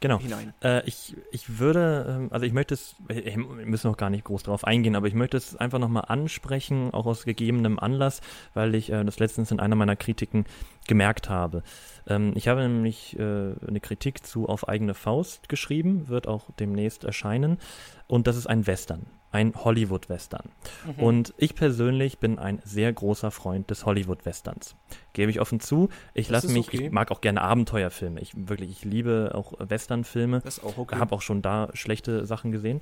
genau. 0.00 0.18
hinein. 0.18 0.52
Äh, 0.62 0.86
ich, 0.86 1.16
ich 1.30 1.58
würde, 1.58 2.06
ähm, 2.08 2.28
also 2.30 2.46
ich 2.46 2.52
möchte 2.52 2.74
es, 2.74 2.96
wir 3.08 3.38
müssen 3.38 3.88
noch 3.88 3.96
gar 3.96 4.10
nicht 4.10 4.24
groß 4.24 4.42
drauf 4.42 4.64
eingehen, 4.64 4.96
aber 4.96 5.06
ich 5.06 5.14
möchte 5.14 5.36
es 5.36 5.56
einfach 5.56 5.78
nochmal 5.78 6.04
ansprechen, 6.08 6.92
auch 6.92 7.06
aus 7.06 7.24
gegebenem 7.24 7.78
Anlass, 7.78 8.20
weil 8.54 8.74
ich 8.74 8.90
äh, 8.90 9.04
das 9.04 9.18
letztens 9.18 9.50
in 9.50 9.60
einer 9.60 9.76
meiner 9.76 9.96
Kritiken 9.96 10.44
gemerkt 10.86 11.28
habe. 11.28 11.62
Ähm, 12.06 12.32
ich 12.34 12.48
habe 12.48 12.62
nämlich 12.62 13.18
äh, 13.18 13.22
eine 13.22 13.80
Kritik 13.80 14.26
zu 14.26 14.48
Auf 14.48 14.68
eigene 14.68 14.94
Faust 14.94 15.48
geschrieben, 15.48 16.08
wird 16.08 16.26
auch 16.26 16.50
demnächst 16.58 17.04
erscheinen, 17.04 17.58
und 18.06 18.26
das 18.26 18.36
ist 18.36 18.48
ein 18.48 18.66
Western 18.66 19.06
ein 19.32 19.54
Hollywood-Western. 19.54 20.50
Mhm. 20.86 21.02
Und 21.02 21.34
ich 21.36 21.54
persönlich 21.54 22.18
bin 22.18 22.38
ein 22.38 22.60
sehr 22.64 22.92
großer 22.92 23.30
Freund 23.30 23.70
des 23.70 23.86
Hollywood-Westerns. 23.86 24.76
Gebe 25.12 25.30
ich 25.30 25.40
offen 25.40 25.60
zu. 25.60 25.88
Ich 26.14 26.28
lasse 26.28 26.48
mich, 26.48 26.68
okay. 26.68 26.86
ich 26.86 26.90
mag 26.90 27.10
auch 27.10 27.20
gerne 27.20 27.40
Abenteuerfilme. 27.42 28.20
Ich 28.20 28.32
wirklich, 28.48 28.70
ich 28.70 28.84
liebe 28.84 29.32
auch 29.34 29.52
Western-Filme. 29.58 30.40
Das 30.40 30.58
ist 30.58 30.64
auch 30.64 30.78
okay. 30.78 30.96
Habe 30.96 31.14
auch 31.14 31.22
schon 31.22 31.42
da 31.42 31.70
schlechte 31.74 32.26
Sachen 32.26 32.50
gesehen. 32.50 32.80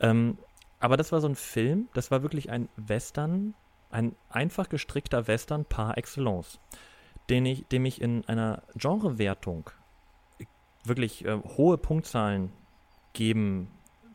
Ähm, 0.00 0.38
aber 0.78 0.96
das 0.96 1.12
war 1.12 1.20
so 1.20 1.28
ein 1.28 1.36
Film, 1.36 1.88
das 1.94 2.10
war 2.10 2.22
wirklich 2.22 2.50
ein 2.50 2.68
Western, 2.76 3.54
ein 3.90 4.16
einfach 4.30 4.68
gestrickter 4.68 5.28
Western 5.28 5.64
par 5.64 5.96
excellence, 5.96 6.58
den 7.30 7.46
ich, 7.46 7.66
dem 7.68 7.84
ich 7.84 8.00
in 8.00 8.24
einer 8.26 8.62
Genrewertung 8.74 9.70
wirklich 10.84 11.24
äh, 11.24 11.38
hohe 11.56 11.78
Punktzahlen 11.78 12.52
geben 13.12 13.68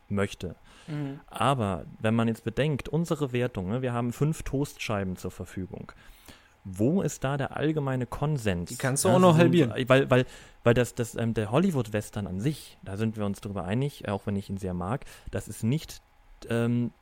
möchte. 0.08 0.56
Mhm. 0.88 1.20
Aber 1.26 1.84
wenn 2.00 2.14
man 2.14 2.28
jetzt 2.28 2.44
bedenkt, 2.44 2.88
unsere 2.88 3.32
Wertung, 3.32 3.68
ne, 3.68 3.82
wir 3.82 3.92
haben 3.92 4.12
fünf 4.12 4.42
Toastscheiben 4.42 5.16
zur 5.16 5.30
Verfügung. 5.30 5.92
wo 6.64 7.02
ist 7.02 7.24
da 7.24 7.36
der 7.36 7.56
allgemeine 7.56 8.06
Konsens? 8.06 8.68
Die 8.68 8.76
kannst 8.76 9.04
du 9.04 9.08
auch 9.08 9.18
noch 9.18 9.38
halbieren. 9.38 9.72
Weil, 9.86 10.10
weil, 10.10 10.26
weil 10.64 10.74
das, 10.74 10.94
das, 10.94 11.14
ähm, 11.14 11.34
der 11.34 11.50
Hollywood-Western 11.50 12.26
an 12.26 12.40
sich, 12.40 12.78
da 12.82 12.96
sind 12.96 13.16
wir 13.16 13.24
uns 13.24 13.40
darüber 13.40 13.64
einig, 13.64 14.08
auch 14.08 14.26
wenn 14.26 14.36
ich 14.36 14.50
ihn 14.50 14.58
sehr 14.58 14.74
mag, 14.74 15.04
das 15.30 15.48
ist 15.48 15.62
nicht 15.62 16.02
ähm, 16.48 16.92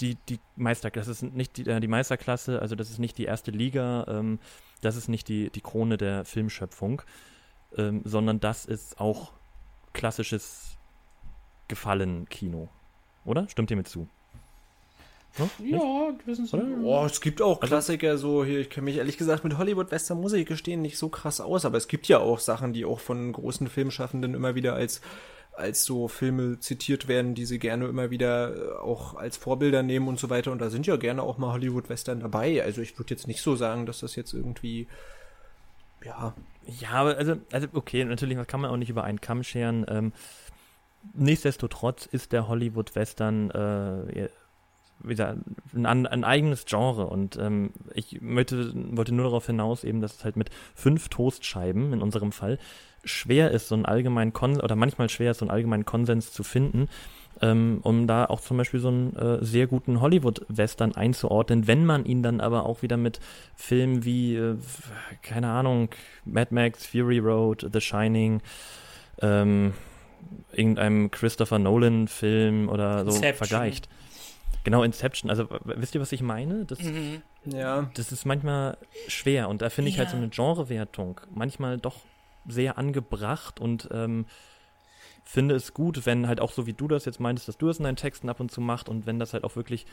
die, 0.00 0.16
die 0.28 0.38
Meisterklasse, 0.56 1.10
das 1.10 1.22
ist 1.22 1.34
nicht 1.34 1.56
die, 1.56 1.66
äh, 1.66 1.80
die 1.80 1.88
Meisterklasse, 1.88 2.60
also 2.60 2.76
das 2.76 2.90
ist 2.90 2.98
nicht 2.98 3.18
die 3.18 3.24
erste 3.24 3.50
Liga, 3.50 4.04
ähm, 4.08 4.38
das 4.80 4.96
ist 4.96 5.08
nicht 5.08 5.28
die, 5.28 5.50
die 5.50 5.60
Krone 5.60 5.96
der 5.96 6.24
Filmschöpfung, 6.24 7.02
ähm, 7.76 8.02
sondern 8.04 8.38
das 8.40 8.64
ist 8.64 9.00
auch 9.00 9.32
klassisches 9.92 10.76
Gefallen-Kino. 11.66 12.68
Oder? 13.28 13.48
Stimmt 13.48 13.70
ihr 13.70 13.76
mir 13.76 13.84
zu? 13.84 14.08
Hm? 15.36 15.50
Ja, 15.64 15.80
wissen 16.24 16.46
Sie. 16.46 16.56
Oh, 16.82 17.04
es 17.04 17.20
gibt 17.20 17.42
auch 17.42 17.60
also 17.60 17.66
Klassiker, 17.66 18.18
so 18.18 18.44
hier, 18.44 18.60
ich 18.60 18.70
kenne 18.70 18.86
mich 18.86 18.96
ehrlich 18.96 19.18
gesagt 19.18 19.44
mit 19.44 19.56
Hollywood-Western, 19.58 20.20
muss 20.20 20.32
ich 20.32 20.46
gestehen, 20.46 20.82
nicht 20.82 20.98
so 20.98 21.08
krass 21.08 21.40
aus, 21.40 21.64
aber 21.64 21.76
es 21.76 21.86
gibt 21.86 22.08
ja 22.08 22.18
auch 22.18 22.40
Sachen, 22.40 22.72
die 22.72 22.84
auch 22.84 22.98
von 22.98 23.32
großen 23.32 23.68
Filmschaffenden 23.68 24.34
immer 24.34 24.54
wieder 24.54 24.74
als 24.74 25.00
als 25.52 25.84
so 25.84 26.06
Filme 26.06 26.60
zitiert 26.60 27.08
werden, 27.08 27.34
die 27.34 27.44
sie 27.44 27.58
gerne 27.58 27.86
immer 27.86 28.10
wieder 28.10 28.54
äh, 28.54 28.78
auch 28.78 29.16
als 29.16 29.36
Vorbilder 29.36 29.82
nehmen 29.82 30.06
und 30.06 30.18
so 30.18 30.30
weiter. 30.30 30.52
Und 30.52 30.60
da 30.60 30.70
sind 30.70 30.86
ja 30.86 30.96
gerne 30.96 31.22
auch 31.22 31.36
mal 31.36 31.52
Hollywood-Western 31.52 32.20
dabei. 32.20 32.62
Also 32.62 32.80
ich 32.80 32.96
würde 32.96 33.10
jetzt 33.10 33.26
nicht 33.26 33.42
so 33.42 33.56
sagen, 33.56 33.84
dass 33.84 33.98
das 33.98 34.14
jetzt 34.14 34.32
irgendwie, 34.32 34.86
ja. 36.04 36.32
Ja, 36.80 36.90
aber 36.90 37.16
also, 37.16 37.38
also 37.50 37.66
okay, 37.72 38.04
natürlich 38.04 38.38
kann 38.46 38.60
man 38.60 38.70
auch 38.70 38.76
nicht 38.76 38.90
über 38.90 39.02
einen 39.02 39.20
Kamm 39.20 39.42
scheren. 39.42 39.84
Ähm, 39.88 40.12
nichtsdestotrotz 41.14 42.06
ist 42.06 42.32
der 42.32 42.48
Hollywood-Western 42.48 43.50
äh, 43.50 44.28
ein, 45.74 46.06
ein, 46.06 46.24
eigenes 46.24 46.64
Genre. 46.64 47.06
Und 47.06 47.36
ähm, 47.36 47.70
ich 47.94 48.20
möchte, 48.20 48.72
wollte 48.96 49.14
nur 49.14 49.26
darauf 49.26 49.46
hinaus 49.46 49.84
eben, 49.84 50.00
dass 50.00 50.16
es 50.16 50.24
halt 50.24 50.36
mit 50.36 50.50
fünf 50.74 51.08
Toastscheiben 51.08 51.92
in 51.92 52.02
unserem 52.02 52.32
Fall 52.32 52.58
schwer 53.04 53.50
ist, 53.50 53.68
so 53.68 53.74
einen 53.74 53.86
allgemeinen 53.86 54.32
Konsens, 54.32 54.62
oder 54.62 54.76
manchmal 54.76 55.08
schwer 55.08 55.30
ist, 55.30 55.38
so 55.38 55.44
einen 55.44 55.50
allgemeinen 55.50 55.84
Konsens 55.84 56.32
zu 56.32 56.42
finden, 56.42 56.88
ähm, 57.40 57.78
um 57.82 58.06
da 58.06 58.24
auch 58.24 58.40
zum 58.40 58.56
Beispiel 58.56 58.80
so 58.80 58.88
einen 58.88 59.14
äh, 59.16 59.44
sehr 59.44 59.66
guten 59.68 60.00
Hollywood-Western 60.00 60.94
einzuordnen, 60.94 61.66
wenn 61.66 61.86
man 61.86 62.04
ihn 62.04 62.22
dann 62.22 62.40
aber 62.40 62.66
auch 62.66 62.82
wieder 62.82 62.96
mit 62.96 63.20
Filmen 63.54 64.04
wie, 64.04 64.34
äh, 64.34 64.56
keine 65.22 65.48
Ahnung, 65.48 65.90
Mad 66.24 66.52
Max, 66.52 66.86
Fury 66.86 67.18
Road, 67.18 67.68
The 67.72 67.80
Shining, 67.80 68.40
ähm, 69.20 69.74
irgendeinem 70.52 71.10
Christopher 71.10 71.58
Nolan-Film 71.58 72.68
oder 72.68 73.04
so 73.04 73.10
Inception. 73.10 73.34
vergleicht. 73.46 73.88
Genau, 74.64 74.82
Inception. 74.82 75.30
Also, 75.30 75.48
wisst 75.64 75.94
ihr, 75.94 76.00
was 76.00 76.12
ich 76.12 76.22
meine? 76.22 76.64
Das, 76.64 76.80
mhm. 76.80 77.22
ja. 77.44 77.90
das 77.94 78.12
ist 78.12 78.24
manchmal 78.26 78.76
schwer 79.06 79.48
und 79.48 79.62
da 79.62 79.70
finde 79.70 79.90
ich 79.90 79.96
ja. 79.96 80.00
halt 80.00 80.10
so 80.10 80.16
eine 80.16 80.28
Genrewertung 80.28 81.20
manchmal 81.34 81.78
doch 81.78 82.00
sehr 82.46 82.78
angebracht 82.78 83.60
und 83.60 83.88
ähm, 83.92 84.26
finde 85.24 85.54
es 85.54 85.74
gut, 85.74 86.06
wenn 86.06 86.26
halt 86.26 86.40
auch 86.40 86.52
so 86.52 86.66
wie 86.66 86.72
du 86.72 86.88
das 86.88 87.04
jetzt 87.04 87.20
meintest, 87.20 87.48
dass 87.48 87.58
du 87.58 87.66
das 87.66 87.78
in 87.78 87.84
deinen 87.84 87.96
Texten 87.96 88.28
ab 88.28 88.40
und 88.40 88.50
zu 88.50 88.60
machst 88.60 88.88
und 88.88 89.06
wenn 89.06 89.18
das 89.18 89.34
halt 89.34 89.44
auch 89.44 89.56
wirklich 89.56 89.86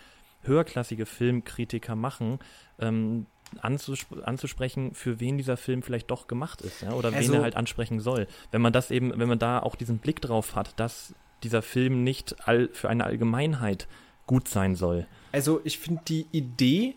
höherklassige 0.44 1.06
Filmkritiker 1.06 1.96
machen, 1.96 2.40
ähm, 2.80 3.26
anzusprechen, 3.62 4.94
für 4.94 5.20
wen 5.20 5.38
dieser 5.38 5.58
Film 5.58 5.82
vielleicht 5.82 6.12
doch 6.12 6.28
gemacht 6.28 6.62
ist, 6.62 6.82
ja, 6.82 6.92
oder 6.92 7.14
also, 7.14 7.32
wen 7.32 7.40
er 7.40 7.44
halt 7.44 7.56
ansprechen 7.56 8.00
soll. 8.00 8.28
Wenn 8.52 8.62
man 8.62 8.74
das 8.74 8.92
eben, 8.92 9.18
wenn 9.18 9.28
man 9.28 9.40
da 9.40 9.60
auch 9.60 9.76
diesen 9.76 10.00
Blick 10.00 10.22
drauf 10.22 10.56
hat, 10.56 10.80
dass 10.80 11.14
dieser 11.44 11.62
Film 11.62 12.04
nicht 12.04 12.36
all, 12.48 12.70
für 12.74 12.90
eine 12.90 13.04
Allgemeinheit 13.04 13.88
gut 14.26 14.48
sein 14.48 14.76
soll. 14.76 15.08
Also 15.32 15.62
ich 15.64 15.80
finde 15.80 16.02
die 16.08 16.28
Idee 16.32 16.96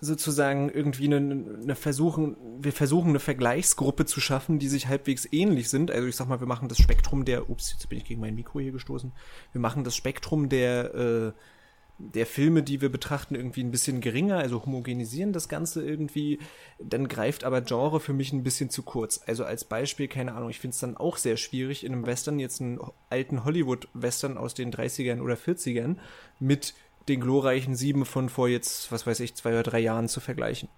sozusagen 0.00 0.70
irgendwie 0.70 1.04
eine, 1.06 1.16
eine 1.62 1.74
versuchen, 1.74 2.36
wir 2.60 2.72
versuchen 2.72 3.10
eine 3.10 3.20
Vergleichsgruppe 3.20 4.06
zu 4.06 4.20
schaffen, 4.20 4.58
die 4.58 4.68
sich 4.68 4.88
halbwegs 4.88 5.28
ähnlich 5.30 5.68
sind. 5.68 5.90
Also 5.90 6.08
ich 6.08 6.16
sag 6.16 6.28
mal, 6.28 6.40
wir 6.40 6.46
machen 6.46 6.68
das 6.68 6.78
Spektrum 6.78 7.24
der, 7.24 7.50
ups, 7.50 7.72
jetzt 7.72 7.88
bin 7.88 7.98
ich 7.98 8.04
gegen 8.04 8.20
mein 8.20 8.34
Mikro 8.34 8.60
hier 8.60 8.72
gestoßen. 8.72 9.12
Wir 9.52 9.60
machen 9.60 9.84
das 9.84 9.94
Spektrum 9.94 10.48
der, 10.48 10.94
äh, 10.94 11.32
der 12.00 12.26
Filme, 12.26 12.62
die 12.62 12.80
wir 12.80 12.88
betrachten, 12.88 13.34
irgendwie 13.34 13.62
ein 13.62 13.70
bisschen 13.70 14.00
geringer, 14.00 14.38
also 14.38 14.64
homogenisieren 14.64 15.32
das 15.32 15.48
Ganze 15.48 15.84
irgendwie, 15.84 16.38
dann 16.78 17.08
greift 17.08 17.44
aber 17.44 17.60
Genre 17.60 18.00
für 18.00 18.12
mich 18.12 18.32
ein 18.32 18.42
bisschen 18.42 18.70
zu 18.70 18.82
kurz. 18.82 19.20
Also 19.26 19.44
als 19.44 19.64
Beispiel, 19.64 20.08
keine 20.08 20.34
Ahnung, 20.34 20.50
ich 20.50 20.60
finde 20.60 20.74
es 20.74 20.80
dann 20.80 20.96
auch 20.96 21.18
sehr 21.18 21.36
schwierig, 21.36 21.84
in 21.84 21.92
einem 21.92 22.06
Western 22.06 22.38
jetzt 22.38 22.60
einen 22.60 22.80
alten 23.10 23.44
Hollywood-Western 23.44 24.38
aus 24.38 24.54
den 24.54 24.72
30ern 24.72 25.20
oder 25.20 25.34
40ern 25.34 25.96
mit 26.38 26.74
den 27.08 27.20
glorreichen 27.20 27.76
Sieben 27.76 28.06
von 28.06 28.28
vor 28.28 28.48
jetzt, 28.48 28.90
was 28.90 29.06
weiß 29.06 29.20
ich, 29.20 29.34
zwei 29.34 29.50
oder 29.50 29.62
drei 29.62 29.80
Jahren 29.80 30.08
zu 30.08 30.20
vergleichen. 30.20 30.68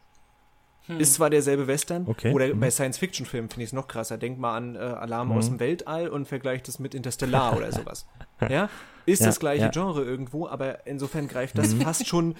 Hm. 0.86 0.98
Ist 0.98 1.14
zwar 1.14 1.30
derselbe 1.30 1.68
Western, 1.68 2.06
okay. 2.08 2.32
oder 2.32 2.52
mhm. 2.52 2.58
bei 2.58 2.70
Science-Fiction-Filmen 2.70 3.48
finde 3.48 3.62
ich 3.62 3.68
es 3.68 3.72
noch 3.72 3.86
krasser. 3.86 4.18
Denk 4.18 4.38
mal 4.38 4.56
an 4.56 4.74
äh, 4.74 4.78
Alarm 4.78 5.28
mhm. 5.28 5.36
aus 5.36 5.46
dem 5.46 5.60
Weltall 5.60 6.08
und 6.08 6.26
vergleicht 6.26 6.68
es 6.68 6.78
mit 6.78 6.94
Interstellar 6.94 7.56
oder 7.56 7.70
sowas. 7.72 8.06
Ja? 8.48 8.68
Ist 9.06 9.20
ja, 9.20 9.26
das 9.26 9.38
gleiche 9.38 9.64
ja. 9.64 9.70
Genre 9.70 10.02
irgendwo, 10.02 10.48
aber 10.48 10.86
insofern 10.86 11.28
greift 11.28 11.56
das 11.56 11.74
mhm. 11.74 11.82
fast 11.82 12.08
schon, 12.08 12.34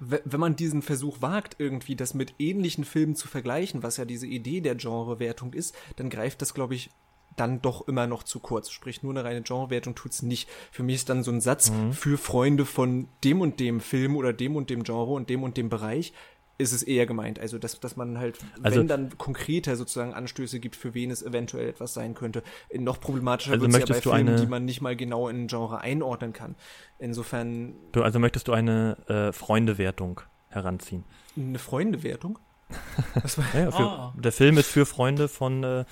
wenn 0.00 0.40
man 0.40 0.56
diesen 0.56 0.82
Versuch 0.82 1.22
wagt, 1.22 1.56
irgendwie 1.58 1.96
das 1.96 2.14
mit 2.14 2.34
ähnlichen 2.38 2.84
Filmen 2.84 3.14
zu 3.14 3.28
vergleichen, 3.28 3.82
was 3.82 3.96
ja 3.96 4.04
diese 4.04 4.26
Idee 4.26 4.60
der 4.60 4.74
Genrewertung 4.74 5.52
ist, 5.52 5.76
dann 5.96 6.10
greift 6.10 6.42
das, 6.42 6.54
glaube 6.54 6.74
ich, 6.74 6.90
dann 7.36 7.62
doch 7.62 7.86
immer 7.86 8.06
noch 8.06 8.24
zu 8.24 8.40
kurz. 8.40 8.70
Sprich, 8.70 9.02
nur 9.02 9.12
eine 9.12 9.24
reine 9.24 9.42
Genrewertung 9.42 9.94
tut's 9.94 10.22
nicht. 10.22 10.48
Für 10.72 10.82
mich 10.82 10.96
ist 10.96 11.08
dann 11.08 11.22
so 11.22 11.30
ein 11.30 11.40
Satz 11.40 11.70
mhm. 11.70 11.92
für 11.92 12.18
Freunde 12.18 12.64
von 12.66 13.08
dem 13.22 13.40
und 13.40 13.60
dem 13.60 13.80
Film 13.80 14.16
oder 14.16 14.32
dem 14.32 14.56
und 14.56 14.70
dem 14.70 14.82
Genre 14.82 15.12
und 15.12 15.30
dem 15.30 15.42
und 15.42 15.56
dem 15.56 15.68
Bereich 15.68 16.12
ist 16.58 16.72
es 16.72 16.82
eher 16.82 17.06
gemeint. 17.06 17.38
Also, 17.38 17.58
dass, 17.58 17.78
dass 17.78 17.96
man 17.96 18.18
halt, 18.18 18.38
also, 18.62 18.80
wenn 18.80 18.88
dann 18.88 19.16
konkreter 19.16 19.76
sozusagen 19.76 20.12
Anstöße 20.12 20.58
gibt, 20.58 20.74
für 20.74 20.92
wen 20.92 21.10
es 21.10 21.22
eventuell 21.22 21.68
etwas 21.68 21.94
sein 21.94 22.14
könnte. 22.14 22.42
Noch 22.74 23.00
problematischer 23.00 23.52
also 23.52 23.72
wird 23.72 23.74
es 23.74 23.88
ja 23.88 23.94
bei 23.94 24.00
Filmen, 24.00 24.28
eine, 24.28 24.40
die 24.40 24.46
man 24.46 24.64
nicht 24.64 24.80
mal 24.80 24.96
genau 24.96 25.28
in 25.28 25.44
ein 25.44 25.46
Genre 25.46 25.80
einordnen 25.80 26.32
kann. 26.32 26.56
Insofern. 26.98 27.74
Du, 27.92 28.02
also 28.02 28.18
möchtest 28.18 28.48
du 28.48 28.52
eine 28.52 28.98
äh, 29.08 29.32
Freundewertung 29.32 30.20
heranziehen? 30.48 31.04
Eine 31.36 31.60
Freundewertung? 31.60 32.40
ja, 33.54 33.70
für, 33.70 33.82
oh. 33.82 34.20
Der 34.20 34.32
Film 34.32 34.58
ist 34.58 34.68
für 34.68 34.84
Freunde 34.84 35.28
von 35.28 35.62
äh, 35.62 35.84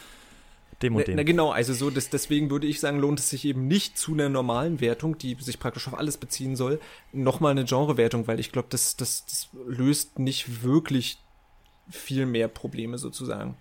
dem 0.83 0.97
und 0.97 1.07
dem. 1.07 1.16
Na, 1.16 1.22
na 1.22 1.24
genau, 1.24 1.51
also 1.51 1.72
so, 1.72 1.91
das, 1.91 2.11
deswegen 2.11 2.51
würde 2.51 2.66
ich 2.66 2.81
sagen, 2.81 2.99
lohnt 2.99 3.18
es 3.18 3.31
sich 3.31 3.45
eben 3.45 3.66
nicht 3.66 3.97
zu 3.97 4.12
einer 4.12 4.29
normalen 4.29 4.81
Wertung, 4.81 5.18
die 5.18 5.37
sich 5.41 5.59
praktisch 5.59 5.89
auf 5.89 5.99
alles 5.99 6.16
beziehen 6.16 6.57
soll, 6.57 6.81
nochmal 7.12 7.53
eine 7.53 7.64
Genrewertung, 7.64 8.27
weil 8.27 8.41
ich 8.41 8.53
glaube, 8.53 8.68
das, 8.70 8.97
das, 8.97 9.24
das 9.27 9.49
löst 9.66 10.18
nicht 10.18 10.62
wirklich 10.62 11.18
viel 11.89 12.27
mehr 12.27 12.49
Probleme 12.49 12.99
sozusagen. 12.99 13.57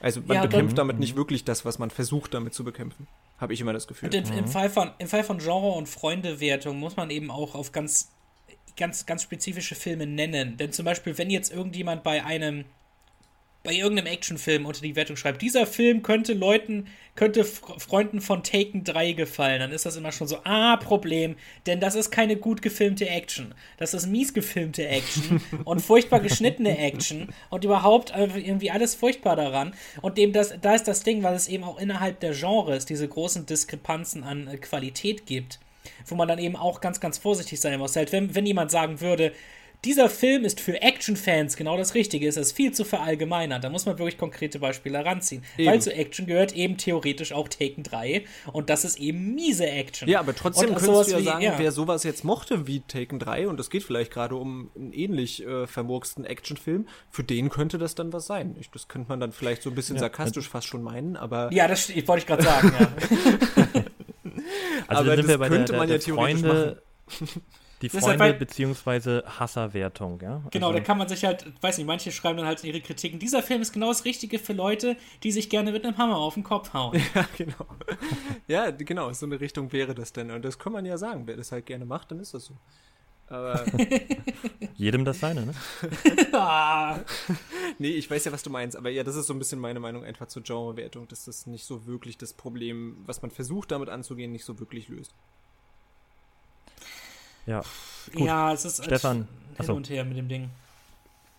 Also 0.00 0.20
man 0.20 0.36
ja, 0.36 0.42
bekämpft 0.42 0.78
dann, 0.78 0.88
damit 0.88 0.98
nicht 1.00 1.16
wirklich 1.16 1.44
das, 1.44 1.64
was 1.64 1.78
man 1.78 1.90
versucht 1.90 2.34
damit 2.34 2.54
zu 2.54 2.64
bekämpfen. 2.64 3.08
Habe 3.38 3.52
ich 3.52 3.60
immer 3.60 3.72
das 3.72 3.86
Gefühl. 3.86 4.08
Und 4.08 4.14
im, 4.14 4.24
im, 4.32 4.44
mhm. 4.44 4.48
Fall 4.48 4.70
von, 4.70 4.90
im 4.98 5.08
Fall 5.08 5.24
von 5.24 5.38
Genre- 5.38 5.76
und 5.76 5.88
Freundewertung 5.88 6.78
muss 6.78 6.96
man 6.96 7.10
eben 7.10 7.30
auch 7.30 7.54
auf 7.54 7.72
ganz, 7.72 8.10
ganz, 8.76 9.06
ganz 9.06 9.22
spezifische 9.24 9.74
Filme 9.74 10.06
nennen. 10.06 10.56
Denn 10.56 10.72
zum 10.72 10.84
Beispiel, 10.84 11.18
wenn 11.18 11.30
jetzt 11.30 11.52
irgendjemand 11.52 12.02
bei 12.02 12.24
einem 12.24 12.64
bei 13.64 13.72
irgendeinem 13.74 14.06
Actionfilm 14.06 14.66
unter 14.66 14.80
die 14.80 14.96
Wertung 14.96 15.16
schreibt, 15.16 15.42
dieser 15.42 15.66
Film 15.66 16.02
könnte 16.02 16.32
Leuten, 16.32 16.86
könnte 17.16 17.44
Freunden 17.44 18.20
von 18.20 18.44
Taken 18.44 18.84
3 18.84 19.12
gefallen, 19.12 19.58
dann 19.58 19.72
ist 19.72 19.84
das 19.84 19.96
immer 19.96 20.12
schon 20.12 20.28
so, 20.28 20.38
ah, 20.44 20.76
Problem, 20.76 21.36
denn 21.66 21.80
das 21.80 21.96
ist 21.96 22.10
keine 22.10 22.36
gut 22.36 22.62
gefilmte 22.62 23.08
Action. 23.08 23.54
Das 23.76 23.94
ist 23.94 24.06
mies 24.06 24.32
gefilmte 24.32 24.86
Action 24.86 25.42
und 25.64 25.82
furchtbar 25.82 26.20
geschnittene 26.20 26.78
Action 26.78 27.28
und 27.50 27.64
überhaupt 27.64 28.12
irgendwie 28.16 28.70
alles 28.70 28.94
furchtbar 28.94 29.34
daran. 29.34 29.74
Und 30.02 30.18
dem 30.18 30.32
das, 30.32 30.54
da 30.60 30.74
ist 30.74 30.86
das 30.86 31.02
Ding, 31.02 31.22
weil 31.24 31.34
es 31.34 31.48
eben 31.48 31.64
auch 31.64 31.80
innerhalb 31.80 32.20
der 32.20 32.34
Genres 32.34 32.86
diese 32.86 33.08
großen 33.08 33.44
Diskrepanzen 33.46 34.22
an 34.22 34.46
äh, 34.46 34.56
Qualität 34.56 35.26
gibt, 35.26 35.58
wo 36.06 36.14
man 36.14 36.28
dann 36.28 36.38
eben 36.38 36.56
auch 36.56 36.80
ganz, 36.80 37.00
ganz 37.00 37.18
vorsichtig 37.18 37.60
sein 37.60 37.78
muss. 37.80 37.96
Halt, 37.96 38.12
wenn, 38.12 38.34
wenn 38.34 38.46
jemand 38.46 38.70
sagen 38.70 39.00
würde, 39.00 39.32
dieser 39.84 40.10
Film 40.10 40.44
ist 40.44 40.60
für 40.60 40.82
Action-Fans 40.82 41.56
genau 41.56 41.76
das 41.76 41.94
Richtige, 41.94 42.26
ist 42.26 42.36
es 42.36 42.50
viel 42.50 42.72
zu 42.72 42.84
verallgemeinert. 42.84 43.62
Da 43.62 43.70
muss 43.70 43.86
man 43.86 43.96
wirklich 43.98 44.18
konkrete 44.18 44.58
Beispiele 44.58 44.98
heranziehen. 44.98 45.44
Eben. 45.56 45.70
Weil 45.70 45.80
zu 45.80 45.94
Action 45.94 46.26
gehört 46.26 46.52
eben 46.52 46.76
theoretisch 46.76 47.32
auch 47.32 47.48
Taken 47.48 47.84
3 47.84 48.24
und 48.52 48.70
das 48.70 48.84
ist 48.84 48.98
eben 48.98 49.34
miese 49.34 49.68
Action. 49.68 50.08
Ja, 50.08 50.18
aber 50.18 50.34
trotzdem 50.34 50.74
könntest 50.74 51.08
du 51.08 51.12
ja 51.12 51.18
wie, 51.18 51.24
sagen, 51.24 51.44
ja. 51.44 51.58
wer 51.58 51.70
sowas 51.70 52.02
jetzt 52.02 52.24
mochte 52.24 52.66
wie 52.66 52.80
Taken 52.80 53.20
3 53.20 53.46
und 53.46 53.60
es 53.60 53.70
geht 53.70 53.84
vielleicht 53.84 54.12
gerade 54.12 54.34
um 54.34 54.70
einen 54.74 54.92
ähnlich 54.92 55.46
äh, 55.46 55.66
vermurksten 55.68 56.24
Actionfilm, 56.24 56.88
für 57.10 57.22
den 57.22 57.48
könnte 57.48 57.78
das 57.78 57.94
dann 57.94 58.12
was 58.12 58.26
sein. 58.26 58.56
Ich, 58.58 58.70
das 58.70 58.88
könnte 58.88 59.08
man 59.08 59.20
dann 59.20 59.30
vielleicht 59.32 59.62
so 59.62 59.70
ein 59.70 59.76
bisschen 59.76 59.96
ja. 59.96 60.00
sarkastisch 60.00 60.48
fast 60.48 60.66
schon 60.66 60.82
meinen, 60.82 61.16
aber. 61.16 61.52
Ja, 61.52 61.68
das 61.68 61.88
wollte 62.06 62.18
ich 62.18 62.26
gerade 62.26 62.42
sagen, 62.42 62.72
ja. 62.78 62.88
also 64.88 65.02
aber 65.02 65.16
das 65.16 65.26
könnte 65.26 65.72
der, 65.72 65.78
man 65.78 65.88
ja 65.88 65.98
theoretisch 65.98 66.40
Freunde 66.40 66.80
machen. 67.08 67.42
Die 67.82 67.88
Freunde- 67.88 68.18
halt, 68.24 68.38
bzw. 68.38 69.22
Hasserwertung, 69.24 70.20
ja? 70.20 70.42
Genau, 70.50 70.68
also, 70.68 70.78
da 70.78 70.84
kann 70.84 70.98
man 70.98 71.08
sich 71.08 71.24
halt, 71.24 71.44
weiß 71.62 71.78
nicht, 71.78 71.86
manche 71.86 72.10
schreiben 72.10 72.38
dann 72.38 72.46
halt 72.46 72.64
in 72.64 72.70
ihre 72.70 72.80
Kritiken, 72.80 73.18
dieser 73.18 73.42
Film 73.42 73.62
ist 73.62 73.72
genau 73.72 73.88
das 73.88 74.04
Richtige 74.04 74.38
für 74.38 74.52
Leute, 74.52 74.96
die 75.22 75.30
sich 75.32 75.48
gerne 75.48 75.72
mit 75.72 75.84
einem 75.84 75.96
Hammer 75.98 76.16
auf 76.16 76.34
den 76.34 76.42
Kopf 76.44 76.72
hauen. 76.72 77.00
Ja, 77.14 77.26
genau. 77.36 77.66
ja, 78.48 78.70
genau, 78.70 79.12
so 79.12 79.26
eine 79.26 79.40
Richtung 79.40 79.72
wäre 79.72 79.94
das 79.94 80.12
denn. 80.12 80.30
Und 80.30 80.44
das 80.44 80.58
kann 80.58 80.72
man 80.72 80.84
ja 80.84 80.98
sagen, 80.98 81.26
wer 81.26 81.36
das 81.36 81.52
halt 81.52 81.66
gerne 81.66 81.84
macht, 81.84 82.10
dann 82.10 82.20
ist 82.20 82.34
das 82.34 82.46
so. 82.46 82.54
Aber 83.28 83.62
Jedem 84.76 85.04
das 85.04 85.20
seine, 85.20 85.44
ne? 85.46 85.54
Nee, 87.78 87.90
ich 87.90 88.10
weiß 88.10 88.24
ja, 88.24 88.32
was 88.32 88.42
du 88.42 88.50
meinst. 88.50 88.76
Aber 88.76 88.90
ja, 88.90 89.04
das 89.04 89.16
ist 89.16 89.26
so 89.26 89.34
ein 89.34 89.38
bisschen 89.38 89.58
meine 89.58 89.80
Meinung 89.80 90.04
einfach 90.04 90.28
zur 90.28 90.42
Genrewertung, 90.42 91.06
dass 91.08 91.26
das 91.26 91.46
nicht 91.46 91.64
so 91.64 91.86
wirklich 91.86 92.16
das 92.18 92.32
Problem, 92.32 92.96
was 93.06 93.20
man 93.22 93.30
versucht 93.30 93.70
damit 93.70 93.88
anzugehen, 93.90 94.32
nicht 94.32 94.44
so 94.44 94.58
wirklich 94.58 94.88
löst. 94.88 95.14
Ja. 97.48 97.62
Gut. 98.14 98.26
ja, 98.26 98.52
es 98.52 98.64
ist 98.64 98.78
halt 98.80 98.86
Stefan, 98.88 99.16
hin 99.16 99.26
achso. 99.58 99.74
und 99.74 99.88
her 99.88 100.04
mit 100.04 100.16
dem 100.16 100.28
Ding. 100.28 100.50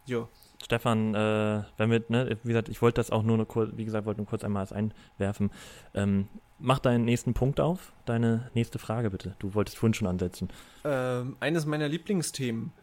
Jo. 0.05 0.27
Stefan, 0.63 1.13
äh, 1.15 1.63
wenn 1.77 1.91
wir, 1.91 2.03
ne, 2.09 2.37
wie 2.43 2.47
gesagt, 2.49 2.67
ich 2.67 2.81
wollte 2.81 2.95
das 2.99 3.11
auch 3.11 3.23
nur, 3.23 3.37
nur 3.37 3.47
kurz, 3.47 3.71
wie 3.77 3.85
gesagt, 3.85 4.05
wollte 4.05 4.19
nur 4.19 4.27
kurz 4.27 4.43
einmal 4.43 4.61
als 4.61 4.73
einwerfen. 4.73 5.51
Ähm, 5.93 6.27
mach 6.57 6.79
deinen 6.79 7.05
nächsten 7.05 7.33
Punkt 7.33 7.59
auf, 7.61 7.93
deine 8.05 8.49
nächste 8.55 8.79
Frage 8.79 9.09
bitte. 9.09 9.35
Du 9.39 9.53
wolltest 9.53 9.77
vorhin 9.77 9.93
schon 9.93 10.07
ansetzen. 10.07 10.49
Ähm, 10.83 11.37
eines 11.39 11.65
meiner 11.65 11.87
Lieblingsthemen. 11.87 12.73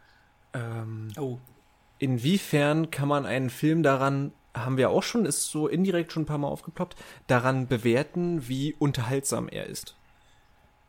Ähm, 0.54 1.08
Oh. 1.18 1.38
inwiefern 1.98 2.90
kann 2.90 3.08
man 3.08 3.26
einen 3.26 3.50
Film 3.50 3.82
daran, 3.82 4.32
haben 4.54 4.78
wir 4.78 4.88
auch 4.88 5.02
schon, 5.02 5.26
ist 5.26 5.50
so 5.50 5.68
indirekt 5.68 6.12
schon 6.12 6.22
ein 6.22 6.26
paar 6.26 6.38
Mal 6.38 6.48
aufgeploppt, 6.48 6.96
daran 7.26 7.66
bewerten, 7.66 8.48
wie 8.48 8.74
unterhaltsam 8.78 9.48
er 9.48 9.66
ist? 9.66 9.96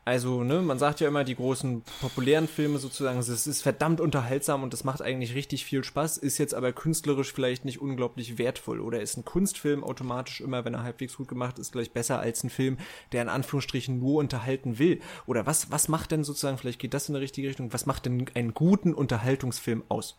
Also, 0.07 0.41
ne, 0.41 0.61
man 0.61 0.79
sagt 0.79 1.01
ja 1.01 1.09
immer, 1.09 1.25
die 1.25 1.35
großen 1.35 1.83
populären 1.99 2.47
Filme 2.47 2.79
sozusagen, 2.79 3.19
es 3.19 3.27
ist 3.27 3.61
verdammt 3.61 3.99
unterhaltsam 3.99 4.63
und 4.63 4.71
das 4.71 4.85
macht 4.85 5.01
eigentlich 5.01 5.35
richtig 5.35 5.65
viel 5.65 5.83
Spaß, 5.83 6.15
ist 6.15 6.37
jetzt 6.37 6.53
aber 6.53 6.71
künstlerisch 6.71 7.33
vielleicht 7.33 7.65
nicht 7.65 7.81
unglaublich 7.81 8.37
wertvoll. 8.37 8.79
Oder 8.79 9.01
ist 9.01 9.17
ein 9.17 9.25
Kunstfilm 9.25 9.83
automatisch 9.83 10.39
immer, 10.39 10.63
wenn 10.63 10.75
er 10.75 10.83
halbwegs 10.83 11.17
gut 11.17 11.27
gemacht 11.27 11.59
ist, 11.59 11.73
gleich 11.73 11.91
besser 11.91 12.21
als 12.21 12.41
ein 12.45 12.49
Film, 12.49 12.77
der 13.11 13.21
in 13.21 13.27
Anführungsstrichen 13.27 13.99
nur 13.99 14.19
unterhalten 14.19 14.79
will? 14.79 15.01
Oder 15.25 15.45
was, 15.45 15.71
was 15.71 15.89
macht 15.89 16.11
denn 16.11 16.23
sozusagen, 16.23 16.57
vielleicht 16.57 16.79
geht 16.79 16.93
das 16.93 17.09
in 17.09 17.15
die 17.15 17.19
richtige 17.19 17.49
Richtung, 17.49 17.73
was 17.73 17.85
macht 17.85 18.05
denn 18.05 18.27
einen 18.33 18.53
guten 18.53 18.93
Unterhaltungsfilm 18.93 19.83
aus? 19.89 20.17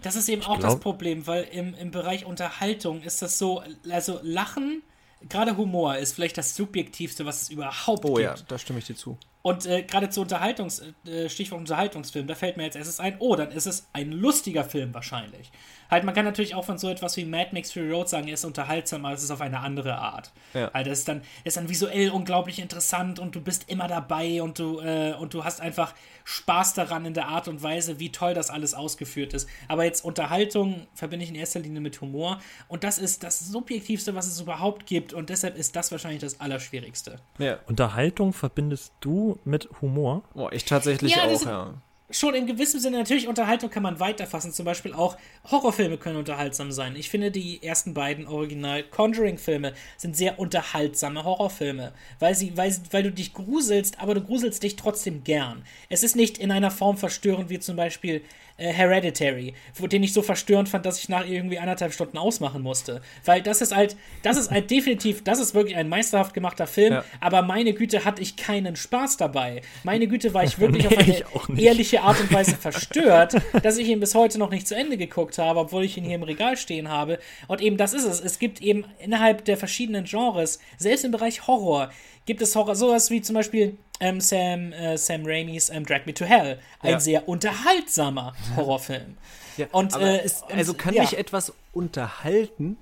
Das 0.00 0.16
ist 0.16 0.30
eben 0.30 0.40
auch 0.40 0.58
glaub- 0.58 0.72
das 0.72 0.80
Problem, 0.80 1.26
weil 1.26 1.44
im, 1.52 1.74
im 1.74 1.90
Bereich 1.90 2.24
Unterhaltung 2.24 3.02
ist 3.02 3.20
das 3.20 3.38
so, 3.38 3.62
also 3.90 4.20
Lachen, 4.22 4.80
gerade 5.28 5.56
Humor 5.56 5.96
ist 5.98 6.14
vielleicht 6.14 6.38
das 6.38 6.54
Subjektivste, 6.54 7.26
was 7.26 7.42
es 7.42 7.50
überhaupt 7.50 8.04
Oh 8.04 8.14
gibt. 8.14 8.20
ja, 8.20 8.34
da 8.48 8.58
stimme 8.58 8.78
ich 8.78 8.86
dir 8.86 8.96
zu. 8.96 9.18
Und 9.46 9.64
äh, 9.64 9.84
gerade 9.84 10.10
zu 10.10 10.22
Unterhaltungs, 10.22 10.82
äh, 11.06 11.28
Stichwort 11.28 11.60
Unterhaltungsfilm, 11.60 12.26
da 12.26 12.34
fällt 12.34 12.56
mir 12.56 12.64
jetzt 12.64 12.74
erstes 12.74 12.98
ein, 12.98 13.14
oh, 13.20 13.36
dann 13.36 13.52
ist 13.52 13.66
es 13.66 13.86
ein 13.92 14.10
lustiger 14.10 14.64
Film 14.64 14.92
wahrscheinlich. 14.92 15.52
Halt, 15.88 16.02
man 16.02 16.16
kann 16.16 16.24
natürlich 16.24 16.56
auch 16.56 16.64
von 16.64 16.78
so 16.78 16.88
etwas 16.88 17.16
wie 17.16 17.24
Mad 17.24 17.50
Max 17.52 17.70
Fury 17.70 17.92
Road 17.92 18.08
sagen, 18.08 18.26
er 18.26 18.34
ist 18.34 18.44
unterhaltsam, 18.44 19.04
aber 19.04 19.14
es 19.14 19.22
ist 19.22 19.30
auf 19.30 19.40
eine 19.40 19.60
andere 19.60 19.98
Art. 19.98 20.32
Ja. 20.52 20.72
Halt, 20.74 20.88
das 20.88 20.98
ist 20.98 21.08
dann, 21.08 21.22
ist 21.44 21.56
dann 21.56 21.68
visuell 21.68 22.10
unglaublich 22.10 22.58
interessant 22.58 23.20
und 23.20 23.36
du 23.36 23.40
bist 23.40 23.70
immer 23.70 23.86
dabei 23.86 24.42
und 24.42 24.58
du, 24.58 24.80
äh, 24.80 25.14
und 25.14 25.32
du 25.32 25.44
hast 25.44 25.60
einfach 25.60 25.94
Spaß 26.24 26.74
daran 26.74 27.04
in 27.04 27.14
der 27.14 27.28
Art 27.28 27.46
und 27.46 27.62
Weise, 27.62 28.00
wie 28.00 28.10
toll 28.10 28.34
das 28.34 28.50
alles 28.50 28.74
ausgeführt 28.74 29.32
ist. 29.32 29.48
Aber 29.68 29.84
jetzt 29.84 30.04
Unterhaltung 30.04 30.88
verbinde 30.92 31.22
ich 31.22 31.30
in 31.30 31.36
erster 31.36 31.60
Linie 31.60 31.80
mit 31.80 32.00
Humor 32.00 32.40
und 32.66 32.82
das 32.82 32.98
ist 32.98 33.22
das 33.22 33.38
Subjektivste, 33.38 34.16
was 34.16 34.26
es 34.26 34.40
überhaupt 34.40 34.86
gibt 34.86 35.12
und 35.12 35.30
deshalb 35.30 35.56
ist 35.56 35.76
das 35.76 35.92
wahrscheinlich 35.92 36.20
das 36.20 36.40
Allerschwierigste. 36.40 37.20
Ja, 37.38 37.58
Unterhaltung 37.68 38.32
verbindest 38.32 38.92
du 38.98 39.35
mit 39.44 39.68
Humor? 39.80 40.22
oh, 40.34 40.48
ich 40.52 40.64
tatsächlich 40.64 41.14
Ja, 41.14 41.24
auch, 41.24 41.44
ja. 41.44 41.74
schon 42.10 42.34
in 42.34 42.46
gewissem 42.46 42.78
Sinne, 42.80 42.98
natürlich 42.98 43.26
Unterhaltung 43.28 43.68
kann 43.70 43.82
man 43.82 43.98
weiterfassen. 44.00 44.52
Zum 44.52 44.64
Beispiel 44.64 44.92
auch 44.92 45.16
Horrorfilme 45.50 45.98
können 45.98 46.16
unterhaltsam 46.16 46.70
sein. 46.72 46.94
Ich 46.96 47.10
finde, 47.10 47.30
die 47.30 47.62
ersten 47.62 47.94
beiden 47.94 48.26
Original 48.28 48.82
Conjuring-Filme 48.84 49.72
sind 49.96 50.16
sehr 50.16 50.38
unterhaltsame 50.38 51.24
Horrorfilme, 51.24 51.92
weil, 52.18 52.34
sie, 52.34 52.56
weil, 52.56 52.74
weil 52.92 53.02
du 53.02 53.10
dich 53.12 53.34
gruselst, 53.34 53.98
aber 54.00 54.14
du 54.14 54.20
gruselst 54.22 54.62
dich 54.62 54.76
trotzdem 54.76 55.24
gern. 55.24 55.64
Es 55.88 56.02
ist 56.02 56.16
nicht 56.16 56.38
in 56.38 56.50
einer 56.52 56.70
Form 56.70 56.96
verstörend 56.96 57.50
wie 57.50 57.58
zum 57.58 57.76
Beispiel 57.76 58.22
äh, 58.58 58.72
Hereditary, 58.72 59.54
den 59.80 60.02
ich 60.02 60.12
so 60.12 60.22
verstörend 60.22 60.68
fand, 60.68 60.86
dass 60.86 60.98
ich 60.98 61.08
nach 61.08 61.26
irgendwie 61.26 61.58
anderthalb 61.58 61.92
Stunden 61.92 62.18
ausmachen 62.18 62.62
musste. 62.62 63.00
Weil 63.24 63.42
das 63.42 63.60
ist 63.60 63.74
halt, 63.74 63.96
das 64.22 64.36
ist 64.36 64.50
halt 64.50 64.70
definitiv, 64.70 65.22
das 65.24 65.38
ist 65.40 65.54
wirklich 65.54 65.76
ein 65.76 65.88
meisterhaft 65.88 66.32
gemachter 66.34 66.66
Film, 66.66 66.94
Ja. 66.94 67.04
aber 67.20 67.42
meine 67.42 67.72
Güte 67.74 68.04
hatte 68.04 68.22
ich 68.22 68.36
keinen 68.36 68.76
Spaß 68.76 69.16
dabei. 69.18 69.62
Meine 69.84 70.06
Güte 70.06 70.32
war 70.34 70.44
ich 70.44 70.58
wirklich 70.60 70.86
auf 70.86 70.92
Nee, 70.96 71.02
eine 71.16 71.26
auch 71.34 71.48
nicht. 71.48 71.62
ehrliche 71.64 72.02
Art 72.02 72.20
und 72.20 72.32
Weise 72.32 72.56
verstört, 72.60 73.36
dass 73.62 73.76
ich 73.78 73.88
ihn 73.88 74.00
bis 74.00 74.14
heute 74.14 74.38
noch 74.38 74.50
nicht 74.50 74.66
zu 74.66 74.74
Ende 74.74 74.96
geguckt 74.96 75.38
habe, 75.38 75.60
obwohl 75.60 75.84
ich 75.84 75.96
ihn 75.96 76.04
hier 76.04 76.14
im 76.16 76.22
Regal 76.22 76.56
stehen 76.56 76.88
habe. 76.88 77.18
Und 77.48 77.60
eben 77.60 77.76
das 77.76 77.92
ist 77.94 78.04
es. 78.04 78.20
Es 78.20 78.38
gibt 78.38 78.62
eben 78.62 78.84
innerhalb 78.98 79.44
der 79.44 79.56
verschiedenen 79.56 80.04
Genres, 80.04 80.58
selbst 80.78 81.04
im 81.04 81.10
Bereich 81.10 81.46
Horror, 81.46 81.90
gibt 82.26 82.42
es 82.42 82.54
Horror, 82.54 82.76
sowas 82.76 83.10
wie 83.10 83.22
zum 83.22 83.34
Beispiel 83.34 83.78
ähm, 84.00 84.20
Sam, 84.20 84.72
äh, 84.72 84.98
Sam 84.98 85.22
Raimis 85.24 85.70
ähm, 85.70 85.86
Drag 85.86 86.04
Me 86.06 86.12
to 86.12 86.24
Hell. 86.26 86.58
Ein 86.80 86.90
Ja. 86.90 87.00
sehr 87.00 87.28
unterhaltsamer 87.28 88.34
Horrorfilm. 88.56 89.16
Ja, 89.56 89.66
Und, 89.72 89.94
aber 89.94 90.22
äh, 90.22 90.28
und- 90.48 90.52
also 90.54 90.74
kann 90.74 90.92
ja. 90.92 91.02
mich 91.02 91.16
etwas 91.16 91.52
unterhalten, 91.72 92.76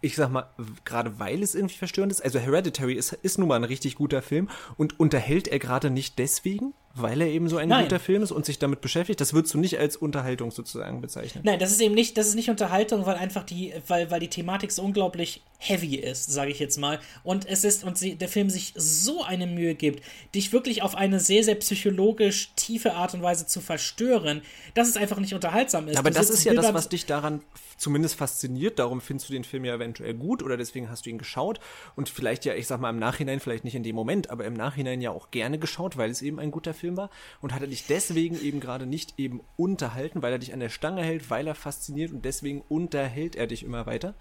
ich 0.00 0.16
sag 0.16 0.30
mal, 0.30 0.46
gerade 0.84 1.18
weil 1.18 1.42
es 1.42 1.54
irgendwie 1.54 1.76
verstörend 1.76 2.12
ist. 2.12 2.22
Also 2.22 2.38
Hereditary 2.38 2.94
ist, 2.94 3.12
ist 3.12 3.38
nun 3.38 3.48
mal 3.48 3.56
ein 3.56 3.64
richtig 3.64 3.96
guter 3.96 4.22
Film 4.22 4.48
und 4.76 4.98
unterhält 5.00 5.48
er 5.48 5.58
gerade 5.58 5.90
nicht 5.90 6.18
deswegen, 6.18 6.72
weil 6.94 7.20
er 7.20 7.28
eben 7.28 7.48
so 7.48 7.56
ein 7.56 7.68
Nein. 7.68 7.84
guter 7.84 8.00
Film 8.00 8.22
ist 8.22 8.32
und 8.32 8.44
sich 8.44 8.58
damit 8.58 8.80
beschäftigt. 8.80 9.20
Das 9.20 9.32
würdest 9.32 9.54
du 9.54 9.58
nicht 9.58 9.78
als 9.78 9.96
Unterhaltung 9.96 10.50
sozusagen 10.50 11.00
bezeichnen. 11.00 11.42
Nein, 11.44 11.58
das 11.58 11.70
ist 11.70 11.80
eben 11.80 11.94
nicht, 11.94 12.16
das 12.18 12.26
ist 12.26 12.34
nicht 12.34 12.50
Unterhaltung, 12.50 13.06
weil 13.06 13.14
einfach 13.14 13.44
die, 13.44 13.72
weil, 13.86 14.10
weil 14.10 14.20
die 14.20 14.28
Thematik 14.28 14.72
so 14.72 14.82
unglaublich 14.82 15.42
heavy 15.58 15.96
ist, 15.96 16.32
sage 16.32 16.50
ich 16.50 16.58
jetzt 16.58 16.78
mal. 16.78 16.98
Und 17.22 17.46
es 17.46 17.64
ist, 17.64 17.84
und 17.84 17.96
sie, 17.96 18.16
der 18.16 18.28
Film 18.28 18.50
sich 18.50 18.72
so 18.76 19.22
eine 19.22 19.46
Mühe 19.46 19.74
gibt, 19.74 20.02
dich 20.34 20.52
wirklich 20.52 20.82
auf 20.82 20.96
eine 20.96 21.20
sehr, 21.20 21.44
sehr 21.44 21.54
psychologisch 21.56 22.52
tiefe 22.56 22.94
Art 22.94 23.14
und 23.14 23.22
Weise 23.22 23.46
zu 23.46 23.60
verstören, 23.60 24.42
dass 24.74 24.88
es 24.88 24.96
einfach 24.96 25.18
nicht 25.18 25.34
unterhaltsam 25.34 25.86
ist. 25.86 25.96
Aber 25.96 26.10
Du 26.10 26.16
das 26.16 26.30
ist 26.30 26.44
ja 26.44 26.54
das, 26.54 26.74
was 26.74 26.88
dich 26.88 27.06
daran 27.06 27.40
zumindest 27.80 28.14
fasziniert. 28.14 28.78
Darum 28.78 29.00
findest 29.00 29.28
du 29.28 29.32
den 29.32 29.44
Film 29.44 29.64
ja 29.64 29.74
eventuell 29.74 30.14
gut 30.14 30.42
oder 30.42 30.56
deswegen 30.56 30.90
hast 30.90 31.06
du 31.06 31.10
ihn 31.10 31.18
geschaut 31.18 31.60
und 31.96 32.08
vielleicht 32.08 32.44
ja, 32.44 32.54
ich 32.54 32.66
sag 32.66 32.80
mal 32.80 32.90
im 32.90 32.98
Nachhinein, 32.98 33.40
vielleicht 33.40 33.64
nicht 33.64 33.74
in 33.74 33.82
dem 33.82 33.96
Moment, 33.96 34.30
aber 34.30 34.44
im 34.44 34.54
Nachhinein 34.54 35.00
ja 35.00 35.10
auch 35.10 35.30
gerne 35.30 35.58
geschaut, 35.58 35.96
weil 35.96 36.10
es 36.10 36.22
eben 36.22 36.38
ein 36.38 36.50
guter 36.50 36.74
Film 36.80 36.96
war 36.96 37.10
und 37.40 37.54
hat 37.54 37.60
er 37.62 37.68
dich 37.68 37.86
deswegen 37.86 38.40
eben 38.40 38.58
gerade 38.60 38.86
nicht 38.86 39.14
eben 39.18 39.40
unterhalten, 39.56 40.22
weil 40.22 40.32
er 40.32 40.38
dich 40.38 40.52
an 40.52 40.60
der 40.60 40.68
Stange 40.70 41.02
hält, 41.02 41.30
weil 41.30 41.46
er 41.46 41.54
fasziniert 41.54 42.12
und 42.12 42.24
deswegen 42.24 42.62
unterhält 42.68 43.36
er 43.36 43.46
dich 43.46 43.62
immer 43.62 43.86
weiter. 43.86 44.14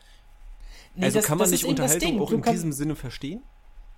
Nee, 0.96 1.06
also 1.06 1.20
das- 1.20 1.26
kann 1.26 1.38
man 1.38 1.50
nicht 1.50 1.66
Unterhaltung 1.66 2.22
auch 2.22 2.30
Du 2.30 2.36
in 2.38 2.44
diesem 2.44 2.72
Sinne 2.74 2.96
verstehen? 2.96 3.42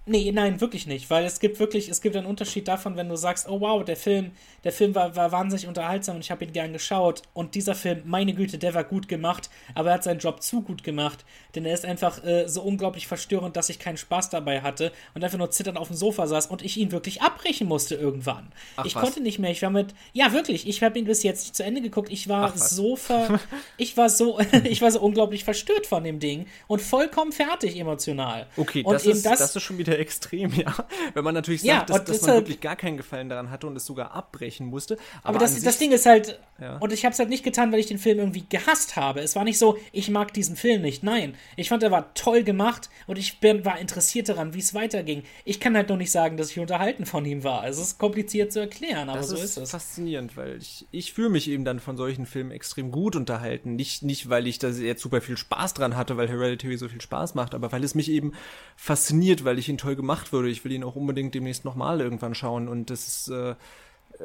Nee, 0.07 0.31
nein, 0.31 0.59
wirklich 0.59 0.87
nicht, 0.87 1.11
weil 1.11 1.25
es 1.25 1.39
gibt 1.39 1.59
wirklich, 1.59 1.87
es 1.87 2.01
gibt 2.01 2.15
einen 2.15 2.25
Unterschied 2.25 2.67
davon, 2.67 2.97
wenn 2.97 3.07
du 3.07 3.15
sagst, 3.15 3.47
oh 3.47 3.61
wow, 3.61 3.85
der 3.85 3.95
Film, 3.95 4.31
der 4.63 4.71
Film 4.71 4.95
war, 4.95 5.15
war 5.15 5.31
wahnsinnig 5.31 5.67
unterhaltsam 5.67 6.15
und 6.15 6.21
ich 6.21 6.31
habe 6.31 6.43
ihn 6.43 6.53
gern 6.53 6.73
geschaut 6.73 7.21
und 7.33 7.53
dieser 7.53 7.75
Film, 7.75 8.01
meine 8.05 8.33
Güte, 8.33 8.57
der 8.57 8.73
war 8.73 8.83
gut 8.83 9.07
gemacht, 9.07 9.51
aber 9.75 9.89
er 9.89 9.95
hat 9.95 10.03
seinen 10.03 10.19
Job 10.19 10.41
zu 10.41 10.63
gut 10.63 10.83
gemacht, 10.83 11.23
denn 11.53 11.65
er 11.65 11.75
ist 11.75 11.85
einfach 11.85 12.23
äh, 12.23 12.47
so 12.47 12.63
unglaublich 12.63 13.05
verstörend, 13.05 13.55
dass 13.55 13.69
ich 13.69 13.77
keinen 13.77 13.97
Spaß 13.97 14.31
dabei 14.31 14.61
hatte 14.61 14.91
und 15.13 15.23
einfach 15.23 15.37
nur 15.37 15.51
zitternd 15.51 15.77
auf 15.77 15.87
dem 15.87 15.95
Sofa 15.95 16.25
saß 16.25 16.47
und 16.47 16.63
ich 16.63 16.77
ihn 16.77 16.91
wirklich 16.91 17.21
abbrechen 17.21 17.67
musste 17.67 17.93
irgendwann. 17.93 18.51
Ach, 18.77 18.85
ich 18.85 18.95
was? 18.95 19.03
konnte 19.03 19.21
nicht 19.21 19.37
mehr, 19.37 19.51
ich 19.51 19.61
war 19.61 19.69
mit, 19.69 19.93
ja 20.13 20.33
wirklich, 20.33 20.67
ich 20.67 20.81
habe 20.81 20.97
ihn 20.97 21.05
bis 21.05 21.21
jetzt 21.21 21.43
nicht 21.43 21.55
zu 21.55 21.63
Ende 21.63 21.79
geguckt, 21.79 22.11
ich 22.11 22.27
war 22.27 22.53
Ach, 22.55 22.57
so 22.57 22.95
ver, 22.95 23.39
ich 23.77 23.95
war 23.97 24.09
so, 24.09 24.39
ich 24.63 24.81
war 24.81 24.91
so 24.91 24.99
unglaublich 24.99 25.43
verstört 25.43 25.85
von 25.85 26.03
dem 26.03 26.19
Ding 26.19 26.47
und 26.65 26.81
vollkommen 26.81 27.31
fertig 27.31 27.79
emotional. 27.79 28.47
Okay, 28.57 28.83
und 28.83 28.95
das, 28.95 29.05
eben 29.05 29.17
ist, 29.17 29.25
das, 29.27 29.55
ist 29.55 29.61
schon 29.61 29.77
wieder 29.77 29.90
extrem, 29.99 30.53
ja. 30.53 30.73
Wenn 31.13 31.23
man 31.23 31.33
natürlich 31.33 31.61
sagt, 31.61 31.67
Ja, 31.67 31.79
dass, 31.85 31.97
dass 32.05 32.07
man 32.07 32.13
deshalb- 32.19 32.35
wirklich 32.41 32.61
gar 32.61 32.75
keinen 32.75 32.97
Gefallen 32.97 33.29
daran 33.29 33.49
hatte 33.51 33.67
und 33.67 33.75
es 33.75 33.85
sogar 33.85 34.13
abbrechen 34.13 34.67
musste. 34.67 34.97
Aber, 35.23 35.29
Aber 35.35 35.39
das, 35.39 35.61
das 35.61 35.77
Ding 35.77 35.91
ist 35.91 36.05
halt, 36.05 36.39
Ja. 36.61 36.77
und 36.77 36.93
ich 36.93 37.03
habe 37.03 37.11
es 37.13 37.19
halt 37.19 37.29
nicht 37.29 37.43
getan, 37.43 37.71
weil 37.71 37.79
ich 37.79 37.87
den 37.87 37.97
Film 37.97 38.19
irgendwie 38.19 38.45
gehasst 38.47 38.95
habe. 38.95 39.19
Es 39.21 39.35
war 39.35 39.43
nicht 39.43 39.57
so, 39.57 39.77
ich 39.91 40.09
mag 40.11 40.31
diesen 40.33 40.55
Film 40.55 40.83
nicht. 40.83 41.01
Nein, 41.03 41.35
ich 41.55 41.69
fand, 41.69 41.81
er 41.81 41.89
war 41.91 42.13
toll 42.13 42.43
gemacht 42.43 42.89
und 43.07 43.17
ich 43.17 43.39
bin, 43.39 43.65
war 43.65 43.79
interessiert 43.79 44.29
daran, 44.29 44.53
wie 44.53 44.59
es 44.59 44.73
weiterging. 44.75 45.23
Ich 45.43 45.59
kann 45.59 45.75
halt 45.75 45.89
nur 45.89 45.97
nicht 45.97 46.11
sagen, 46.11 46.37
dass 46.37 46.51
ich 46.51 46.59
unterhalten 46.59 47.05
von 47.07 47.25
ihm 47.25 47.43
war. 47.43 47.67
Es 47.67 47.79
ist 47.79 47.97
kompliziert 47.97 48.53
zu 48.53 48.59
erklären, 48.59 49.09
aber 49.09 49.17
Das 49.19 49.29
so 49.29 49.35
ist, 49.35 49.43
ist 49.43 49.57
es. 49.57 49.71
faszinierend, 49.71 50.37
weil 50.37 50.57
ich, 50.57 50.85
ich 50.91 51.13
fühle 51.13 51.29
mich 51.29 51.49
eben 51.49 51.65
dann 51.65 51.79
von 51.79 51.97
solchen 51.97 52.27
Filmen 52.27 52.51
extrem 52.51 52.91
gut 52.91 53.15
unterhalten. 53.15 53.75
Nicht, 53.75 54.03
nicht, 54.03 54.29
weil 54.29 54.45
ich 54.45 54.59
da 54.59 54.69
jetzt 54.69 55.01
super 55.01 55.19
viel 55.21 55.37
Spaß 55.37 55.73
dran 55.73 55.97
hatte, 55.97 56.15
weil 56.15 56.29
Hereditary 56.29 56.77
so 56.77 56.87
viel 56.87 57.01
Spaß 57.01 57.33
macht, 57.33 57.55
aber 57.55 57.71
weil 57.71 57.83
es 57.83 57.95
mich 57.95 58.11
eben 58.11 58.33
fasziniert, 58.75 59.43
weil 59.45 59.57
ich 59.59 59.67
ihn 59.67 59.77
toll 59.77 59.95
gemacht 59.95 60.31
würde. 60.31 60.49
Ich 60.49 60.63
will 60.63 60.71
ihn 60.71 60.83
auch 60.83 60.95
unbedingt 60.95 61.33
demnächst 61.33 61.65
nochmal 61.65 62.01
irgendwann 62.01 62.35
schauen 62.35 62.67
und 62.67 62.89
das 62.89 63.07
ist, 63.07 63.27
äh, 63.29 63.55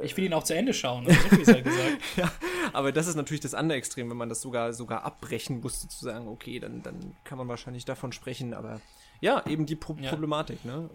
Ich 0.02 0.16
will 0.16 0.24
ihn 0.24 0.34
auch 0.34 0.42
zu 0.44 0.54
Ende 0.54 0.74
schauen, 0.74 1.06
also 1.06 1.20
so 1.20 1.28
viel 1.36 1.44
sei 1.44 1.60
gesagt. 1.60 1.98
ja, 2.16 2.30
aber 2.72 2.92
das 2.92 3.06
ist 3.06 3.14
natürlich 3.14 3.40
das 3.40 3.54
andere 3.54 3.78
Extrem, 3.78 4.10
wenn 4.10 4.16
man 4.16 4.28
das 4.28 4.40
sogar, 4.40 4.72
sogar 4.72 5.04
abbrechen 5.04 5.60
muss, 5.60 5.80
sozusagen, 5.80 6.28
okay, 6.28 6.58
dann, 6.58 6.82
dann 6.82 7.16
kann 7.24 7.38
man 7.38 7.48
wahrscheinlich 7.48 7.84
davon 7.84 8.12
sprechen, 8.12 8.54
aber 8.54 8.80
ja, 9.20 9.44
eben 9.46 9.66
die 9.66 9.76
Pro 9.76 9.96
Ja. 10.00 10.10
Problematik, 10.10 10.64
ne? 10.64 10.90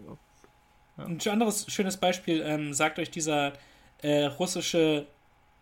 Ein 0.96 1.18
anderes 1.26 1.70
schönes 1.72 1.96
Beispiel, 1.96 2.42
ähm, 2.42 2.74
sagt 2.74 2.98
euch 2.98 3.10
dieser 3.10 3.54
äh, 4.02 4.24
russische 4.24 5.06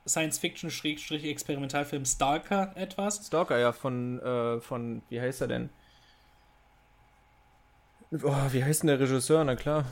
Science-Fiction-Experimentalfilm 0.07 2.05
Stalker 2.05 2.73
etwas? 2.77 3.27
Stalker, 3.27 3.59
ja, 3.59 3.73
von, 3.73 4.21
äh, 4.21 4.61
von, 4.61 5.03
wie 5.09 5.21
heißt 5.21 5.41
er 5.43 5.49
denn? 5.49 5.71
Oh, 8.13 8.35
wie 8.51 8.65
heißt 8.65 8.83
denn 8.83 8.89
der 8.89 8.99
Regisseur? 8.99 9.45
Na 9.45 9.55
klar. 9.55 9.85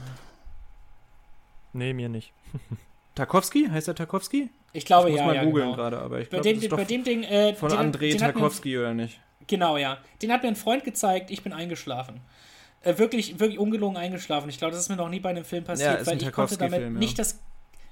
Nee, 1.73 1.93
mir 1.93 2.09
nicht. 2.09 2.33
Tarkovsky? 3.19 3.69
Heißt 3.71 3.89
er 3.89 3.95
Tarkovsky? 3.95 4.49
Ich 4.73 4.85
glaube, 4.85 5.09
ich 5.09 5.13
muss 5.13 5.21
ja. 5.21 5.27
mal 5.27 5.37
ja, 5.37 5.45
googeln 5.45 5.67
genau. 5.67 5.77
gerade, 5.77 5.99
aber 5.99 6.21
ich 6.21 6.29
Bei 6.29 6.39
glaube, 6.39 6.49
dem, 6.49 6.57
das 6.57 6.65
ist 6.65 6.71
bei 6.71 6.85
dem 6.85 7.05
Ding. 7.05 7.23
Äh, 7.25 7.55
von 7.55 7.69
den, 7.69 7.79
Andrei 7.79 8.09
den 8.09 8.13
mir- 8.13 8.19
Tarkovsky, 8.19 8.79
oder 8.79 8.95
nicht? 8.95 9.21
Genau, 9.47 9.77
ja. 9.77 9.99
Den 10.23 10.33
hat 10.33 10.43
mir 10.43 10.49
ein 10.49 10.57
Freund 10.57 10.85
gezeigt, 10.85 11.31
ich 11.31 11.43
bin 11.43 11.53
eingeschlafen. 11.53 12.21
Äh, 12.83 12.99
wirklich, 12.99 13.41
wirklich 13.41 13.59
ungelogen 13.59 13.97
eingeschlafen. 13.97 14.49
Ich 14.51 14.59
glaube, 14.59 14.73
das 14.73 14.83
ist 14.83 14.89
mir 14.89 14.97
noch 14.97 15.09
nie 15.09 15.21
bei 15.21 15.31
einem 15.31 15.45
Film 15.45 15.65
Ja, 15.65 15.73
passiert, 15.73 16.01
ist 16.01 16.07
weil 16.07 16.15
ein 16.15 16.21
ich 16.21 16.33
konnte 16.33 16.57
damit 16.57 16.71
Tarkovsky-Film, 16.73 16.95
ja. 16.95 16.99
nicht 17.01 17.19
das 17.19 17.41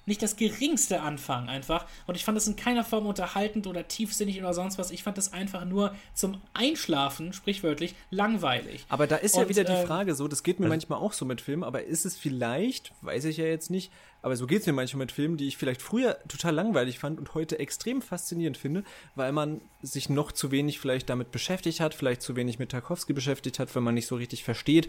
nicht 0.09 0.23
das 0.23 0.37
geringste 0.37 1.01
anfangen 1.01 1.49
einfach. 1.49 1.85
Und 2.07 2.15
ich 2.15 2.25
fand 2.25 2.37
das 2.37 2.47
in 2.47 2.55
keiner 2.55 2.85
Form 2.85 3.07
unterhaltend 3.07 3.67
oder 3.67 3.89
tiefsinnig 3.89 4.39
oder 4.39 4.55
sonst 4.55 4.79
was. 4.79 4.93
Ich 4.93 5.03
fand 5.03 5.19
das 5.19 5.33
einfach 5.33 5.65
nur 5.65 5.95
zum 6.15 6.41
Einschlafen, 6.55 7.33
sprichwörtlich, 7.33 7.97
langweilig. 8.11 8.87
Aber 8.89 9.09
da 9.09 9.17
ist 9.17 9.35
ja 9.35 9.43
Und, 9.43 9.49
wieder 9.49 9.65
die 9.65 9.73
ähm, 9.73 9.85
Frage 9.87 10.15
so, 10.15 10.29
das 10.29 10.45
geht 10.45 10.61
mir 10.61 10.67
also- 10.67 10.75
manchmal 10.75 11.01
auch 11.01 11.13
so 11.13 11.25
mit 11.25 11.41
Filmen, 11.41 11.65
aber 11.65 11.83
ist 11.83 12.07
es 12.07 12.17
vielleicht, 12.17 12.93
weiß 13.03 13.25
ich 13.25 13.37
ja 13.39 13.47
jetzt 13.47 13.69
nicht, 13.69 13.91
aber 14.27 14.35
so 14.35 14.49
geht 14.49 14.63
es 14.63 14.67
mir 14.67 14.73
manchmal 14.73 15.05
mit 15.05 15.13
Filmen, 15.13 15.37
die 15.37 15.47
ich 15.47 15.57
vielleicht 15.57 15.81
früher 15.81 16.19
total 16.27 16.53
langweilig 16.53 16.99
fand 16.99 17.21
und 17.21 17.35
heute 17.35 17.61
extrem 17.61 18.03
faszinierend 18.03 18.57
finde, 18.57 18.83
weil 19.15 19.31
man 19.31 19.61
sich 19.83 20.09
noch 20.09 20.33
zu 20.33 20.51
wenig 20.51 20.81
vielleicht 20.81 21.09
damit 21.09 21.31
beschäftigt 21.31 21.79
hat, 21.79 21.95
vielleicht 21.95 22.23
zu 22.23 22.35
wenig 22.35 22.59
mit 22.59 22.73
Tarkovsky 22.73 23.13
beschäftigt 23.13 23.61
hat, 23.61 23.73
weil 23.77 23.85
man 23.85 23.95
nicht 23.95 24.09
so 24.09 24.17
richtig 24.17 24.43
versteht, 24.43 24.89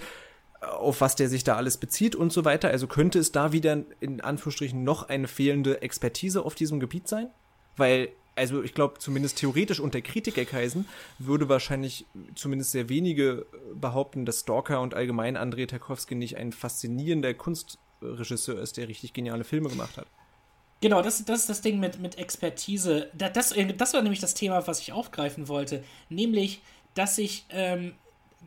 auf 0.59 1.01
was 1.01 1.15
der 1.15 1.29
sich 1.29 1.43
da 1.43 1.55
alles 1.55 1.77
bezieht 1.77 2.15
und 2.15 2.33
so 2.33 2.45
weiter. 2.45 2.69
Also 2.69 2.87
könnte 2.87 3.19
es 3.19 3.31
da 3.31 3.51
wieder 3.51 3.83
in 3.99 4.21
Anführungsstrichen 4.21 4.83
noch 4.83 5.07
eine 5.07 5.27
fehlende 5.27 5.83
Expertise 5.83 6.43
auf 6.43 6.55
diesem 6.55 6.79
Gebiet 6.79 7.07
sein? 7.07 7.29
Weil, 7.75 8.09
also 8.35 8.63
ich 8.63 8.73
glaube, 8.73 8.97
zumindest 8.97 9.37
theoretisch 9.37 9.79
unter 9.79 10.01
Kritikerkreisen 10.01 10.87
würde 11.19 11.47
wahrscheinlich 11.47 12.07
zumindest 12.33 12.71
sehr 12.71 12.89
wenige 12.89 13.45
äh, 13.53 13.75
behaupten, 13.75 14.25
dass 14.25 14.39
Stalker 14.39 14.81
und 14.81 14.95
allgemein 14.95 15.37
Andrei 15.37 15.67
Tarkovsky 15.67 16.15
nicht 16.15 16.37
ein 16.37 16.53
faszinierender 16.53 17.35
Kunstregisseur 17.99 18.59
ist, 18.59 18.77
der 18.77 18.87
richtig 18.87 19.13
geniale 19.13 19.43
Filme 19.43 19.69
gemacht 19.69 19.97
hat. 19.97 20.07
Genau, 20.81 21.01
das, 21.01 21.23
das 21.25 21.41
ist 21.41 21.49
das 21.49 21.61
Ding 21.61 21.79
mit, 21.79 21.99
mit 21.99 22.17
Expertise. 22.17 23.09
Da- 23.17 23.29
Das, 23.29 23.51
äh, 23.51 23.65
das 23.73 23.93
war 23.93 24.01
nämlich 24.01 24.19
das 24.19 24.33
Thema, 24.35 24.65
was 24.67 24.79
ich 24.79 24.93
aufgreifen 24.93 25.47
wollte. 25.47 25.83
Nämlich, 26.09 26.61
dass 26.93 27.17
ich, 27.17 27.45
ähm, 27.49 27.95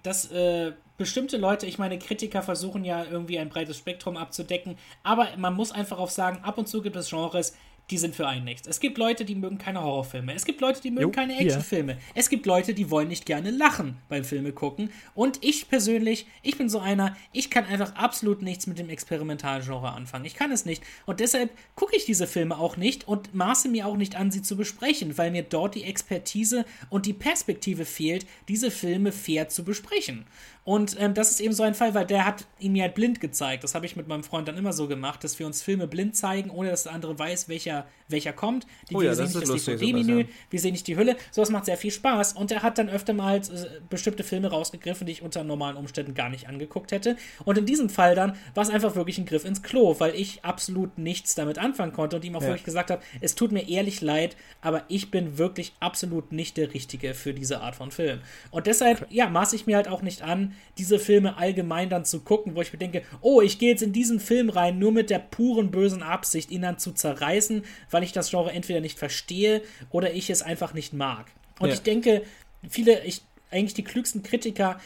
dass 0.02 0.30
äh, 0.30 0.72
bestimmte 0.96 1.38
Leute, 1.38 1.66
ich 1.66 1.78
meine, 1.78 1.98
Kritiker 1.98 2.42
versuchen 2.42 2.84
ja 2.84 3.04
irgendwie 3.04 3.38
ein 3.38 3.48
breites 3.48 3.78
Spektrum 3.78 4.16
abzudecken, 4.16 4.76
aber 5.02 5.28
man 5.36 5.54
muss 5.54 5.72
einfach 5.72 5.98
auch 5.98 6.10
sagen, 6.10 6.44
ab 6.44 6.58
und 6.58 6.68
zu 6.68 6.82
gibt 6.82 6.94
es 6.96 7.08
Genres, 7.10 7.56
die 7.90 7.98
sind 7.98 8.14
für 8.14 8.28
einen 8.28 8.44
nichts. 8.44 8.68
Es 8.68 8.78
gibt 8.80 8.98
Leute, 8.98 9.24
die 9.24 9.34
mögen 9.34 9.58
keine 9.58 9.82
Horrorfilme. 9.82 10.34
Es 10.34 10.44
gibt 10.44 10.60
Leute, 10.60 10.80
die 10.80 10.90
mögen 10.90 11.02
Jo, 11.02 11.10
keine. 11.10 11.38
Actionfilme. 11.38 11.98
Es 12.14 12.28
gibt 12.28 12.46
Leute, 12.46 12.74
die 12.74 12.90
wollen 12.90 13.08
nicht 13.08 13.26
gerne 13.26 13.50
lachen 13.50 13.96
beim 14.08 14.24
Filme 14.24 14.52
gucken. 14.52 14.90
Und 15.14 15.42
ich 15.42 15.68
persönlich, 15.68 16.26
ich 16.42 16.56
bin 16.56 16.68
so 16.68 16.78
einer, 16.78 17.16
ich 17.32 17.50
kann 17.50 17.64
einfach 17.64 17.96
absolut 17.96 18.42
nichts 18.42 18.66
mit 18.66 18.78
dem 18.78 18.88
Experimentalgenre 18.88 19.90
anfangen. 19.90 20.24
Ich 20.24 20.34
kann 20.34 20.52
es 20.52 20.64
nicht. 20.64 20.82
Und 21.06 21.20
deshalb 21.20 21.50
gucke 21.74 21.96
ich 21.96 22.04
diese 22.04 22.26
Filme 22.26 22.58
auch 22.58 22.76
nicht 22.76 23.08
und 23.08 23.34
maße 23.34 23.68
mir 23.68 23.86
auch 23.86 23.96
nicht 23.96 24.16
an, 24.16 24.30
sie 24.30 24.42
zu 24.42 24.56
besprechen, 24.56 25.18
weil 25.18 25.30
mir 25.30 25.42
dort 25.42 25.74
die 25.74 25.84
Expertise 25.84 26.64
und 26.88 27.06
die 27.06 27.12
Perspektive 27.12 27.84
fehlt, 27.84 28.26
diese 28.48 28.70
Filme 28.70 29.12
fair 29.12 29.48
zu 29.48 29.64
besprechen. 29.64 30.26
Und 30.70 30.96
ähm, 31.00 31.14
das 31.14 31.32
ist 31.32 31.40
eben 31.40 31.52
so 31.52 31.64
ein 31.64 31.74
Fall, 31.74 31.94
weil 31.94 32.06
der 32.06 32.24
hat 32.24 32.46
ihn 32.60 32.70
mir 32.70 32.84
halt 32.84 32.94
blind 32.94 33.20
gezeigt. 33.20 33.64
Das 33.64 33.74
habe 33.74 33.86
ich 33.86 33.96
mit 33.96 34.06
meinem 34.06 34.22
Freund 34.22 34.46
dann 34.46 34.56
immer 34.56 34.72
so 34.72 34.86
gemacht, 34.86 35.24
dass 35.24 35.36
wir 35.40 35.46
uns 35.46 35.62
Filme 35.62 35.88
blind 35.88 36.14
zeigen, 36.14 36.48
ohne 36.48 36.70
dass 36.70 36.84
der 36.84 36.92
andere 36.92 37.18
weiß, 37.18 37.48
welcher, 37.48 37.88
welcher 38.06 38.32
kommt. 38.32 38.68
Die, 38.88 38.94
Oh 38.94 39.00
wir 39.00 39.06
ja, 39.08 39.14
sehen 39.16 39.24
das 39.24 39.34
nicht 39.34 39.42
ist 39.42 39.50
das 39.50 39.64
DVD-Menü, 39.64 40.20
ja. 40.20 40.26
wir 40.48 40.60
sehen 40.60 40.70
nicht 40.70 40.86
die 40.86 40.96
Hülle. 40.96 41.16
Sowas 41.32 41.50
macht 41.50 41.64
sehr 41.64 41.76
viel 41.76 41.90
Spaß. 41.90 42.34
Und 42.34 42.52
er 42.52 42.62
hat 42.62 42.78
dann 42.78 42.88
öfter 42.88 43.14
mal 43.14 43.38
äh, 43.38 43.40
bestimmte 43.88 44.22
Filme 44.22 44.46
rausgegriffen, 44.46 45.08
die 45.08 45.12
ich 45.14 45.22
unter 45.22 45.42
normalen 45.42 45.76
Umständen 45.76 46.14
gar 46.14 46.28
nicht 46.28 46.48
angeguckt 46.48 46.92
hätte. 46.92 47.16
Und 47.44 47.58
in 47.58 47.66
diesem 47.66 47.90
Fall 47.90 48.14
dann 48.14 48.36
war 48.54 48.62
es 48.62 48.70
einfach 48.70 48.94
wirklich 48.94 49.18
ein 49.18 49.26
Griff 49.26 49.44
ins 49.44 49.64
Klo, 49.64 49.96
weil 49.98 50.14
ich 50.14 50.44
absolut 50.44 50.98
nichts 50.98 51.34
damit 51.34 51.58
anfangen 51.58 51.92
konnte 51.92 52.14
und 52.14 52.24
ihm 52.24 52.36
auch 52.36 52.42
Ja. 52.42 52.46
wirklich 52.46 52.64
gesagt 52.64 52.92
habe, 52.92 53.02
es 53.20 53.34
tut 53.34 53.50
mir 53.50 53.68
ehrlich 53.68 54.02
leid, 54.02 54.36
aber 54.60 54.84
ich 54.86 55.10
bin 55.10 55.36
wirklich 55.36 55.72
absolut 55.80 56.30
nicht 56.30 56.56
der 56.56 56.72
Richtige 56.74 57.14
für 57.14 57.34
diese 57.34 57.60
Art 57.60 57.74
von 57.74 57.90
Film. 57.90 58.20
Und 58.52 58.68
deshalb, 58.68 59.08
ja, 59.10 59.28
maße 59.28 59.56
ich 59.56 59.66
mir 59.66 59.74
halt 59.74 59.88
auch 59.88 60.02
nicht 60.02 60.22
an, 60.22 60.54
diese 60.78 60.98
Filme 60.98 61.36
allgemein 61.36 61.90
dann 61.90 62.04
zu 62.04 62.20
gucken, 62.20 62.54
wo 62.54 62.62
ich 62.62 62.72
mir 62.72 62.78
denke, 62.78 63.02
oh, 63.20 63.40
ich 63.40 63.58
gehe 63.58 63.70
jetzt 63.70 63.82
in 63.82 63.92
diesen 63.92 64.20
Film 64.20 64.48
rein, 64.48 64.78
nur 64.78 64.92
mit 64.92 65.10
der 65.10 65.18
puren 65.18 65.70
bösen 65.70 66.02
Absicht, 66.02 66.50
ihn 66.50 66.62
dann 66.62 66.78
zu 66.78 66.92
zerreißen, 66.92 67.64
weil 67.90 68.02
ich 68.02 68.12
das 68.12 68.30
Genre 68.30 68.52
entweder 68.52 68.80
nicht 68.80 68.98
verstehe 68.98 69.62
oder 69.90 70.12
ich 70.12 70.30
es 70.30 70.42
einfach 70.42 70.74
nicht 70.74 70.92
mag. 70.92 71.26
Und 71.58 71.68
Ja. 71.68 71.74
ich 71.74 71.82
denke, 71.82 72.22
viele, 72.68 73.04
ich, 73.04 73.22
eigentlich 73.50 73.74
die 73.74 73.84
klügsten 73.84 74.22
Kritiker, 74.22 74.80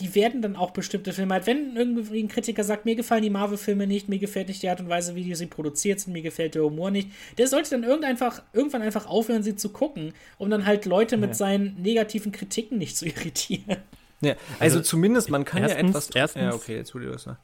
die 0.00 0.14
werden 0.14 0.42
dann 0.42 0.56
auch 0.56 0.70
bestimmte 0.70 1.12
Filme 1.12 1.34
halt, 1.34 1.46
wenn 1.46 1.74
irgendwie 1.76 2.22
ein 2.22 2.28
Kritiker 2.28 2.62
sagt, 2.62 2.84
mir 2.84 2.94
gefallen 2.94 3.22
die 3.22 3.30
Marvel-Filme 3.30 3.86
nicht, 3.86 4.08
mir 4.08 4.18
gefällt 4.18 4.48
nicht 4.48 4.62
die 4.62 4.68
Art 4.68 4.80
und 4.80 4.88
Weise, 4.88 5.14
wie 5.14 5.34
sie 5.34 5.46
produziert 5.46 6.00
sind, 6.00 6.12
mir 6.12 6.22
gefällt 6.22 6.54
der 6.54 6.62
Humor 6.62 6.90
nicht, 6.90 7.10
der 7.36 7.48
sollte 7.48 7.70
dann 7.70 7.82
irgend 7.82 8.04
einfach, 8.04 8.42
irgendwann 8.52 8.82
einfach 8.82 9.06
aufhören, 9.06 9.42
sie 9.42 9.56
zu 9.56 9.70
gucken, 9.70 10.12
um 10.36 10.50
dann 10.50 10.66
halt 10.66 10.84
Leute 10.84 11.16
mit 11.16 11.34
seinen 11.34 11.80
negativen 11.82 12.30
Kritiken 12.32 12.78
nicht 12.78 12.96
zu 12.96 13.06
irritieren. 13.06 13.78
Ja, 14.20 14.32
also, 14.58 14.78
Also, 14.78 14.80
zumindest, 14.80 15.30
man 15.30 15.44
kann 15.44 15.62
ja 15.62 15.68
erstens- 15.68 15.90
etwas... 15.90 16.10
erstens- 16.10 16.42
ja, 16.42 16.52
okay, 16.54 16.76
jetzt 16.76 16.94
wurde 16.94 17.10
das 17.10 17.26
mal. 17.26 17.38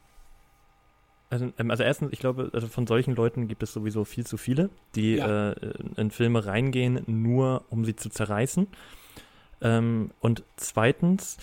Also, 1.30 1.52
ähm, 1.59 1.70
also 1.70 1.82
erstens, 1.82 2.12
ich 2.12 2.18
glaube, 2.18 2.51
also 2.52 2.66
von 2.68 2.86
solchen 2.86 3.14
Leuten 3.16 3.48
gibt 3.48 3.62
es 3.62 3.72
sowieso 3.72 4.05
viel 4.05 4.26
zu 4.26 4.36
viele, 4.36 4.70
die 4.94 5.16
Ja. 5.16 5.52
äh, 5.52 5.72
in 5.96 6.10
Filme 6.10 6.44
reingehen, 6.46 7.02
nur 7.06 7.64
um 7.70 7.84
sie 7.84 7.96
zu 7.96 8.09
zerreißen. 8.09 8.66
Ähm, 9.62 10.10
und 10.20 10.42
zweitens 10.56 11.38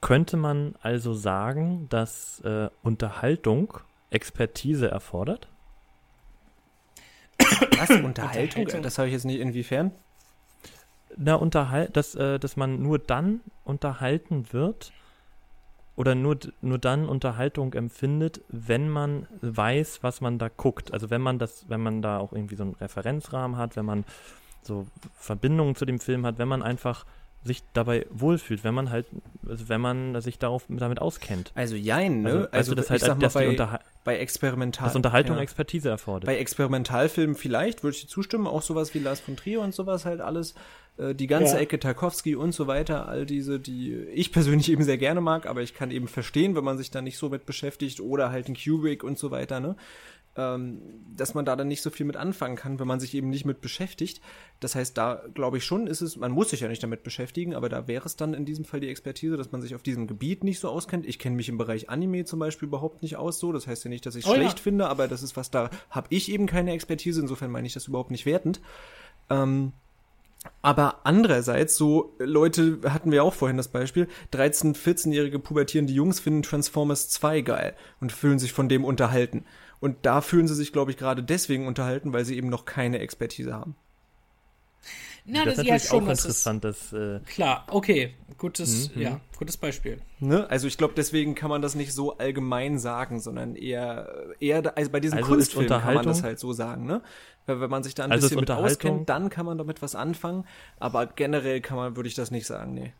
könnte 0.00 0.36
man 0.36 0.74
also 0.82 1.14
sagen, 1.14 1.86
dass 1.88 2.40
äh, 2.40 2.68
Unterhaltung 2.82 3.78
Expertise 4.10 4.90
erfordert. 4.90 5.48
Was? 7.38 7.90
Unterhaltung? 7.90 8.04
Unterhaltung. 8.04 8.82
Das 8.82 8.98
habe 8.98 9.08
ich 9.08 9.14
jetzt 9.14 9.24
nicht 9.24 9.40
inwiefern. 9.40 9.92
Na, 11.16 11.34
unterhal 11.34 11.88
dass, 11.92 12.14
äh, 12.14 12.38
dass 12.38 12.56
man 12.56 12.82
nur 12.82 12.98
dann 12.98 13.40
unterhalten 13.64 14.52
wird 14.52 14.92
oder 15.96 16.14
nur, 16.14 16.38
nur 16.60 16.78
dann 16.78 17.08
Unterhaltung 17.08 17.74
empfindet, 17.74 18.40
wenn 18.48 18.88
man 18.88 19.26
weiß, 19.40 20.02
was 20.02 20.20
man 20.20 20.38
da 20.38 20.48
guckt. 20.48 20.92
Also 20.92 21.10
wenn 21.10 21.20
man 21.20 21.38
das, 21.38 21.68
wenn 21.68 21.82
man 21.82 22.02
da 22.02 22.18
auch 22.18 22.32
irgendwie 22.32 22.56
so 22.56 22.62
einen 22.62 22.74
Referenzrahmen 22.74 23.56
hat, 23.56 23.76
wenn 23.76 23.84
man 23.84 24.04
so 24.62 24.86
Verbindungen 25.14 25.74
zu 25.74 25.84
dem 25.84 26.00
Film 26.00 26.24
hat, 26.24 26.38
wenn 26.38 26.48
man 26.48 26.62
einfach 26.62 27.04
sich 27.44 27.62
dabei 27.72 28.06
wohlfühlt, 28.10 28.62
wenn 28.62 28.74
man 28.74 28.90
halt, 28.90 29.06
also 29.48 29.68
wenn 29.68 29.80
man 29.80 30.20
sich 30.20 30.38
darauf 30.38 30.64
damit 30.68 31.00
auskennt. 31.00 31.50
Also 31.54 31.74
jein, 31.74 32.22
ne? 32.22 32.28
Also, 32.28 32.38
Also, 32.38 32.52
also 32.52 32.74
das 32.76 32.90
halt, 32.90 33.00
sag 33.00 33.08
mal, 33.16 33.20
dass, 33.20 33.32
die 33.32 33.56
bei, 33.56 33.80
bei 34.04 34.18
Experimental... 34.18 34.86
dass 34.86 34.96
Unterhaltung 34.96 35.36
ja. 35.36 35.42
Expertise 35.42 35.88
erfordert. 35.88 36.26
Bei 36.26 36.38
Experimentalfilmen 36.38 37.34
vielleicht, 37.34 37.82
würde 37.82 37.96
ich 37.96 38.02
dir 38.02 38.08
zustimmen, 38.08 38.46
auch 38.46 38.62
sowas 38.62 38.94
wie 38.94 39.00
Lars 39.00 39.20
von 39.20 39.36
Trier 39.36 39.60
und 39.60 39.74
sowas 39.74 40.04
halt 40.04 40.20
alles. 40.20 40.54
Äh, 40.98 41.14
Die 41.14 41.26
ganze 41.26 41.54
Ja. 41.54 41.60
Ecke 41.60 41.78
Tarkovsky 41.78 42.36
und 42.36 42.52
so 42.54 42.66
weiter, 42.66 43.08
all 43.08 43.26
diese, 43.26 43.58
die 43.60 43.94
ich 43.94 44.32
persönlich 44.32 44.70
eben 44.70 44.84
sehr 44.84 44.98
gerne 44.98 45.20
mag, 45.20 45.46
aber 45.46 45.62
ich 45.62 45.74
kann 45.74 45.90
eben 45.90 46.08
verstehen, 46.08 46.54
wenn 46.56 46.64
man 46.64 46.78
sich 46.78 46.90
da 46.90 47.00
nicht 47.02 47.16
so 47.18 47.28
mit 47.30 47.46
beschäftigt 47.46 48.00
oder 48.00 48.30
halt 48.30 48.48
ein 48.48 48.56
Kubrick 48.56 49.02
und 49.04 49.18
so 49.18 49.30
weiter, 49.30 49.60
ne? 49.60 49.76
Ähm, 50.34 50.80
dass 51.14 51.34
man 51.34 51.44
da 51.44 51.56
dann 51.56 51.68
nicht 51.68 51.82
so 51.82 51.90
viel 51.90 52.06
mit 52.06 52.16
anfangen 52.16 52.56
kann, 52.56 52.78
wenn 52.80 52.86
man 52.86 53.00
sich 53.00 53.12
eben 53.12 53.28
nicht 53.28 53.44
mit 53.44 53.60
beschäftigt. 53.60 54.22
Das 54.60 54.74
heißt, 54.74 54.96
da 54.96 55.22
glaube 55.34 55.58
ich 55.58 55.64
schon, 55.66 55.86
ist 55.86 56.00
es, 56.00 56.16
man 56.16 56.32
muss 56.32 56.48
sich 56.48 56.60
ja 56.60 56.68
nicht 56.68 56.82
damit 56.82 57.02
beschäftigen, 57.02 57.54
aber 57.54 57.68
da 57.68 57.86
wäre 57.86 58.06
es 58.06 58.16
dann 58.16 58.32
in 58.32 58.46
diesem 58.46 58.64
Fall 58.64 58.80
die 58.80 58.88
Expertise, 58.88 59.36
dass 59.36 59.52
man 59.52 59.60
sich 59.60 59.74
auf 59.74 59.82
diesem 59.82 60.06
Gebiet 60.06 60.42
nicht 60.42 60.58
so 60.58 60.70
auskennt. 60.70 61.04
Ich 61.04 61.18
kenne 61.18 61.36
mich 61.36 61.50
im 61.50 61.58
Bereich 61.58 61.90
Anime 61.90 62.24
zum 62.24 62.38
Beispiel 62.38 62.66
überhaupt 62.68 63.02
nicht 63.02 63.16
aus 63.16 63.40
so. 63.40 63.52
Das 63.52 63.66
heißt 63.66 63.84
ja 63.84 63.90
nicht, 63.90 64.06
dass 64.06 64.14
ich 64.14 64.24
es 64.24 64.30
Oh 64.30 64.34
ja. 64.34 64.40
schlecht 64.40 64.58
finde, 64.58 64.88
aber 64.88 65.06
das 65.06 65.22
ist 65.22 65.36
was, 65.36 65.50
da 65.50 65.68
habe 65.90 66.06
ich 66.08 66.32
eben 66.32 66.46
keine 66.46 66.72
Expertise, 66.72 67.20
insofern 67.20 67.50
meine 67.50 67.66
ich 67.66 67.74
das 67.74 67.86
überhaupt 67.88 68.10
nicht 68.10 68.24
wertend. 68.24 68.62
Ähm, 69.28 69.72
aber 70.60 71.06
andererseits, 71.06 71.76
so 71.76 72.14
Leute, 72.18 72.80
hatten 72.84 73.12
wir 73.12 73.24
auch 73.24 73.34
vorhin 73.34 73.56
das 73.56 73.68
Beispiel, 73.68 74.08
13-, 74.32 74.76
14-jährige 74.76 75.38
pubertierende 75.38 75.92
Jungs 75.92 76.20
finden 76.20 76.42
Transformers 76.42 77.08
2 77.10 77.42
geil 77.42 77.74
und 78.00 78.12
fühlen 78.12 78.38
sich 78.38 78.52
von 78.52 78.68
dem 78.68 78.84
unterhalten. 78.84 79.44
Und 79.80 79.98
da 80.02 80.20
fühlen 80.20 80.48
sie 80.48 80.54
sich, 80.54 80.72
glaube 80.72 80.90
ich, 80.90 80.96
gerade 80.96 81.22
deswegen 81.22 81.66
unterhalten, 81.66 82.12
weil 82.12 82.24
sie 82.24 82.36
eben 82.36 82.48
noch 82.48 82.64
keine 82.64 83.00
Expertise 83.00 83.52
haben. 83.52 83.74
Na, 85.24 85.44
das 85.44 85.52
ist 85.54 85.58
das, 85.58 85.66
ja 85.66 85.72
natürlich 85.74 85.88
schon, 85.88 86.04
auch 86.04 86.08
das 86.08 86.18
ist 86.18 86.24
interessant, 86.24 86.64
dass 86.64 86.92
äh, 86.92 87.20
klar. 87.20 87.66
Okay, 87.70 88.14
gutes, 88.38 88.94
Mhm, 88.94 89.00
ja, 89.02 89.20
gutes 89.38 89.56
Beispiel. 89.56 90.00
Ne? 90.18 90.48
Also 90.50 90.66
ich 90.66 90.76
glaube, 90.76 90.94
deswegen 90.96 91.34
kann 91.34 91.48
man 91.48 91.62
das 91.62 91.74
nicht 91.76 91.92
so 91.92 92.18
allgemein 92.18 92.78
sagen, 92.78 93.20
sondern 93.20 93.54
eher, 93.54 94.34
eher 94.40 94.76
also 94.76 94.90
bei 94.90 94.98
diesen 95.00 95.18
Also 95.18 95.34
ist 95.34 95.54
Kunstfilmen 95.54 95.80
kann 95.80 95.94
man 95.94 96.06
das 96.06 96.22
halt 96.24 96.38
so 96.40 96.52
sagen, 96.52 96.86
ne? 96.86 97.02
Weil 97.46 97.60
wenn 97.60 97.70
man 97.70 97.82
sich 97.82 97.94
da 97.94 98.04
ein 98.04 98.10
Also 98.10 98.26
ist 98.26 98.30
bisschen 98.30 98.40
mit 98.40 98.50
auskennt, 98.50 99.08
dann 99.08 99.30
kann 99.30 99.46
man 99.46 99.58
damit 99.58 99.80
was 99.82 99.94
anfangen. 99.94 100.44
Aber 100.80 101.06
generell 101.06 101.60
kann 101.60 101.76
man, 101.76 101.96
würde 101.96 102.08
ich 102.08 102.14
das 102.14 102.30
nicht 102.30 102.46
sagen, 102.46 102.74
nee. 102.74 102.92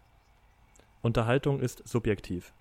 Unterhaltung 1.02 1.58
ist 1.60 1.82
subjektiv. 1.86 2.52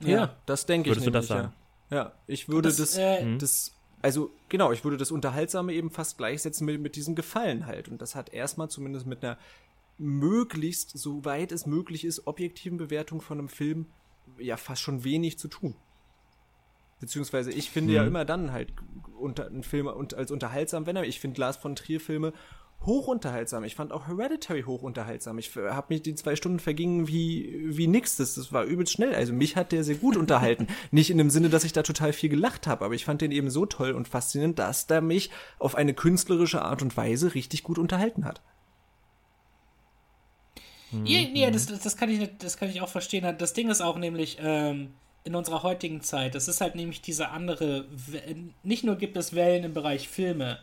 Ja, 0.00 0.36
das 0.46 0.64
denke 0.64 0.88
ich 0.88 0.96
Würdest 0.96 1.06
du 1.06 1.10
das 1.10 1.28
nämlich, 1.28 1.42
sagen? 1.44 1.54
Ja. 1.90 1.96
ja, 1.96 2.12
ich 2.26 2.48
würde 2.48 2.68
Das, 2.68 2.78
das, 2.78 2.96
äh, 2.96 3.24
Mhm. 3.24 3.38
das, 3.38 3.72
also 4.02 4.30
genau, 4.48 4.72
ich 4.72 4.84
würde 4.84 4.96
das 4.96 5.10
Unterhaltsame 5.10 5.72
eben 5.72 5.90
fast 5.90 6.16
gleichsetzen 6.18 6.64
mit, 6.64 6.80
mit 6.80 6.96
diesem 6.96 7.14
Gefallen 7.14 7.66
halt. 7.66 7.88
Und 7.88 8.00
das 8.00 8.14
hat 8.14 8.32
erstmal 8.32 8.68
zumindest 8.68 9.06
mit 9.06 9.22
einer 9.22 9.38
möglichst, 9.98 10.96
soweit 10.98 11.52
es 11.52 11.66
möglich 11.66 12.04
ist, 12.04 12.26
objektiven 12.26 12.78
Bewertung 12.78 13.20
von 13.20 13.38
einem 13.38 13.48
Film 13.48 13.86
ja 14.38 14.56
fast 14.56 14.80
schon 14.80 15.04
wenig 15.04 15.38
zu 15.38 15.48
tun. 15.48 15.74
Beziehungsweise 17.00 17.50
ich 17.50 17.70
finde 17.70 17.92
hm. 17.92 17.96
ja 17.96 18.04
immer 18.04 18.24
dann 18.24 18.52
halt 18.52 18.72
unter, 19.18 19.46
einen 19.46 19.62
Film 19.62 19.88
als 19.88 20.30
unterhaltsam, 20.30 20.86
wenn 20.86 20.96
er, 20.96 21.04
ich 21.04 21.20
finde 21.20 21.40
Lars 21.40 21.58
von 21.58 21.76
Trier 21.76 22.00
Filme 22.00 22.32
hochunterhaltsam. 22.86 23.64
Ich 23.64 23.74
fand 23.74 23.92
auch 23.92 24.06
Hereditary 24.06 24.62
hochunterhaltsam. 24.62 25.38
Ich 25.38 25.54
habe 25.54 25.86
mich 25.90 26.02
die 26.02 26.14
zwei 26.14 26.34
Stunden 26.34 26.58
vergingen 26.58 27.08
wie 27.08 27.76
wie 27.76 27.86
nix. 27.86 28.16
Das, 28.16 28.34
das 28.34 28.52
war 28.52 28.64
übelst 28.64 28.92
schnell. 28.92 29.14
Also 29.14 29.32
mich 29.32 29.56
hat 29.56 29.72
der 29.72 29.84
sehr 29.84 29.96
gut 29.96 30.16
unterhalten. 30.16 30.66
Nicht 30.90 31.10
in 31.10 31.18
dem 31.18 31.30
Sinne, 31.30 31.50
dass 31.50 31.64
ich 31.64 31.72
da 31.72 31.82
total 31.82 32.12
viel 32.12 32.30
gelacht 32.30 32.66
habe, 32.66 32.84
aber 32.84 32.94
ich 32.94 33.04
fand 33.04 33.20
den 33.20 33.32
eben 33.32 33.50
so 33.50 33.66
toll 33.66 33.92
und 33.92 34.08
faszinierend, 34.08 34.58
dass 34.58 34.86
der 34.86 35.00
mich 35.00 35.30
auf 35.58 35.74
eine 35.74 35.94
künstlerische 35.94 36.62
Art 36.62 36.82
und 36.82 36.96
Weise 36.96 37.34
richtig 37.34 37.62
gut 37.62 37.78
unterhalten 37.78 38.24
hat. 38.24 38.40
Ja, 41.04 41.20
ja 41.20 41.50
das, 41.50 41.66
das, 41.66 41.96
kann 41.96 42.08
ich, 42.08 42.28
das 42.38 42.56
kann 42.56 42.68
ich 42.68 42.80
auch 42.80 42.88
verstehen. 42.88 43.36
Das 43.38 43.52
Ding 43.52 43.68
ist 43.68 43.80
auch 43.80 43.96
nämlich, 43.96 44.38
ähm, 44.40 44.94
in 45.24 45.34
unserer 45.34 45.62
heutigen 45.62 46.00
Zeit, 46.00 46.34
das 46.34 46.48
ist 46.48 46.60
halt 46.60 46.74
nämlich 46.74 47.02
diese 47.02 47.28
andere, 47.28 47.86
nicht 48.62 48.84
nur 48.84 48.96
gibt 48.96 49.16
es 49.16 49.34
Wellen 49.34 49.64
im 49.64 49.74
Bereich 49.74 50.08
Filme 50.08 50.58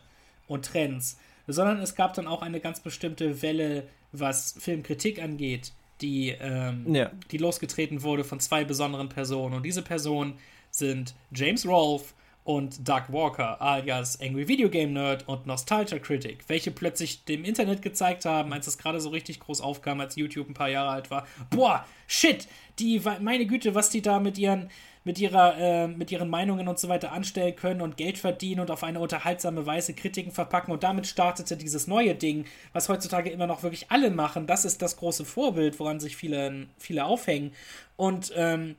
und 0.46 0.64
Trends, 0.64 1.18
sondern 1.48 1.80
es 1.80 1.94
gab 1.94 2.14
dann 2.14 2.26
auch 2.26 2.42
eine 2.42 2.60
ganz 2.60 2.80
bestimmte 2.80 3.42
Welle, 3.42 3.88
was 4.12 4.54
Filmkritik 4.58 5.20
angeht, 5.20 5.72
die, 6.00 6.30
ähm, 6.40 6.94
ja. 6.94 7.10
die 7.30 7.38
losgetreten 7.38 8.02
wurde 8.02 8.22
von 8.22 8.38
zwei 8.38 8.64
besonderen 8.64 9.08
Personen. 9.08 9.54
Und 9.54 9.64
diese 9.64 9.82
Personen 9.82 10.34
sind 10.70 11.14
James 11.32 11.66
Rolfe 11.66 12.14
und 12.44 12.88
Doug 12.88 13.02
Walker, 13.08 13.60
alias 13.60 14.18
Angry 14.22 14.48
Video 14.48 14.70
Game 14.70 14.94
Nerd 14.94 15.28
und 15.28 15.46
Nostalgia 15.46 15.98
Critic, 15.98 16.44
welche 16.48 16.70
plötzlich 16.70 17.24
dem 17.24 17.44
Internet 17.44 17.82
gezeigt 17.82 18.24
haben, 18.24 18.52
als 18.54 18.66
es 18.66 18.78
gerade 18.78 19.00
so 19.00 19.10
richtig 19.10 19.40
groß 19.40 19.60
aufkam, 19.60 20.00
als 20.00 20.16
YouTube 20.16 20.48
ein 20.48 20.54
paar 20.54 20.70
Jahre 20.70 20.90
alt 20.90 21.10
war. 21.10 21.26
Boah, 21.50 21.84
shit, 22.06 22.48
die, 22.78 23.02
meine 23.20 23.44
Güte, 23.44 23.74
was 23.74 23.90
die 23.90 24.00
da 24.00 24.18
mit 24.18 24.38
ihren, 24.38 24.70
mit 25.04 25.18
ihrer, 25.18 25.56
äh, 25.58 25.88
mit 25.88 26.10
ihren 26.10 26.28
Meinungen 26.28 26.68
und 26.68 26.78
so 26.78 26.88
weiter 26.88 27.12
anstellen 27.12 27.56
können 27.56 27.80
und 27.80 27.96
Geld 27.96 28.18
verdienen 28.18 28.60
und 28.60 28.70
auf 28.70 28.84
eine 28.84 29.00
unterhaltsame 29.00 29.66
Weise 29.66 29.94
Kritiken 29.94 30.32
verpacken. 30.32 30.72
Und 30.72 30.82
damit 30.82 31.06
startete 31.06 31.56
dieses 31.56 31.86
neue 31.86 32.14
Ding, 32.14 32.44
was 32.72 32.88
heutzutage 32.88 33.30
immer 33.30 33.46
noch 33.46 33.62
wirklich 33.62 33.90
alle 33.90 34.10
machen. 34.10 34.46
Das 34.46 34.64
ist 34.64 34.82
das 34.82 34.96
große 34.96 35.24
Vorbild, 35.24 35.78
woran 35.78 36.00
sich 36.00 36.16
viele, 36.16 36.66
viele 36.78 37.04
aufhängen. 37.04 37.52
Und 37.96 38.32
ähm, 38.36 38.76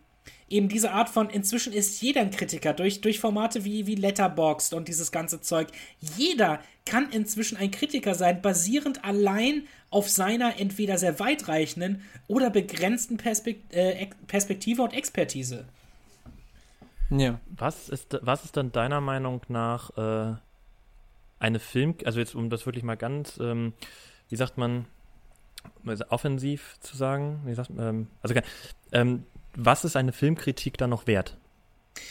eben 0.50 0.70
diese 0.70 0.92
Art 0.92 1.10
von, 1.10 1.30
inzwischen 1.30 1.74
ist 1.74 2.02
jeder 2.02 2.22
ein 2.22 2.32
Kritiker 2.32 2.74
durch, 2.74 3.02
durch 3.02 3.20
Formate 3.20 3.64
wie, 3.66 3.88
wie 3.88 3.96
Letterboxd 3.96 4.74
und 4.74 4.88
dieses 4.88 5.12
ganze 5.12 5.42
Zeug. 5.42 5.68
Jeder 6.18 6.60
kann 6.86 7.12
inzwischen 7.12 7.58
ein 7.58 7.72
Kritiker 7.72 8.16
sein, 8.16 8.42
basierend 8.42 9.04
allein 9.06 9.68
auf 9.90 10.10
seiner 10.10 10.60
entweder 10.60 10.98
sehr 10.98 11.20
weitreichenden 11.20 12.02
oder 12.28 12.50
begrenzten 12.50 13.18
Perspekt 13.18 13.74
äh, 13.74 14.08
Perspektive 14.28 14.82
und 14.82 14.94
Expertise. 14.94 15.66
Ja. 17.10 17.40
Was 17.50 17.90
ist, 17.90 18.20
was 18.22 18.46
ist 18.46 18.58
dann 18.58 18.72
deiner 18.72 19.02
Meinung 19.02 19.42
nach 19.48 19.98
äh, 19.98 20.36
eine 21.40 21.60
Film, 21.60 21.96
also 22.06 22.20
jetzt 22.20 22.36
um 22.36 22.50
das 22.50 22.66
wirklich 22.66 22.84
mal 22.84 22.98
ganz, 22.98 23.38
ähm, 23.40 23.74
wie 24.30 24.36
sagt 24.36 24.58
man, 24.58 24.86
offensiv 26.10 26.78
zu 26.80 26.96
sagen, 26.96 27.42
wie 27.46 27.54
sagt, 27.54 27.72
ähm, 27.78 28.08
also 28.22 28.36
ähm, 28.92 29.24
was 29.56 29.84
ist 29.84 29.96
eine 29.96 30.12
Filmkritik 30.12 30.78
dann 30.78 30.92
noch 30.92 31.08
wert? 31.08 31.38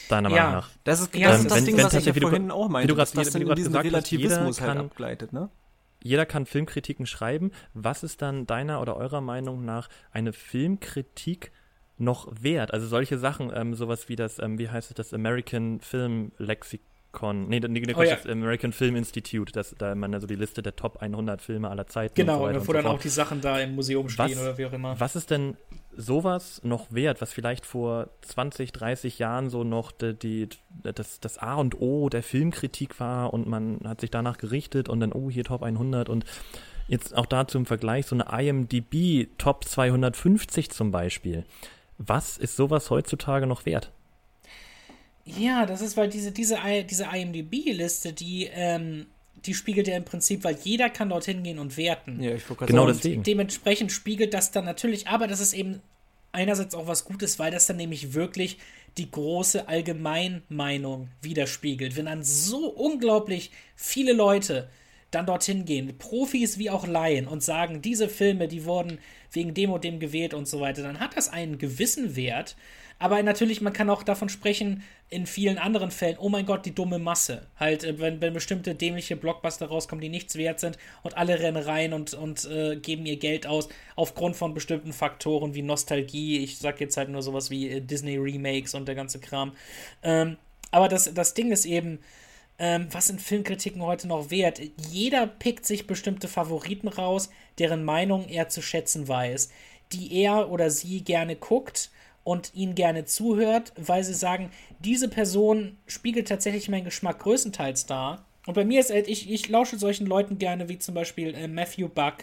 Deiner 0.09 0.29
ja, 0.31 0.37
Meinung 0.37 0.53
nach. 0.53 0.70
Das 0.85 1.01
ist, 1.01 1.15
ja, 1.15 1.29
das, 1.29 1.41
ist 1.41 1.51
das 1.51 1.59
wenn, 1.59 1.65
Ding, 1.65 1.77
wenn 1.77 1.85
was 1.85 1.95
ich 1.95 2.05
ja 2.05 2.12
vorhin 2.12 2.51
auch 2.51 2.69
meinte, 2.69 2.89
du 2.89 2.95
dass 2.95 3.12
das 3.12 3.35
in 3.35 3.55
diesen 3.55 3.75
Relativismus 3.75 4.61
halt 4.61 4.79
abgleitet, 4.79 5.33
ne? 5.33 5.49
Jeder 6.03 6.27
kann 6.27 6.47
Filmkritiken 6.47 7.07
schreiben. 7.07 7.51
Was 7.75 8.05
ist 8.05 8.23
dann 8.23 8.47
deiner 8.47 8.81
oder 8.81 8.97
eurer 8.97 9.20
Meinung 9.20 9.65
nach 9.65 9.89
eine 10.12 10.33
Filmkritik 10.33 11.51
noch 11.99 12.29
wert? 12.41 12.73
Also 12.73 12.87
solche 12.87 13.19
Sachen, 13.19 13.53
ähm, 13.55 13.75
sowas 13.75 14.09
wie 14.09 14.16
das, 14.16 14.39
ähm, 14.39 14.59
wie 14.59 14.69
heißt 14.69 14.91
es, 14.91 14.95
das 14.95 15.15
American 15.15 15.81
Film 15.81 16.33
Lexikon 16.39 16.87
Con, 17.11 17.49
nee, 17.49 17.59
nee, 17.59 17.69
nee 17.69 17.95
oh, 17.97 18.03
ja. 18.03 18.16
das 18.16 18.27
American 18.27 18.73
Film 18.73 18.95
Institute, 18.95 19.51
das, 19.51 19.75
da 19.79 19.95
man 19.95 20.12
also 20.12 20.27
die 20.27 20.35
Liste 20.35 20.61
der 20.61 20.77
Top 20.77 20.99
100 21.01 21.41
Filme 21.41 21.70
aller 21.70 21.87
Zeiten 21.87 22.15
Genau, 22.15 22.47
und, 22.47 22.55
so 22.55 22.69
wo 22.69 22.73
dann 22.75 22.83
so 22.83 22.91
auch 22.91 23.01
die 23.01 23.09
Sachen 23.09 23.41
da 23.41 23.59
im 23.61 23.75
Museum 23.75 24.11
stehen 24.11 24.27
was, 24.33 24.39
oder 24.39 24.59
wie 24.59 24.66
auch 24.66 24.73
immer. 24.75 25.01
Was 25.01 25.16
ist 25.16 25.31
denn 25.31 25.57
sowas 25.97 26.61
noch 26.65 26.93
wert, 26.93 27.23
was 27.23 27.33
vielleicht 27.33 27.65
vor 27.65 28.11
20, 28.20 28.73
30 28.73 29.19
Jahren 29.19 29.49
so 29.49 29.65
noch 29.65 29.91
die, 29.91 30.15
die, 30.15 30.49
das, 30.83 31.19
das 31.19 31.39
A 31.39 31.55
und 31.55 31.81
O 31.81 32.11
der 32.11 32.23
Filmkritik 32.23 33.01
war 33.01 33.33
und 33.33 33.49
man 33.49 33.81
hat 33.85 34.03
sich 34.03 34.11
danach 34.11 34.37
gerichtet 34.37 34.91
und 34.91 35.01
dann, 35.01 35.12
oh, 35.12 35.31
hier 35.31 35.45
Top 35.45 35.62
100 35.62 36.11
und 36.11 36.27
jetzt 36.89 37.16
auch 37.16 37.27
dazu 37.27 37.57
im 37.57 37.65
Vergleich 37.65 38.05
so 38.05 38.16
eine 38.16 38.27
IMDb 38.31 39.29
Top 39.39 39.65
250 39.65 40.70
zum 40.70 40.91
Beispiel. 40.91 41.47
Was 41.99 42.39
ist 42.39 42.57
sowas 42.57 42.91
heutzutage 42.91 43.47
noch 43.47 43.66
wert? 43.66 43.91
Ja, 45.25 45.66
das 45.66 45.83
ist, 45.83 45.97
weil 45.97 46.09
diese, 46.09 46.33
diese, 46.33 46.59
diese 46.89 47.05
IMDb-Liste, 47.05 48.12
die, 48.12 48.49
ähm, 48.53 49.07
die 49.45 49.55
spiegelt 49.55 49.89
ja 49.89 49.97
im 49.97 50.05
Prinzip, 50.05 50.45
weil 50.45 50.57
jeder 50.62 50.89
kann 50.89 51.11
dorthin 51.11 51.43
gehen 51.43 51.59
und 51.59 51.77
werten. 51.77 52.23
Ja, 52.23 52.35
ich 52.35 52.47
genau 52.47 52.87
sagen. 52.87 52.87
deswegen. 52.87 53.23
Dementsprechend 53.25 53.93
spiegelt 53.93 54.33
das 54.33 54.53
dann 54.53 54.65
natürlich, 54.65 55.09
aber 55.09 55.27
das 55.27 55.41
ist 55.41 55.53
eben 55.53 55.83
einerseits 56.33 56.75
auch 56.75 56.87
was 56.87 57.05
Gutes, 57.05 57.39
weil 57.39 57.51
das 57.51 57.66
dann 57.66 57.77
nämlich 57.77 58.15
wirklich 58.15 58.59
die 58.97 59.11
große 59.11 59.69
Allgemeinmeinung 59.69 61.09
widerspiegelt. 61.20 61.97
Wenn 61.97 62.07
dann 62.07 62.23
so 62.23 62.69
unglaublich 62.69 63.51
viele 63.77 64.12
Leute 64.12 64.69
dann 65.11 65.27
dorthin 65.27 65.65
gehen, 65.65 65.97
Profis 65.99 66.59
wie 66.59 66.71
auch 66.71 66.87
Laien, 66.87 67.27
und 67.27 67.43
sagen, 67.43 67.81
diese 67.81 68.09
Filme, 68.09 68.49
die 68.49 68.65
wurden 68.65 68.99
wegen 69.33 69.55
dem 69.55 69.71
und 69.71 69.85
dem 69.85 70.01
gewählt 70.01 70.35
und 70.35 70.47
so 70.47 70.61
weiter, 70.61 70.83
dann 70.83 71.01
hat 71.01 71.17
das 71.17 71.29
einen 71.29 71.59
gewissen 71.59 72.17
Wert. 72.17 72.57
Aber 73.01 73.23
natürlich, 73.23 73.61
man 73.61 73.73
kann 73.73 73.91
auch 73.91 74.03
davon 74.03 74.29
sprechen, 74.29 74.83
in 75.09 75.25
vielen 75.27 75.57
anderen 75.57 75.91
Fällen, 75.91 76.19
oh 76.19 76.29
mein 76.29 76.47
Gott, 76.47 76.67
die 76.67 76.75
dumme 76.75 76.99
Masse. 76.99 77.47
Halt, 77.57 77.85
äh, 77.85 77.99
wenn, 77.99 78.21
wenn 78.21 78.35
bestimmte 78.35 78.75
dämliche 78.75 79.17
Blockbuster 79.17 79.67
rauskommen, 79.67 80.03
die 80.03 80.09
nichts 80.09 80.35
wert 80.35 80.61
sind 80.61 80.79
und 81.03 81.17
alle 81.17 81.39
rennen 81.39 81.63
rein 81.63 81.93
und, 81.93 82.13
und 82.15 82.45
äh, 82.47 82.77
geben 82.77 83.07
ihr 83.07 83.17
Geld 83.17 83.47
aus, 83.47 83.69
aufgrund 83.95 84.37
von 84.37 84.53
bestimmten 84.53 84.93
Faktoren 84.93 85.55
wie 85.55 85.63
Nostalgie. 85.63 86.39
Ich 86.39 86.59
sag 86.59 86.81
jetzt 86.81 86.97
halt 86.97 87.09
nur 87.09 87.23
sowas 87.23 87.51
wie 87.51 87.71
äh, 87.71 87.81
Disney-Remakes 87.81 88.75
und 88.75 88.87
der 88.89 88.97
ganze 88.97 89.21
Kram. 89.21 89.53
Ähm, 90.03 90.37
aber 90.71 90.89
das, 90.89 91.15
das 91.15 91.35
Ding 91.35 91.53
ist 91.53 91.65
eben, 91.65 92.01
ähm, 92.59 92.89
was 92.91 93.07
sind 93.07 93.21
Filmkritiken 93.21 93.83
heute 93.83 94.09
noch 94.09 94.31
wert? 94.31 94.61
Jeder 94.91 95.27
pickt 95.27 95.65
sich 95.65 95.87
bestimmte 95.87 96.29
Favoriten 96.29 96.89
raus, 96.89 97.31
deren 97.59 97.85
Meinung 97.85 98.29
er 98.29 98.49
zu 98.49 98.63
schätzen 98.63 99.07
weiß, 99.07 99.51
die 99.93 100.23
er 100.23 100.51
oder 100.51 100.71
sie 100.71 101.03
gerne 101.03 101.37
guckt 101.37 101.91
und 102.25 102.55
ihnen 102.55 102.75
gerne 102.75 103.05
zuhört, 103.05 103.73
weil 103.77 104.05
sie 104.05 104.15
sagen, 104.15 104.51
diese 104.81 105.09
Person 105.09 105.79
spiegelt 105.87 106.29
tatsächlich 106.29 106.69
meinen 106.69 106.85
Geschmack 106.85 107.21
größtenteils 107.21 107.87
dar. 107.87 108.25
Und 108.47 108.55
bei 108.55 108.65
mir 108.65 108.81
ist 108.81 108.91
halt, 108.91 109.09
ich, 109.09 109.31
ich 109.31 109.49
lausche 109.49 109.79
solchen 109.79 110.07
Leuten 110.07 110.39
gerne, 110.39 110.69
wie 110.69 110.79
zum 110.79 110.95
Beispiel 110.95 111.35
äh, 111.35 111.49
Matthew 111.49 111.89
Buck, 111.89 112.17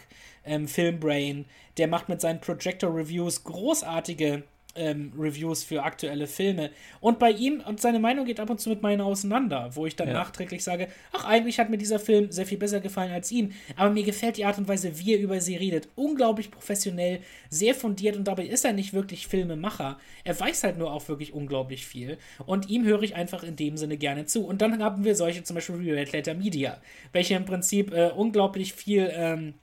ähm, 0.44 0.68
Filmbrain, 0.68 1.44
der 1.76 1.88
macht 1.88 2.08
mit 2.08 2.20
seinen 2.20 2.40
Projector 2.40 2.94
Reviews 2.94 3.44
großartige 3.44 4.42
ähm, 4.76 5.12
Reviews 5.18 5.64
für 5.64 5.82
aktuelle 5.82 6.26
Filme. 6.26 6.70
Und 7.00 7.18
bei 7.18 7.30
ihm, 7.30 7.62
und 7.66 7.80
seine 7.80 7.98
Meinung 7.98 8.24
geht 8.24 8.40
ab 8.40 8.50
und 8.50 8.60
zu 8.60 8.68
mit 8.68 8.82
meiner 8.82 9.04
auseinander, 9.04 9.70
wo 9.72 9.86
ich 9.86 9.96
dann 9.96 10.08
ja. 10.08 10.14
nachträglich 10.14 10.62
sage, 10.62 10.88
ach, 11.12 11.24
eigentlich 11.24 11.58
hat 11.58 11.70
mir 11.70 11.78
dieser 11.78 11.98
Film 11.98 12.30
sehr 12.30 12.46
viel 12.46 12.58
besser 12.58 12.80
gefallen 12.80 13.12
als 13.12 13.30
ihm, 13.30 13.52
aber 13.76 13.90
mir 13.90 14.04
gefällt 14.04 14.36
die 14.36 14.44
Art 14.44 14.58
und 14.58 14.68
Weise, 14.68 14.98
wie 14.98 15.14
er 15.14 15.20
über 15.20 15.40
sie 15.40 15.56
redet. 15.56 15.88
Unglaublich 15.94 16.50
professionell, 16.50 17.20
sehr 17.50 17.74
fundiert 17.74 18.16
und 18.16 18.24
dabei 18.24 18.46
ist 18.46 18.64
er 18.64 18.72
nicht 18.72 18.92
wirklich 18.92 19.26
Filmemacher. 19.26 19.98
Er 20.24 20.38
weiß 20.38 20.64
halt 20.64 20.78
nur 20.78 20.92
auch 20.92 21.08
wirklich 21.08 21.32
unglaublich 21.32 21.86
viel. 21.86 22.18
Und 22.44 22.68
ihm 22.68 22.84
höre 22.84 23.02
ich 23.02 23.14
einfach 23.14 23.42
in 23.42 23.56
dem 23.56 23.76
Sinne 23.76 23.96
gerne 23.96 24.26
zu. 24.26 24.46
Und 24.46 24.62
dann 24.62 24.82
haben 24.82 25.04
wir 25.04 25.14
solche 25.14 25.42
zum 25.42 25.54
Beispiel 25.54 25.80
wie 25.80 25.92
Red 25.92 26.12
Letter 26.12 26.34
Media, 26.34 26.80
welche 27.12 27.34
im 27.34 27.44
Prinzip 27.44 27.92
äh, 27.92 28.10
unglaublich 28.14 28.72
viel 28.72 29.10
ähm, 29.12 29.54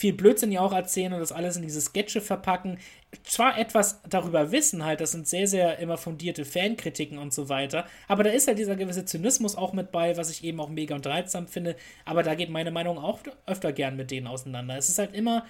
viel 0.00 0.14
Blödsinn 0.14 0.50
ja 0.50 0.62
auch 0.62 0.72
erzählen 0.72 1.12
und 1.12 1.20
das 1.20 1.30
alles 1.30 1.56
in 1.56 1.62
diese 1.62 1.82
Sketche 1.82 2.22
verpacken. 2.22 2.78
Zwar 3.24 3.58
etwas 3.58 4.00
darüber 4.08 4.52
wissen 4.52 4.84
halt, 4.84 5.00
das 5.00 5.12
sind 5.12 5.26
sehr, 5.26 5.48
sehr 5.48 5.78
immer 5.78 5.96
fundierte 5.96 6.44
Fankritiken 6.44 7.18
und 7.18 7.34
so 7.34 7.48
weiter, 7.48 7.84
aber 8.06 8.22
da 8.22 8.30
ist 8.30 8.46
halt 8.46 8.58
dieser 8.58 8.76
gewisse 8.76 9.04
Zynismus 9.04 9.56
auch 9.56 9.72
mit 9.72 9.90
bei, 9.90 10.16
was 10.16 10.30
ich 10.30 10.44
eben 10.44 10.60
auch 10.60 10.68
mega 10.68 10.94
unterhaltsam 10.94 11.48
finde, 11.48 11.74
aber 12.04 12.22
da 12.22 12.36
geht 12.36 12.50
meine 12.50 12.70
Meinung 12.70 12.98
auch 12.98 13.20
öfter 13.46 13.72
gern 13.72 13.96
mit 13.96 14.12
denen 14.12 14.28
auseinander. 14.28 14.76
Es 14.76 14.88
ist 14.88 14.98
halt 14.98 15.12
immer, 15.12 15.44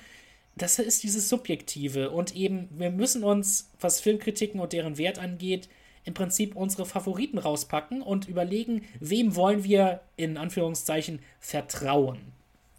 das 0.56 0.78
ist 0.78 1.02
dieses 1.02 1.28
Subjektive 1.28 2.10
und 2.10 2.34
eben, 2.34 2.68
wir 2.72 2.90
müssen 2.90 3.24
uns, 3.24 3.70
was 3.78 4.00
Filmkritiken 4.00 4.60
und 4.60 4.72
deren 4.72 4.96
Wert 4.96 5.18
angeht, 5.18 5.68
im 6.04 6.14
Prinzip 6.14 6.56
unsere 6.56 6.86
Favoriten 6.86 7.38
rauspacken 7.38 8.00
und 8.00 8.26
überlegen, 8.26 8.86
wem 9.00 9.36
wollen 9.36 9.64
wir 9.64 10.00
in 10.16 10.38
Anführungszeichen 10.38 11.20
vertrauen. 11.40 12.29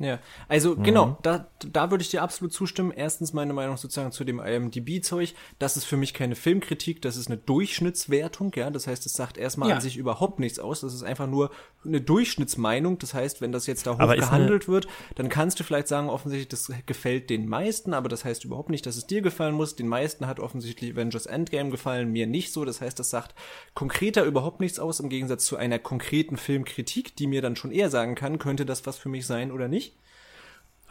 Ja, 0.03 0.19
also 0.47 0.75
mhm. 0.75 0.83
genau, 0.83 1.17
da, 1.21 1.47
da 1.59 1.91
würde 1.91 2.01
ich 2.01 2.09
dir 2.09 2.23
absolut 2.23 2.53
zustimmen. 2.53 2.91
Erstens 2.91 3.33
meine 3.33 3.53
Meinung 3.53 3.77
sozusagen 3.77 4.11
zu 4.11 4.23
dem 4.23 4.39
IMDb-Zeug. 4.39 5.33
Das 5.59 5.77
ist 5.77 5.85
für 5.85 5.97
mich 5.97 6.13
keine 6.13 6.35
Filmkritik, 6.35 7.01
das 7.01 7.17
ist 7.17 7.27
eine 7.27 7.37
Durchschnittswertung, 7.37 8.51
ja. 8.55 8.69
Das 8.69 8.87
heißt, 8.87 9.05
es 9.05 9.13
sagt 9.13 9.37
erstmal 9.37 9.69
ja. 9.69 9.75
an 9.75 9.81
sich 9.81 9.97
überhaupt 9.97 10.39
nichts 10.39 10.59
aus. 10.59 10.81
Das 10.81 10.93
ist 10.93 11.03
einfach 11.03 11.27
nur 11.27 11.51
eine 11.85 12.01
Durchschnittsmeinung. 12.01 12.97
Das 12.99 13.13
heißt, 13.13 13.41
wenn 13.41 13.51
das 13.51 13.67
jetzt 13.67 13.87
da 13.87 13.93
hoch 13.93 14.15
gehandelt 14.15 14.67
wird, 14.67 14.87
dann 15.15 15.29
kannst 15.29 15.59
du 15.59 15.63
vielleicht 15.63 15.87
sagen, 15.87 16.09
offensichtlich, 16.09 16.49
das 16.49 16.71
gefällt 16.85 17.29
den 17.29 17.47
meisten, 17.47 17.93
aber 17.93 18.09
das 18.09 18.25
heißt 18.25 18.45
überhaupt 18.45 18.69
nicht, 18.69 18.85
dass 18.85 18.97
es 18.97 19.07
dir 19.07 19.21
gefallen 19.21 19.55
muss. 19.55 19.75
Den 19.75 19.87
meisten 19.87 20.27
hat 20.27 20.39
offensichtlich 20.39 20.93
Avengers 20.93 21.25
Endgame 21.25 21.69
gefallen, 21.69 22.11
mir 22.11 22.27
nicht 22.27 22.53
so. 22.53 22.65
Das 22.65 22.81
heißt, 22.81 22.99
das 22.99 23.09
sagt 23.09 23.35
konkreter 23.73 24.23
überhaupt 24.23 24.59
nichts 24.59 24.79
aus, 24.79 24.99
im 24.99 25.09
Gegensatz 25.09 25.45
zu 25.45 25.57
einer 25.57 25.79
konkreten 25.79 26.37
Filmkritik, 26.37 27.15
die 27.15 27.27
mir 27.27 27.41
dann 27.41 27.55
schon 27.55 27.71
eher 27.71 27.89
sagen 27.89 28.15
kann, 28.15 28.39
könnte 28.39 28.65
das 28.65 28.85
was 28.85 28.97
für 28.97 29.09
mich 29.09 29.25
sein 29.25 29.51
oder 29.51 29.67
nicht. 29.67 29.90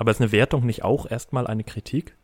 Aber 0.00 0.12
ist 0.12 0.20
eine 0.22 0.32
Wertung 0.32 0.64
nicht 0.64 0.82
auch 0.82 1.04
erstmal 1.10 1.46
eine 1.46 1.62
Kritik? 1.62 2.16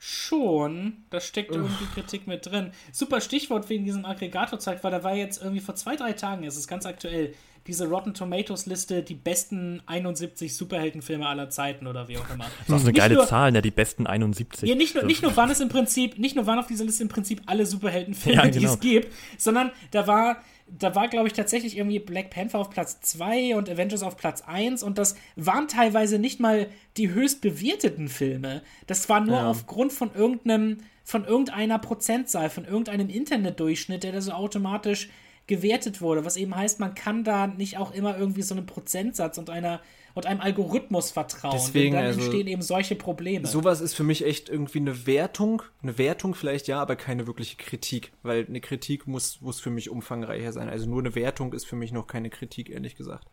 Schon, 0.00 1.04
da 1.10 1.20
steckt 1.20 1.52
irgendwie 1.52 1.84
Kritik 1.94 2.26
mit 2.26 2.46
drin. 2.46 2.72
Super 2.90 3.20
Stichwort 3.20 3.68
wegen 3.68 3.84
diesem 3.84 4.04
Aggregator 4.04 4.58
zeigt, 4.58 4.82
weil 4.82 4.90
da 4.90 5.04
war 5.04 5.14
jetzt 5.14 5.40
irgendwie 5.40 5.60
vor 5.60 5.76
zwei, 5.76 5.94
drei 5.94 6.14
Tagen, 6.14 6.42
es 6.42 6.56
ist 6.56 6.66
ganz 6.66 6.84
aktuell, 6.84 7.32
diese 7.68 7.86
Rotten 7.86 8.12
Tomatoes 8.12 8.66
Liste, 8.66 9.04
die 9.04 9.14
besten 9.14 9.82
71 9.86 10.56
Superheldenfilme 10.56 11.24
aller 11.24 11.48
Zeiten 11.48 11.86
oder 11.86 12.08
wie 12.08 12.18
auch 12.18 12.28
immer. 12.28 12.46
Das 12.66 12.68
ist 12.68 12.72
eine 12.72 12.84
nicht 12.86 12.96
geile 12.96 13.14
nur, 13.14 13.26
Zahl, 13.28 13.52
ne? 13.52 13.62
Die 13.62 13.70
besten 13.70 14.08
71. 14.08 14.68
Ja, 14.68 14.74
nicht 14.74 14.96
nur, 14.96 15.04
nicht 15.04 15.22
nur 15.22 15.36
waren 15.36 15.48
es 15.48 15.60
im 15.60 15.68
Prinzip, 15.68 16.18
nicht 16.18 16.34
nur 16.34 16.48
waren 16.48 16.58
auf 16.58 16.66
dieser 16.66 16.84
Liste 16.84 17.04
im 17.04 17.08
Prinzip 17.08 17.40
alle 17.46 17.66
Superheldenfilme, 17.66 18.36
ja, 18.36 18.48
genau. 18.48 18.58
die 18.58 18.64
es 18.64 18.80
gibt, 18.80 19.12
sondern 19.38 19.70
da 19.92 20.08
war 20.08 20.42
da 20.78 20.94
war, 20.94 21.08
glaube 21.08 21.28
ich, 21.28 21.34
tatsächlich 21.34 21.76
irgendwie 21.76 21.98
Black 21.98 22.30
Panther 22.30 22.58
auf 22.58 22.70
Platz 22.70 23.00
2 23.00 23.56
und 23.56 23.68
Avengers 23.68 24.02
auf 24.02 24.16
Platz 24.16 24.42
1 24.42 24.82
und 24.82 24.98
das 24.98 25.16
waren 25.36 25.68
teilweise 25.68 26.18
nicht 26.18 26.40
mal 26.40 26.68
die 26.96 27.10
höchst 27.10 27.40
bewerteten 27.40 28.08
Filme. 28.08 28.62
Das 28.86 29.08
war 29.08 29.20
nur 29.20 29.36
ja. 29.36 29.50
aufgrund 29.50 29.92
von 29.92 30.14
irgendeinem, 30.14 30.78
von 31.04 31.24
irgendeiner 31.24 31.78
Prozentzahl, 31.78 32.48
von 32.48 32.64
irgendeinem 32.64 33.10
Internetdurchschnitt, 33.10 34.02
der 34.02 34.12
da 34.12 34.20
so 34.20 34.32
automatisch 34.32 35.10
gewertet 35.46 36.00
wurde. 36.00 36.24
Was 36.24 36.36
eben 36.36 36.56
heißt, 36.56 36.80
man 36.80 36.94
kann 36.94 37.24
da 37.24 37.46
nicht 37.46 37.76
auch 37.76 37.92
immer 37.92 38.16
irgendwie 38.16 38.42
so 38.42 38.54
einen 38.54 38.66
Prozentsatz 38.66 39.38
und 39.38 39.50
einer 39.50 39.80
und 40.14 40.26
einem 40.26 40.40
Algorithmus 40.40 41.10
vertrauen. 41.10 41.54
Deswegen, 41.54 41.94
dann 41.94 42.04
also, 42.04 42.20
entstehen 42.20 42.46
eben 42.46 42.62
solche 42.62 42.94
Probleme. 42.94 43.46
Sowas 43.46 43.80
ist 43.80 43.94
für 43.94 44.04
mich 44.04 44.24
echt 44.24 44.48
irgendwie 44.48 44.78
eine 44.78 45.06
Wertung. 45.06 45.62
Eine 45.82 45.98
Wertung 45.98 46.34
vielleicht 46.34 46.68
ja, 46.68 46.80
aber 46.80 46.96
keine 46.96 47.26
wirkliche 47.26 47.56
Kritik. 47.56 48.12
Weil 48.22 48.46
eine 48.46 48.60
Kritik 48.60 49.06
muss, 49.06 49.40
muss 49.40 49.60
für 49.60 49.70
mich 49.70 49.90
umfangreicher 49.90 50.52
sein. 50.52 50.68
Also 50.68 50.88
nur 50.88 51.00
eine 51.00 51.14
Wertung 51.14 51.52
ist 51.52 51.66
für 51.66 51.76
mich 51.76 51.92
noch 51.92 52.06
keine 52.06 52.30
Kritik, 52.30 52.70
ehrlich 52.70 52.96
gesagt. 52.96 53.26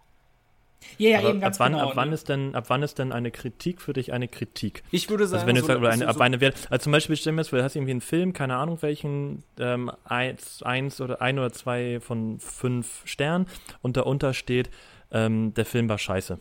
Ja, 0.97 1.10
ja, 1.10 1.30
eben 1.30 1.39
ganz 1.39 1.60
ab 1.60 1.65
wann, 1.65 1.73
genau. 1.73 1.89
Ab 1.89 1.95
wann, 1.95 2.11
ist 2.11 2.30
denn, 2.30 2.56
ab 2.56 2.65
wann 2.68 2.84
ist 2.84 2.99
denn 2.99 3.11
eine 3.11 3.31
Kritik 3.31 3.81
für 3.81 3.93
dich 3.93 4.14
eine 4.14 4.27
Kritik? 4.27 4.84
Ich 4.91 5.10
würde 5.10 5.27
sagen, 5.27 5.41
also 5.41 5.47
wenn 5.47 5.56
du 5.56 5.61
so, 5.61 5.68
sagst, 5.68 5.80
oder 5.80 5.89
eine, 5.89 6.03
so, 6.03 6.10
ab 6.10 6.22
eine 6.22 6.41
Wert, 6.41 6.56
also 6.69 6.84
zum 6.84 6.91
Beispiel 6.91 7.15
stellen 7.15 7.35
wir 7.35 7.43
du 7.43 7.64
hast 7.64 7.76
irgendwie 7.76 7.91
einen 7.91 8.01
Film, 8.01 8.34
keine 8.34 8.56
Ahnung 8.56 8.81
welchen, 8.81 9.43
ähm, 9.60 9.91
eins, 10.03 10.64
eins 10.64 11.01
oder 11.01 11.22
ein 11.22 11.38
oder 11.38 11.51
zwei 11.51 11.99
von 11.99 12.39
fünf 12.39 13.01
Sternen 13.06 13.47
und 13.81 13.97
darunter 13.97 14.34
steht, 14.34 14.69
ähm, 15.11 15.53
der 15.53 15.65
Film 15.65 15.89
war 15.89 15.97
scheiße 15.97 16.39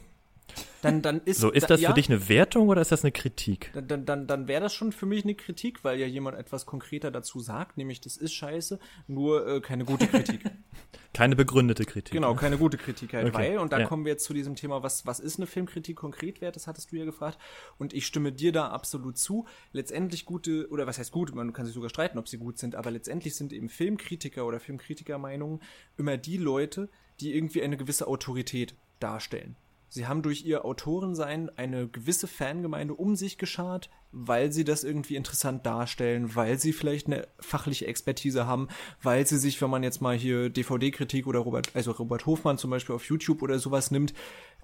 dann, 0.82 1.02
dann 1.02 1.20
ist 1.24 1.40
So, 1.40 1.50
ist 1.50 1.62
das 1.64 1.68
da, 1.68 1.76
für 1.76 1.82
ja, 1.82 1.92
dich 1.92 2.08
eine 2.08 2.28
Wertung 2.28 2.68
oder 2.68 2.80
ist 2.80 2.92
das 2.92 3.04
eine 3.04 3.12
Kritik? 3.12 3.70
Dann, 3.74 3.88
dann, 3.88 4.06
dann, 4.06 4.26
dann 4.26 4.48
wäre 4.48 4.60
das 4.60 4.74
schon 4.74 4.92
für 4.92 5.06
mich 5.06 5.24
eine 5.24 5.34
Kritik, 5.34 5.82
weil 5.84 5.98
ja 5.98 6.06
jemand 6.06 6.38
etwas 6.38 6.66
konkreter 6.66 7.10
dazu 7.10 7.40
sagt, 7.40 7.76
nämlich 7.76 8.00
das 8.00 8.16
ist 8.16 8.32
scheiße, 8.34 8.78
nur 9.06 9.46
äh, 9.46 9.60
keine 9.60 9.84
gute 9.84 10.06
Kritik. 10.06 10.40
keine 11.14 11.34
begründete 11.34 11.84
Kritik. 11.84 12.12
Genau, 12.12 12.32
ne? 12.32 12.38
keine 12.38 12.58
gute 12.58 12.76
Kritik 12.76 13.12
halt, 13.12 13.26
okay. 13.26 13.36
weil, 13.36 13.58
und 13.58 13.72
dann 13.72 13.82
ja. 13.82 13.86
kommen 13.86 14.04
wir 14.04 14.12
jetzt 14.12 14.24
zu 14.24 14.34
diesem 14.34 14.54
Thema, 14.54 14.82
was, 14.82 15.04
was 15.06 15.20
ist 15.20 15.38
eine 15.38 15.46
Filmkritik 15.46 15.96
konkret 15.96 16.40
wert, 16.40 16.54
das 16.54 16.66
hattest 16.66 16.92
du 16.92 16.96
ja 16.96 17.04
gefragt, 17.04 17.38
und 17.78 17.92
ich 17.92 18.06
stimme 18.06 18.32
dir 18.32 18.52
da 18.52 18.68
absolut 18.68 19.18
zu. 19.18 19.46
Letztendlich 19.72 20.24
gute, 20.24 20.68
oder 20.70 20.86
was 20.86 20.98
heißt 20.98 21.12
gut, 21.12 21.34
man 21.34 21.52
kann 21.52 21.66
sich 21.66 21.74
sogar 21.74 21.90
streiten, 21.90 22.18
ob 22.18 22.28
sie 22.28 22.38
gut 22.38 22.58
sind, 22.58 22.76
aber 22.76 22.90
letztendlich 22.90 23.34
sind 23.34 23.52
eben 23.52 23.68
Filmkritiker 23.68 24.46
oder 24.46 24.60
Filmkritikermeinungen 24.60 25.60
immer 25.96 26.16
die 26.16 26.36
Leute, 26.36 26.88
die 27.20 27.34
irgendwie 27.34 27.62
eine 27.62 27.76
gewisse 27.76 28.06
Autorität 28.06 28.76
darstellen. 29.00 29.56
Sie 29.88 30.06
haben 30.06 30.22
durch 30.22 30.44
ihr 30.44 30.64
Autorensein 30.64 31.50
eine 31.56 31.88
gewisse 31.88 32.26
Fangemeinde 32.26 32.94
um 32.94 33.16
sich 33.16 33.38
geschart, 33.38 33.90
weil 34.12 34.52
sie 34.52 34.64
das 34.64 34.84
irgendwie 34.84 35.16
interessant 35.16 35.64
darstellen, 35.66 36.34
weil 36.34 36.58
sie 36.58 36.72
vielleicht 36.72 37.06
eine 37.06 37.26
fachliche 37.38 37.86
Expertise 37.86 38.46
haben, 38.46 38.68
weil 39.02 39.26
sie 39.26 39.38
sich, 39.38 39.60
wenn 39.60 39.70
man 39.70 39.82
jetzt 39.82 40.00
mal 40.00 40.16
hier 40.16 40.50
DVD-Kritik 40.50 41.26
oder 41.26 41.40
Robert, 41.40 41.70
also 41.74 41.92
Robert 41.92 42.26
Hofmann 42.26 42.58
zum 42.58 42.70
Beispiel 42.70 42.94
auf 42.94 43.04
YouTube 43.04 43.42
oder 43.42 43.58
sowas 43.58 43.90
nimmt, 43.90 44.14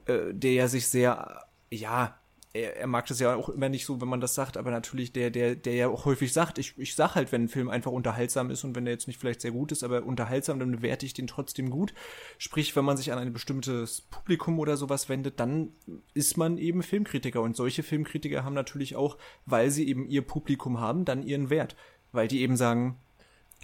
äh, 0.07 0.33
der 0.33 0.53
ja 0.53 0.69
sich 0.69 0.89
sehr, 0.89 1.47
ja, 1.71 2.19
er, 2.55 2.77
er 2.77 2.87
mag 2.87 3.07
das 3.07 3.19
ja 3.19 3.35
auch 3.35 3.49
immer 3.49 3.69
nicht 3.69 3.85
so, 3.85 4.01
wenn 4.01 4.09
man 4.09 4.21
das 4.21 4.35
sagt, 4.35 4.57
aber 4.57 4.71
natürlich 4.71 5.13
der, 5.13 5.31
der, 5.31 5.57
der 5.57 5.75
ja 5.75 5.89
auch 5.89 6.05
häufig 6.05 6.33
sagt, 6.33 6.59
ich, 6.59 6.79
ich 6.79 6.95
sag 6.95 7.17
halt, 7.17 7.33
wenn 7.33 7.43
ein 7.43 7.49
Film 7.49 7.69
einfach 7.69 7.91
unterhaltsam 7.91 8.51
ist 8.51 8.65
und 8.65 8.77
wenn 8.77 8.85
der 8.85 8.95
jetzt 8.95 9.09
nicht 9.09 9.21
vielleicht 9.21 9.41
sehr 9.41 9.51
gut 9.51 9.73
ist, 9.73 9.83
aber 9.83 10.05
unterhaltsam, 10.05 10.61
dann 10.61 10.71
bewerte 10.71 11.05
ich 11.05 11.13
den 11.13 11.27
trotzdem 11.27 11.69
gut. 11.69 11.93
Sprich, 12.39 12.75
wenn 12.77 12.85
man 12.85 12.97
sich 12.97 13.13
an 13.13 13.19
ein 13.19 13.33
bestimmtes 13.33 14.03
Publikum 14.03 14.59
oder 14.61 14.77
sowas 14.77 15.09
wendet, 15.09 15.41
dann 15.41 15.73
ist 16.15 16.37
man 16.37 16.57
eben 16.57 16.83
Filmkritiker 16.83 17.43
und 17.43 17.57
solche 17.57 17.83
Filmkritiker 17.83 18.45
haben 18.45 18.55
natürlich 18.55 18.95
auch, 18.95 19.19
weil 19.47 19.71
sie 19.71 19.89
eben 19.89 20.09
ihr 20.09 20.23
Publikum 20.23 20.81
haben, 20.81 21.05
dann 21.05 21.25
ihren 21.25 21.51
Wert. 21.51 21.75
Weil 22.13 22.29
die 22.29 22.43
eben 22.43 22.57
sagen, 22.57 23.01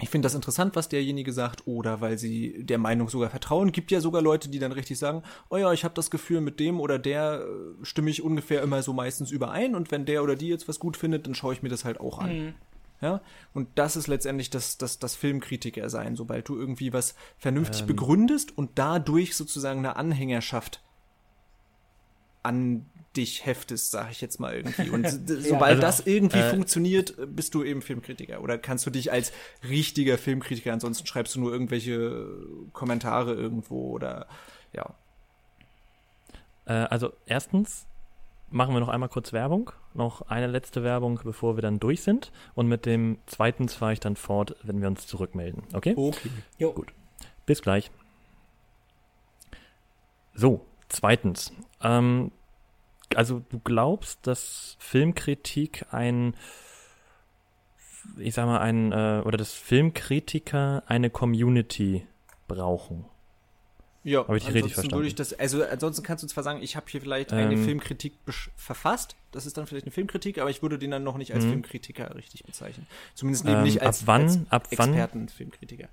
ich 0.01 0.09
finde 0.09 0.27
das 0.27 0.35
interessant, 0.35 0.77
was 0.77 0.89
derjenige 0.89 1.33
sagt, 1.33 1.67
oder 1.67 2.01
weil 2.01 2.19
sie 2.19 2.65
der 2.65 2.79
Meinung 2.79 3.09
sogar 3.09 3.31
vertrauen. 3.31 3.73
Gibt 3.73 3.91
ja 3.91 4.01
sogar 4.01 4.23
Leute, 4.23 4.49
die 4.49 4.59
dann 4.59 4.73
richtig 4.73 4.99
sagen, 4.99 5.23
oh 5.49 5.57
ja, 5.57 5.73
ich 5.73 5.85
habe 5.85 5.95
das 5.95 6.11
Gefühl, 6.11 6.41
mit 6.41 6.61
dem 6.61 6.81
oder 6.81 6.99
der 6.99 7.43
äh, 7.43 7.85
stimme 7.85 8.11
ich 8.11 8.23
ungefähr 8.23 8.63
immer 8.63 8.83
so 8.83 8.93
meistens 8.93 9.31
überein 9.31 9.75
und 9.75 9.91
wenn 9.91 10.05
der 10.05 10.23
oder 10.23 10.37
die 10.37 10.49
jetzt 10.49 10.69
was 10.69 10.79
gut 10.79 10.97
findet, 10.97 11.27
dann 11.27 11.35
schaue 11.35 11.53
ich 11.53 11.63
mir 11.63 11.69
das 11.69 11.85
halt 11.85 12.01
auch 12.01 12.19
an. 12.19 12.47
Mhm. 12.47 12.55
Ja, 13.03 13.23
und 13.55 13.69
das 13.77 13.97
ist 13.97 14.09
letztendlich 14.09 14.51
das, 14.51 14.77
das, 14.77 14.99
das 14.99 15.17
Filmkritiker 15.17 15.89
sein, 15.89 16.17
sobald 16.17 16.49
du 16.49 16.59
irgendwie 16.59 16.93
was 16.93 17.15
vernünftig 17.39 17.83
ähm. 17.83 17.87
begründest 17.87 18.57
und 18.57 18.73
dadurch 18.75 19.37
sozusagen 19.37 19.79
eine 19.79 19.97
Anhängerschaft 19.97 20.83
an 22.43 22.85
dich 23.17 23.45
heftest, 23.45 23.91
sag 23.91 24.11
ich 24.11 24.21
jetzt 24.21 24.39
mal 24.39 24.55
irgendwie. 24.55 24.91
Und 24.91 25.07
sobald 25.27 25.71
also, 25.71 25.83
das 25.83 26.07
irgendwie 26.07 26.39
äh, 26.39 26.51
funktioniert, 26.51 27.15
bist 27.27 27.55
du 27.55 27.65
eben 27.65 27.83
Filmkritiker. 27.83 28.41
Oder 28.41 28.59
kannst 28.59 28.87
du 28.87 28.91
dich 28.91 29.11
als 29.11 29.33
richtiger 29.69 30.17
Filmkritiker, 30.17 30.73
ansonsten 30.73 31.07
schreibst 31.07 31.35
du 31.35 31.41
nur 31.41 31.53
irgendwelche 31.53 32.29
Kommentare 32.73 33.35
irgendwo 33.35 33.91
oder 33.91 34.27
ja. 34.73 34.95
Äh, 36.67 36.73
also 36.73 37.13
erstens 37.27 37.87
machen 38.51 38.75
wir 38.75 38.81
noch 38.81 38.89
einmal 38.89 39.09
kurz 39.09 39.33
Werbung. 39.33 39.73
Noch 39.95 40.23
eine 40.23 40.47
letzte 40.47 40.85
Werbung, 40.85 41.21
bevor 41.25 41.57
wir 41.57 41.63
dann 41.63 41.81
durch 41.81 42.03
sind. 42.03 42.31
Und 42.55 42.69
mit 42.69 42.87
dem 42.87 43.19
zweiten 43.27 43.69
fahre 43.69 43.93
ich 43.93 44.01
dann 44.01 44.17
fort, 44.17 44.55
wenn 44.63 44.81
wir 44.81 44.89
uns 44.89 45.07
zurückmelden. 45.07 45.65
Okay? 45.73 45.95
Okay. 45.97 46.31
Jo. 46.59 46.73
Gut. 46.73 46.93
Bis 47.47 47.63
gleich. 47.63 47.91
So, 50.35 50.65
zweitens. 50.89 51.53
Ähm, 51.83 52.31
also 53.17 53.43
du 53.51 53.61
glaubst, 53.61 54.27
dass 54.27 54.77
Filmkritik 54.79 55.87
ein, 55.91 56.35
ich 58.19 58.35
sag 58.35 58.47
mal, 58.47 58.61
ein, 58.61 58.93
äh, 58.93 59.23
oder 59.25 59.37
dass 59.37 59.53
Filmkritiker 59.53 60.83
eine 60.87 61.11
Community 61.11 62.07
brauchen? 62.49 63.05
Ja, 64.03 64.27
habe 64.27 64.39
ich 64.39 64.47
richtig 64.47 64.75
verstanden. 64.75 64.97
Würde 64.97 65.09
ich 65.09 65.15
das, 65.15 65.35
also 65.35 65.63
ansonsten 65.63 66.03
kannst 66.03 66.25
du 66.25 66.27
zwar 66.27 66.43
sagen, 66.43 66.63
ich 66.63 66.75
habe 66.75 66.87
hier 66.89 67.03
vielleicht 67.03 67.33
eine 67.33 67.53
ähm, 67.53 67.65
Filmkritik 67.65 68.15
verfasst, 68.57 69.15
das 69.31 69.45
ist 69.45 69.59
dann 69.59 69.67
vielleicht 69.67 69.85
eine 69.85 69.93
Filmkritik, 69.93 70.39
aber 70.39 70.49
ich 70.49 70.63
würde 70.63 70.79
den 70.79 70.91
dann 70.91 71.05
noch 71.05 71.19
nicht 71.19 71.35
als 71.35 71.45
mhm. 71.45 71.51
Filmkritiker 71.51 72.15
richtig 72.15 72.45
bezeichnen. 72.45 72.87
Zumindest 73.15 73.47
ähm, 73.47 73.63
nicht 73.63 73.83
als, 73.83 74.01
ab 74.01 74.07
wann, 74.07 74.23
als 74.23 74.51
ab 74.51 74.69
Experten-Filmkritiker. 74.71 75.89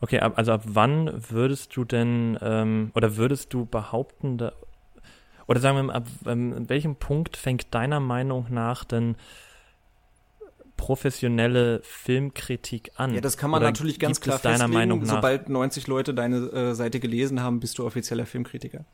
Okay, 0.00 0.20
ab, 0.20 0.32
also 0.36 0.52
ab 0.52 0.62
wann 0.64 1.22
würdest 1.30 1.76
du 1.76 1.84
denn, 1.84 2.38
ähm, 2.40 2.92
oder 2.94 3.16
würdest 3.16 3.52
du 3.52 3.66
behaupten, 3.66 4.38
da, 4.38 4.52
oder 5.46 5.60
sagen 5.60 5.76
wir 5.76 5.82
mal, 5.84 5.94
ab 5.94 6.06
ähm, 6.26 6.68
welchem 6.68 6.96
Punkt 6.96 7.36
fängt 7.36 7.74
deiner 7.74 8.00
Meinung 8.00 8.46
nach 8.50 8.84
denn 8.84 9.16
professionelle 10.76 11.80
Filmkritik 11.84 12.92
an? 12.96 13.14
Ja, 13.14 13.20
das 13.20 13.36
kann 13.36 13.50
man 13.50 13.60
Oder 13.60 13.68
natürlich 13.68 14.00
ganz 14.00 14.20
klar 14.20 14.38
deiner 14.38 14.54
festlegen. 14.54 14.74
Meinung 14.74 15.00
nach 15.02 15.14
Sobald 15.16 15.48
90 15.48 15.86
Leute 15.86 16.12
deine 16.14 16.38
äh, 16.38 16.74
Seite 16.74 16.98
gelesen 16.98 17.40
haben, 17.40 17.60
bist 17.60 17.78
du 17.78 17.86
offizieller 17.86 18.26
Filmkritiker. 18.26 18.84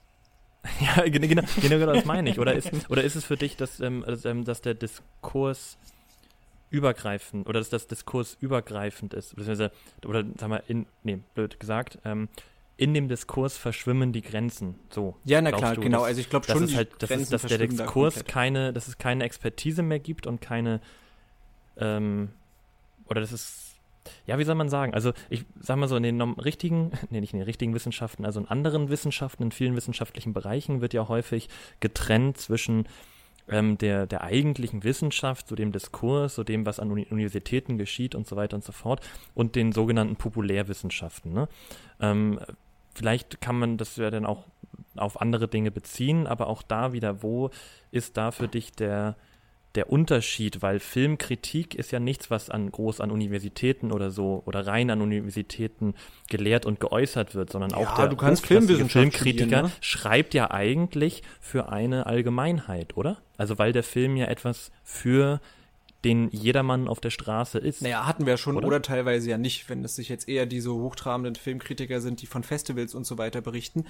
ja, 0.80 1.02
genau, 1.08 1.26
genau, 1.28 1.78
genau 1.78 1.92
das 1.94 2.04
meine 2.04 2.30
ich. 2.30 2.38
Oder 2.38 2.54
ist, 2.54 2.70
oder 2.90 3.02
ist 3.02 3.16
es 3.16 3.24
für 3.24 3.36
dich, 3.36 3.56
dass, 3.56 3.80
ähm, 3.80 4.04
dass, 4.06 4.24
ähm, 4.24 4.44
dass 4.44 4.60
der 4.60 4.74
Diskurs 4.74 5.78
übergreifend 6.70 7.48
oder 7.48 7.60
dass 7.60 7.70
das 7.70 7.86
Diskurs 7.86 8.36
übergreifend 8.40 9.14
ist, 9.14 9.34
beziehungsweise, 9.34 9.72
oder 10.04 10.24
sag 10.36 10.48
mal, 10.50 10.62
in, 10.68 10.86
nee, 11.02 11.20
blöd 11.34 11.58
gesagt, 11.58 11.98
ähm, 12.04 12.28
in 12.78 12.94
dem 12.94 13.08
Diskurs 13.08 13.58
verschwimmen 13.58 14.12
die 14.12 14.22
Grenzen. 14.22 14.76
So. 14.88 15.16
Ja, 15.24 15.42
na 15.42 15.50
klar, 15.50 15.74
du, 15.74 15.80
genau. 15.80 16.04
Also 16.04 16.20
ich 16.20 16.30
glaube 16.30 16.46
schon, 16.46 16.62
dass, 16.62 16.76
halt, 16.76 16.90
das 17.00 17.10
ist, 17.10 17.32
dass 17.32 17.42
der 17.42 17.58
Diskurs 17.58 18.14
da 18.14 18.22
keine, 18.22 18.72
dass 18.72 18.86
es 18.86 18.98
keine 18.98 19.24
Expertise 19.24 19.82
mehr 19.82 19.98
gibt 19.98 20.28
und 20.28 20.40
keine, 20.40 20.80
ähm, 21.76 22.30
oder 23.08 23.20
dass 23.20 23.32
es 23.32 23.64
ja, 24.26 24.38
wie 24.38 24.44
soll 24.44 24.54
man 24.54 24.68
sagen? 24.68 24.94
Also 24.94 25.12
ich 25.28 25.44
sag 25.60 25.76
mal 25.76 25.88
so, 25.88 25.96
in 25.96 26.04
den 26.04 26.20
richtigen, 26.22 26.92
nee, 27.10 27.20
nicht 27.20 27.32
in 27.32 27.40
den 27.40 27.46
richtigen 27.46 27.74
Wissenschaften, 27.74 28.24
also 28.24 28.40
in 28.40 28.46
anderen 28.46 28.88
Wissenschaften, 28.88 29.42
in 29.42 29.52
vielen 29.52 29.76
wissenschaftlichen 29.76 30.32
Bereichen 30.32 30.80
wird 30.80 30.94
ja 30.94 31.08
häufig 31.08 31.48
getrennt 31.80 32.38
zwischen 32.38 32.86
ähm, 33.48 33.76
der, 33.76 34.06
der 34.06 34.22
eigentlichen 34.22 34.84
Wissenschaft, 34.84 35.48
so 35.48 35.56
dem 35.56 35.72
Diskurs, 35.72 36.36
so 36.36 36.44
dem, 36.44 36.64
was 36.64 36.78
an 36.78 36.90
Universitäten 36.90 37.76
geschieht 37.76 38.14
und 38.14 38.26
so 38.26 38.36
weiter 38.36 38.56
und 38.56 38.64
so 38.64 38.72
fort, 38.72 39.00
und 39.34 39.56
den 39.56 39.72
sogenannten 39.72 40.16
Populärwissenschaften. 40.16 41.32
Ne? 41.32 41.48
Ähm, 42.00 42.38
vielleicht 42.98 43.40
kann 43.40 43.58
man 43.58 43.78
das 43.78 43.96
ja 43.96 44.10
dann 44.10 44.26
auch 44.26 44.44
auf 44.96 45.20
andere 45.20 45.48
Dinge 45.48 45.70
beziehen, 45.70 46.26
aber 46.26 46.48
auch 46.48 46.62
da 46.62 46.92
wieder, 46.92 47.22
wo 47.22 47.50
ist 47.92 48.16
da 48.16 48.32
für 48.32 48.48
dich 48.48 48.72
der, 48.72 49.16
der 49.76 49.92
Unterschied, 49.92 50.60
weil 50.60 50.80
Filmkritik 50.80 51.76
ist 51.76 51.92
ja 51.92 52.00
nichts, 52.00 52.30
was 52.30 52.50
an 52.50 52.72
groß 52.72 53.00
an 53.00 53.12
Universitäten 53.12 53.92
oder 53.92 54.10
so 54.10 54.42
oder 54.44 54.66
rein 54.66 54.90
an 54.90 55.00
Universitäten 55.00 55.94
gelehrt 56.28 56.66
und 56.66 56.80
geäußert 56.80 57.36
wird, 57.36 57.50
sondern 57.50 57.72
auch 57.72 57.82
ja, 57.82 57.96
der 57.96 58.08
du 58.08 58.16
kannst 58.16 58.46
Filmkritiker 58.46 59.62
ne? 59.62 59.70
schreibt 59.80 60.34
ja 60.34 60.50
eigentlich 60.50 61.22
für 61.40 61.68
eine 61.68 62.06
Allgemeinheit, 62.06 62.96
oder? 62.96 63.18
Also 63.36 63.58
weil 63.58 63.72
der 63.72 63.84
Film 63.84 64.16
ja 64.16 64.26
etwas 64.26 64.72
für 64.82 65.40
den 66.04 66.28
jedermann 66.30 66.86
auf 66.86 67.00
der 67.00 67.10
Straße 67.10 67.58
ist. 67.58 67.82
Naja, 67.82 68.06
hatten 68.06 68.24
wir 68.24 68.36
schon 68.36 68.56
oder? 68.56 68.68
oder 68.68 68.82
teilweise 68.82 69.30
ja 69.30 69.38
nicht. 69.38 69.68
Wenn 69.68 69.82
es 69.84 69.96
sich 69.96 70.08
jetzt 70.08 70.28
eher 70.28 70.46
diese 70.46 70.72
hochtrabenden 70.72 71.34
Filmkritiker 71.34 72.00
sind, 72.00 72.22
die 72.22 72.26
von 72.26 72.44
Festivals 72.44 72.94
und 72.94 73.04
so 73.04 73.18
weiter 73.18 73.40
berichten, 73.40 73.84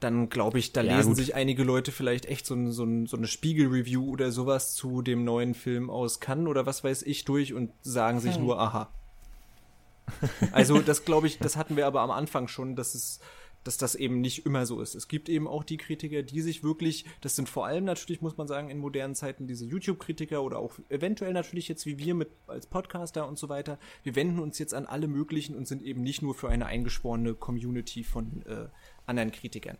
dann 0.00 0.28
glaube 0.28 0.58
ich, 0.58 0.72
da 0.72 0.82
ja, 0.82 0.96
lesen 0.96 1.10
gut. 1.10 1.18
sich 1.18 1.34
einige 1.36 1.62
Leute 1.62 1.92
vielleicht 1.92 2.26
echt 2.26 2.46
so, 2.46 2.54
ein, 2.54 2.72
so, 2.72 2.84
ein, 2.84 3.06
so 3.06 3.16
eine 3.16 3.28
Spiegel-Review 3.28 4.10
oder 4.10 4.32
sowas 4.32 4.74
zu 4.74 5.02
dem 5.02 5.24
neuen 5.24 5.54
Film 5.54 5.88
aus 5.88 6.18
Cannes 6.18 6.48
oder 6.48 6.66
was 6.66 6.82
weiß 6.82 7.02
ich 7.02 7.24
durch 7.24 7.54
und 7.54 7.70
sagen 7.82 8.18
sich 8.18 8.34
hm. 8.36 8.42
nur, 8.42 8.60
aha. 8.60 8.90
Also 10.50 10.80
das 10.80 11.04
glaube 11.04 11.28
ich, 11.28 11.38
das 11.38 11.56
hatten 11.56 11.76
wir 11.76 11.86
aber 11.86 12.00
am 12.00 12.10
Anfang 12.10 12.48
schon, 12.48 12.74
dass 12.74 12.94
es 12.94 13.20
dass 13.64 13.76
das 13.76 13.94
eben 13.94 14.20
nicht 14.20 14.44
immer 14.46 14.66
so 14.66 14.80
ist. 14.80 14.94
Es 14.94 15.08
gibt 15.08 15.28
eben 15.28 15.46
auch 15.46 15.64
die 15.64 15.76
Kritiker, 15.76 16.22
die 16.22 16.40
sich 16.40 16.62
wirklich, 16.62 17.04
das 17.20 17.36
sind 17.36 17.48
vor 17.48 17.66
allem 17.66 17.84
natürlich, 17.84 18.20
muss 18.20 18.36
man 18.36 18.48
sagen, 18.48 18.70
in 18.70 18.78
modernen 18.78 19.14
Zeiten 19.14 19.46
diese 19.46 19.64
YouTube-Kritiker 19.64 20.42
oder 20.42 20.58
auch 20.58 20.78
eventuell 20.88 21.32
natürlich 21.32 21.68
jetzt 21.68 21.86
wie 21.86 21.98
wir 21.98 22.14
mit 22.14 22.28
als 22.46 22.66
Podcaster 22.66 23.28
und 23.28 23.38
so 23.38 23.48
weiter. 23.48 23.78
Wir 24.02 24.16
wenden 24.16 24.38
uns 24.38 24.58
jetzt 24.58 24.74
an 24.74 24.86
alle 24.86 25.06
möglichen 25.06 25.54
und 25.54 25.68
sind 25.68 25.82
eben 25.82 26.02
nicht 26.02 26.22
nur 26.22 26.34
für 26.34 26.48
eine 26.48 26.66
eingesporene 26.66 27.34
Community 27.34 28.04
von 28.04 28.44
äh, 28.46 28.68
anderen 29.06 29.30
Kritikern. 29.30 29.78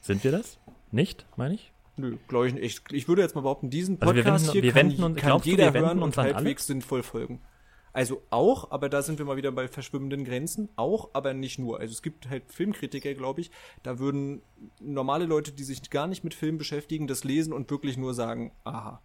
Sind 0.00 0.22
wir 0.24 0.32
das? 0.32 0.58
Nicht, 0.90 1.26
meine 1.36 1.54
ich? 1.54 1.72
Nö, 1.96 2.16
glaube 2.28 2.48
ich 2.48 2.54
nicht. 2.54 2.92
Ich, 2.92 3.08
würde 3.08 3.22
jetzt 3.22 3.34
mal 3.34 3.42
behaupten, 3.42 3.70
diesen 3.70 3.98
Podcast 3.98 4.26
also 4.26 4.26
wir 4.26 4.26
wenden, 4.34 4.52
hier 4.52 4.62
wir 4.62 4.72
kann, 4.72 5.12
und, 5.12 5.16
kann 5.16 5.40
jeder 5.44 5.70
du, 5.70 5.78
hören 5.80 6.02
und 6.02 6.16
halbwegs 6.16 6.66
sinnvoll 6.66 7.02
folgen. 7.02 7.40
Also 7.94 8.22
auch, 8.30 8.72
aber 8.72 8.88
da 8.88 9.02
sind 9.02 9.20
wir 9.20 9.24
mal 9.24 9.36
wieder 9.36 9.52
bei 9.52 9.68
verschwimmenden 9.68 10.24
Grenzen, 10.24 10.68
auch, 10.74 11.10
aber 11.12 11.32
nicht 11.32 11.60
nur. 11.60 11.78
Also 11.78 11.92
es 11.92 12.02
gibt 12.02 12.28
halt 12.28 12.42
Filmkritiker, 12.52 13.14
glaube 13.14 13.40
ich, 13.40 13.52
da 13.84 14.00
würden 14.00 14.42
normale 14.80 15.26
Leute, 15.26 15.52
die 15.52 15.62
sich 15.62 15.88
gar 15.90 16.08
nicht 16.08 16.24
mit 16.24 16.34
Film 16.34 16.58
beschäftigen, 16.58 17.06
das 17.06 17.22
lesen 17.22 17.52
und 17.52 17.70
wirklich 17.70 17.96
nur 17.96 18.12
sagen, 18.12 18.50
aha. 18.64 19.00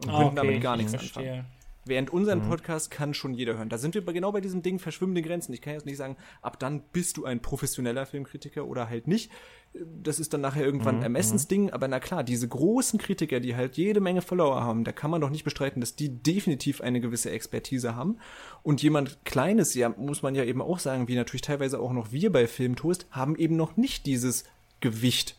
Und 0.00 0.10
ah, 0.10 0.18
könnten 0.18 0.38
okay. 0.38 0.46
damit 0.46 0.62
gar 0.62 0.76
nichts 0.76 0.94
anfangen. 0.94 1.44
Während 1.86 2.10
unseren 2.10 2.44
mhm. 2.44 2.48
Podcast 2.48 2.90
kann 2.90 3.14
schon 3.14 3.32
jeder 3.32 3.56
hören. 3.56 3.70
Da 3.70 3.78
sind 3.78 3.94
wir 3.94 4.02
genau 4.02 4.32
bei 4.32 4.40
diesem 4.40 4.62
Ding 4.62 4.78
verschwimmende 4.78 5.22
Grenzen. 5.22 5.54
Ich 5.54 5.62
kann 5.62 5.72
jetzt 5.72 5.86
nicht 5.86 5.96
sagen, 5.96 6.16
ab 6.42 6.58
dann 6.58 6.82
bist 6.92 7.16
du 7.16 7.24
ein 7.24 7.40
professioneller 7.40 8.04
Filmkritiker 8.04 8.66
oder 8.66 8.88
halt 8.88 9.08
nicht. 9.08 9.30
Das 9.72 10.18
ist 10.18 10.34
dann 10.34 10.40
nachher 10.40 10.64
irgendwann 10.64 10.96
mhm. 10.96 11.04
Ermessensding, 11.04 11.64
mhm. 11.64 11.70
aber 11.70 11.88
na 11.88 12.00
klar, 12.00 12.24
diese 12.24 12.48
großen 12.48 12.98
Kritiker, 12.98 13.40
die 13.40 13.56
halt 13.56 13.76
jede 13.76 14.00
Menge 14.00 14.20
Follower 14.20 14.62
haben, 14.62 14.84
da 14.84 14.92
kann 14.92 15.10
man 15.10 15.20
doch 15.20 15.30
nicht 15.30 15.44
bestreiten, 15.44 15.80
dass 15.80 15.96
die 15.96 16.08
definitiv 16.08 16.80
eine 16.80 17.00
gewisse 17.00 17.30
Expertise 17.30 17.94
haben. 17.94 18.18
Und 18.62 18.82
jemand 18.82 19.24
Kleines, 19.24 19.74
ja, 19.74 19.88
muss 19.88 20.22
man 20.22 20.34
ja 20.34 20.44
eben 20.44 20.60
auch 20.60 20.80
sagen, 20.80 21.08
wie 21.08 21.14
natürlich 21.14 21.42
teilweise 21.42 21.80
auch 21.80 21.92
noch 21.92 22.12
wir 22.12 22.30
bei 22.30 22.46
Filmtoast, 22.46 23.06
haben 23.10 23.36
eben 23.36 23.56
noch 23.56 23.76
nicht 23.76 24.06
dieses 24.06 24.44
Gewicht 24.80 25.36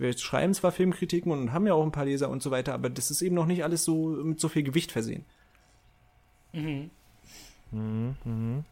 wir 0.00 0.16
schreiben 0.16 0.54
zwar 0.54 0.72
Filmkritiken 0.72 1.30
und 1.30 1.52
haben 1.52 1.66
ja 1.66 1.74
auch 1.74 1.84
ein 1.84 1.92
paar 1.92 2.06
Leser 2.06 2.30
und 2.30 2.42
so 2.42 2.50
weiter, 2.50 2.72
aber 2.72 2.88
das 2.88 3.10
ist 3.10 3.20
eben 3.20 3.34
noch 3.34 3.44
nicht 3.44 3.64
alles 3.64 3.84
so 3.84 4.08
mit 4.08 4.40
so 4.40 4.48
viel 4.48 4.62
Gewicht 4.62 4.92
versehen. 4.92 5.26
Mhm. 6.52 6.90
Mhm, 7.70 8.16
mhm. 8.24 8.64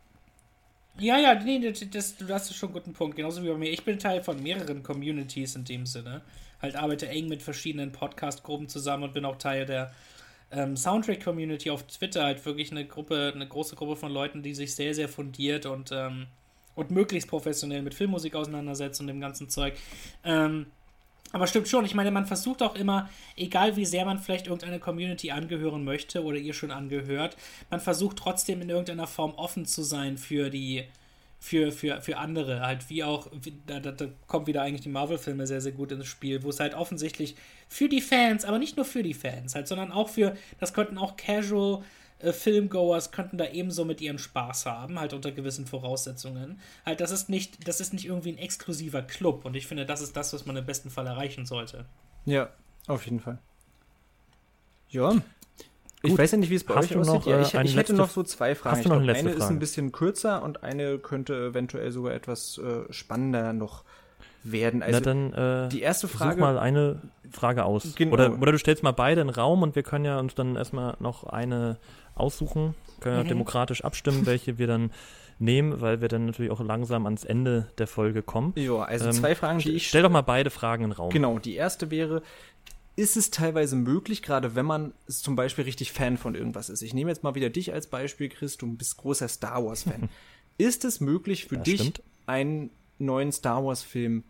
Ja, 0.98 1.16
ja, 1.16 1.34
nee, 1.34 1.60
das, 1.60 1.88
das, 1.90 2.16
du 2.16 2.28
hast 2.28 2.52
schon 2.54 2.70
einen 2.70 2.74
guten 2.74 2.92
Punkt. 2.92 3.16
Genauso 3.16 3.42
wie 3.42 3.48
bei 3.48 3.56
mir. 3.56 3.70
Ich 3.70 3.84
bin 3.84 3.98
Teil 3.98 4.22
von 4.22 4.42
mehreren 4.42 4.82
Communities 4.82 5.54
in 5.54 5.64
dem 5.64 5.86
Sinne. 5.86 6.22
Halt 6.60 6.74
arbeite 6.74 7.08
eng 7.08 7.28
mit 7.28 7.40
verschiedenen 7.40 7.92
Podcast-Gruppen 7.92 8.68
zusammen 8.68 9.04
und 9.04 9.14
bin 9.14 9.24
auch 9.24 9.36
Teil 9.36 9.64
der 9.64 9.92
ähm, 10.50 10.76
Soundtrack-Community 10.76 11.70
auf 11.70 11.84
Twitter. 11.86 12.24
Halt 12.24 12.44
wirklich 12.44 12.72
eine 12.72 12.84
Gruppe, 12.84 13.32
eine 13.32 13.46
große 13.46 13.76
Gruppe 13.76 13.94
von 13.94 14.10
Leuten, 14.10 14.42
die 14.42 14.54
sich 14.54 14.74
sehr, 14.74 14.92
sehr 14.92 15.08
fundiert 15.08 15.66
und, 15.66 15.92
ähm, 15.92 16.26
und 16.74 16.90
möglichst 16.90 17.28
professionell 17.28 17.82
mit 17.82 17.94
Filmmusik 17.94 18.34
auseinandersetzen 18.34 19.04
und 19.04 19.08
dem 19.08 19.20
ganzen 19.20 19.48
Zeug. 19.48 19.74
Ähm, 20.24 20.66
aber 21.32 21.46
stimmt 21.46 21.68
schon, 21.68 21.84
ich 21.84 21.94
meine, 21.94 22.10
man 22.10 22.26
versucht 22.26 22.62
auch 22.62 22.74
immer, 22.74 23.08
egal 23.36 23.76
wie 23.76 23.84
sehr 23.84 24.04
man 24.04 24.18
vielleicht 24.18 24.46
irgendeine 24.46 24.78
Community 24.78 25.30
angehören 25.30 25.84
möchte 25.84 26.24
oder 26.24 26.38
ihr 26.38 26.54
schon 26.54 26.70
angehört, 26.70 27.36
man 27.70 27.80
versucht 27.80 28.16
trotzdem 28.16 28.62
in 28.62 28.70
irgendeiner 28.70 29.06
Form 29.06 29.32
offen 29.34 29.66
zu 29.66 29.82
sein 29.82 30.16
für 30.16 30.48
die, 30.48 30.84
für, 31.38 31.70
für, 31.70 32.00
für 32.00 32.16
andere. 32.16 32.60
Halt 32.60 32.88
wie 32.88 33.04
auch, 33.04 33.28
da, 33.66 33.80
da 33.80 34.06
kommt 34.26 34.46
wieder 34.46 34.62
eigentlich 34.62 34.80
die 34.80 34.88
Marvel-Filme 34.88 35.46
sehr, 35.46 35.60
sehr 35.60 35.72
gut 35.72 35.92
ins 35.92 36.06
Spiel, 36.06 36.42
wo 36.42 36.48
es 36.48 36.60
halt 36.60 36.74
offensichtlich 36.74 37.36
für 37.68 37.88
die 37.88 38.00
Fans, 38.00 38.44
aber 38.44 38.58
nicht 38.58 38.76
nur 38.76 38.86
für 38.86 39.02
die 39.02 39.14
Fans, 39.14 39.54
halt, 39.54 39.68
sondern 39.68 39.92
auch 39.92 40.08
für, 40.08 40.34
das 40.58 40.72
könnten 40.72 40.96
auch 40.96 41.16
Casual 41.16 41.82
äh, 42.20 42.32
Filmgoers 42.32 43.10
könnten 43.12 43.38
da 43.38 43.46
ebenso 43.46 43.84
mit 43.84 44.00
ihren 44.00 44.18
Spaß 44.18 44.66
haben, 44.66 44.98
halt 44.98 45.12
unter 45.12 45.32
gewissen 45.32 45.66
Voraussetzungen. 45.66 46.60
Halt, 46.84 47.00
das 47.00 47.10
ist 47.10 47.28
nicht, 47.28 47.68
das 47.68 47.80
ist 47.80 47.92
nicht 47.92 48.06
irgendwie 48.06 48.32
ein 48.32 48.38
exklusiver 48.38 49.02
Club 49.02 49.44
und 49.44 49.54
ich 49.54 49.66
finde, 49.66 49.86
das 49.86 50.00
ist 50.00 50.16
das, 50.16 50.32
was 50.32 50.46
man 50.46 50.56
im 50.56 50.66
besten 50.66 50.90
Fall 50.90 51.06
erreichen 51.06 51.46
sollte. 51.46 51.84
Ja, 52.24 52.50
auf 52.86 53.04
jeden 53.04 53.20
Fall. 53.20 53.38
Ja. 54.90 55.16
Ich 56.02 56.16
weiß 56.16 56.32
ja 56.32 56.38
nicht, 56.38 56.50
wie 56.50 56.54
es 56.54 56.64
bei 56.64 56.74
Hast 56.74 56.90
euch 56.90 56.96
aussieht. 56.96 57.14
Noch, 57.14 57.26
ja, 57.26 57.40
ich, 57.40 57.54
äh, 57.54 57.62
ich 57.64 57.76
hätte 57.76 57.92
noch 57.92 58.10
so 58.10 58.22
zwei 58.22 58.54
Fragen. 58.54 58.82
Glaub, 58.82 58.98
eine 58.98 59.14
Frage? 59.14 59.30
ist 59.30 59.48
ein 59.48 59.58
bisschen 59.58 59.90
kürzer 59.90 60.42
und 60.42 60.62
eine 60.62 60.98
könnte 60.98 61.48
eventuell 61.48 61.90
sogar 61.90 62.14
etwas 62.14 62.58
äh, 62.58 62.92
spannender 62.92 63.52
noch 63.52 63.84
werden. 64.44 64.82
Also 64.82 65.00
Na 65.00 65.04
dann, 65.04 65.32
äh, 65.32 65.68
die 65.68 65.82
erste 65.82 66.08
Frage. 66.08 66.34
Such 66.34 66.40
mal 66.40 66.58
eine 66.58 67.02
Frage 67.30 67.64
aus. 67.64 67.94
Genau. 67.96 68.12
Oder, 68.12 68.40
oder 68.40 68.52
du 68.52 68.58
stellst 68.58 68.82
mal 68.82 68.92
beide 68.92 69.20
in 69.20 69.26
den 69.26 69.34
Raum 69.34 69.62
und 69.62 69.74
wir 69.74 69.82
können 69.82 70.04
ja 70.04 70.18
uns 70.18 70.34
dann 70.34 70.56
erstmal 70.56 70.96
noch 71.00 71.24
eine 71.24 71.78
aussuchen, 72.20 72.74
können 73.00 73.16
ja 73.16 73.24
mhm. 73.24 73.28
demokratisch 73.28 73.84
abstimmen, 73.84 74.26
welche 74.26 74.58
wir 74.58 74.66
dann 74.66 74.90
nehmen, 75.38 75.80
weil 75.80 76.00
wir 76.00 76.08
dann 76.08 76.26
natürlich 76.26 76.50
auch 76.50 76.60
langsam 76.60 77.04
ans 77.04 77.24
Ende 77.24 77.70
der 77.78 77.86
Folge 77.86 78.22
kommen. 78.22 78.52
Ja, 78.56 78.82
also 78.82 79.06
ähm, 79.06 79.12
zwei 79.12 79.34
Fragen, 79.34 79.60
die 79.60 79.72
ich. 79.72 79.88
Stell 79.88 80.02
doch 80.02 80.10
mal 80.10 80.22
beide 80.22 80.50
Fragen 80.50 80.84
in 80.84 80.90
den 80.90 80.96
Raum. 80.96 81.10
Genau, 81.10 81.38
die 81.38 81.54
erste 81.54 81.90
wäre, 81.90 82.22
ist 82.96 83.16
es 83.16 83.30
teilweise 83.30 83.76
möglich, 83.76 84.22
gerade 84.22 84.56
wenn 84.56 84.66
man 84.66 84.92
zum 85.06 85.36
Beispiel 85.36 85.64
richtig 85.64 85.92
Fan 85.92 86.16
von 86.16 86.34
irgendwas 86.34 86.68
ist. 86.68 86.82
Ich 86.82 86.94
nehme 86.94 87.10
jetzt 87.10 87.22
mal 87.22 87.36
wieder 87.36 87.50
dich 87.50 87.72
als 87.72 87.86
Beispiel, 87.86 88.28
Chris, 88.28 88.56
du 88.56 88.74
bist 88.74 88.96
großer 88.96 89.28
Star 89.28 89.64
Wars-Fan. 89.64 90.08
ist 90.58 90.84
es 90.84 91.00
möglich 91.00 91.46
für 91.46 91.56
das 91.56 91.64
dich, 91.64 91.80
stimmt. 91.80 92.02
einen 92.26 92.70
neuen 92.98 93.30
Star 93.30 93.64
Wars-Film 93.64 94.24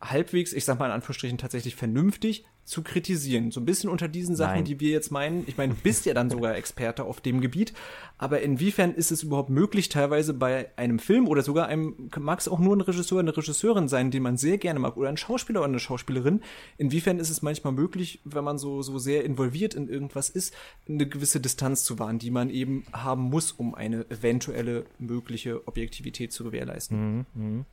halbwegs, 0.00 0.54
ich 0.54 0.64
sag 0.64 0.78
mal 0.78 0.86
in 0.86 0.92
Anführungsstrichen, 0.92 1.36
tatsächlich 1.36 1.76
vernünftig 1.76 2.46
zu 2.70 2.82
kritisieren. 2.82 3.50
So 3.50 3.60
ein 3.60 3.64
bisschen 3.64 3.90
unter 3.90 4.06
diesen 4.06 4.36
Sachen, 4.36 4.54
Nein. 4.54 4.64
die 4.64 4.78
wir 4.78 4.90
jetzt 4.90 5.10
meinen. 5.10 5.42
Ich 5.48 5.58
meine, 5.58 5.74
du 5.74 5.80
bist 5.80 6.06
ja 6.06 6.14
dann 6.14 6.30
sogar 6.30 6.54
Experte 6.54 7.04
auf 7.04 7.20
dem 7.20 7.40
Gebiet. 7.40 7.74
Aber 8.16 8.40
inwiefern 8.40 8.94
ist 8.94 9.10
es 9.10 9.24
überhaupt 9.24 9.50
möglich, 9.50 9.88
teilweise 9.88 10.32
bei 10.32 10.70
einem 10.76 10.98
Film 11.00 11.26
oder 11.26 11.42
sogar 11.42 11.66
einem, 11.66 12.10
mag 12.18 12.38
es 12.38 12.48
auch 12.48 12.60
nur 12.60 12.76
ein 12.76 12.80
Regisseur, 12.80 13.18
eine 13.18 13.36
Regisseurin 13.36 13.88
sein, 13.88 14.10
den 14.10 14.22
man 14.22 14.36
sehr 14.36 14.56
gerne 14.56 14.78
mag, 14.78 14.96
oder 14.96 15.08
ein 15.08 15.16
Schauspieler 15.16 15.60
oder 15.60 15.68
eine 15.68 15.80
Schauspielerin. 15.80 16.42
Inwiefern 16.78 17.18
ist 17.18 17.30
es 17.30 17.42
manchmal 17.42 17.72
möglich, 17.72 18.20
wenn 18.24 18.44
man 18.44 18.56
so, 18.56 18.82
so 18.82 18.98
sehr 18.98 19.24
involviert 19.24 19.74
in 19.74 19.88
irgendwas 19.88 20.30
ist, 20.30 20.54
eine 20.88 21.08
gewisse 21.08 21.40
Distanz 21.40 21.82
zu 21.82 21.98
wahren, 21.98 22.18
die 22.18 22.30
man 22.30 22.50
eben 22.50 22.84
haben 22.92 23.22
muss, 23.22 23.50
um 23.52 23.74
eine 23.74 24.08
eventuelle 24.10 24.84
mögliche 24.98 25.66
Objektivität 25.66 26.32
zu 26.32 26.44
gewährleisten? 26.44 27.26
Mhm, 27.34 27.58
mh. 27.58 27.64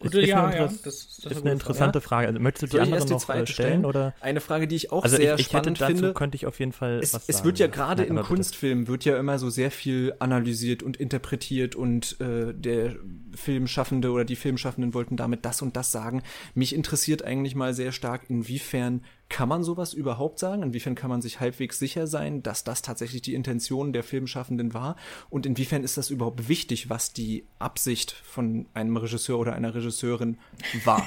Gute, 0.00 0.20
ist, 0.20 0.28
ja, 0.28 0.46
eine, 0.46 0.56
ja, 0.56 0.66
das, 0.66 0.82
das 0.84 1.32
ist 1.32 1.42
eine 1.42 1.52
interessante 1.52 2.00
Frage. 2.00 2.28
Also, 2.28 2.38
möchtest 2.38 2.72
du 2.72 2.76
die 2.76 2.80
andere 2.80 3.04
noch 3.04 3.16
äh, 3.16 3.20
stellen, 3.20 3.46
stellen, 3.46 3.84
oder? 3.84 4.14
Eine 4.20 4.40
Frage, 4.40 4.68
die 4.68 4.76
ich 4.76 4.92
auch 4.92 5.02
also 5.02 5.16
sehr 5.16 5.34
ich, 5.34 5.40
ich 5.40 5.46
spannend 5.46 5.80
hätte, 5.80 5.80
dazu 5.80 5.94
finde. 5.96 6.14
könnte 6.14 6.36
ich 6.36 6.46
auf 6.46 6.60
jeden 6.60 6.72
Fall 6.72 7.00
es, 7.02 7.14
was 7.14 7.26
sagen. 7.26 7.38
Es 7.38 7.44
wird 7.44 7.58
ja 7.58 7.66
gerade 7.66 8.04
in 8.04 8.16
Kunstfilmen 8.16 8.86
wird 8.86 9.04
ja 9.04 9.18
immer 9.18 9.38
so 9.38 9.50
sehr 9.50 9.72
viel 9.72 10.14
analysiert 10.20 10.84
und 10.84 10.98
interpretiert 10.98 11.74
und 11.74 12.20
äh, 12.20 12.54
der 12.54 12.94
Filmschaffende 13.34 14.10
oder 14.10 14.24
die 14.24 14.36
Filmschaffenden 14.36 14.94
wollten 14.94 15.16
damit 15.16 15.44
das 15.44 15.62
und 15.62 15.76
das 15.76 15.90
sagen. 15.90 16.22
Mich 16.54 16.74
interessiert 16.74 17.24
eigentlich 17.24 17.56
mal 17.56 17.74
sehr 17.74 17.90
stark, 17.90 18.22
inwiefern 18.28 19.02
kann 19.28 19.48
man 19.48 19.62
sowas 19.62 19.92
überhaupt 19.92 20.38
sagen? 20.38 20.62
Inwiefern 20.62 20.94
kann 20.94 21.10
man 21.10 21.20
sich 21.20 21.40
halbwegs 21.40 21.78
sicher 21.78 22.06
sein, 22.06 22.42
dass 22.42 22.64
das 22.64 22.82
tatsächlich 22.82 23.22
die 23.22 23.34
Intention 23.34 23.92
der 23.92 24.02
Filmschaffenden 24.02 24.72
war? 24.74 24.96
Und 25.28 25.44
inwiefern 25.44 25.84
ist 25.84 25.96
das 25.96 26.10
überhaupt 26.10 26.48
wichtig, 26.48 26.88
was 26.88 27.12
die 27.12 27.44
Absicht 27.58 28.12
von 28.12 28.66
einem 28.74 28.96
Regisseur 28.96 29.38
oder 29.38 29.54
einer 29.54 29.74
Regisseurin 29.74 30.38
war? 30.84 31.06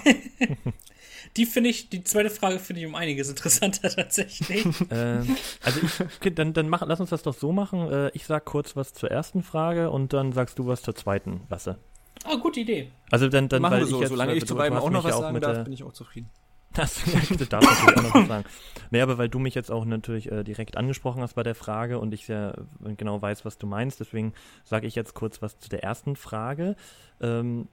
die 1.38 1.46
finde 1.46 1.72
ich, 1.72 1.90
die 1.90 2.04
zweite 2.04 2.30
Frage 2.30 2.60
finde 2.60 2.82
ich 2.82 2.88
um 2.88 2.96
einiges 2.96 3.30
interessanter 3.30 3.90
tatsächlich. 3.96 4.66
äh, 4.92 5.24
also 5.64 5.80
ich, 5.82 6.02
okay, 6.18 6.32
dann, 6.32 6.54
dann 6.54 6.70
mach, 6.70 6.86
lass 6.86 7.00
uns 7.00 7.10
das 7.10 7.24
doch 7.24 7.36
so 7.36 7.52
machen. 7.52 7.92
Äh, 7.92 8.10
ich 8.14 8.26
sag 8.26 8.46
kurz 8.46 8.76
was 8.76 8.94
zur 8.94 9.10
ersten 9.10 9.42
Frage 9.42 9.90
und 9.90 10.14
dann 10.14 10.32
sagst 10.32 10.60
du 10.60 10.68
was 10.68 10.84
zur 10.84 10.96
zweiten, 10.96 11.42
Lasse. 11.50 11.80
Ah, 12.24 12.36
gute 12.36 12.60
Idee. 12.60 12.92
Also 13.10 13.30
dann, 13.30 13.50
dann 13.50 13.64
Machen 13.64 13.74
weil 13.74 13.80
wir 13.80 13.88
so, 13.88 13.96
ich 13.96 14.02
jetzt, 14.02 14.10
solange 14.10 14.34
äh, 14.34 14.38
ich 14.38 14.46
zu 14.46 14.56
beiden 14.56 14.78
auch 14.78 14.92
noch 14.92 15.04
was 15.04 15.18
sagen 15.18 15.34
mit 15.34 15.44
darf, 15.44 15.64
bin 15.64 15.74
ich 15.74 15.84
auch 15.84 15.94
zufrieden. 15.94 16.30
Das, 16.74 17.04
darfst 17.50 17.70
natürlich 17.70 17.98
auch 17.98 18.16
noch 18.16 18.28
sagen. 18.28 18.46
Nee, 18.92 19.02
aber 19.02 19.18
weil 19.18 19.30
du 19.30 19.40
mich 19.40 19.56
jetzt 19.56 19.72
auch 19.72 19.86
natürlich 19.86 20.32
äh, 20.32 20.44
direkt 20.44 20.78
angesprochen 20.78 21.22
hast 21.22 21.36
bei 21.36 21.44
der 21.44 21.56
Frage 21.56 22.00
und 22.00 22.14
ich 22.14 22.28
ja 22.28 22.52
äh, 22.52 22.96
genau 22.96 23.22
weiß, 23.22 23.46
was 23.46 23.58
du 23.58 23.68
meinst, 23.68 24.00
deswegen 24.00 24.34
sage 24.64 24.88
ich 24.88 24.96
jetzt 24.96 25.14
kurz 25.14 25.42
was 25.42 25.60
zu 25.60 25.70
der 25.70 25.84
ersten 25.84 26.16
Frage. 26.16 26.76
Ähm, 27.20 27.68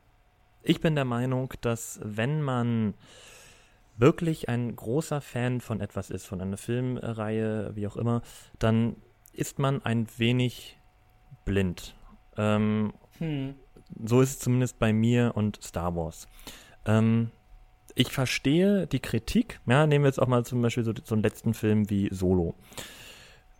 ich 0.63 0.81
bin 0.81 0.95
der 0.95 1.05
Meinung, 1.05 1.53
dass 1.61 2.01
wenn 2.03 2.43
man 2.43 2.95
wirklich 3.97 4.49
ein 4.49 4.75
großer 4.75 5.21
Fan 5.21 5.61
von 5.61 5.81
etwas 5.81 6.11
ist, 6.11 6.27
von 6.27 6.41
einer 6.41 6.57
Filmreihe, 6.57 7.75
wie 7.75 7.87
auch 7.87 7.97
immer, 7.97 8.23
dann 8.59 8.97
ist 9.33 9.59
man 9.59 9.85
ein 9.85 10.07
wenig 10.17 10.79
blind. 11.45 11.95
Ähm, 12.37 12.93
Hm. 13.19 13.55
so 14.05 14.21
ist 14.21 14.31
es 14.31 14.39
zumindest 14.39 14.79
bei 14.79 14.93
mir 14.93 15.33
und 15.35 15.63
Star 15.63 15.95
Wars. 15.97 16.29
Ähm, 16.87 17.31
ich 17.99 18.13
verstehe 18.13 18.87
die 18.87 19.01
Kritik. 19.01 19.61
Ja, 19.67 19.87
nehmen 19.87 20.05
wir 20.05 20.09
jetzt 20.09 20.21
auch 20.21 20.29
mal 20.29 20.45
zum 20.45 20.63
Beispiel 20.63 20.85
so, 20.85 20.93
so 21.05 21.15
einen 21.15 21.23
letzten 21.23 21.53
Film 21.53 21.91
wie 21.91 22.09
Solo. 22.13 22.55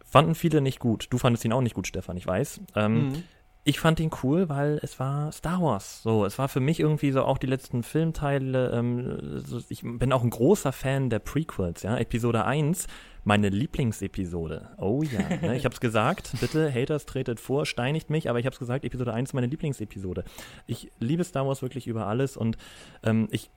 Fanden 0.05 0.35
viele 0.35 0.61
nicht 0.61 0.79
gut. 0.79 1.09
Du 1.11 1.19
fandest 1.19 1.45
ihn 1.45 1.53
auch 1.53 1.61
nicht 1.61 1.75
gut, 1.75 1.87
Stefan, 1.87 2.17
ich 2.17 2.27
weiß. 2.27 2.61
Ähm, 2.77 3.09
Mhm. 3.09 3.23
Ich 3.65 3.81
fand 3.81 4.01
ihn 4.01 4.11
cool, 4.23 4.49
weil 4.49 4.81
es 4.83 4.99
war 4.99 5.31
Star 5.31 5.61
Wars. 5.61 6.03
So, 6.03 6.25
es 6.25 6.39
war 6.39 6.49
für 6.49 6.61
mich 6.61 6.81
irgendwie 6.81 7.11
so 7.11 7.23
auch 7.25 7.37
die 7.37 7.49
letzten 7.49 7.83
Filmteile. 7.83 8.71
Ähm, 8.71 9.43
so, 9.45 9.61
ich 9.69 9.83
bin 9.83 10.11
auch 10.11 10.23
ein 10.23 10.31
großer 10.31 10.73
Fan 10.73 11.11
der 11.11 11.19
Prequels, 11.19 11.83
ja. 11.83 11.99
Episode 11.99 12.47
1, 12.47 12.87
meine 13.25 13.51
Lieblingsepisode. 13.51 14.71
Oh 14.79 15.03
ja, 15.03 15.19
ne? 15.43 15.55
ich 15.55 15.67
hab's 15.67 15.81
gesagt. 15.81 16.33
Bitte, 16.41 16.73
Haters 16.73 17.05
tretet 17.05 17.41
vor, 17.41 17.67
steinigt 17.67 18.09
mich, 18.09 18.31
aber 18.31 18.39
ich 18.39 18.47
hab's 18.47 18.59
gesagt, 18.59 18.87
Episode 18.87 19.13
1 19.13 19.31
ist 19.31 19.35
meine 19.35 19.49
Lieblingsepisode. 19.49 20.25
Ich 20.67 20.91
liebe 20.99 21.23
Star 21.25 21.47
Wars 21.47 21.61
wirklich 21.61 21.87
über 21.89 22.07
alles 22.07 22.39
und 22.39 22.57
ähm, 23.03 23.29
ich, 23.33 23.51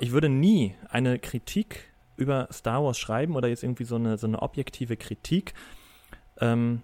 ich 0.00 0.12
würde 0.12 0.28
nie 0.28 0.74
eine 0.88 1.18
Kritik 1.18 1.92
über 2.16 2.48
Star 2.52 2.82
Wars 2.82 2.98
schreiben 2.98 3.36
oder 3.36 3.48
jetzt 3.48 3.62
irgendwie 3.62 3.84
so 3.84 3.96
eine, 3.96 4.18
so 4.18 4.26
eine 4.26 4.42
objektive 4.42 4.96
Kritik. 4.96 5.54
Ähm, 6.40 6.82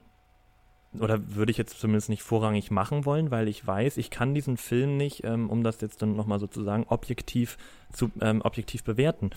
oder 1.01 1.34
würde 1.34 1.51
ich 1.51 1.59
jetzt 1.59 1.80
zumindest 1.80 2.09
nicht 2.09 2.22
vorrangig 2.22 2.70
machen 2.70 3.05
wollen, 3.05 3.30
weil 3.32 3.48
ich 3.48 3.66
weiß, 3.66 3.96
ich 3.96 4.10
kann 4.10 4.34
diesen 4.34 4.56
Film 4.56 4.96
nicht, 4.96 5.24
ähm, 5.24 5.51
um 5.51 5.64
das 5.64 5.80
jetzt 5.80 6.02
dann 6.02 6.14
nochmal 6.14 6.38
sozusagen 6.38 6.84
objektiv 6.84 7.59
zu 7.92 8.10
ähm, 8.20 8.42
objektiv 8.42 8.84
bewerten. 8.84 9.30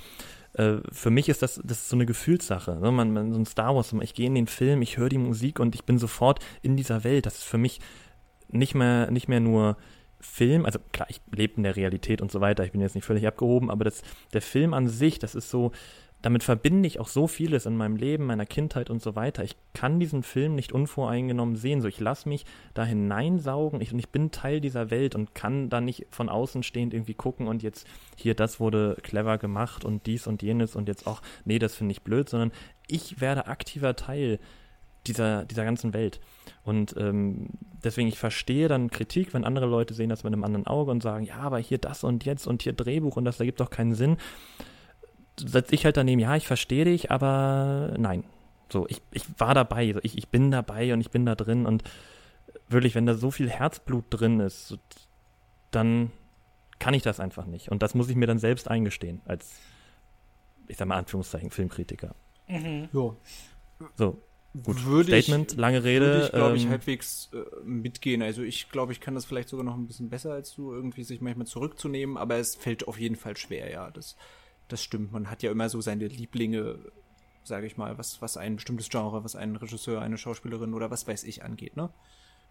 Äh, 0.53 0.77
für 0.91 1.09
mich 1.09 1.29
ist 1.29 1.41
das, 1.41 1.59
das 1.63 1.79
ist 1.79 1.89
so 1.89 1.95
eine 1.95 2.05
Gefühlssache. 2.05 2.75
Ne? 2.75 2.91
Man, 2.91 3.11
man, 3.11 3.33
so 3.33 3.39
ein 3.39 3.45
Star 3.45 3.75
Wars, 3.75 3.93
ich 4.01 4.13
gehe 4.13 4.27
in 4.27 4.35
den 4.35 4.47
Film, 4.47 4.81
ich 4.81 4.97
höre 4.97 5.09
die 5.09 5.17
Musik 5.17 5.59
und 5.59 5.73
ich 5.73 5.83
bin 5.83 5.97
sofort 5.97 6.39
in 6.61 6.77
dieser 6.77 7.03
Welt. 7.03 7.25
Das 7.25 7.39
ist 7.39 7.43
für 7.43 7.57
mich 7.57 7.79
nicht 8.49 8.75
mehr, 8.75 9.09
nicht 9.09 9.27
mehr 9.27 9.39
nur 9.39 9.77
Film, 10.19 10.65
also 10.65 10.79
klar, 10.91 11.07
ich 11.09 11.21
lebe 11.31 11.55
in 11.57 11.63
der 11.63 11.75
Realität 11.75 12.21
und 12.21 12.31
so 12.31 12.41
weiter, 12.41 12.63
ich 12.63 12.71
bin 12.71 12.81
jetzt 12.81 12.95
nicht 12.95 13.05
völlig 13.05 13.27
abgehoben, 13.27 13.69
aber 13.69 13.83
das, 13.83 14.01
der 14.33 14.41
Film 14.41 14.73
an 14.73 14.87
sich, 14.87 15.19
das 15.19 15.35
ist 15.35 15.49
so, 15.49 15.71
damit 16.21 16.43
verbinde 16.43 16.87
ich 16.87 16.99
auch 16.99 17.07
so 17.07 17.27
vieles 17.27 17.65
in 17.65 17.77
meinem 17.77 17.95
Leben, 17.95 18.25
meiner 18.25 18.45
Kindheit 18.45 18.89
und 18.89 19.01
so 19.01 19.15
weiter. 19.15 19.43
Ich 19.43 19.55
kann 19.73 19.99
diesen 19.99 20.23
Film 20.23 20.55
nicht 20.55 20.71
unvoreingenommen 20.71 21.55
sehen. 21.55 21.79
So, 21.81 21.87
ich 21.87 21.99
lasse 21.99 22.27
mich 22.27 22.45
da 22.73 22.83
hineinsaugen 22.83 23.81
ich, 23.81 23.93
und 23.93 23.99
ich 23.99 24.09
bin 24.09 24.31
Teil 24.31 24.59
dieser 24.59 24.89
Welt 24.89 25.13
und 25.13 25.35
kann 25.35 25.69
da 25.69 25.79
nicht 25.79 26.07
von 26.09 26.29
außen 26.29 26.63
stehend 26.63 26.93
irgendwie 26.93 27.13
gucken 27.13 27.47
und 27.47 27.61
jetzt 27.61 27.87
hier, 28.15 28.33
das 28.33 28.59
wurde 28.59 28.97
clever 29.03 29.37
gemacht 29.37 29.85
und 29.85 30.07
dies 30.07 30.25
und 30.25 30.41
jenes 30.41 30.75
und 30.75 30.87
jetzt 30.87 31.05
auch, 31.05 31.21
nee, 31.45 31.59
das 31.59 31.75
finde 31.75 31.91
ich 31.91 32.01
blöd, 32.01 32.27
sondern 32.29 32.51
ich 32.87 33.21
werde 33.21 33.45
aktiver 33.47 33.95
Teil 33.95 34.39
dieser, 35.07 35.45
dieser 35.45 35.63
ganzen 35.63 35.93
Welt. 35.93 36.19
Und 36.63 36.95
ähm, 36.97 37.47
deswegen, 37.83 38.07
ich 38.07 38.19
verstehe 38.19 38.67
dann 38.67 38.89
Kritik, 38.89 39.33
wenn 39.33 39.43
andere 39.43 39.65
Leute 39.65 39.93
sehen 39.93 40.09
das 40.09 40.23
mit 40.23 40.33
einem 40.33 40.43
anderen 40.43 40.67
Auge 40.67 40.91
und 40.91 41.03
sagen, 41.03 41.25
ja, 41.25 41.37
aber 41.37 41.59
hier 41.59 41.77
das 41.77 42.03
und 42.03 42.25
jetzt 42.25 42.47
und 42.47 42.61
hier 42.61 42.73
Drehbuch 42.73 43.15
und 43.15 43.25
das 43.25 43.39
ergibt 43.39 43.59
doch 43.59 43.69
keinen 43.69 43.95
Sinn 43.95 44.17
setze 45.39 45.75
ich 45.75 45.85
halt 45.85 45.97
daneben, 45.97 46.19
ja, 46.19 46.35
ich 46.35 46.47
verstehe 46.47 46.85
dich, 46.85 47.11
aber 47.11 47.93
nein. 47.97 48.23
So, 48.71 48.85
ich, 48.89 49.01
ich 49.11 49.23
war 49.37 49.53
dabei, 49.53 49.93
so, 49.93 49.99
ich, 50.03 50.17
ich 50.17 50.27
bin 50.29 50.51
dabei 50.51 50.93
und 50.93 51.01
ich 51.01 51.11
bin 51.11 51.25
da 51.25 51.35
drin 51.35 51.65
und 51.65 51.83
wirklich, 52.67 52.95
wenn 52.95 53.05
da 53.05 53.13
so 53.13 53.31
viel 53.31 53.49
Herzblut 53.49 54.05
drin 54.09 54.39
ist, 54.39 54.67
so, 54.67 54.77
dann 55.71 56.11
kann 56.79 56.93
ich 56.93 57.03
das 57.03 57.19
einfach 57.19 57.45
nicht. 57.45 57.69
Und 57.69 57.81
das 57.81 57.95
muss 57.95 58.09
ich 58.09 58.15
mir 58.15 58.27
dann 58.27 58.39
selbst 58.39 58.69
eingestehen, 58.69 59.21
als, 59.25 59.59
ich 60.67 60.77
sag 60.77 60.87
mal, 60.87 60.97
Anführungszeichen, 60.97 61.49
Filmkritiker. 61.49 62.13
Mhm. 62.47 62.89
Ja. 62.91 63.15
So, 63.95 64.21
gut. 64.63 64.85
Würde 64.85 65.21
Statement, 65.21 65.53
ich, 65.53 65.57
lange 65.57 65.83
Rede. 65.83 66.05
Würde 66.05 66.25
ich, 66.25 66.31
glaube 66.31 66.57
ich, 66.57 66.63
ähm, 66.63 66.69
halbwegs 66.69 67.29
äh, 67.33 67.63
mitgehen. 67.63 68.21
Also 68.21 68.41
ich 68.41 68.69
glaube, 68.69 68.91
ich 68.91 68.99
kann 68.99 69.15
das 69.15 69.25
vielleicht 69.25 69.49
sogar 69.49 69.65
noch 69.65 69.75
ein 69.75 69.87
bisschen 69.87 70.09
besser 70.09 70.33
als 70.33 70.53
du, 70.53 70.73
irgendwie 70.73 71.03
sich 71.03 71.21
manchmal 71.21 71.47
zurückzunehmen, 71.47 72.17
aber 72.17 72.37
es 72.37 72.55
fällt 72.55 72.87
auf 72.87 72.99
jeden 72.99 73.15
Fall 73.15 73.37
schwer, 73.37 73.71
ja. 73.71 73.91
Das, 73.91 74.15
das 74.67 74.83
stimmt. 74.83 75.11
Man 75.11 75.29
hat 75.29 75.43
ja 75.43 75.51
immer 75.51 75.69
so 75.69 75.81
seine 75.81 76.07
Lieblinge, 76.07 76.79
sage 77.43 77.67
ich 77.67 77.77
mal, 77.77 77.97
was, 77.97 78.21
was 78.21 78.37
ein 78.37 78.55
bestimmtes 78.55 78.89
Genre, 78.89 79.23
was 79.23 79.35
einen 79.35 79.55
Regisseur, 79.55 80.01
eine 80.01 80.17
Schauspielerin 80.17 80.73
oder 80.73 80.91
was 80.91 81.07
weiß 81.07 81.23
ich 81.23 81.43
angeht, 81.43 81.75
ne? 81.75 81.89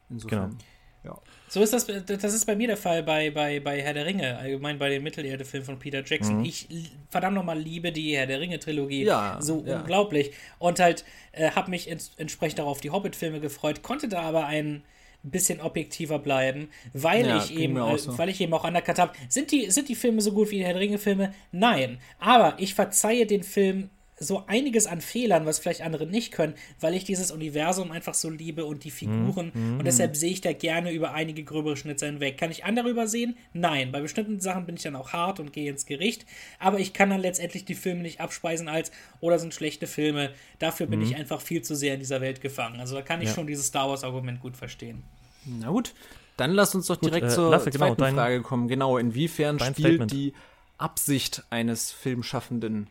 Insofern. 0.09 0.59
Ja. 1.07 1.19
So 1.49 1.63
ist 1.63 1.73
das, 1.73 1.87
das 1.87 2.35
ist 2.35 2.45
bei 2.45 2.57
mir 2.57 2.67
der 2.67 2.77
Fall 2.77 3.03
bei, 3.05 3.31
bei, 3.31 3.61
bei 3.61 3.81
Herr 3.81 3.95
der 3.95 4.05
Ringe, 4.05 4.37
allgemein 4.37 4.79
bei 4.79 4.89
den 4.89 5.03
Mittelerde-Filmen 5.05 5.65
von 5.65 5.79
Peter 5.79 6.03
Jackson. 6.05 6.39
Mhm. 6.39 6.45
Ich 6.45 6.69
verdammt 7.09 7.37
nochmal 7.37 7.59
liebe 7.59 7.93
die 7.93 8.17
Herr 8.17 8.27
der 8.27 8.41
Ringe-Trilogie 8.41 9.05
Ja, 9.05 9.39
so 9.41 9.63
ja. 9.65 9.79
unglaublich. 9.79 10.33
Und 10.59 10.81
halt 10.81 11.05
äh, 11.33 11.51
habe 11.53 11.71
mich 11.71 11.89
ents 11.89 12.11
entsprechend 12.17 12.61
auch 12.61 12.67
auf 12.67 12.81
die 12.81 12.91
Hobbit-Filme 12.91 13.39
gefreut, 13.41 13.83
konnte 13.83 14.09
da 14.09 14.23
aber 14.23 14.47
ein 14.47 14.83
bisschen 15.23 15.61
objektiver 15.61 16.19
bleiben, 16.19 16.69
weil 16.93 17.27
Ja, 17.27 17.39
ich 17.39 17.57
eben, 17.57 17.77
so. 17.99 18.17
weil 18.19 18.29
ich 18.29 18.41
eben 18.41 18.53
auch 18.53 18.65
anerkannt 18.65 18.99
habe, 18.99 19.13
sind 19.29 19.51
die, 19.51 19.71
sind 19.71 19.89
die 19.89 19.95
Filme 19.95 20.21
so 20.21 20.33
gut 20.33 20.51
wie 20.51 20.59
die 20.59 20.65
Herr 20.65 20.73
der 20.75 20.83
Ringe-Filme? 20.83 21.33
Nein. 21.53 21.99
Aber 22.19 22.55
ich 22.59 22.75
verzeihe 22.75 23.27
den 23.27 23.43
Film 23.43 23.91
so 24.19 24.45
einiges 24.47 24.87
an 24.87 25.01
Fehlern, 25.03 25.45
was 25.45 25.59
vielleicht 25.59 25.83
andere 25.83 26.07
nicht 26.07 26.33
können, 26.33 26.55
weil 26.81 26.95
ich 26.95 27.05
dieses 27.05 27.31
Universum 27.31 27.91
einfach 27.91 28.15
so 28.15 28.31
liebe 28.31 28.65
und 28.65 28.85
die 28.85 28.91
Figuren 28.91 29.51
und 29.79 29.85
deshalb 29.85 30.17
sehe 30.17 30.31
ich 30.33 30.41
da 30.41 30.53
gerne 30.55 30.91
über 30.93 31.13
einige 31.13 31.45
gröbere 31.45 31.77
Schnitzer 31.77 32.07
hinweg. 32.07 32.39
Kann 32.39 32.51
ich 32.51 32.65
andere 32.65 32.89
übersehen? 32.89 33.37
Nein. 33.53 33.93
Bei 33.93 34.01
bestimmten 34.01 34.41
Sachen 34.41 34.65
bin 34.65 34.77
ich 34.77 34.83
dann 34.83 34.97
auch 34.97 35.13
hart 35.13 35.39
und 35.39 35.53
gehe 35.53 35.71
ins 35.71 35.85
Gericht, 35.85 36.25
aber 36.59 36.79
ich 36.81 36.95
kann 36.95 37.11
dann 37.11 37.21
letztendlich 37.21 37.67
die 37.67 37.75
Filme 37.75 38.01
nicht 38.03 38.21
abspeisen 38.21 38.69
als, 38.69 38.91
oder 39.21 39.39
sind 39.39 39.53
schlechte 39.53 39.87
Filme. 39.87 40.33
Dafür 40.59 40.87
bin 40.87 41.03
ich 41.03 41.15
einfach 41.17 41.41
viel 41.43 41.61
zu 41.63 41.75
sehr 41.75 41.95
in 41.95 42.01
dieser 42.01 42.23
Welt 42.23 42.41
gefangen. 42.41 42.81
Also 42.81 42.95
da 42.95 43.03
kann 43.03 43.21
ich 43.21 43.29
Ja. 43.29 43.35
schon 43.35 43.47
dieses 43.47 43.67
Star 43.67 43.89
Wars-Argument 43.91 44.41
gut 44.41 44.57
verstehen. 44.57 45.03
Na 45.45 45.69
gut, 45.69 45.93
dann 46.39 46.53
lass 46.53 46.75
uns 46.75 46.87
doch 46.87 46.97
direkt 46.97 47.27
äh, 47.27 47.29
zur 47.31 47.51
Lasse, 47.51 47.71
genau, 47.71 47.87
zweiten 47.89 48.01
dein- 48.01 48.15
Frage 48.15 48.41
kommen. 48.43 48.67
Genau, 48.69 48.97
inwiefern 48.97 49.59
spielt 49.59 49.77
Statement. 49.77 50.11
die 50.13 50.33
Absicht 50.79 51.45
eines 51.51 51.93
Filmschaffenden 51.93 52.89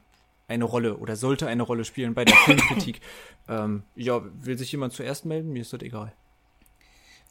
eine 0.47 0.65
Rolle 0.65 0.97
oder 0.97 1.15
sollte 1.15 1.47
eine 1.47 1.63
Rolle 1.63 1.85
spielen 1.85 2.13
bei 2.13 2.25
der 2.25 2.35
Filmkritik? 2.35 3.01
ähm, 3.49 3.83
ja, 3.95 4.21
will 4.41 4.57
sich 4.57 4.71
jemand 4.71 4.93
zuerst 4.93 5.25
melden? 5.25 5.51
Mir 5.51 5.61
ist 5.61 5.73
das 5.73 5.81
egal. 5.81 6.13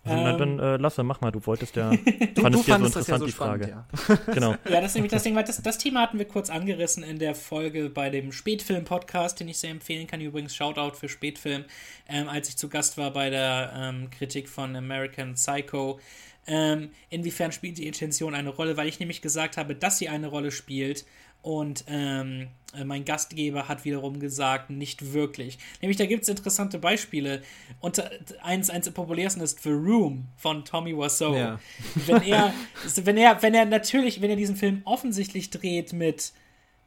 na, 0.04 0.32
Ähm, 0.32 0.38
dann 0.38 0.58
äh, 0.58 0.76
Lasse, 0.76 1.02
mach 1.02 1.20
mal, 1.20 1.30
du 1.30 1.44
wolltest 1.46 1.76
ja, 1.76 1.90
Du, 1.90 1.96
fandest 2.42 2.66
du 2.66 2.72
ja 2.72 2.78
so 2.78 2.90
fandest 2.90 2.96
das 2.96 3.06
ja 3.06 3.16
interessant 3.16 3.20
so 3.20 3.26
die 3.26 3.32
spannend, 3.32 3.64
Frage. 3.64 3.70
ja. 3.70 3.86
Genau. 4.34 4.54
Ja, 4.68 4.80
das 4.80 4.90
ist 4.90 4.94
nämlich 4.96 5.12
das 5.12 5.22
Ding, 5.22 5.34
weil 5.34 5.44
das, 5.44 5.62
das 5.62 5.78
Thema 5.78 6.00
hatten 6.02 6.18
wir 6.18 6.26
kurz 6.26 6.50
angerissen 6.50 7.02
in 7.04 7.18
der 7.18 7.34
Folge 7.34 7.88
bei 7.88 8.10
dem 8.10 8.32
Spätfilm-Podcast, 8.32 9.38
den 9.40 9.48
ich 9.48 9.58
sehr 9.58 9.70
empfehlen 9.70 10.06
kann. 10.06 10.20
Übrigens, 10.20 10.54
Shoutout 10.54 10.96
für 10.96 11.08
Spätfilm, 11.08 11.64
ähm, 12.08 12.28
als 12.28 12.48
ich 12.48 12.56
zu 12.56 12.68
Gast 12.68 12.98
war 12.98 13.12
bei 13.12 13.30
der 13.30 13.72
ähm, 13.76 14.10
Kritik 14.10 14.48
von 14.48 14.74
American 14.76 15.34
Psycho. 15.34 16.00
Ähm, 16.46 16.90
inwiefern 17.08 17.52
spielt 17.52 17.78
die 17.78 17.86
Intention 17.86 18.34
eine 18.34 18.50
Rolle? 18.50 18.76
Weil 18.76 18.88
ich 18.88 19.00
nämlich 19.00 19.22
gesagt 19.22 19.56
habe, 19.56 19.74
dass 19.74 19.98
sie 19.98 20.08
eine 20.10 20.26
Rolle 20.26 20.50
spielt. 20.50 21.06
Und 21.44 21.84
ähm, 21.88 22.48
äh, 22.74 22.84
mein 22.84 23.04
Gastgeber 23.04 23.68
hat 23.68 23.84
wiederum 23.84 24.18
gesagt, 24.18 24.70
nicht 24.70 25.12
wirklich. 25.12 25.58
Nämlich, 25.82 25.98
da 25.98 26.06
gibt 26.06 26.22
es 26.22 26.30
interessante 26.30 26.78
Beispiele. 26.78 27.42
Und 27.80 28.02
eins, 28.42 28.70
eins 28.70 28.86
der 28.86 28.92
populärsten 28.92 29.42
ist 29.42 29.62
The 29.62 29.68
Room 29.68 30.28
von 30.38 30.64
Tommy 30.64 30.96
Wiseau 30.96 31.36
Ja. 31.36 31.60
wenn 32.06 32.22
er, 32.22 32.54
wenn 33.04 33.18
er, 33.18 33.42
wenn 33.42 33.52
er 33.52 33.66
natürlich, 33.66 34.22
wenn 34.22 34.30
er 34.30 34.36
diesen 34.36 34.56
Film 34.56 34.80
offensichtlich 34.86 35.50
dreht 35.50 35.92
mit 35.92 36.32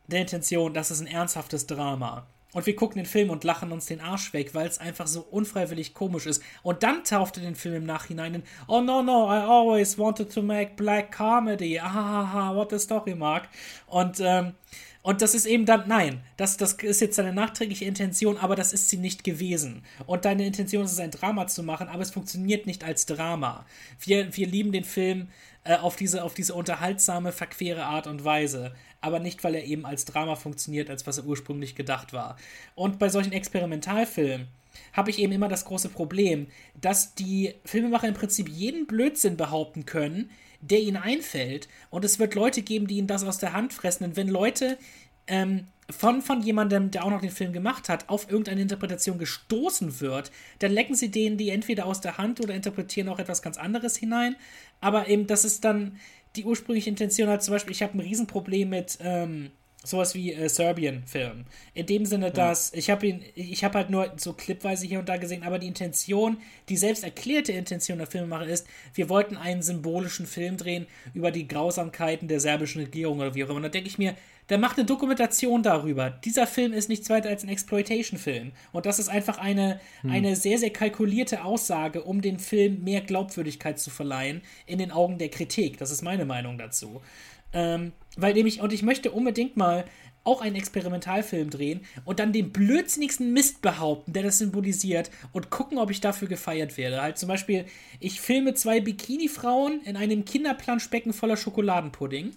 der 0.07 0.21
Intention, 0.21 0.73
das 0.73 0.89
ist 0.89 1.01
ein 1.01 1.07
ernsthaftes 1.07 1.67
Drama. 1.67 2.25
Und 2.53 2.65
wir 2.65 2.75
gucken 2.75 2.97
den 2.97 3.05
Film 3.05 3.29
und 3.29 3.43
lachen 3.43 3.71
uns 3.71 3.87
den 3.87 3.99
Arsch 3.99 4.33
weg, 4.33 4.55
weil 4.55 4.67
es 4.67 4.79
einfach 4.79 5.07
so 5.07 5.21
unfreiwillig 5.21 5.93
komisch 5.93 6.25
ist. 6.25 6.41
Und 6.63 6.81
dann 6.81 7.03
tauft 7.03 7.37
er 7.37 7.43
den 7.43 7.55
Film 7.55 7.75
im 7.75 7.85
Nachhinein 7.85 8.35
in, 8.35 8.43
oh 8.67 8.79
no, 8.79 9.03
no, 9.03 9.25
I 9.25 9.39
always 9.39 9.97
wanted 9.97 10.33
to 10.33 10.41
make 10.41 10.75
black 10.75 11.11
comedy. 11.11 11.79
Ahaha, 11.79 12.55
what 12.55 12.69
the 12.71 12.79
story, 12.79 13.15
Mark. 13.15 13.49
Und, 13.87 14.19
ähm, 14.21 14.53
und 15.01 15.21
das 15.21 15.35
ist 15.35 15.45
eben 15.45 15.65
dann, 15.65 15.87
nein, 15.87 16.21
das, 16.35 16.57
das 16.57 16.73
ist 16.73 17.01
jetzt 17.01 17.17
deine 17.17 17.33
nachträgliche 17.33 17.85
Intention, 17.85 18.37
aber 18.37 18.55
das 18.55 18.73
ist 18.73 18.89
sie 18.89 18.97
nicht 18.97 19.23
gewesen. 19.23 19.83
Und 20.05 20.25
deine 20.25 20.45
Intention 20.45 20.83
ist 20.83 20.91
es, 20.91 20.99
ein 20.99 21.11
Drama 21.11 21.47
zu 21.47 21.63
machen, 21.63 21.87
aber 21.87 22.01
es 22.01 22.11
funktioniert 22.11 22.65
nicht 22.65 22.83
als 22.83 23.05
Drama. 23.05 23.65
Wir, 24.01 24.35
wir 24.35 24.47
lieben 24.47 24.71
den 24.71 24.83
Film 24.83 25.29
äh, 25.63 25.75
auf, 25.75 25.95
diese, 25.95 26.23
auf 26.23 26.33
diese 26.33 26.53
unterhaltsame, 26.53 27.31
verquere 27.31 27.85
Art 27.85 28.07
und 28.07 28.23
Weise. 28.23 28.73
Aber 29.01 29.19
nicht, 29.19 29.43
weil 29.43 29.55
er 29.55 29.65
eben 29.65 29.85
als 29.85 30.05
Drama 30.05 30.35
funktioniert, 30.35 30.89
als 30.89 31.05
was 31.07 31.17
er 31.17 31.25
ursprünglich 31.25 31.75
gedacht 31.75 32.13
war. 32.13 32.37
Und 32.75 32.99
bei 32.99 33.09
solchen 33.09 33.31
Experimentalfilmen 33.31 34.47
habe 34.93 35.09
ich 35.09 35.19
eben 35.19 35.33
immer 35.33 35.47
das 35.47 35.65
große 35.65 35.89
Problem, 35.89 36.47
dass 36.79 37.15
die 37.15 37.55
Filmemacher 37.65 38.07
im 38.07 38.13
Prinzip 38.13 38.49
jeden 38.49 38.87
Blödsinn 38.87 39.37
behaupten 39.37 39.85
können, 39.85 40.29
der 40.61 40.79
ihnen 40.79 40.97
einfällt. 40.97 41.67
Und 41.89 42.05
es 42.05 42.19
wird 42.19 42.35
Leute 42.35 42.61
geben, 42.61 42.87
die 42.87 42.97
ihnen 42.97 43.07
das 43.07 43.23
aus 43.23 43.37
der 43.37 43.53
Hand 43.53 43.73
fressen. 43.73 44.03
Und 44.03 44.15
wenn 44.15 44.27
Leute 44.27 44.77
ähm, 45.27 45.65
von, 45.89 46.21
von 46.21 46.41
jemandem, 46.41 46.91
der 46.91 47.05
auch 47.05 47.09
noch 47.09 47.21
den 47.21 47.31
Film 47.31 47.53
gemacht 47.53 47.89
hat, 47.89 48.09
auf 48.09 48.29
irgendeine 48.29 48.61
Interpretation 48.61 49.17
gestoßen 49.17 50.01
wird, 50.01 50.31
dann 50.59 50.71
lecken 50.71 50.95
sie 50.95 51.09
denen 51.09 51.37
die 51.37 51.49
entweder 51.49 51.85
aus 51.85 52.01
der 52.01 52.17
Hand 52.17 52.41
oder 52.41 52.53
interpretieren 52.53 53.09
auch 53.09 53.19
etwas 53.19 53.41
ganz 53.41 53.57
anderes 53.57 53.95
hinein. 53.95 54.35
Aber 54.81 55.07
eben, 55.07 55.27
das 55.27 55.45
ist 55.45 55.63
dann 55.63 55.97
die 56.35 56.45
ursprüngliche 56.45 56.89
Intention. 56.89 57.29
Halt 57.29 57.41
zum 57.41 57.53
Beispiel, 57.53 57.71
ich 57.71 57.83
habe 57.83 57.97
ein 57.97 58.01
Riesenproblem 58.01 58.69
mit 58.69 58.97
ähm, 59.01 59.51
sowas 59.83 60.15
wie 60.15 60.33
äh, 60.33 60.49
Serbian-Film. 60.49 61.45
In 61.73 61.85
dem 61.85 62.05
Sinne, 62.05 62.31
dass 62.31 62.71
ja. 62.71 62.77
ich 62.77 62.89
habe 62.89 63.07
ihn, 63.07 63.23
ich 63.35 63.63
habe 63.63 63.77
halt 63.77 63.89
nur 63.89 64.11
so 64.17 64.33
clipweise 64.33 64.85
hier 64.85 64.99
und 64.99 65.09
da 65.09 65.17
gesehen, 65.17 65.43
aber 65.43 65.59
die 65.59 65.67
Intention, 65.67 66.37
die 66.69 66.77
selbst 66.77 67.03
erklärte 67.03 67.51
Intention 67.53 67.97
der 67.97 68.07
Filmemacher 68.07 68.47
ist, 68.47 68.67
wir 68.93 69.09
wollten 69.09 69.37
einen 69.37 69.61
symbolischen 69.61 70.25
Film 70.25 70.57
drehen 70.57 70.87
über 71.13 71.31
die 71.31 71.47
Grausamkeiten 71.47 72.27
der 72.27 72.39
serbischen 72.39 72.81
Regierung 72.81 73.19
oder 73.19 73.35
wie 73.35 73.43
auch 73.43 73.49
immer. 73.49 73.57
Und 73.57 73.63
da 73.63 73.69
denke 73.69 73.89
ich 73.89 73.97
mir, 73.97 74.15
der 74.49 74.57
macht 74.57 74.77
eine 74.77 74.85
Dokumentation 74.85 75.61
darüber. 75.61 76.09
Dieser 76.09 76.47
Film 76.47 76.71
ist 76.71 76.87
nichts 76.87 77.09
weiter 77.09 77.29
als 77.29 77.43
ein 77.43 77.49
Exploitation-Film. 77.49 78.53
Und 78.71 78.85
das 78.85 78.97
ist 78.97 79.09
einfach 79.09 79.37
eine, 79.37 79.79
hm. 80.01 80.11
eine 80.11 80.35
sehr, 80.35 80.57
sehr 80.57 80.69
kalkulierte 80.69 81.43
Aussage, 81.43 82.03
um 82.03 82.21
den 82.21 82.39
Film 82.39 82.83
mehr 82.83 83.01
Glaubwürdigkeit 83.01 83.77
zu 83.77 83.89
verleihen 83.89 84.41
in 84.65 84.79
den 84.79 84.91
Augen 84.91 85.17
der 85.17 85.29
Kritik. 85.29 85.77
Das 85.77 85.91
ist 85.91 86.01
meine 86.01 86.25
Meinung 86.25 86.57
dazu. 86.57 87.01
Ähm, 87.51 87.91
weil 88.17 88.33
nämlich, 88.33 88.61
und 88.61 88.73
ich 88.73 88.83
möchte 88.83 89.11
unbedingt 89.11 89.55
mal 89.55 89.85
auch 90.27 90.41
einen 90.41 90.57
Experimentalfilm 90.57 91.49
drehen 91.49 91.81
und 92.03 92.19
dann 92.19 92.33
den 92.33 92.51
blödsinnigsten 92.51 93.31
Mist 93.31 93.61
behaupten, 93.61 94.11
der 94.11 94.23
das 94.23 94.39
symbolisiert 94.39 95.09
und 95.31 95.49
gucken, 95.49 95.77
ob 95.77 95.89
ich 95.89 96.01
dafür 96.01 96.27
gefeiert 96.27 96.75
werde. 96.77 97.01
Halt 97.01 97.17
zum 97.17 97.29
Beispiel, 97.29 97.65
ich 98.01 98.19
filme 98.19 98.53
zwei 98.53 98.81
Bikini-Frauen 98.81 99.81
in 99.85 99.95
einem 99.95 100.25
Kinderplanschbecken 100.25 101.13
voller 101.13 101.37
Schokoladenpudding 101.37 102.31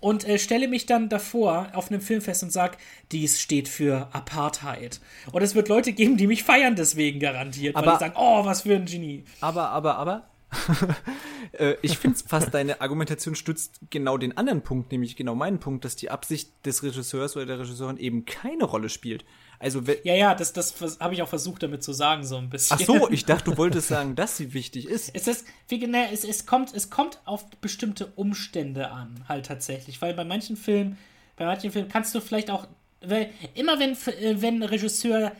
und 0.00 0.28
äh, 0.28 0.38
stelle 0.38 0.68
mich 0.68 0.84
dann 0.84 1.08
davor 1.08 1.70
auf 1.72 1.90
einem 1.90 2.02
Filmfest 2.02 2.42
und 2.42 2.52
sage, 2.52 2.76
dies 3.12 3.40
steht 3.40 3.68
für 3.68 4.08
Apartheid. 4.12 5.00
Und 5.30 5.42
es 5.42 5.54
wird 5.54 5.68
Leute 5.68 5.92
geben, 5.92 6.18
die 6.18 6.26
mich 6.26 6.42
feiern 6.42 6.76
deswegen 6.76 7.18
garantiert, 7.18 7.76
aber, 7.76 7.86
weil 7.86 7.94
die 7.94 8.00
sagen, 8.00 8.14
oh, 8.18 8.44
was 8.44 8.62
für 8.62 8.74
ein 8.74 8.84
Genie. 8.84 9.24
Aber, 9.40 9.70
aber, 9.70 9.96
aber, 9.96 10.28
ich 11.82 11.98
finde 11.98 12.18
fast, 12.26 12.52
deine 12.52 12.80
Argumentation 12.80 13.34
stützt 13.34 13.80
genau 13.90 14.18
den 14.18 14.36
anderen 14.36 14.62
Punkt, 14.62 14.92
nämlich 14.92 15.16
genau 15.16 15.34
meinen 15.34 15.60
Punkt, 15.60 15.84
dass 15.84 15.96
die 15.96 16.10
Absicht 16.10 16.50
des 16.66 16.82
Regisseurs 16.82 17.36
oder 17.36 17.46
der 17.46 17.58
Regisseurin 17.60 17.96
eben 17.96 18.24
keine 18.24 18.64
Rolle 18.64 18.88
spielt. 18.88 19.24
Also 19.62 19.80
ja, 20.02 20.14
ja, 20.14 20.34
das, 20.34 20.52
das 20.52 20.74
habe 20.98 21.14
ich 21.14 21.22
auch 21.22 21.28
versucht 21.28 21.62
damit 21.62 21.84
zu 21.84 21.92
sagen, 21.92 22.24
so 22.24 22.36
ein 22.36 22.50
bisschen. 22.50 22.78
Ach 22.80 22.84
so, 22.84 23.08
ich 23.10 23.24
dachte, 23.24 23.52
du 23.52 23.56
wolltest 23.56 23.88
sagen, 23.88 24.16
dass 24.16 24.36
sie 24.36 24.54
wichtig 24.54 24.88
ist. 24.88 25.10
Es, 25.14 25.28
ist, 25.28 25.46
ne, 25.70 26.08
es, 26.12 26.24
es, 26.24 26.46
kommt, 26.46 26.74
es 26.74 26.90
kommt 26.90 27.20
auf 27.26 27.48
bestimmte 27.60 28.06
Umstände 28.16 28.90
an, 28.90 29.24
halt 29.28 29.46
tatsächlich. 29.46 30.02
Weil 30.02 30.14
bei 30.14 30.24
manchen 30.24 30.56
Filmen, 30.56 30.98
bei 31.36 31.44
manchen 31.44 31.70
Filmen 31.70 31.88
kannst 31.88 32.12
du 32.12 32.20
vielleicht 32.20 32.50
auch, 32.50 32.66
weil 33.02 33.30
immer 33.54 33.78
wenn, 33.78 33.92
äh, 33.92 34.42
wenn 34.42 34.56
ein 34.56 34.62
Regisseur 34.64 35.30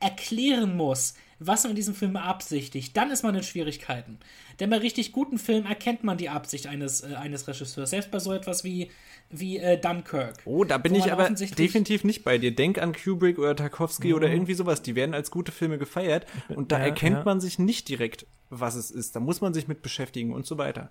erklären 0.00 0.76
muss, 0.76 1.14
was 1.40 1.64
man 1.64 1.70
in 1.70 1.76
diesem 1.76 1.94
Film 1.94 2.12
beabsichtigt, 2.12 2.96
dann 2.96 3.10
ist 3.10 3.22
man 3.22 3.34
in 3.34 3.42
Schwierigkeiten. 3.42 4.18
Denn 4.60 4.68
bei 4.68 4.76
richtig 4.76 5.10
guten 5.10 5.38
Filmen 5.38 5.66
erkennt 5.66 6.04
man 6.04 6.18
die 6.18 6.28
Absicht 6.28 6.66
eines, 6.66 7.00
äh, 7.00 7.14
eines 7.14 7.48
Regisseurs. 7.48 7.90
Selbst 7.90 8.10
bei 8.10 8.18
so 8.18 8.32
etwas 8.32 8.62
wie, 8.62 8.90
wie 9.30 9.56
äh, 9.58 9.80
Dunkirk. 9.80 10.34
Oh, 10.44 10.64
da 10.64 10.76
bin 10.76 10.94
ich 10.94 11.10
aber 11.10 11.30
definitiv 11.30 12.04
nicht 12.04 12.24
bei 12.24 12.36
dir. 12.36 12.54
Denk 12.54 12.80
an 12.80 12.92
Kubrick 12.92 13.38
oder 13.38 13.56
Tarkovsky 13.56 14.08
mhm. 14.08 14.14
oder 14.14 14.28
irgendwie 14.30 14.54
sowas. 14.54 14.82
Die 14.82 14.94
werden 14.94 15.14
als 15.14 15.30
gute 15.30 15.50
Filme 15.50 15.78
gefeiert 15.78 16.26
und 16.48 16.72
da 16.72 16.78
ja, 16.78 16.84
erkennt 16.84 17.16
ja. 17.16 17.24
man 17.24 17.40
sich 17.40 17.58
nicht 17.58 17.88
direkt, 17.88 18.26
was 18.50 18.74
es 18.74 18.90
ist. 18.90 19.16
Da 19.16 19.20
muss 19.20 19.40
man 19.40 19.54
sich 19.54 19.66
mit 19.66 19.80
beschäftigen 19.80 20.32
und 20.32 20.44
so 20.46 20.58
weiter. 20.58 20.90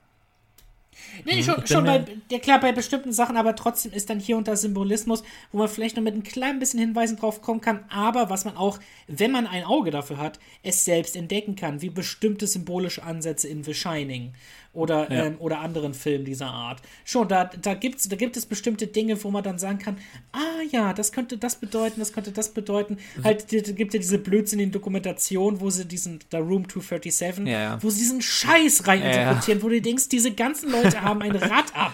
Nee, 1.26 1.44
schon, 1.44 1.66
schon 1.68 1.86
bei, 1.86 2.06
ja 2.32 2.40
klar, 2.40 2.60
bei 2.60 2.72
bestimmten 2.72 3.12
Sachen, 3.12 3.38
aber 3.38 3.56
trotzdem 3.56 3.92
ist 3.92 4.10
dann 4.10 4.20
hier 4.20 4.38
unter 4.38 4.56
Symbolismus, 4.56 5.24
wo 5.52 5.58
man 5.58 5.68
vielleicht 5.68 5.96
noch 5.96 6.04
mit 6.04 6.16
ein 6.16 6.24
klein 6.24 6.60
bisschen 6.60 6.80
Hinweisen 6.80 7.18
drauf 7.18 7.42
kommen 7.42 7.62
kann, 7.62 7.84
aber 7.90 8.30
was 8.30 8.46
man 8.46 8.56
auch, 8.56 8.80
wenn 9.08 9.32
man 9.32 9.48
ein 9.48 9.64
Auge 9.64 9.92
dafür 9.92 10.18
hat, 10.18 10.40
es 10.64 10.86
selbst 10.86 11.16
entdecken 11.16 11.56
kann, 11.56 11.82
wie 11.82 11.90
bestimmte 11.90 12.48
symbolische 12.48 13.04
Ansätze 13.04 13.48
in 13.48 13.64
The 13.64 13.74
Shining 13.74 14.34
oder, 14.74 15.12
ja. 15.12 15.26
ähm, 15.26 15.38
oder 15.40 15.60
anderen 15.60 15.94
Filmen 15.94 16.26
dieser 16.26 16.48
Art. 16.48 16.82
Schon, 17.04 17.28
da, 17.28 17.46
da, 17.46 17.74
gibt's, 17.74 18.08
da 18.08 18.16
gibt 18.16 18.38
es 18.38 18.46
bestimmte 18.46 18.88
Dinge, 18.88 19.22
wo 19.24 19.32
man 19.32 19.44
dann 19.44 19.58
sagen 19.58 19.80
kann, 19.80 19.98
ah 20.32 20.62
ja, 20.72 20.94
das 20.94 21.12
könnte 21.12 21.38
das 21.38 21.56
bedeuten, 21.56 22.00
das 22.00 22.14
könnte 22.14 22.32
das 22.32 22.50
bedeuten. 22.50 22.98
Mhm. 23.18 23.24
Halt, 23.24 23.52
da 23.52 23.72
gibt 23.72 23.94
ja 23.94 24.00
diese 24.00 24.20
blödsinnigen 24.20 24.72
Dokumentationen, 24.72 25.60
wo 25.60 25.70
sie 25.70 25.86
diesen, 25.86 26.20
da 26.30 26.38
Room 26.38 26.70
237, 26.70 27.46
ja, 27.48 27.60
ja. 27.60 27.84
wo 27.84 27.90
sie 27.90 28.00
diesen 28.00 28.22
Scheiß 28.22 28.88
reininterpretieren, 28.88 29.64
wo 29.64 29.70
du 29.70 29.82
denkst, 29.82 30.10
diese 30.10 30.32
ganzen 30.32 30.72
Leute 30.72 31.02
haben 31.02 31.22
ein 31.22 31.36
Rad 31.36 31.76
ab. 31.76 31.94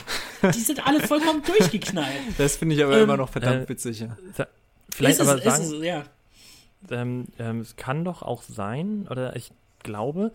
Die 0.54 0.60
sind 0.60 0.86
alle 0.86 1.00
vollkommen 1.00 1.42
durchgeknallt. 1.44 2.10
Das 2.38 2.58
finde 2.58 2.76
ich 2.76 2.84
aber 2.84 2.98
ähm, 2.98 3.04
immer 3.04 3.18
noch 3.18 3.30
verdammt 3.30 3.66
äh, 3.66 3.70
witzig. 3.70 4.02
Ja. 4.02 4.48
Vielleicht 4.90 5.22
aber 5.22 5.38
es, 5.38 5.44
sagen, 5.44 5.64
es, 5.64 5.84
ja. 5.84 6.04
Ähm, 6.92 7.26
ähm, 7.40 7.62
es 7.62 7.76
kann 7.78 8.04
doch 8.04 8.22
auch 8.22 8.44
sein, 8.44 9.08
oder 9.10 9.36
ich 9.36 9.52
glaube, 9.82 10.32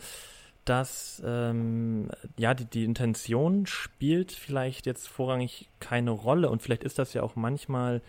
dass 0.70 1.20
ähm, 1.26 2.10
ja 2.38 2.55
die, 2.55 2.64
die 2.64 2.84
Intention 2.84 3.66
spielt 3.66 4.30
vielleicht 4.30 4.86
jetzt 4.86 5.09
vorrangig 5.09 5.68
keine 5.80 6.12
Rolle 6.12 6.48
und 6.48 6.62
vielleicht 6.62 6.84
ist 6.84 7.01
das 7.01 7.12
ja 7.12 7.24
auch 7.24 7.34
manchmal 7.34 8.02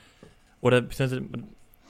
oder 0.62 0.82
beziehungsweise 0.82 1.24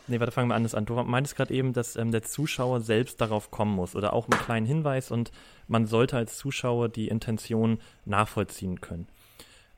nee, 0.07 0.19
warte, 0.21 0.31
fangen 0.31 0.47
wir 0.47 0.55
anders 0.55 0.73
an. 0.73 0.85
Du 0.85 0.95
meintest 0.95 1.35
gerade 1.35 1.53
eben, 1.53 1.73
dass 1.73 1.97
ähm, 1.97 2.11
der 2.11 2.23
Zuschauer 2.23 2.79
selbst 2.79 3.19
darauf 3.19 3.51
kommen 3.51 3.75
muss 3.75 3.97
oder 3.97 4.13
auch 4.13 4.29
einen 4.29 4.39
kleinen 4.39 4.65
Hinweis 4.65 5.11
und 5.11 5.33
man 5.67 5.87
sollte 5.87 6.15
als 6.15 6.37
Zuschauer 6.37 6.87
die 6.87 7.09
Intention 7.09 7.79
nachvollziehen 8.05 8.79
können. 8.79 9.09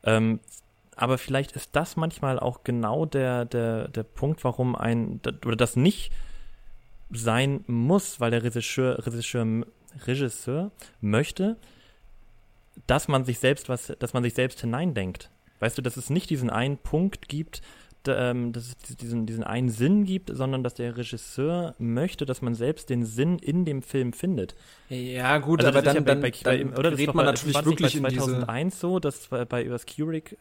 Ähm, 0.03 0.41
aber 0.95 1.17
vielleicht 1.17 1.53
ist 1.53 1.75
das 1.75 1.95
manchmal 1.95 2.37
auch 2.37 2.63
genau 2.63 3.07
der, 3.07 3.45
der, 3.45 3.87
der 3.87 4.03
Punkt, 4.03 4.43
warum 4.43 4.75
ein, 4.75 5.21
oder 5.43 5.55
das 5.55 5.75
nicht 5.75 6.11
sein 7.09 7.63
muss, 7.65 8.19
weil 8.19 8.29
der 8.29 8.43
Regisseur, 8.43 9.03
Regisseur 9.07 9.65
Regisseur 10.05 10.71
möchte, 11.01 11.57
dass 12.87 13.07
man 13.07 13.25
sich 13.25 13.39
selbst 13.39 13.69
was, 13.69 13.93
dass 13.99 14.13
man 14.13 14.23
sich 14.23 14.33
selbst 14.33 14.61
hineindenkt. 14.61 15.29
Weißt 15.59 15.77
du, 15.77 15.81
dass 15.81 15.97
es 15.97 16.09
nicht 16.09 16.29
diesen 16.29 16.49
einen 16.49 16.77
Punkt 16.77 17.29
gibt, 17.29 17.61
ähm, 18.07 18.51
dass 18.51 18.67
es 18.67 18.95
diesen, 18.97 19.25
diesen 19.25 19.43
einen 19.43 19.69
Sinn 19.69 20.03
gibt, 20.03 20.29
sondern 20.33 20.63
dass 20.63 20.73
der 20.73 20.97
Regisseur 20.97 21.75
möchte, 21.77 22.25
dass 22.25 22.41
man 22.41 22.53
selbst 22.53 22.89
den 22.89 23.05
Sinn 23.05 23.39
in 23.39 23.63
dem 23.63 23.81
Film 23.81 24.13
findet. 24.13 24.55
Ja, 24.89 25.37
gut, 25.37 25.63
also 25.63 25.69
aber 25.69 25.81
dann, 25.81 25.95
ja 25.95 26.01
bei, 26.01 26.13
dann, 26.15 26.21
bei, 26.21 26.57
dann, 26.57 26.73
oder 26.75 26.91
das 26.91 27.13
man 27.13 27.25
natürlich 27.25 27.65
wirklich 27.65 28.01
bei 28.01 28.09
2001 28.09 28.79
so, 28.79 28.99
dass 28.99 29.27
bei 29.27 29.63
übers 29.63 29.85
Kubrick 29.85 30.37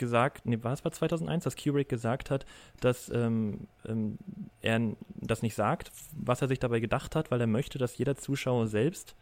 gesagt, 0.00 0.46
nee, 0.46 0.58
war 0.62 0.72
es 0.72 0.82
bei 0.82 0.90
2001, 0.90 1.44
dass 1.44 1.54
Kubrick 1.56 1.88
gesagt 1.88 2.30
hat, 2.30 2.44
dass 2.80 3.08
ähm, 3.14 3.68
ähm, 3.86 4.18
er 4.60 4.96
das 5.14 5.42
nicht 5.42 5.54
sagt, 5.54 5.92
was 6.12 6.42
er 6.42 6.48
sich 6.48 6.58
dabei 6.58 6.80
gedacht 6.80 7.14
hat, 7.14 7.30
weil 7.30 7.40
er 7.40 7.46
möchte, 7.46 7.78
dass 7.78 7.96
jeder 7.98 8.16
Zuschauer 8.16 8.66
selbst 8.66 9.14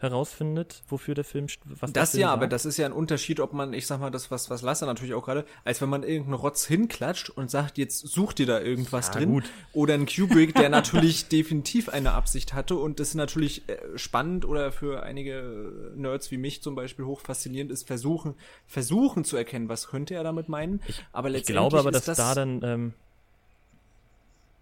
herausfindet, 0.00 0.82
wofür 0.88 1.14
der 1.14 1.24
Film, 1.24 1.46
was 1.64 1.92
Das 1.92 2.12
Film 2.12 2.22
ja, 2.22 2.28
sagt. 2.28 2.38
aber 2.38 2.46
das 2.46 2.64
ist 2.64 2.78
ja 2.78 2.86
ein 2.86 2.92
Unterschied, 2.92 3.38
ob 3.38 3.52
man, 3.52 3.72
ich 3.74 3.86
sag 3.86 4.00
mal, 4.00 4.10
das, 4.10 4.30
was, 4.30 4.48
was 4.48 4.62
Lasse 4.62 4.86
natürlich 4.86 5.14
auch 5.14 5.24
gerade, 5.24 5.44
als 5.64 5.80
wenn 5.82 5.90
man 5.90 6.02
irgendeinen 6.02 6.34
Rotz 6.34 6.64
hinklatscht 6.66 7.30
und 7.30 7.50
sagt, 7.50 7.76
jetzt 7.76 7.98
such 7.98 8.32
dir 8.32 8.46
da 8.46 8.60
irgendwas 8.60 9.08
ja, 9.08 9.14
drin. 9.14 9.30
Gut. 9.30 9.44
Oder 9.72 9.94
ein 9.94 10.06
Kubrick, 10.06 10.54
der 10.54 10.68
natürlich 10.70 11.28
definitiv 11.28 11.90
eine 11.90 12.12
Absicht 12.12 12.54
hatte 12.54 12.76
und 12.76 12.98
das 12.98 13.14
natürlich 13.14 13.68
äh, 13.68 13.76
spannend 13.96 14.46
oder 14.46 14.72
für 14.72 15.02
einige 15.02 15.92
Nerds 15.94 16.30
wie 16.30 16.38
mich 16.38 16.62
zum 16.62 16.74
Beispiel 16.74 17.04
hoch 17.04 17.20
faszinierend 17.20 17.70
ist, 17.70 17.86
versuchen, 17.86 18.34
versuchen 18.66 19.24
zu 19.24 19.36
erkennen, 19.36 19.68
was 19.68 19.88
könnte 19.88 20.14
er 20.14 20.24
damit 20.24 20.48
meinen. 20.48 20.80
Ich, 20.88 21.04
aber 21.12 21.28
letztendlich 21.28 21.50
ich 21.50 21.70
glaube 21.70 21.78
aber, 21.78 21.90
dass 21.90 22.06
das 22.06 22.16
da 22.16 22.34
dann, 22.34 22.60
ähm, 22.62 22.94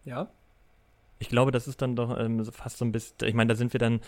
ja. 0.05 0.28
Ich 1.19 1.28
glaube, 1.28 1.51
das 1.51 1.66
ist 1.66 1.82
dann 1.82 1.97
doch 1.97 2.19
ähm, 2.19 2.45
fast 2.45 2.78
so 2.78 2.85
ein 2.85 2.93
bisschen, 2.93 3.16
ich 3.27 3.35
meine, 3.35 3.49
da 3.49 3.55
sind 3.57 3.73
wir 3.73 3.81
dann, 3.81 4.01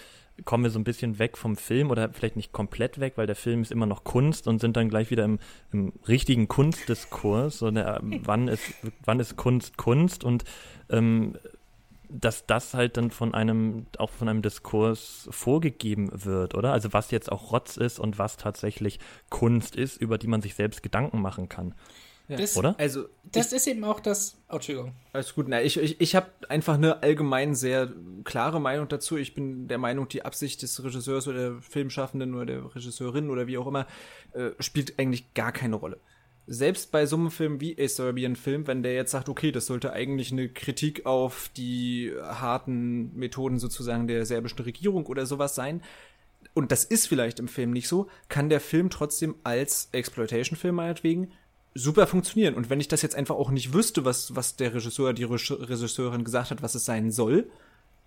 kommen 0.45 0.65
wir 0.65 0.71
so 0.71 0.79
ein 0.79 0.85
bisschen 0.85 1.19
weg 1.19 1.37
vom 1.37 1.57
Film 1.57 1.91
oder 1.91 2.11
vielleicht 2.13 2.37
nicht 2.37 2.53
komplett 2.53 3.01
weg, 3.01 3.15
weil 3.17 3.27
der 3.27 3.37
Film 3.37 3.63
ist 3.63 3.73
immer 3.73 3.87
noch 3.87 4.05
Kunst 4.05 4.47
und 4.47 4.61
sind 4.61 4.77
dann 4.77 4.89
gleich 4.89 5.11
wieder 5.11 5.25
im, 5.25 5.39
im 5.73 5.93
richtigen 6.07 6.49
Kunstdiskurs. 6.49 7.59
So 7.59 7.71
der, 7.71 8.01
ähm, 8.01 8.21
wann, 8.25 8.49
ist, 8.49 8.75
wann 9.05 9.21
ist 9.21 9.37
Kunst 9.37 9.77
Kunst 9.77 10.25
und 10.25 10.45
ähm, 10.89 11.37
dass 12.11 12.47
das 12.47 12.75
halt 12.75 12.97
dann 12.97 13.11
von 13.11 13.35
einem, 13.35 13.87
auch 13.99 14.11
von 14.11 14.29
einem 14.29 14.43
Diskurs 14.43 15.29
vorgegeben 15.31 16.11
wird, 16.25 16.55
oder? 16.55 16.73
Also 16.73 16.93
was 16.93 17.11
jetzt 17.11 17.31
auch 17.31 17.53
Rotz 17.53 17.77
ist 17.77 17.99
und 17.99 18.19
was 18.19 18.37
tatsächlich 18.37 18.99
Kunst 19.31 19.77
ist, 19.77 19.97
über 19.97 20.19
die 20.19 20.27
man 20.27 20.43
sich 20.43 20.55
selbst 20.55 20.83
Gedanken 20.83 21.21
machen 21.21 21.49
kann. 21.49 21.75
Das, 22.37 22.57
Oder? 22.57 22.75
Also, 22.79 23.07
das 23.33 23.53
ist 23.53 23.67
eben 23.67 23.85
auch 23.85 24.01
das. 24.01 24.37
Oh, 24.49 24.55
Entschuldigung. 24.55 24.93
Alles 25.13 25.35
gut. 25.35 25.47
Na, 25.49 25.63
ich 25.63 25.79
ich, 25.79 26.01
ich 26.01 26.15
habe 26.15 26.29
einfach 26.49 26.75
eine 26.75 27.03
allgemein 27.03 27.55
sehr 27.55 27.93
klare 28.25 28.61
Meinung 28.61 28.89
dazu. 28.89 29.17
Ich 29.17 29.35
bin 29.35 29.69
der 29.69 29.79
Meinung, 29.79 30.09
die 30.09 30.25
Absicht 30.25 30.63
des 30.63 30.83
Regisseurs 30.83 31.29
oder 31.29 31.51
der 31.51 31.63
Filmschaffenden 31.63 32.35
oder 32.35 32.47
der 32.47 32.75
Regisseurin 32.75 33.31
oder 33.31 33.47
wie 33.47 33.59
auch 33.59 33.67
immer 33.67 33.87
äh, 34.33 34.51
spielt 34.61 34.99
eigentlich 34.99 35.35
gar 35.35 35.53
keine 35.53 35.77
Rolle. 35.77 35.99
Selbst 36.47 36.91
bei 36.91 37.07
so 37.07 37.17
einem 37.17 37.31
Film 37.31 37.61
wie 37.61 37.81
A 37.81 37.87
Serbian 37.87 38.35
Film, 38.35 38.67
wenn 38.67 38.83
der 38.83 38.95
jetzt 38.95 39.13
sagt, 39.13 39.29
okay, 39.29 39.53
das 39.53 39.67
sollte 39.67 39.93
eigentlich 39.93 40.33
eine 40.33 40.49
Kritik 40.49 41.07
auf 41.07 41.51
die 41.57 42.13
harten 42.23 43.15
Methoden 43.17 43.59
sozusagen 43.59 44.09
der 44.09 44.27
serbischen 44.27 44.59
Regierung 44.59 45.07
oder 45.07 45.27
sowas 45.27 45.55
sein, 45.55 45.83
und 46.55 46.73
das 46.73 46.85
ist 46.85 47.07
vielleicht 47.07 47.39
im 47.39 47.49
Film 47.49 47.71
nicht 47.71 47.89
so, 47.89 48.09
kann 48.29 48.49
der 48.49 48.61
Film 48.61 48.91
trotzdem 48.91 49.37
als 49.45 49.89
Exploitation-Film 49.93 50.75
meinetwegen 50.75 51.33
super 51.75 52.07
funktionieren. 52.07 52.55
Und 52.55 52.71
wenn 52.71 52.81
ich 52.81 52.89
das 52.89 53.03
jetzt 53.03 53.15
einfach 53.15 53.37
auch 53.37 53.51
nicht 53.51 53.73
wüsste, 53.73 54.05
was, 54.05 54.35
was 54.35 54.57
der 54.57 54.75
Regisseur, 54.75 55.13
die 55.13 55.25
Regisseurin 55.25 56.25
gesagt 56.25 56.51
hat, 56.51 56.63
was 56.63 56.75
es 56.75 56.85
sein 56.85 57.11
soll, 57.11 57.51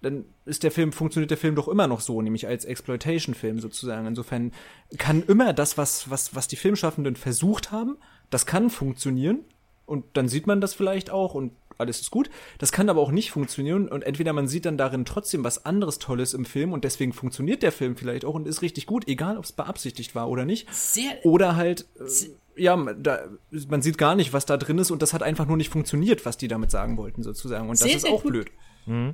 dann 0.02 0.26
ist 0.46 0.64
der 0.64 0.72
Film, 0.72 0.92
funktioniert 0.92 1.32
der 1.32 1.38
Film 1.38 1.56
doch 1.56 1.70
immer 1.70 1.88
noch 1.88 2.02
so, 2.02 2.22
nämlich 2.22 2.46
als 2.46 2.66
Exploitation-Film 2.66 3.60
sozusagen. 3.60 4.06
Insofern 4.06 4.52
kann 4.98 5.24
immer 5.24 5.54
das, 5.54 5.78
was, 5.78 6.10
was, 6.10 6.36
was 6.36 6.50
die 6.50 6.58
Filmschaffenden 6.58 7.16
versucht 7.16 7.72
haben, 7.72 7.98
das 8.30 8.46
kann 8.46 8.70
funktionieren. 8.70 9.40
Und 9.86 10.06
dann 10.14 10.28
sieht 10.28 10.48
man 10.48 10.62
das 10.62 10.74
vielleicht 10.74 11.10
auch 11.10 11.34
und 11.34 11.52
alles 11.78 12.02
ist 12.02 12.12
gut. 12.12 12.30
Das 12.58 12.72
kann 12.72 12.90
aber 12.90 13.02
auch 13.02 13.12
nicht 13.12 13.32
funktionieren 13.32 13.88
und 13.88 14.04
entweder 14.04 14.34
man 14.34 14.48
sieht 14.48 14.66
dann 14.66 14.78
darin 14.78 15.06
trotzdem 15.06 15.44
was 15.44 15.66
anderes 15.66 16.00
Tolles 16.00 16.34
im 16.34 16.46
Film 16.46 16.74
und 16.74 16.84
deswegen 16.84 17.14
funktioniert 17.14 17.64
der 17.64 17.72
Film 17.72 17.96
vielleicht 17.96 18.26
auch 18.26 18.36
und 18.36 18.48
ist 18.48 18.62
richtig 18.62 18.86
gut, 18.86 19.08
egal 19.08 19.38
ob 19.38 19.44
es 19.44 19.52
beabsichtigt 19.52 20.16
war 20.16 20.30
oder 20.30 20.46
nicht. 20.46 20.74
Sehr. 20.74 21.26
Oder 21.26 21.56
halt, 21.56 21.86
äh, 22.00 22.30
ja, 22.56 22.76
da, 22.94 23.28
man 23.70 23.82
sieht 23.82 23.98
gar 23.98 24.16
nicht, 24.16 24.34
was 24.34 24.46
da 24.46 24.58
drin 24.58 24.78
ist 24.78 24.92
und 24.92 25.02
das 25.02 25.14
hat 25.14 25.24
einfach 25.24 25.46
nur 25.48 25.58
nicht 25.58 25.70
funktioniert, 25.70 26.26
was 26.26 26.38
die 26.38 26.48
damit 26.48 26.72
sagen 26.72 26.98
wollten 26.98 27.24
sozusagen. 27.24 27.70
Und 27.70 27.80
das 27.80 27.88
Sehr, 27.88 27.96
ist 27.96 28.02
sehr 28.04 28.12
auch 28.12 28.22
gut. 28.24 28.32
blöd. 28.32 28.52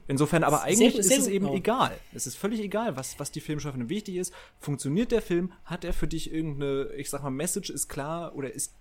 Insofern, 0.08 0.44
aber 0.44 0.64
eigentlich 0.64 0.94
Sehr- 0.94 1.00
ist 1.00 1.18
es 1.20 1.28
eben 1.28 1.46
auch. 1.46 1.56
egal. 1.56 1.96
Es 2.12 2.26
ist 2.26 2.36
völlig 2.38 2.60
egal, 2.60 2.98
was, 2.98 3.20
was 3.20 3.32
die 3.32 3.40
Filmschaffenden 3.40 3.88
wichtig 3.88 4.16
ist. 4.16 4.34
Funktioniert 4.60 5.12
der 5.12 5.22
Film? 5.22 5.52
Hat 5.64 5.84
er 5.86 5.94
für 5.94 6.08
dich 6.08 6.34
irgendeine, 6.34 6.90
ich 6.98 7.12
sag 7.12 7.22
mal, 7.22 7.30
Message 7.30 7.70
ist 7.70 7.88
klar 7.88 8.34
oder 8.36 8.52
ist 8.52 8.74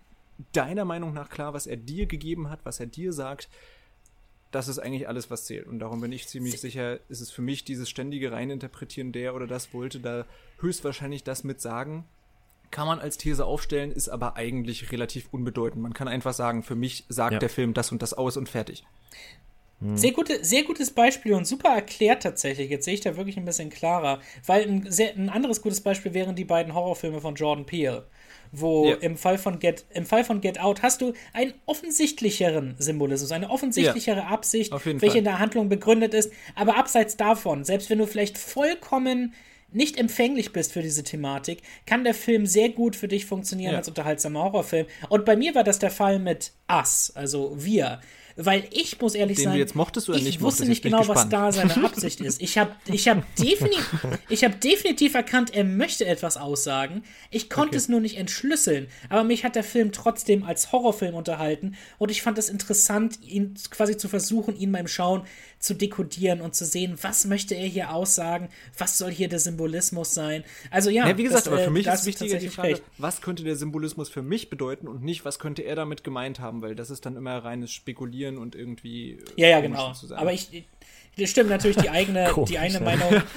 deiner 0.55 0.87
Meinung 0.87 1.13
nach 1.13 1.29
klar, 1.29 1.53
was 1.53 1.67
er 1.67 1.77
dir 1.77 2.07
gegeben 2.07 2.49
hat, 2.49 2.61
was 2.65 2.81
er 2.81 2.87
dir 2.87 3.13
sagt? 3.13 3.51
Das 4.51 4.67
ist 4.67 4.79
eigentlich 4.79 5.09
alles, 5.09 5.31
was 5.31 5.45
zählt. 5.45 5.67
Und 5.67 5.79
darum 5.79 6.01
bin 6.01 6.11
ich 6.11 6.27
ziemlich 6.27 6.59
sicher, 6.59 7.01
ist 7.11 7.21
es 7.21 7.31
für 7.31 7.43
mich 7.43 7.65
dieses 7.65 7.91
ständige 7.91 8.33
Reininterpretieren, 8.33 9.13
der 9.13 9.35
oder 9.35 9.47
das 9.47 9.75
wollte 9.75 10.01
da 10.01 10.25
höchstwahrscheinlich 10.61 11.23
das 11.23 11.45
mit 11.45 11.61
sagen. 11.61 12.07
Kann 12.71 12.87
man 12.87 12.99
als 13.01 13.17
These 13.17 13.45
aufstellen, 13.47 13.91
ist 13.93 14.09
aber 14.09 14.37
eigentlich 14.37 14.93
relativ 14.93 15.29
unbedeutend. 15.31 15.83
Man 15.83 15.95
kann 15.95 16.07
einfach 16.09 16.35
sagen, 16.35 16.63
für 16.63 16.75
mich 16.75 17.05
sagt 17.09 17.33
Ja. 17.35 17.39
der 17.39 17.49
Film 17.49 17.73
das 17.75 17.91
und 17.93 18.03
das 18.03 18.13
aus 18.15 18.37
und 18.37 18.49
fertig. 18.49 18.85
Sehr, 19.95 20.11
gute, 20.11 20.45
sehr 20.45 20.65
gutes 20.65 20.91
Beispiel 20.91 21.35
und 21.35 21.47
super 21.47 21.69
erklärt 21.69 22.25
tatsächlich. 22.25 22.69
Jetzt 22.69 22.85
sehe 22.85 22.95
ich 22.95 23.01
da 23.01 23.17
wirklich 23.17 23.37
ein 23.37 23.45
bisschen 23.45 23.71
klarer. 23.71 24.19
Weil 24.45 24.65
ein, 24.69 24.91
sehr, 24.91 25.15
ein 25.15 25.29
anderes 25.29 25.63
gutes 25.63 25.81
Beispiel 25.81 26.15
wären 26.15 26.35
die 26.35 26.45
beiden 26.45 26.75
Horrorfilme 26.75 27.21
von 27.21 27.37
Jordan 27.37 27.65
Peele. 27.65 28.09
Wo 28.51 28.89
Ja. 28.89 28.97
im, 28.97 29.17
Fall 29.17 29.39
von 29.39 29.61
Get, 29.61 29.85
im 29.91 30.05
Fall 30.05 30.25
von 30.25 30.41
Get 30.41 30.59
Out 30.59 30.83
hast 30.83 31.01
du 31.01 31.13
einen 31.33 31.55
offensichtlicheren 31.67 32.75
Symbolismus, 32.81 33.31
eine 33.31 33.51
offensichtlichere 33.51 34.27
Absicht, 34.27 34.73
auf 34.73 34.85
jeden 34.85 35.01
welche 35.01 35.13
Fall. 35.13 35.19
in 35.19 35.25
der 35.25 35.39
Handlung 35.39 35.69
begründet 35.69 36.13
ist. 36.13 36.33
Aber 36.57 36.77
abseits 36.77 37.17
davon, 37.17 37.63
selbst 37.63 37.89
wenn 37.89 37.99
du 37.99 38.07
vielleicht 38.09 38.37
vollkommen 38.37 39.33
nicht 39.73 39.99
empfänglich 39.99 40.53
bist 40.53 40.73
für 40.73 40.83
diese 40.83 41.03
Thematik, 41.05 41.63
kann 41.87 42.05
der 42.05 42.15
Film 42.15 42.47
sehr 42.47 42.71
gut 42.71 42.97
für 42.97 43.09
dich 43.09 43.27
funktionieren 43.27 43.73
Ja. 43.73 43.79
als 43.79 43.89
unterhaltsamer 43.89 44.43
Horrorfilm. 44.45 44.87
Und 45.09 45.25
bei 45.25 45.37
mir 45.37 45.55
war 45.55 45.65
das 45.65 45.79
der 45.79 45.91
Fall 45.91 46.19
mit 46.19 46.53
Us, 46.71 47.13
also 47.15 47.53
wir. 47.57 48.01
Weil 48.41 48.69
ich 48.71 49.01
muss 49.01 49.17
ehrlich 49.17 49.37
Den 49.39 49.47
sein, 49.47 49.59
jetzt 49.59 49.75
mochtest 49.75 50.09
oder 50.09 50.17
ich 50.17 50.23
nicht 50.25 50.41
wusste 50.41 50.65
nicht 50.65 50.83
genau, 50.85 51.09
was 51.09 51.29
da 51.29 51.51
seine 51.51 51.75
Absicht 51.85 52.21
ist. 52.21 52.41
Ich 52.41 52.57
habe 52.57 52.71
ich 52.87 53.09
hab 53.09 53.23
definitiv, 53.35 53.91
ich 54.29 54.45
hab 54.45 54.61
definitiv 54.61 55.15
erkannt, 55.15 55.53
er 55.55 55.65
möchte 55.65 56.07
etwas 56.07 56.37
aussagen. 56.37 57.03
Ich 57.31 57.51
konnte 57.51 57.69
Okay. 57.71 57.77
es 57.79 57.89
nur 57.89 58.01
nicht 58.01 58.17
entschlüsseln. 58.17 58.87
Aber 59.09 59.25
mich 59.25 59.45
hat 59.45 59.57
der 59.57 59.65
Film 59.65 59.91
trotzdem 59.91 60.45
als 60.45 60.71
Horrorfilm 60.71 61.17
unterhalten 61.17 61.75
und 61.99 62.13
ich 62.13 62.23
fand 62.23 62.39
es 62.39 62.49
interessant, 62.49 63.19
ihn 63.27 63.55
quasi 63.71 63.97
zu 63.97 64.09
versuchen, 64.09 64.57
ihn 64.57 64.71
beim 64.71 64.87
Schauen 64.87 65.23
zu 65.59 65.75
dekodieren 65.75 66.41
und 66.41 66.55
zu 66.55 66.65
sehen, 66.65 66.97
was 67.03 67.25
möchte 67.25 67.57
er 67.57 67.67
hier 67.67 67.93
aussagen, 67.93 68.49
was 68.79 68.97
soll 68.99 69.11
hier 69.11 69.29
der 69.29 69.41
Symbolismus 69.41 70.15
sein. 70.15 70.45
Also 70.71 70.91
ja, 70.91 71.09
Ja, 71.09 71.19
wie 71.19 71.25
gesagt, 71.25 71.47
das, 71.47 71.53
aber 71.53 71.61
äh, 71.61 71.65
für 71.65 71.71
mich 71.73 71.87
da 71.87 71.95
ist 71.95 72.07
wichtiger 72.07 72.39
die 72.39 72.49
Frage, 72.49 72.69
recht. 72.75 72.83
was 72.99 73.21
könnte 73.21 73.43
der 73.43 73.57
Symbolismus 73.57 74.09
für 74.09 74.23
mich 74.23 74.49
bedeuten 74.49 74.87
und 74.87 75.03
nicht, 75.03 75.25
was 75.25 75.41
könnte 75.41 75.63
er 75.63 75.75
damit 75.75 76.05
gemeint 76.05 76.39
haben, 76.39 76.63
weil 76.63 76.77
das 76.77 76.91
ist 76.91 77.05
dann 77.05 77.17
immer 77.17 77.39
reines 77.39 77.73
Spekulieren 77.73 78.28
und 78.37 78.55
irgendwie. 78.55 79.13
äh, 79.13 79.43
Ja, 79.43 79.49
ja, 79.49 79.61
genau. 79.61 79.93
Aber 80.17 80.33
ich, 80.33 80.65
das 81.17 81.31
stimmt 81.31 81.51
natürlich 81.51 81.79
die 81.79 81.91
eigene, 81.91 82.27
Komisch, 82.27 82.51
die 82.51 82.59
eigene 82.59 82.81
ja. 82.81 82.85
Meinung. 82.85 83.23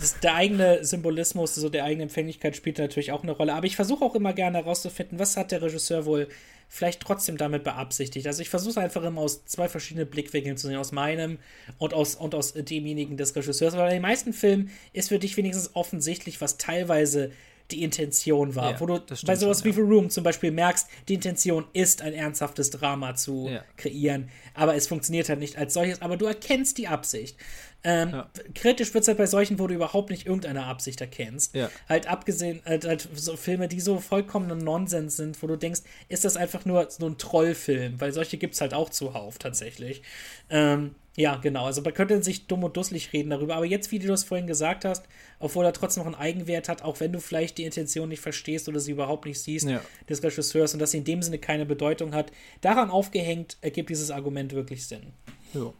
Das, 0.00 0.20
der 0.20 0.36
eigene 0.36 0.84
Symbolismus, 0.86 1.54
so 1.54 1.68
der 1.68 1.84
eigene 1.84 2.04
Empfänglichkeit 2.04 2.56
spielt 2.56 2.78
natürlich 2.78 3.12
auch 3.12 3.24
eine 3.24 3.32
Rolle. 3.32 3.52
Aber 3.52 3.66
ich 3.66 3.76
versuche 3.76 4.02
auch 4.02 4.14
immer 4.14 4.32
gerne 4.32 4.58
herauszufinden, 4.58 5.18
was 5.18 5.36
hat 5.36 5.50
der 5.50 5.60
Regisseur 5.60 6.06
wohl 6.06 6.28
vielleicht 6.68 7.00
trotzdem 7.00 7.36
damit 7.36 7.62
beabsichtigt. 7.62 8.26
Also 8.26 8.42
ich 8.42 8.48
versuche 8.48 8.80
einfach 8.80 9.02
immer 9.02 9.20
aus 9.20 9.44
zwei 9.44 9.68
verschiedenen 9.68 10.08
Blickwinkeln 10.08 10.56
zu 10.56 10.68
sehen, 10.68 10.76
aus 10.76 10.92
meinem 10.92 11.38
und 11.78 11.92
aus, 11.92 12.14
und 12.14 12.34
aus 12.34 12.54
demjenigen 12.54 13.16
des 13.16 13.36
Regisseurs. 13.36 13.76
Weil 13.76 13.88
in 13.88 13.96
den 13.96 14.02
meisten 14.02 14.32
Filmen 14.32 14.70
ist 14.92 15.10
für 15.10 15.18
dich 15.18 15.36
wenigstens 15.36 15.74
offensichtlich, 15.74 16.40
was 16.40 16.56
teilweise 16.56 17.30
die 17.70 17.82
Intention 17.82 18.54
war. 18.54 18.72
Ja, 18.72 18.80
wo 18.80 18.86
du 18.86 19.00
bei 19.26 19.36
sowas 19.36 19.60
schon, 19.60 19.70
wie 19.70 19.72
The 19.72 19.80
Room 19.80 20.10
zum 20.10 20.22
Beispiel 20.24 20.50
merkst, 20.50 20.86
die 21.08 21.14
Intention 21.14 21.64
ist, 21.72 22.02
ein 22.02 22.12
ernsthaftes 22.12 22.70
Drama 22.70 23.14
zu 23.14 23.48
Ja. 23.50 23.64
kreieren, 23.76 24.28
aber 24.54 24.74
es 24.74 24.86
funktioniert 24.86 25.28
halt 25.28 25.38
nicht 25.40 25.56
als 25.56 25.74
solches, 25.74 26.02
aber 26.02 26.16
du 26.16 26.26
erkennst 26.26 26.78
die 26.78 26.88
Absicht. 26.88 27.36
Ähm, 27.84 28.10
Ja. 28.12 28.30
Kritisch 28.54 28.94
wird 28.94 29.02
es 29.02 29.08
halt 29.08 29.18
bei 29.18 29.26
solchen, 29.26 29.58
wo 29.58 29.66
du 29.66 29.74
überhaupt 29.74 30.10
nicht 30.10 30.26
irgendeine 30.26 30.64
Absicht 30.64 31.00
erkennst. 31.02 31.54
Ja. 31.54 31.70
Halt 31.88 32.06
abgesehen, 32.08 32.62
halt, 32.64 32.86
halt 32.86 33.06
so 33.14 33.36
Filme, 33.36 33.68
die 33.68 33.80
so 33.80 34.00
vollkommener 34.00 34.54
Nonsens 34.54 35.16
sind, 35.16 35.42
wo 35.42 35.46
du 35.46 35.56
denkst, 35.56 35.82
ist 36.08 36.24
das 36.24 36.36
einfach 36.36 36.64
nur 36.64 36.90
so 36.90 37.06
ein 37.06 37.18
Trollfilm, 37.18 38.00
weil 38.00 38.12
solche 38.12 38.38
gibt 38.38 38.54
es 38.54 38.60
halt 38.62 38.72
auch 38.74 38.88
zuhauf 38.90 39.38
tatsächlich. 39.38 40.02
Ähm, 40.48 40.94
ja, 41.16 41.36
genau, 41.36 41.66
also 41.66 41.80
man 41.82 41.94
könnte 41.94 42.20
sich 42.24 42.48
dumm 42.48 42.64
und 42.64 42.76
dusselig 42.76 43.12
reden 43.12 43.30
darüber, 43.30 43.54
aber 43.54 43.66
jetzt, 43.66 43.92
wie 43.92 44.00
du 44.00 44.08
das 44.08 44.24
vorhin 44.24 44.48
gesagt 44.48 44.84
hast, 44.84 45.04
obwohl 45.38 45.64
er 45.64 45.72
trotzdem 45.72 46.00
noch 46.02 46.06
einen 46.12 46.20
Eigenwert 46.20 46.68
hat, 46.68 46.82
auch 46.82 46.98
wenn 46.98 47.12
du 47.12 47.20
vielleicht 47.20 47.58
die 47.58 47.62
Intention 47.64 48.08
nicht 48.08 48.18
verstehst 48.20 48.68
oder 48.68 48.80
sie 48.80 48.90
überhaupt 48.92 49.24
nicht 49.26 49.40
siehst, 49.40 49.68
Ja. 49.68 49.80
des 50.08 50.22
Regisseurs 50.24 50.72
und 50.74 50.80
dass 50.80 50.90
sie 50.90 50.98
in 50.98 51.04
dem 51.04 51.22
Sinne 51.22 51.38
keine 51.38 51.66
Bedeutung 51.66 52.14
hat, 52.14 52.32
daran 52.62 52.90
aufgehängt, 52.90 53.58
ergibt 53.60 53.90
dieses 53.90 54.10
Argument 54.10 54.52
wirklich 54.54 54.86
Sinn. 54.88 55.12
Ja. 55.52 55.72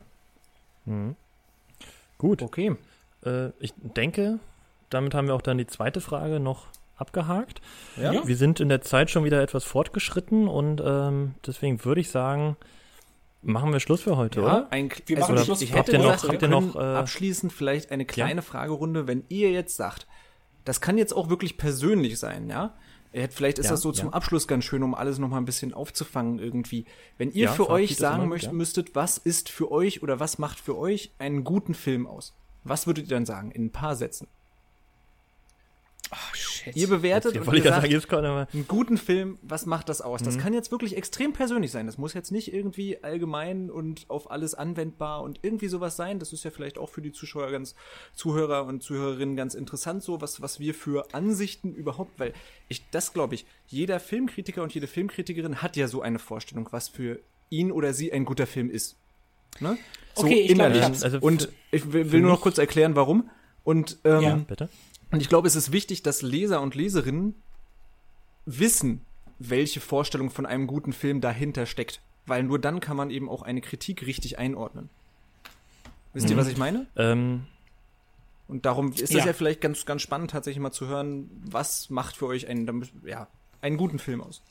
Gut. 2.25 2.41
Okay. 2.43 2.75
Äh, 3.25 3.49
ich 3.61 3.75
denke, 3.77 4.39
damit 4.91 5.15
haben 5.15 5.27
wir 5.29 5.35
auch 5.35 5.43
dann 5.43 5.59
die 5.59 5.67
zweite 5.67 6.01
Frage 6.01 6.41
noch 6.41 6.69
abgehakt. 6.97 7.61
Ja. 8.01 8.13
Ja. 8.13 8.27
Wir 8.27 8.37
sind 8.37 8.61
in 8.61 8.69
der 8.71 8.81
Zeit 8.81 9.11
schon 9.11 9.25
wieder 9.25 9.43
etwas 9.43 9.65
fortgeschritten 9.65 10.49
und 10.49 10.81
ähm, 10.85 11.35
deswegen 11.47 11.85
würde 11.85 12.01
ich 12.01 12.09
sagen, 12.11 12.57
machen 13.43 13.73
wir 13.73 13.81
Schluss 13.81 14.01
für 14.01 14.17
heute, 14.17 14.41
Ja, 14.41 14.47
oder? 14.47 14.67
ein, 14.73 14.91
Wir 15.07 15.19
also 15.19 15.33
machen 15.35 15.45
Schluss 15.45 15.61
ich 15.61 15.75
hätte 15.75 15.93
heute. 15.99 16.03
gesagt, 16.03 16.29
Habt 16.29 16.43
ihr 16.43 16.49
noch- 16.49 16.75
noch, 16.75 16.77
äh, 16.77 16.95
abschließend 16.97 17.53
vielleicht 17.53 17.91
eine 17.93 18.07
kleine 18.07 18.41
Fragerunde, 18.43 19.07
wenn 19.07 19.25
ihr 19.29 19.51
jetzt 19.51 19.77
sagt, 19.77 20.07
das 20.65 20.81
kann 20.81 20.97
jetzt 20.97 21.13
auch 21.15 21.29
wirklich 21.29 21.59
persönlich 21.59 22.19
sein, 22.19 22.49
ja? 22.49 22.73
Vielleicht 23.31 23.59
ist 23.59 23.67
Ja, 23.67 23.73
das 23.73 23.83
so 23.83 23.93
zum 23.93 24.09
ja. 24.09 24.13
Abschluss 24.13 24.49
ganz 24.49 24.65
schön, 24.65 24.83
um 24.83 24.95
alles 24.95 25.19
noch 25.19 25.29
mal 25.29 25.39
ein 25.39 25.45
bisschen 25.45 25.73
aufzufangen 25.73 26.39
irgendwie. 26.39 26.85
Wenn 27.17 27.31
ihr 27.31 27.45
Ja, 27.45 27.53
für 27.53 27.71
euch 27.71 27.97
sagen 27.97 28.29
möcht, 28.29 28.53
müsstet, 28.53 28.95
was 28.95 29.19
ist 29.19 29.49
für 29.49 29.71
euch 29.71 30.03
oder 30.03 30.19
was 30.19 30.39
macht 30.39 30.59
für 30.59 30.77
euch 30.77 31.13
einen 31.19 31.45
guten 31.45 31.75
Film 31.75 32.07
aus? 32.07 32.35
Was 32.65 32.87
würdet 32.87 33.05
ihr 33.05 33.17
dann 33.17 33.27
sagen 33.27 33.51
in 33.53 33.67
ein 33.67 33.73
paar 33.73 33.95
Sätzen? 33.95 34.27
Oh, 36.13 36.17
shit. 36.35 36.77
Ihr 36.77 36.89
bewertet 36.89 37.35
Jetzt 37.35 37.41
und 37.41 37.47
wollte 37.47 37.59
ich 37.59 37.65
ihr 37.65 37.71
gerade 37.71 37.75
sagt, 37.77 37.83
sagen, 37.83 37.93
jetzt 37.93 38.09
kommt 38.09 38.25
aber. 38.25 38.49
einen 38.53 38.69
guten 38.69 38.99
Film, 38.99 39.39
was 39.43 39.67
macht 39.67 39.89
das 39.89 40.01
aus? 40.01 40.21
Mhm. 40.21 40.25
Das 40.27 40.39
kann 40.39 40.53
jetzt 40.53 40.71
wirklich 40.71 40.97
extrem 40.97 41.33
persönlich 41.33 41.71
sein. 41.73 41.87
Das 41.87 41.99
muss 41.99 42.13
jetzt 42.15 42.31
nicht 42.31 42.53
irgendwie 42.53 43.03
allgemein 43.03 43.71
und 43.71 44.05
auf 44.09 44.31
alles 44.31 44.55
anwendbar 44.55 45.23
und 45.23 45.41
irgendwie 45.43 45.69
sowas 45.69 45.97
sein. 45.97 46.19
Das 46.19 46.33
ist 46.33 46.45
ja 46.45 46.51
vielleicht 46.51 46.79
auch 46.79 46.89
für 46.91 47.01
die 47.03 47.13
Zuschauer 47.13 47.51
ganz, 47.51 47.75
Zuhörer 48.15 48.67
und 48.67 48.83
Zuhörerinnen 48.83 49.35
ganz 49.35 49.55
interessant, 49.55 50.03
so 50.03 50.21
was, 50.21 50.41
was 50.41 50.61
wir 50.61 50.75
für 50.75 51.13
Ansichten 51.15 51.75
überhaupt, 51.75 52.19
weil 52.19 52.33
ich, 52.69 52.89
das 52.91 53.13
glaube 53.13 53.35
ich, 53.35 53.47
jeder 53.67 53.99
Filmkritiker 53.99 54.63
und 54.63 54.75
jede 54.75 54.87
Filmkritikerin 54.87 55.63
hat 55.63 55.77
ja 55.77 55.89
so 55.89 56.03
eine 56.03 56.19
Vorstellung, 56.19 56.69
was 56.71 56.89
für 56.89 57.21
ihn 57.51 57.73
oder 57.73 57.95
sie 57.95 58.13
ein 58.13 58.25
guter 58.25 58.47
Film 58.47 58.71
ist. 58.71 58.97
Ne? 59.61 59.79
So 60.15 60.25
Okay, 60.25 60.41
ich 60.41 60.49
glaub, 60.55 60.67
innerlich. 60.69 60.79
ich 60.79 60.85
hab's. 60.85 61.03
Also 61.03 61.19
und 61.21 61.49
ich 61.71 61.93
will, 61.93 62.13
will 62.13 62.21
nur 62.21 62.31
noch 62.33 62.41
kurz 62.41 62.59
erklären, 62.59 62.95
warum. 62.95 63.31
Und 63.65 63.99
ähm, 64.05 64.21
Ja. 64.21 64.35
Bitte? 64.37 64.69
Und 65.15 65.21
ich 65.23 65.29
glaube, 65.29 65.49
es 65.49 65.57
ist 65.57 65.73
wichtig, 65.73 66.03
dass 66.03 66.23
Leser 66.23 66.61
und 66.61 66.75
Leserinnen 66.75 67.35
wissen, 68.47 69.01
welche 69.39 69.81
Vorstellung 69.81 70.31
von 70.31 70.47
einem 70.47 70.67
guten 70.67 70.93
Film 70.93 71.21
dahinter 71.21 71.67
steckt. 71.67 72.01
Weil 72.27 72.43
nur 72.43 72.59
dann 72.59 72.81
kann 72.81 72.97
man 72.97 73.11
eben 73.11 73.29
auch 73.29 73.43
eine 73.43 73.61
Kritik 73.61 74.07
richtig 74.07 74.39
einordnen. 74.39 74.89
Wisst 76.13 76.29
ihr, 76.31 76.37
Mhm. 76.37 76.41
was 76.41 76.49
ich 76.49 76.57
meine? 76.57 76.87
Ähm, 76.97 77.45
Und 78.47 78.67
darum 78.67 78.93
ist 78.93 79.03
das 79.03 79.11
Ja. 79.11 79.27
ja. 79.27 79.33
vielleicht 79.33 79.61
ganz, 79.61 79.85
ganz 79.87 80.03
spannend, 80.03 80.31
tatsächlich 80.31 80.61
mal 80.63 80.71
zu 80.71 80.87
hören, 80.87 81.31
was 81.45 81.89
macht 81.91 82.17
für 82.17 82.27
euch 82.27 82.47
einen, 82.47 82.87
ja, 83.05 83.27
einen 83.63 83.77
guten 83.79 83.99
Film 83.99 84.21
aus. 84.21 84.43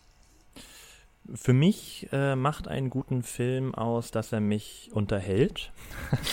für 1.36 1.54
mich 1.54 2.10
äh, 2.12 2.36
macht 2.36 2.68
einen 2.68 2.90
guten 2.90 3.24
Film 3.24 3.74
aus, 3.74 4.12
dass 4.12 4.34
er 4.34 4.42
mich 4.42 4.90
unterhält. 4.94 5.72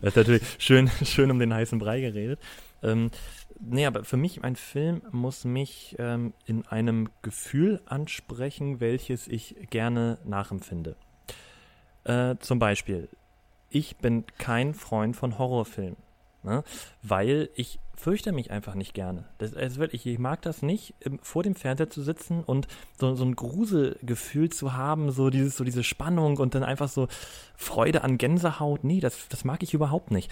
Das 0.00 0.10
ist 0.10 0.16
natürlich 0.16 0.42
schön, 0.58 0.88
schön 1.04 1.30
um 1.30 1.38
den 1.40 1.52
heißen 1.52 1.78
Brei 1.80 2.00
geredet. 2.00 2.38
Ähm, 2.86 3.10
nee, 3.60 3.84
aber 3.84 4.04
für 4.04 4.16
mich, 4.16 4.44
ein 4.44 4.56
Film 4.56 5.02
muss 5.10 5.44
mich 5.44 5.96
ähm, 5.98 6.32
in 6.46 6.66
einem 6.66 7.10
Gefühl 7.22 7.80
ansprechen, 7.86 8.80
welches 8.80 9.28
ich 9.28 9.56
gerne 9.70 10.18
nachempfinde. 10.24 10.96
Äh, 12.04 12.36
zum 12.38 12.58
Beispiel, 12.58 13.08
ich 13.68 13.96
bin 13.96 14.24
kein 14.38 14.74
Freund 14.74 15.16
von 15.16 15.38
Horrorfilmen. 15.38 15.96
Ne? 16.44 16.62
Weil 17.02 17.50
ich 17.56 17.80
fürchte 17.96 18.30
mich 18.30 18.52
einfach 18.52 18.74
nicht 18.74 18.94
gerne. 18.94 19.24
Das, 19.38 19.54
also 19.54 19.80
wirklich, 19.80 20.06
ich 20.06 20.18
mag 20.18 20.42
das 20.42 20.62
nicht, 20.62 20.94
vor 21.22 21.42
dem 21.42 21.56
Fernseher 21.56 21.90
zu 21.90 22.02
sitzen 22.02 22.44
und 22.44 22.68
so, 23.00 23.14
so 23.16 23.24
ein 23.24 23.34
Gruselgefühl 23.34 24.50
zu 24.50 24.74
haben, 24.74 25.10
so 25.10 25.30
dieses, 25.30 25.56
so 25.56 25.64
diese 25.64 25.82
Spannung 25.82 26.36
und 26.36 26.54
dann 26.54 26.62
einfach 26.62 26.88
so 26.88 27.08
Freude 27.56 28.04
an 28.04 28.18
Gänsehaut. 28.18 28.84
Nee, 28.84 29.00
das, 29.00 29.28
das 29.28 29.44
mag 29.44 29.62
ich 29.62 29.74
überhaupt 29.74 30.12
nicht. 30.12 30.30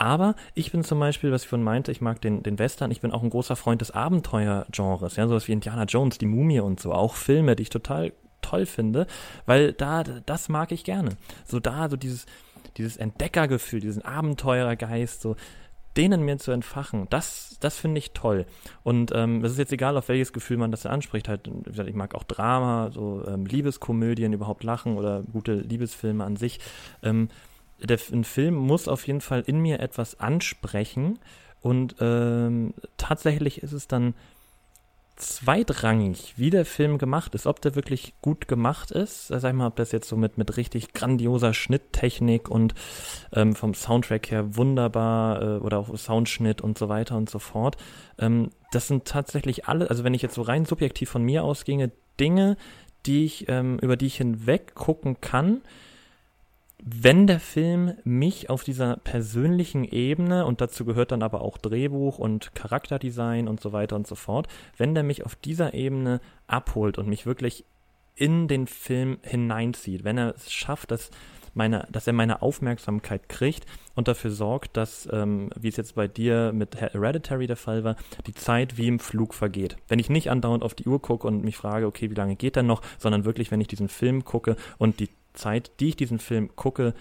Aber 0.00 0.34
ich 0.54 0.72
bin 0.72 0.82
zum 0.82 0.98
Beispiel, 0.98 1.30
was 1.30 1.42
ich 1.42 1.48
vorhin 1.48 1.62
meinte, 1.62 1.92
ich 1.92 2.00
mag 2.00 2.22
den, 2.22 2.42
den 2.42 2.58
Western, 2.58 2.90
ich 2.90 3.02
bin 3.02 3.12
auch 3.12 3.22
ein 3.22 3.28
großer 3.28 3.54
Freund 3.54 3.82
des 3.82 3.90
Abenteuergenres, 3.90 5.16
ja, 5.16 5.28
sowas 5.28 5.46
wie 5.46 5.52
Indiana 5.52 5.84
Jones, 5.84 6.16
die 6.16 6.24
Mumie 6.24 6.60
und 6.60 6.80
so, 6.80 6.94
auch 6.94 7.16
Filme, 7.16 7.54
die 7.54 7.64
ich 7.64 7.68
total 7.68 8.14
toll 8.40 8.64
finde, 8.64 9.06
weil 9.44 9.74
da, 9.74 10.02
das 10.02 10.48
mag 10.48 10.72
ich 10.72 10.84
gerne. 10.84 11.18
So 11.44 11.60
da, 11.60 11.90
so 11.90 11.98
dieses, 11.98 12.24
dieses 12.78 12.96
Entdeckergefühl, 12.96 13.80
diesen 13.80 14.02
Abenteurergeist, 14.02 15.20
so 15.20 15.36
denen 15.98 16.24
mir 16.24 16.38
zu 16.38 16.50
entfachen, 16.50 17.06
das, 17.10 17.58
das 17.60 17.76
finde 17.76 17.98
ich 17.98 18.12
toll. 18.12 18.46
Und 18.82 19.12
ähm, 19.14 19.44
es 19.44 19.52
ist 19.52 19.58
jetzt 19.58 19.72
egal, 19.72 19.98
auf 19.98 20.08
welches 20.08 20.32
Gefühl 20.32 20.56
man 20.56 20.70
das 20.70 20.86
anspricht. 20.86 21.28
Halt, 21.28 21.46
wie 21.46 21.70
gesagt, 21.70 21.90
ich 21.90 21.94
mag 21.94 22.14
auch 22.14 22.24
Drama, 22.24 22.90
so 22.90 23.22
ähm, 23.28 23.44
Liebeskomödien, 23.44 24.32
überhaupt 24.32 24.64
Lachen 24.64 24.96
oder 24.96 25.22
gute 25.30 25.56
Liebesfilme 25.56 26.24
an 26.24 26.36
sich. 26.36 26.58
Ähm, 27.02 27.28
der, 27.82 27.98
ein 28.12 28.24
Film 28.24 28.54
muss 28.54 28.88
auf 28.88 29.06
jeden 29.06 29.20
Fall 29.20 29.42
in 29.46 29.60
mir 29.60 29.80
etwas 29.80 30.20
ansprechen. 30.20 31.18
Und 31.60 31.96
ähm, 32.00 32.74
tatsächlich 32.96 33.62
ist 33.62 33.72
es 33.72 33.86
dann 33.86 34.14
zweitrangig, 35.20 36.34
wie 36.36 36.50
der 36.50 36.64
Film 36.64 36.98
gemacht 36.98 37.34
ist, 37.34 37.46
ob 37.46 37.60
der 37.60 37.74
wirklich 37.74 38.14
gut 38.22 38.48
gemacht 38.48 38.90
ist, 38.90 39.28
sag 39.28 39.44
ich 39.44 39.52
mal, 39.52 39.66
ob 39.66 39.76
das 39.76 39.92
jetzt 39.92 40.08
so 40.08 40.16
mit, 40.16 40.38
mit 40.38 40.56
richtig 40.56 40.92
grandioser 40.94 41.52
Schnitttechnik 41.54 42.48
und 42.48 42.74
ähm, 43.32 43.54
vom 43.54 43.74
Soundtrack 43.74 44.30
her 44.30 44.56
wunderbar 44.56 45.42
äh, 45.42 45.58
oder 45.58 45.78
auch 45.78 45.96
Soundschnitt 45.96 46.62
und 46.62 46.78
so 46.78 46.88
weiter 46.88 47.16
und 47.16 47.28
so 47.28 47.38
fort. 47.38 47.76
Ähm, 48.18 48.50
das 48.72 48.88
sind 48.88 49.04
tatsächlich 49.04 49.66
alle, 49.68 49.90
also 49.90 50.04
wenn 50.04 50.14
ich 50.14 50.22
jetzt 50.22 50.34
so 50.34 50.42
rein 50.42 50.64
subjektiv 50.64 51.10
von 51.10 51.22
mir 51.22 51.44
ausginge, 51.44 51.92
Dinge, 52.18 52.56
die 53.06 53.24
ich, 53.24 53.48
ähm, 53.48 53.78
über 53.80 53.96
die 53.96 54.06
ich 54.06 54.16
hinweg 54.16 54.74
gucken 54.74 55.20
kann, 55.20 55.60
wenn 56.82 57.26
der 57.26 57.40
Film 57.40 57.94
mich 58.04 58.50
auf 58.50 58.64
dieser 58.64 58.96
persönlichen 58.96 59.84
Ebene, 59.84 60.46
und 60.46 60.60
dazu 60.60 60.84
gehört 60.84 61.12
dann 61.12 61.22
aber 61.22 61.42
auch 61.42 61.58
Drehbuch 61.58 62.18
und 62.18 62.54
Charakterdesign 62.54 63.48
und 63.48 63.60
so 63.60 63.72
weiter 63.72 63.96
und 63.96 64.06
so 64.06 64.14
fort, 64.14 64.48
wenn 64.76 64.94
der 64.94 65.02
mich 65.02 65.24
auf 65.24 65.34
dieser 65.36 65.74
Ebene 65.74 66.20
abholt 66.46 66.98
und 66.98 67.08
mich 67.08 67.26
wirklich 67.26 67.64
in 68.14 68.48
den 68.48 68.66
Film 68.66 69.18
hineinzieht, 69.22 70.04
wenn 70.04 70.18
er 70.18 70.34
es 70.34 70.52
schafft, 70.52 70.90
dass 70.90 71.10
meine, 71.54 71.86
dass 71.90 72.06
er 72.06 72.12
meine 72.12 72.42
Aufmerksamkeit 72.42 73.28
kriegt 73.28 73.66
und 73.94 74.08
dafür 74.08 74.30
sorgt, 74.30 74.76
dass, 74.76 75.08
ähm, 75.12 75.50
wie 75.58 75.68
es 75.68 75.76
jetzt 75.76 75.94
bei 75.94 76.06
dir 76.06 76.52
mit 76.52 76.80
Hereditary 76.80 77.46
der 77.46 77.56
Fall 77.56 77.82
war, 77.84 77.96
die 78.26 78.34
Zeit 78.34 78.76
wie 78.76 78.86
im 78.86 79.00
Flug 79.00 79.34
vergeht. 79.34 79.76
Wenn 79.88 79.98
ich 79.98 80.10
nicht 80.10 80.30
andauernd 80.30 80.62
auf 80.62 80.74
die 80.74 80.86
Uhr 80.86 81.02
gucke 81.02 81.26
und 81.26 81.44
mich 81.44 81.56
frage, 81.56 81.86
okay, 81.86 82.10
wie 82.10 82.14
lange 82.14 82.36
geht 82.36 82.56
der 82.56 82.62
noch, 82.62 82.82
sondern 82.98 83.24
wirklich, 83.24 83.50
wenn 83.50 83.60
ich 83.60 83.68
diesen 83.68 83.88
Film 83.88 84.24
gucke 84.24 84.56
und 84.78 85.00
die 85.00 85.08
Zeit, 85.34 85.72
die 85.80 85.88
ich 85.88 85.96
diesen 85.96 86.18
Film 86.18 86.54
gucke, 86.56 86.94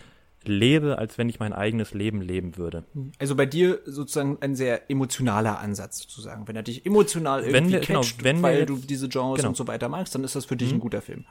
lebe, 0.46 0.98
als 0.98 1.18
wenn 1.18 1.30
ich 1.30 1.40
mein 1.40 1.54
eigenes 1.54 1.94
Leben 1.94 2.22
leben 2.22 2.58
würde. 2.58 2.86
Also 3.20 3.36
bei 3.36 3.46
dir 3.46 3.80
sozusagen 3.86 4.38
ein 4.42 4.56
sehr 4.56 4.90
emotionaler 4.90 5.60
Ansatz 5.60 6.00
sozusagen. 6.00 6.48
Wenn 6.48 6.56
er 6.56 6.64
dich 6.64 6.86
emotional 6.86 7.42
irgendwie 7.42 7.54
wenn 7.54 7.72
wir, 7.72 7.80
genau, 7.82 8.02
catcht, 8.02 8.24
wenn 8.24 8.42
weil 8.42 8.60
jetzt, 8.60 8.70
du 8.70 8.78
diese 8.78 9.10
Genres 9.10 9.38
genau. 9.38 9.50
und 9.50 9.58
so 9.58 9.68
weiter 9.68 9.90
magst, 9.90 10.16
dann 10.16 10.24
ist 10.24 10.36
das 10.36 10.46
für 10.46 10.56
dich 10.56 10.70
mhm. 10.70 10.78
ein 10.78 10.80
guter 10.80 11.02
Film. 11.02 11.26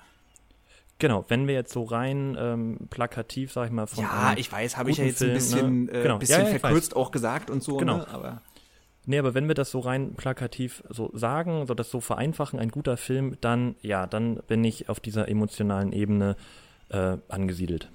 Genau, 0.98 1.24
wenn 1.28 1.46
wir 1.46 1.54
jetzt 1.54 1.72
so 1.72 1.84
rein 1.84 2.36
ähm, 2.38 2.88
plakativ, 2.90 3.52
sag 3.52 3.66
ich 3.66 3.72
mal, 3.72 3.86
von 3.86 4.02
Ja, 4.02 4.34
ich 4.36 4.50
weiß, 4.50 4.76
habe 4.76 4.90
ich 4.90 4.96
ja 4.96 5.04
jetzt 5.04 5.18
Film, 5.18 5.30
ein 5.30 5.34
bisschen, 5.34 5.84
ne? 5.84 5.92
äh, 5.92 6.02
genau. 6.02 6.18
bisschen 6.18 6.44
ja, 6.44 6.48
ja, 6.50 6.58
verkürzt 6.58 6.96
auch 6.96 7.12
gesagt 7.12 7.50
und 7.50 7.62
so, 7.62 7.76
genau. 7.76 7.98
Ne? 7.98 8.08
aber 8.08 8.42
Nee, 9.06 9.18
aber 9.18 9.32
wenn 9.32 9.48
wir 9.48 9.54
das 9.54 9.70
so 9.70 9.80
rein 9.80 10.12
plakativ 10.16 10.82
so 10.90 11.10
sagen, 11.14 11.66
so 11.66 11.72
das 11.72 11.90
so 11.90 11.98
vereinfachen, 11.98 12.58
ein 12.58 12.68
guter 12.68 12.98
Film, 12.98 13.38
dann 13.40 13.74
ja, 13.80 14.06
dann 14.06 14.42
bin 14.48 14.62
ich 14.64 14.90
auf 14.90 15.00
dieser 15.00 15.28
emotionalen 15.28 15.92
Ebene 15.92 16.36
äh, 16.90 17.16
angesiedelt. 17.28 17.88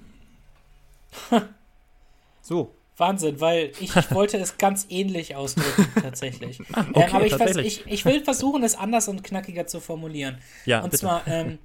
so. 2.42 2.74
Wahnsinn, 2.96 3.40
weil 3.40 3.72
ich, 3.80 3.96
ich 3.96 4.10
wollte 4.12 4.36
es 4.36 4.56
ganz 4.56 4.86
ähnlich 4.88 5.34
ausdrücken, 5.34 5.88
tatsächlich. 6.00 6.60
Ah, 6.72 6.86
okay, 6.92 7.06
ähm, 7.08 7.14
aber 7.16 7.26
ich, 7.26 7.34
vers 7.34 7.56
ich, 7.56 7.86
ich, 7.86 8.04
will 8.04 8.22
versuchen, 8.22 8.62
es 8.62 8.76
anders 8.76 9.08
und 9.08 9.24
knackiger 9.24 9.66
zu 9.66 9.80
formulieren. 9.80 10.38
Ja, 10.64 10.78
und 10.78 10.90
bitte. 10.90 11.00
zwar, 11.00 11.26
ähm, 11.26 11.58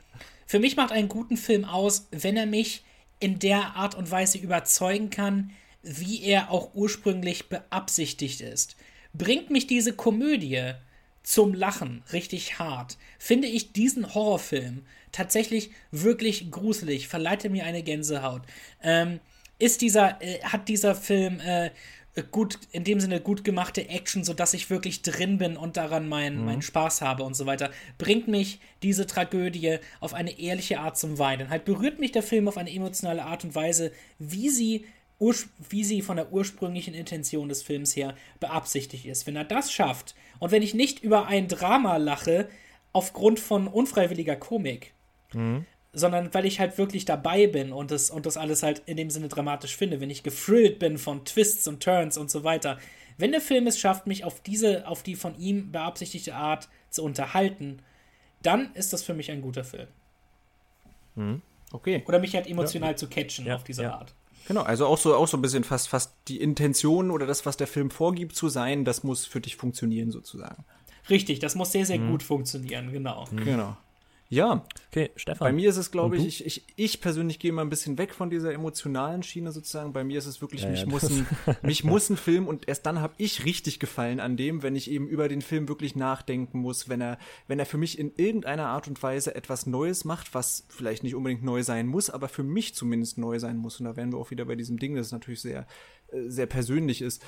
für 0.48 0.58
mich 0.58 0.76
macht 0.76 0.92
einen 0.92 1.08
guten 1.08 1.38
Film 1.38 1.66
aus, 1.66 2.08
wenn 2.10 2.36
er 2.36 2.48
mich 2.48 2.84
in 3.20 3.38
der 3.38 3.76
Art 3.76 3.94
und 3.94 4.10
Weise 4.10 4.40
überzeugen 4.40 5.12
kann, 5.12 5.52
wie 5.84 6.24
er 6.24 6.50
auch 6.50 6.74
ursprünglich 6.74 7.48
beabsichtigt 7.48 8.42
ist. 8.42 8.76
Bringt 9.14 9.52
mich 9.52 9.68
diese 9.68 9.94
Komödie 9.94 10.74
zum 11.22 11.54
Lachen 11.54 12.04
richtig 12.12 12.58
hart, 12.58 12.98
finde 13.20 13.48
ich 13.48 13.72
diesen 13.72 14.16
Horrorfilm 14.16 14.86
tatsächlich 15.12 15.72
wirklich 15.92 16.52
gruselig, 16.52 17.08
verleitet 17.08 17.52
mir 17.52 17.66
eine 17.66 17.84
Gänsehaut. 17.84 18.42
Ähm, 18.84 19.20
ist 19.60 19.82
dieser, 19.82 20.22
äh, 20.22 20.42
hat 20.44 20.70
dieser 20.70 20.96
Film 20.96 21.40
äh, 21.40 21.72
gut, 22.32 22.60
in 22.72 22.84
dem 22.84 23.00
Sinne 23.00 23.22
gut 23.22 23.44
gemachte 23.44 23.88
Action, 23.88 24.24
sodass 24.24 24.54
ich 24.54 24.70
wirklich 24.70 25.02
drin 25.02 25.38
bin 25.38 25.58
und 25.58 25.78
daran 25.78 26.08
meinen 26.08 26.40
mhm. 26.40 26.46
meinen 26.46 26.62
Spaß 26.62 27.02
habe 27.02 27.24
und 27.24 27.36
so 27.36 27.46
weiter. 27.46 27.70
Bringt 27.98 28.28
mich 28.28 28.60
diese 28.84 29.06
Tragödie 29.06 29.78
auf 30.00 30.14
eine 30.14 30.40
ehrliche 30.40 30.80
Art 30.80 30.98
zum 30.98 31.20
Weinen. 31.20 31.50
Halt 31.50 31.66
berührt 31.66 32.00
mich 32.00 32.12
der 32.12 32.24
Film 32.24 32.48
auf 32.48 32.58
eine 32.58 32.72
emotionale 32.72 33.24
Art 33.24 33.44
und 33.44 33.56
Weise, 33.56 33.92
wie 34.18 34.50
sie, 34.50 34.86
wie 35.70 35.84
sie 35.84 36.02
von 36.02 36.18
der 36.18 36.32
ursprünglichen 36.32 36.94
Intention 36.94 37.50
des 37.50 37.62
Films 37.62 37.96
her 37.96 38.16
beabsichtigt 38.40 39.06
ist. 39.06 39.28
Wenn 39.28 39.36
er 39.36 39.44
das 39.46 39.72
schafft 39.72 40.16
und 40.40 40.52
wenn 40.52 40.64
ich 40.64 40.74
nicht 40.74 41.04
über 41.04 41.28
ein 41.28 41.48
Drama 41.48 41.98
lache 41.98 42.50
aufgrund 42.94 43.40
von 43.40 43.68
unfreiwilliger 43.68 44.36
Komik, 44.36 44.94
Mhm. 45.34 45.66
Sondern 45.92 46.34
weil 46.34 46.46
ich 46.46 46.60
halt 46.60 46.78
wirklich 46.78 47.06
dabei 47.06 47.48
bin 47.48 47.72
und 47.74 47.92
das, 47.92 48.12
und 48.12 48.26
das 48.26 48.38
alles 48.38 48.62
halt 48.62 48.84
in 48.86 48.98
dem 48.98 49.10
Sinne 49.10 49.28
dramatisch 49.28 49.76
finde, 49.76 50.00
wenn 50.00 50.10
ich 50.10 50.24
gefrillt 50.24 50.78
bin 50.80 50.98
von 50.98 51.26
Twists 51.26 51.68
und 51.68 51.82
Turns 51.82 52.18
und 52.18 52.30
so 52.30 52.44
weiter. 52.44 52.78
Wenn 53.18 53.32
der 53.32 53.42
Film 53.42 53.68
es 53.68 53.80
schafft, 53.80 54.08
mich 54.08 54.24
auf 54.24 54.42
diese, 54.42 54.88
auf 54.88 55.04
die 55.04 55.16
von 55.16 55.38
ihm 55.38 55.72
beabsichtigte 55.72 56.36
Art 56.36 56.70
zu 56.90 57.04
unterhalten, 57.04 57.82
dann 58.42 58.74
ist 58.76 58.94
das 58.94 59.04
für 59.04 59.14
mich 59.14 59.32
ein 59.32 59.42
guter 59.42 59.64
Film. 59.64 59.88
Mhm. 61.16 61.42
Okay. 61.72 62.04
Oder 62.08 62.20
mich 62.20 62.36
halt 62.36 62.48
emotional 62.48 62.92
ja. 62.92 62.96
zu 62.96 63.08
catchen 63.08 63.46
ja, 63.46 63.56
auf 63.56 63.64
diese 63.64 63.84
ja. 63.84 63.94
Art. 63.94 64.14
Genau, 64.48 64.62
also 64.62 64.88
auch 64.88 64.98
so, 64.98 65.16
auch 65.16 65.28
so 65.28 65.38
ein 65.38 65.42
bisschen 65.42 65.64
fast, 65.64 65.90
fast 65.90 66.14
die 66.28 66.42
Intention 66.42 67.12
oder 67.12 67.28
das, 67.28 67.46
was 67.46 67.58
der 67.58 67.68
Film 67.68 67.92
vorgibt 67.92 68.36
zu 68.36 68.50
sein, 68.50 68.86
das 68.86 69.04
muss 69.04 69.26
für 69.26 69.42
dich 69.42 69.56
funktionieren 69.56 70.12
sozusagen. 70.12 70.66
Richtig, 71.10 71.40
das 71.40 71.56
muss 71.56 71.72
sehr, 71.72 71.86
sehr 71.86 72.00
mhm. 72.00 72.12
gut 72.12 72.24
funktionieren, 72.24 72.92
genau. 72.92 73.28
Mhm. 73.32 73.46
Genau. 73.46 73.78
Ja. 74.32 74.64
Okay, 74.92 75.10
Stefan. 75.16 75.40
Bei 75.48 75.52
mir 75.52 75.70
ist 75.70 75.78
es, 75.78 75.90
glaube 75.90 76.16
ich, 76.18 76.26
ich, 76.26 76.46
ich, 76.46 76.64
ich 76.76 77.02
persönlich 77.02 77.40
gehe 77.40 77.52
mal 77.52 77.64
ein 77.64 77.70
bisschen 77.70 77.98
weg 77.98 78.14
von 78.14 78.30
dieser 78.30 78.54
emotionalen 78.54 79.24
Schiene 79.24 79.52
sozusagen. 79.52 79.92
Bei 79.92 80.04
mir 80.04 80.20
ist 80.20 80.28
es 80.28 80.40
wirklich, 80.40 80.62
ja, 80.62 80.70
mich, 80.70 80.82
ja, 80.82 80.86
muss 80.88 81.04
ein, 81.04 81.28
mich 81.64 81.84
muss 81.84 82.10
ein 82.10 82.18
Film 82.18 82.48
und 82.48 82.68
erst 82.68 82.86
dann 82.86 83.02
habe 83.02 83.14
ich 83.18 83.46
richtig 83.46 83.80
gefallen 83.80 84.20
an 84.20 84.38
dem, 84.38 84.62
wenn 84.62 84.76
ich 84.76 84.90
eben 84.90 85.08
über 85.08 85.28
den 85.30 85.42
Film 85.42 85.68
wirklich 85.68 85.96
nachdenken 85.96 86.60
muss, 86.60 86.90
wenn 86.90 87.02
er, 87.02 87.18
wenn 87.48 87.58
er 87.58 87.66
für 87.66 87.78
mich 87.78 87.98
in 87.98 88.14
irgendeiner 88.16 88.68
Art 88.68 88.88
und 88.88 89.02
Weise 89.02 89.34
etwas 89.34 89.66
Neues 89.66 90.06
macht, 90.06 90.36
was 90.36 90.66
vielleicht 90.70 91.04
nicht 91.04 91.16
unbedingt 91.16 91.44
neu 91.44 91.64
sein 91.64 91.88
muss, 91.88 92.12
aber 92.12 92.30
für 92.30 92.44
mich 92.44 92.76
zumindest 92.76 93.18
neu 93.18 93.40
sein 93.40 93.58
muss. 93.58 93.80
Und 93.80 93.86
da 93.86 93.96
wären 93.96 94.12
wir 94.12 94.20
auch 94.20 94.30
wieder 94.30 94.46
bei 94.46 94.56
diesem 94.56 94.78
Ding, 94.78 94.96
das 94.96 95.12
natürlich 95.12 95.42
sehr, 95.42 95.66
äh, 96.12 96.30
sehr 96.30 96.46
persönlich 96.46 97.02
ist 97.02 97.24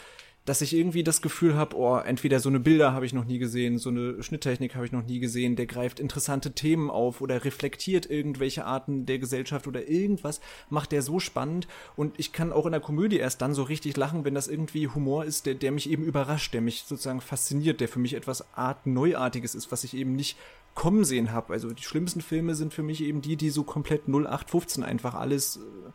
dass 0.46 0.62
ich 0.62 0.76
irgendwie 0.76 1.04
das 1.04 1.22
Gefühl 1.22 1.56
habe, 1.56 1.76
oh, 1.78 1.98
entweder 1.98 2.40
so 2.40 2.50
eine 2.50 2.60
Bilder 2.60 2.94
habe 2.94 3.06
ich 3.06 3.14
noch 3.14 3.26
nie 3.26 3.38
gesehen, 3.38 3.78
so 3.78 3.90
eine 3.90 4.22
Schnitttechnik 4.24 4.76
habe 4.76 4.86
ich 4.86 4.92
noch 4.92 5.06
nie 5.06 5.20
gesehen, 5.20 5.56
der 5.56 5.68
greift 5.68 6.00
interessante 6.00 6.54
Themen 6.54 6.90
auf 6.90 7.22
oder 7.22 7.46
reflektiert 7.46 8.10
irgendwelche 8.10 8.66
Arten 8.66 9.06
der 9.06 9.20
Gesellschaft 9.20 9.68
oder 9.68 9.88
irgendwas, 9.88 10.42
macht 10.70 10.92
der 10.92 11.04
so 11.04 11.20
spannend 11.20 11.68
und 11.96 12.20
ich 12.20 12.34
kann 12.34 12.52
auch 12.52 12.66
in 12.66 12.72
der 12.72 12.82
Komödie 12.82 13.18
erst 13.18 13.42
dann 13.42 13.54
so 13.54 13.64
richtig 13.64 13.96
lachen, 13.98 14.26
wenn 14.26 14.34
das 14.34 14.48
irgendwie 14.48 14.88
Humor 14.88 15.26
ist, 15.26 15.46
der, 15.46 15.54
der 15.56 15.72
mich 15.72 15.90
eben 15.90 16.04
überrascht, 16.04 16.54
der 16.54 16.62
mich 16.62 16.84
sozusagen 16.88 17.22
fasziniert, 17.22 17.80
der 17.80 17.88
für 17.88 18.00
mich 18.00 18.16
etwas 18.16 18.46
Art 18.56 18.88
Neuartiges 18.88 19.54
ist, 19.54 19.72
was 19.72 19.84
ich 19.84 19.96
eben 19.96 20.16
nicht 20.16 20.38
kommen 20.74 21.04
sehen 21.04 21.32
habe. 21.32 21.54
Also 21.54 21.72
die 21.72 21.84
schlimmsten 21.84 22.22
Filme 22.22 22.56
sind 22.56 22.74
für 22.74 22.84
mich 22.84 23.04
eben 23.04 23.22
die, 23.22 23.36
die 23.36 23.50
so 23.50 23.64
komplett 23.64 24.08
0815 24.08 24.84
einfach 24.84 25.14
alles 25.14 25.58
äh, 25.58 25.92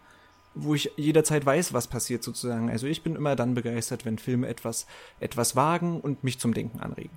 wo 0.57 0.75
ich 0.75 0.91
jederzeit 0.97 1.45
weiß, 1.45 1.73
was 1.73 1.87
passiert 1.87 2.25
sozusagen. 2.25 2.71
Also 2.71 2.87
ich 2.87 3.03
bin 3.03 3.15
immer 3.15 3.37
dann 3.37 3.55
begeistert, 3.55 4.05
wenn 4.05 4.19
Filme 4.19 4.49
etwas, 4.49 4.87
etwas 5.21 5.55
wagen 5.55 6.01
und 6.01 6.25
mich 6.25 6.39
zum 6.39 6.55
Denken 6.55 6.81
anregen. 6.81 7.17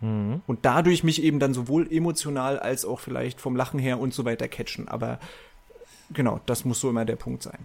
Mhm. 0.00 0.40
Und 0.46 0.60
dadurch 0.64 1.04
mich 1.04 1.22
eben 1.22 1.40
dann 1.40 1.52
sowohl 1.52 1.92
emotional 1.92 2.58
als 2.58 2.84
auch 2.84 3.00
vielleicht 3.00 3.40
vom 3.40 3.56
Lachen 3.56 3.78
her 3.78 3.98
und 3.98 4.14
so 4.14 4.24
weiter 4.24 4.48
catchen. 4.48 4.88
Aber 4.88 5.18
genau, 6.12 6.40
das 6.46 6.64
muss 6.64 6.80
so 6.80 6.88
immer 6.88 7.04
der 7.04 7.16
Punkt 7.16 7.42
sein. 7.42 7.58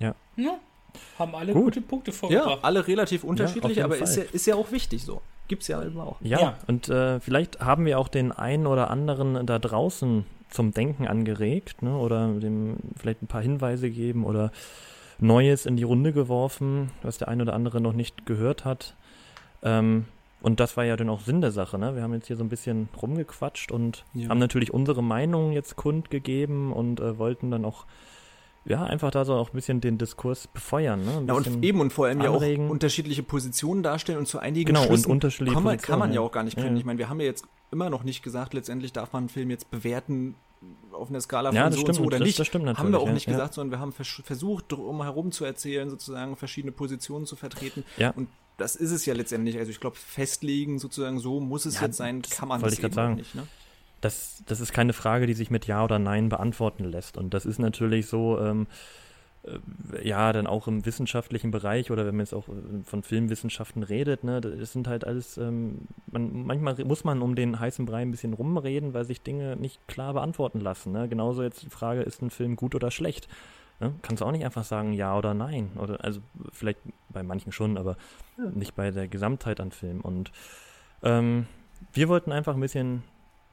Ja. 0.00 0.14
ja 0.36 0.58
haben 1.18 1.34
alle 1.36 1.52
Gut. 1.52 1.64
gute 1.64 1.80
Punkte 1.80 2.12
vorgebracht. 2.12 2.58
Ja, 2.58 2.58
alle 2.62 2.86
relativ 2.86 3.22
unterschiedlich, 3.22 3.76
ja, 3.76 3.84
aber 3.84 3.98
ist 3.98 4.16
ja, 4.16 4.24
ist 4.24 4.46
ja 4.46 4.56
auch 4.56 4.72
wichtig 4.72 5.04
so. 5.04 5.22
Gibt 5.46 5.62
es 5.62 5.68
ja 5.68 5.80
immer 5.82 6.04
auch. 6.04 6.16
Ja, 6.20 6.40
ja. 6.40 6.58
und 6.66 6.88
äh, 6.88 7.20
vielleicht 7.20 7.60
haben 7.60 7.84
wir 7.84 7.98
auch 7.98 8.08
den 8.08 8.32
einen 8.32 8.66
oder 8.66 8.90
anderen 8.90 9.46
da 9.46 9.58
draußen 9.58 10.24
zum 10.50 10.72
Denken 10.72 11.06
angeregt, 11.06 11.82
ne? 11.82 11.96
oder 11.96 12.28
dem 12.34 12.76
vielleicht 12.96 13.22
ein 13.22 13.26
paar 13.26 13.42
Hinweise 13.42 13.88
gegeben 13.88 14.24
oder 14.24 14.52
Neues 15.18 15.66
in 15.66 15.76
die 15.76 15.82
Runde 15.82 16.12
geworfen, 16.12 16.90
was 17.02 17.18
der 17.18 17.28
ein 17.28 17.40
oder 17.40 17.52
andere 17.52 17.80
noch 17.80 17.92
nicht 17.92 18.26
gehört 18.26 18.64
hat. 18.64 18.96
Ähm, 19.62 20.06
und 20.42 20.58
das 20.58 20.76
war 20.76 20.84
ja 20.84 20.96
dann 20.96 21.10
auch 21.10 21.20
Sinn 21.20 21.42
der 21.42 21.50
Sache, 21.50 21.78
ne? 21.78 21.94
Wir 21.94 22.02
haben 22.02 22.14
jetzt 22.14 22.26
hier 22.26 22.36
so 22.36 22.42
ein 22.42 22.48
bisschen 22.48 22.88
rumgequatscht 23.00 23.70
und 23.70 24.04
ja. 24.14 24.30
haben 24.30 24.38
natürlich 24.38 24.72
unsere 24.72 25.02
Meinung 25.02 25.52
jetzt 25.52 25.76
kundgegeben 25.76 26.72
und 26.72 26.98
äh, 27.00 27.18
wollten 27.18 27.50
dann 27.50 27.66
auch 27.66 27.84
ja, 28.64 28.84
einfach 28.84 29.10
da 29.10 29.24
so 29.24 29.34
auch 29.34 29.50
ein 29.50 29.54
bisschen 29.54 29.80
den 29.80 29.98
Diskurs 29.98 30.46
befeuern. 30.46 31.04
Ne? 31.04 31.24
Ja, 31.28 31.34
und 31.34 31.62
eben 31.62 31.80
und 31.80 31.92
vor 31.92 32.06
allem 32.06 32.20
anregen. 32.20 32.62
ja 32.62 32.68
auch 32.68 32.72
unterschiedliche 32.72 33.22
Positionen 33.22 33.82
darstellen 33.82 34.18
und 34.18 34.26
zu 34.26 34.38
einigen 34.38 34.66
genau, 34.66 34.84
Schlüssen 34.84 35.06
und 35.06 35.12
unterschiedliche 35.12 35.54
kann 35.54 35.62
man, 35.62 35.78
kann 35.78 35.98
man 35.98 36.12
ja 36.12 36.20
auch 36.20 36.32
gar 36.32 36.42
nicht 36.42 36.56
können. 36.56 36.76
Ja. 36.76 36.80
Ich 36.80 36.84
meine, 36.84 36.98
wir 36.98 37.08
haben 37.08 37.20
ja 37.20 37.26
jetzt 37.26 37.44
immer 37.70 37.90
noch 37.90 38.02
nicht 38.02 38.22
gesagt, 38.22 38.54
letztendlich 38.54 38.92
darf 38.92 39.12
man 39.12 39.24
einen 39.24 39.28
Film 39.28 39.50
jetzt 39.50 39.70
bewerten 39.70 40.34
auf 40.92 41.08
einer 41.08 41.20
Skala 41.20 41.50
von 41.50 41.56
ja, 41.56 41.70
so 41.70 41.78
stimmt, 41.78 41.88
und 41.88 41.94
so 41.94 42.02
oder 42.02 42.18
das, 42.18 42.26
nicht. 42.26 42.38
Das 42.38 42.46
stimmt 42.46 42.78
haben 42.78 42.92
wir 42.92 43.00
auch 43.00 43.10
nicht 43.10 43.26
gesagt, 43.26 43.54
sondern 43.54 43.70
wir 43.70 43.80
haben 43.80 43.92
vers 43.92 44.20
versucht, 44.24 44.66
drum 44.68 45.02
herum 45.02 45.32
zu 45.32 45.44
erzählen, 45.44 45.88
sozusagen 45.88 46.36
verschiedene 46.36 46.72
Positionen 46.72 47.26
zu 47.26 47.36
vertreten. 47.36 47.84
Ja. 47.96 48.10
Und 48.10 48.28
das 48.58 48.76
ist 48.76 48.90
es 48.90 49.06
ja 49.06 49.14
letztendlich. 49.14 49.58
Also 49.58 49.70
ich 49.70 49.80
glaube, 49.80 49.96
festlegen 49.96 50.78
sozusagen, 50.78 51.18
so 51.18 51.40
muss 51.40 51.64
es 51.64 51.80
jetzt 51.80 51.96
sein, 51.96 52.20
kann 52.22 52.48
man 52.48 52.60
das 52.60 52.78
eben 52.78 52.92
sagen. 52.92 53.14
nicht. 53.14 53.34
Ne? 53.34 53.46
Das, 54.02 54.42
das 54.46 54.60
ist 54.60 54.72
keine 54.72 54.92
Frage, 54.92 55.26
die 55.26 55.34
sich 55.34 55.50
mit 55.50 55.66
Ja 55.66 55.82
oder 55.84 55.98
Nein 55.98 56.28
beantworten 56.28 56.84
lässt. 56.84 57.16
Und 57.16 57.32
das 57.32 57.46
ist 57.46 57.58
natürlich 57.58 58.06
so, 58.06 58.38
ähm, 58.38 58.62
äh, 58.62 58.66
ja, 60.02 60.32
dann 60.32 60.46
auch 60.46 60.68
im 60.68 60.84
wissenschaftlichen 60.84 61.50
Bereich 61.50 61.90
oder 61.90 62.04
wenn 62.04 62.14
man 62.16 62.26
jetzt 62.26 62.34
auch 62.34 62.48
äh, 62.48 62.84
von 62.84 63.02
Filmwissenschaften 63.02 63.82
redet, 63.82 64.22
ne, 64.22 64.40
das 64.40 64.72
sind 64.72 64.86
halt 64.86 65.06
alles, 65.06 65.38
ähm, 65.38 65.88
man, 66.10 66.44
manchmal 66.44 66.76
muss 66.84 67.04
man 67.04 67.22
um 67.22 67.34
den 67.34 67.58
heißen 67.58 67.86
Brei 67.86 68.02
ein 68.02 68.10
bisschen 68.10 68.34
rumreden, 68.34 68.92
weil 68.92 69.04
sich 69.04 69.22
Dinge 69.22 69.56
nicht 69.56 69.86
klar 69.88 70.12
beantworten 70.12 70.60
lassen. 70.60 70.92
Ne? 70.92 71.08
Genauso 71.08 71.42
jetzt 71.42 71.62
die 71.62 71.70
Frage, 71.70 72.02
ist 72.02 72.20
ein 72.22 72.30
Film 72.30 72.56
gut 72.56 72.74
oder 72.74 72.90
schlecht? 72.90 73.28
Ne? 73.80 73.94
Kannst 74.02 74.20
du 74.20 74.26
auch 74.26 74.32
nicht 74.32 74.44
einfach 74.44 74.64
sagen 74.64 74.92
ja 74.92 75.16
oder 75.16 75.32
nein. 75.32 75.70
Oder 75.78 76.04
also 76.04 76.20
vielleicht 76.52 76.80
bei 77.08 77.22
manchen 77.22 77.50
schon, 77.50 77.78
aber 77.78 77.96
nicht 78.36 78.74
bei 78.74 78.90
der 78.90 79.08
Gesamtheit 79.08 79.58
an 79.58 79.70
Filmen. 79.70 80.02
Und 80.02 80.32
ähm, 81.02 81.46
wir 81.94 82.08
wollten 82.08 82.30
einfach 82.30 82.54
ein 82.54 82.60
bisschen 82.60 83.02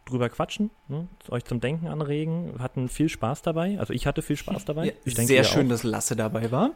drüber 0.07 0.29
quatschen, 0.29 0.69
ne? 0.88 1.07
euch 1.29 1.45
zum 1.45 1.59
Denken 1.59 1.88
anregen, 1.88 2.55
hatten 2.59 2.89
viel 2.89 3.09
Spaß 3.09 3.41
dabei. 3.41 3.79
Also 3.79 3.93
ich 3.93 4.07
hatte 4.07 4.21
viel 4.21 4.38
Spaß 4.38 4.65
dabei. 4.65 4.88
Ja, 4.88 4.91
ich 5.05 5.13
denke, 5.13 5.27
sehr 5.27 5.43
schön, 5.43 5.67
auch. 5.67 5.71
dass 5.71 5.84
Lasse 5.84 6.15
dabei 6.15 6.51
war. 6.51 6.71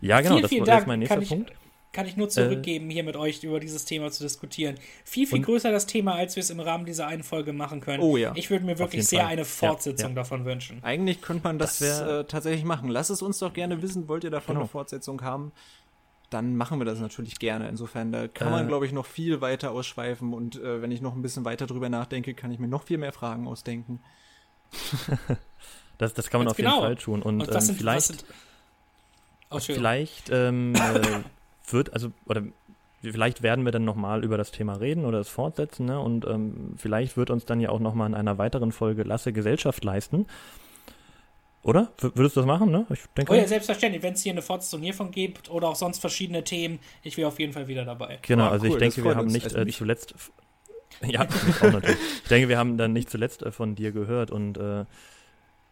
Ja, 0.00 0.20
genau, 0.20 0.34
vielen, 0.34 0.42
das 0.42 0.50
vielen 0.50 0.66
war 0.66 0.86
mein 0.86 0.98
nächster 1.00 1.16
kann 1.16 1.26
Punkt. 1.26 1.50
Ich, 1.50 1.56
kann 1.94 2.06
ich 2.06 2.16
nur 2.16 2.28
zurückgeben, 2.28 2.90
äh, 2.90 2.94
hier 2.94 3.04
mit 3.04 3.16
euch 3.16 3.42
über 3.44 3.60
dieses 3.60 3.84
Thema 3.84 4.10
zu 4.10 4.22
diskutieren. 4.24 4.74
Viel, 5.04 5.26
viel 5.26 5.40
größer 5.40 5.70
das 5.70 5.86
Thema, 5.86 6.14
als 6.14 6.36
wir 6.36 6.42
es 6.42 6.50
im 6.50 6.60
Rahmen 6.60 6.84
dieser 6.84 7.06
einen 7.06 7.22
Folge 7.22 7.52
machen 7.52 7.80
können. 7.80 8.02
Oh 8.02 8.16
ja. 8.16 8.32
Ich 8.34 8.50
würde 8.50 8.64
mir 8.64 8.78
wirklich 8.78 9.06
sehr 9.06 9.20
Fall. 9.20 9.28
eine 9.30 9.44
Fortsetzung 9.44 10.10
ja, 10.10 10.10
ja. 10.10 10.14
davon 10.14 10.44
wünschen. 10.44 10.82
Eigentlich 10.82 11.22
könnte 11.22 11.44
man 11.44 11.58
das, 11.58 11.78
das 11.78 12.00
äh, 12.00 12.24
tatsächlich 12.24 12.64
machen. 12.64 12.88
Lasst 12.88 13.10
es 13.10 13.22
uns 13.22 13.38
doch 13.38 13.52
gerne 13.52 13.80
wissen, 13.80 14.08
wollt 14.08 14.24
ihr 14.24 14.30
davon 14.30 14.54
genau. 14.54 14.62
eine 14.62 14.68
Fortsetzung 14.68 15.22
haben? 15.22 15.52
Dann 16.34 16.56
machen 16.56 16.80
wir 16.80 16.84
das 16.84 17.00
natürlich 17.00 17.38
gerne. 17.38 17.68
Insofern, 17.68 18.10
da 18.10 18.26
kann 18.28 18.50
man, 18.50 18.64
äh. 18.64 18.68
glaube 18.68 18.86
ich, 18.86 18.92
noch 18.92 19.06
viel 19.06 19.40
weiter 19.40 19.70
ausschweifen 19.70 20.34
und 20.34 20.56
äh, 20.56 20.82
wenn 20.82 20.90
ich 20.90 21.00
noch 21.00 21.14
ein 21.14 21.22
bisschen 21.22 21.44
weiter 21.44 21.66
drüber 21.66 21.88
nachdenke, 21.88 22.34
kann 22.34 22.50
ich 22.50 22.58
mir 22.58 22.68
noch 22.68 22.82
viel 22.82 22.98
mehr 22.98 23.12
Fragen 23.12 23.46
ausdenken. 23.46 24.00
das, 25.98 26.12
das 26.12 26.30
kann 26.30 26.40
man 26.40 26.46
Ganz 26.46 26.52
auf 26.52 26.56
genau. 26.56 26.74
jeden 26.74 26.82
Fall 26.82 26.96
tun. 26.96 27.22
Und, 27.22 27.40
und 27.40 27.54
ähm, 27.54 27.60
sind, 27.60 27.78
vielleicht, 27.78 28.06
sind, 28.06 28.24
oh, 29.50 29.60
vielleicht 29.60 30.30
ähm, 30.30 30.74
äh, 30.74 31.72
wird, 31.72 31.92
also, 31.92 32.10
oder 32.26 32.42
vielleicht 33.00 33.42
werden 33.42 33.64
wir 33.64 33.72
dann 33.72 33.84
nochmal 33.84 34.24
über 34.24 34.36
das 34.36 34.50
Thema 34.50 34.74
reden 34.74 35.04
oder 35.04 35.20
es 35.20 35.28
fortsetzen, 35.28 35.86
ne? 35.86 36.00
Und 36.00 36.26
ähm, 36.26 36.74
vielleicht 36.76 37.16
wird 37.16 37.30
uns 37.30 37.44
dann 37.44 37.60
ja 37.60 37.68
auch 37.68 37.80
nochmal 37.80 38.08
in 38.08 38.14
einer 38.14 38.38
weiteren 38.38 38.72
Folge 38.72 39.04
Lasse 39.04 39.32
Gesellschaft 39.32 39.84
leisten. 39.84 40.26
Oder? 41.64 41.90
Würdest 41.98 42.36
du 42.36 42.40
das 42.40 42.46
machen, 42.46 42.70
ne? 42.70 42.86
Ich 42.90 43.00
denke. 43.16 43.32
Oh 43.32 43.34
ja, 43.34 43.46
selbstverständlich. 43.46 44.02
Wenn 44.02 44.12
es 44.12 44.22
hier 44.22 44.32
eine 44.32 44.42
Fortsetzung 44.42 44.82
hiervon 44.82 45.10
gibt 45.10 45.50
oder 45.50 45.68
auch 45.68 45.76
sonst 45.76 45.98
verschiedene 45.98 46.44
Themen, 46.44 46.78
ich 47.02 47.16
wäre 47.16 47.26
auf 47.26 47.40
jeden 47.40 47.54
Fall 47.54 47.68
wieder 47.68 47.86
dabei. 47.86 48.18
Genau, 48.20 48.50
also 48.50 48.66
cool, 48.66 48.72
ich 48.74 48.78
denke, 48.78 49.02
wir 49.02 49.16
haben 49.16 49.28
nicht 49.28 49.54
äh, 49.54 49.66
zuletzt. 49.68 50.14
ja, 51.06 51.22
auch 51.22 51.62
natürlich. 51.72 51.96
Ich 52.22 52.28
denke, 52.28 52.50
wir 52.50 52.58
haben 52.58 52.76
dann 52.76 52.92
nicht 52.92 53.08
zuletzt 53.08 53.42
äh, 53.42 53.50
von 53.50 53.74
dir 53.76 53.92
gehört 53.92 54.30
und 54.30 54.58
äh, 54.58 54.84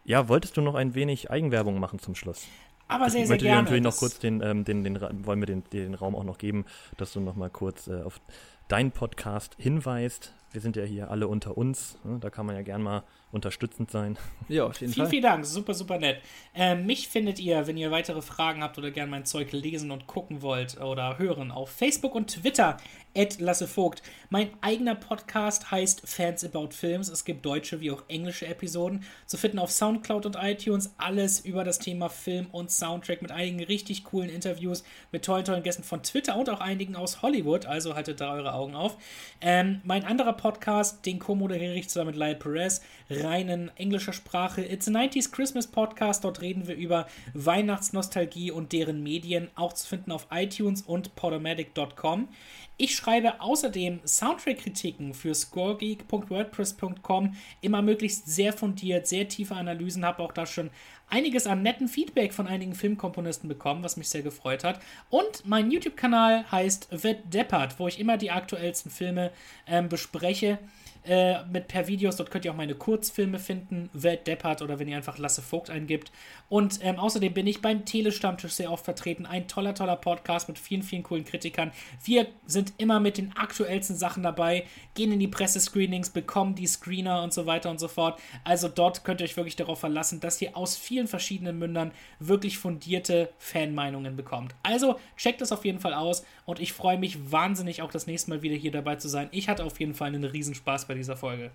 ja, 0.03 0.27
wolltest 0.27 0.57
du 0.57 0.61
noch 0.61 0.73
ein 0.73 0.95
wenig 0.95 1.29
Eigenwerbung 1.29 1.79
machen 1.79 1.99
zum 1.99 2.15
Schluss? 2.15 2.47
Aber 2.87 3.11
sehr, 3.11 3.27
sehr 3.27 3.37
gerne. 3.37 3.59
Ich 3.59 3.63
natürlich 3.63 3.83
noch 3.83 3.95
kurz 3.95 4.17
den, 4.17 4.41
ähm, 4.41 4.65
den, 4.65 4.83
den, 4.83 4.99
wollen 5.25 5.39
wir 5.39 5.45
den, 5.45 5.63
den 5.71 5.93
Raum 5.93 6.15
auch 6.15 6.23
noch 6.23 6.39
geben, 6.39 6.65
dass 6.97 7.13
du 7.13 7.19
noch 7.19 7.35
mal 7.35 7.51
kurz 7.51 7.87
äh, 7.87 8.01
auf 8.01 8.19
deinen 8.67 8.91
Podcast 8.91 9.55
hinweist. 9.59 10.33
Wir 10.51 10.61
sind 10.61 10.75
ja 10.75 10.83
hier 10.83 11.11
alle 11.11 11.27
unter 11.27 11.55
uns. 11.55 11.97
Ne? 12.03 12.17
Da 12.19 12.31
kann 12.31 12.47
man 12.47 12.55
ja 12.55 12.63
gern 12.63 12.81
mal 12.81 13.03
unterstützend 13.33 13.91
sein. 13.91 14.17
Ja, 14.49 14.65
auf 14.65 14.79
jeden 14.81 14.91
vielen, 14.91 15.05
Fall. 15.05 15.09
Vielen 15.09 15.23
Dank, 15.23 15.45
super, 15.45 15.73
super 15.73 15.97
nett. 15.97 16.21
Ähm, 16.53 16.85
mich 16.85 17.07
findet 17.07 17.39
ihr, 17.39 17.65
wenn 17.65 17.77
ihr 17.77 17.91
weitere 17.91 18.21
Fragen 18.21 18.61
habt 18.61 18.77
oder 18.77 18.91
gerne 18.91 19.09
mein 19.09 19.25
Zeug 19.25 19.53
lesen 19.53 19.89
und 19.89 20.05
gucken 20.05 20.41
wollt 20.41 20.79
oder 20.81 21.17
hören, 21.17 21.49
auf 21.49 21.69
Facebook 21.69 22.13
und 22.13 22.27
Twitter 22.27 22.77
at 23.15 23.39
Lasse 23.39 23.67
Vogt. 23.67 24.01
Mein 24.29 24.49
eigener 24.61 24.95
Podcast 24.95 25.71
heißt 25.71 26.01
Fans 26.05 26.43
About 26.43 26.69
Films. 26.71 27.09
Es 27.09 27.25
gibt 27.25 27.45
deutsche 27.45 27.79
wie 27.79 27.91
auch 27.91 28.03
englische 28.07 28.47
Episoden 28.47 29.03
zu 29.27 29.37
finden 29.37 29.59
auf 29.59 29.71
Soundcloud 29.71 30.25
und 30.25 30.35
iTunes. 30.35 30.93
Alles 30.97 31.39
über 31.39 31.63
das 31.63 31.79
Thema 31.79 32.09
Film 32.09 32.47
und 32.51 32.71
Soundtrack 32.71 33.21
mit 33.21 33.31
einigen 33.31 33.63
richtig 33.63 34.03
coolen 34.03 34.29
Interviews 34.29 34.83
mit 35.11 35.23
tollen, 35.23 35.45
tollen 35.45 35.63
Gästen 35.63 35.83
von 35.83 36.01
Twitter 36.03 36.35
und 36.35 36.49
auch 36.49 36.59
einigen 36.59 36.95
aus 36.95 37.21
Hollywood. 37.21 37.65
Also 37.65 37.95
haltet 37.95 38.19
da 38.19 38.33
eure 38.33 38.53
Augen 38.53 38.75
auf. 38.75 38.97
Ähm, 39.41 39.81
mein 39.83 40.03
anderer 40.03 40.33
Podcast, 40.33 41.05
den 41.05 41.19
co-moderiere 41.19 41.75
ich 41.75 41.89
zusammen 41.89 42.11
mit 42.11 42.19
Lyle 42.19 42.35
Perez, 42.35 42.81
rein 43.21 43.49
in 43.49 43.71
englischer 43.75 44.13
Sprache. 44.13 44.61
It's 44.61 44.87
a 44.87 44.91
90s 44.91 45.31
Christmas 45.31 45.67
Podcast. 45.67 46.23
Dort 46.23 46.41
reden 46.41 46.67
wir 46.67 46.75
über 46.75 47.07
Weihnachtsnostalgie 47.33 48.51
und 48.51 48.71
deren 48.71 49.03
Medien, 49.03 49.49
auch 49.55 49.73
zu 49.73 49.87
finden 49.87 50.11
auf 50.11 50.27
iTunes 50.31 50.81
und 50.81 51.15
podomatic.com. 51.15 52.29
Ich 52.77 52.95
schreibe 52.95 53.39
außerdem 53.39 53.99
Soundtrack-Kritiken 54.05 55.13
für 55.13 55.35
scoregeek.wordpress.com, 55.35 57.35
immer 57.61 57.83
möglichst 57.83 58.27
sehr 58.27 58.51
fundiert, 58.51 59.07
sehr 59.07 59.27
tiefe 59.27 59.55
Analysen, 59.55 60.03
habe 60.03 60.23
auch 60.23 60.31
da 60.31 60.47
schon 60.47 60.71
einiges 61.07 61.45
an 61.45 61.61
netten 61.61 61.87
Feedback 61.87 62.33
von 62.33 62.47
einigen 62.47 62.73
Filmkomponisten 62.73 63.47
bekommen, 63.47 63.83
was 63.83 63.97
mich 63.97 64.09
sehr 64.09 64.23
gefreut 64.23 64.63
hat. 64.63 64.79
Und 65.09 65.45
mein 65.45 65.69
YouTube-Kanal 65.69 66.51
heißt 66.51 66.87
The 66.91 67.17
Deppert, 67.25 67.79
wo 67.79 67.87
ich 67.87 67.99
immer 67.99 68.17
die 68.17 68.31
aktuellsten 68.31 68.89
Filme 68.89 69.31
ähm, 69.67 69.89
bespreche 69.89 70.57
äh, 71.05 71.43
mit 71.45 71.67
per 71.67 71.87
Videos. 71.87 72.15
Dort 72.15 72.31
könnt 72.31 72.45
ihr 72.45 72.51
auch 72.51 72.57
meine 72.57 72.75
Kurzfilme 72.75 73.39
finden, 73.39 73.89
Welt 73.93 74.27
Deppert 74.27 74.61
oder 74.61 74.79
wenn 74.79 74.87
ihr 74.87 74.97
einfach 74.97 75.17
Lasse 75.17 75.41
Vogt 75.41 75.69
eingibt. 75.69 76.11
Und 76.49 76.79
ähm, 76.81 76.99
außerdem 76.99 77.33
bin 77.33 77.47
ich 77.47 77.61
beim 77.61 77.85
Telestammtisch 77.85 78.53
sehr 78.53 78.71
oft 78.71 78.85
vertreten. 78.85 79.25
Ein 79.25 79.47
toller, 79.47 79.75
toller 79.75 79.95
Podcast 79.95 80.47
mit 80.47 80.59
vielen, 80.59 80.83
vielen 80.83 81.03
coolen 81.03 81.25
Kritikern. 81.25 81.71
Wir 82.03 82.27
sind 82.45 82.73
immer 82.77 82.99
mit 82.99 83.17
den 83.17 83.35
aktuellsten 83.35 83.95
Sachen 83.95 84.23
dabei, 84.23 84.65
gehen 84.93 85.11
in 85.11 85.19
die 85.19 85.27
Pressescreenings, 85.27 86.09
bekommen 86.09 86.55
die 86.55 86.67
Screener 86.67 87.23
und 87.23 87.33
so 87.33 87.45
weiter 87.45 87.69
und 87.69 87.79
so 87.79 87.87
fort. 87.87 88.19
Also 88.43 88.67
dort 88.67 89.03
könnt 89.03 89.21
ihr 89.21 89.25
euch 89.25 89.37
wirklich 89.37 89.55
darauf 89.55 89.79
verlassen, 89.79 90.19
dass 90.19 90.41
ihr 90.41 90.55
aus 90.55 90.77
vielen 90.77 91.07
verschiedenen 91.07 91.59
Mündern 91.59 91.91
wirklich 92.19 92.57
fundierte 92.57 93.29
Fanmeinungen 93.37 94.15
bekommt. 94.15 94.55
Also 94.63 94.99
checkt 95.17 95.41
es 95.41 95.51
auf 95.51 95.65
jeden 95.65 95.79
Fall 95.79 95.93
aus 95.93 96.25
und 96.45 96.59
ich 96.59 96.73
freue 96.73 96.97
mich 96.97 97.31
wahnsinnig 97.31 97.81
auch 97.81 97.91
das 97.91 98.07
nächste 98.07 98.29
Mal 98.29 98.41
wieder 98.41 98.55
hier 98.55 98.71
dabei 98.71 98.95
zu 98.95 99.07
sein. 99.07 99.29
Ich 99.31 99.49
hatte 99.49 99.63
auf 99.63 99.79
jeden 99.79 99.93
Fall 99.93 100.07
einen 100.07 100.23
Riesenspaß 100.23 100.87
bei 100.87 100.93
dieser 100.93 101.15
Folge. 101.15 101.51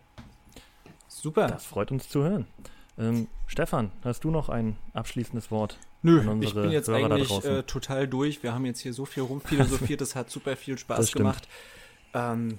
Super. 1.09 1.49
Das 1.49 1.65
freut 1.65 1.91
uns 1.91 2.09
zu 2.09 2.23
hören. 2.23 2.47
Ähm, 2.99 3.29
Stefan, 3.47 3.93
hast 4.03 4.25
du 4.25 4.31
noch 4.31 4.49
ein 4.49 4.77
abschließendes 4.93 5.51
Wort? 5.51 5.79
Nö, 6.03 6.21
ich 6.41 6.55
bin 6.55 6.71
jetzt 6.71 6.89
Hörer 6.89 7.13
eigentlich 7.13 7.45
äh, 7.45 7.63
total 7.65 8.07
durch. 8.07 8.43
Wir 8.43 8.55
haben 8.55 8.65
jetzt 8.65 8.81
hier 8.81 8.93
so 8.93 9.05
viel 9.05 9.25
rumphilosophiert, 9.25 10.01
es 10.01 10.15
hat 10.15 10.31
super 10.31 10.57
viel 10.57 10.79
Spaß 10.79 11.13
gemacht. 11.13 11.49
Ähm, 12.15 12.59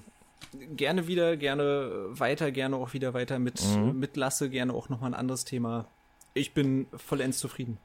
gerne 0.76 1.06
wieder, 1.06 1.36
gerne 1.36 1.90
weiter, 2.10 2.50
gerne 2.50 2.76
auch 2.76 2.92
wieder 2.92 3.14
weiter 3.14 3.38
mit, 3.38 3.62
mhm. 3.64 3.98
mit 3.98 4.16
Lasse, 4.16 4.50
gerne 4.50 4.74
auch 4.74 4.88
nochmal 4.88 5.10
ein 5.10 5.18
anderes 5.18 5.44
Thema. 5.44 5.86
Ich 6.34 6.54
bin 6.54 6.86
vollends 6.96 7.38
zufrieden. 7.38 7.78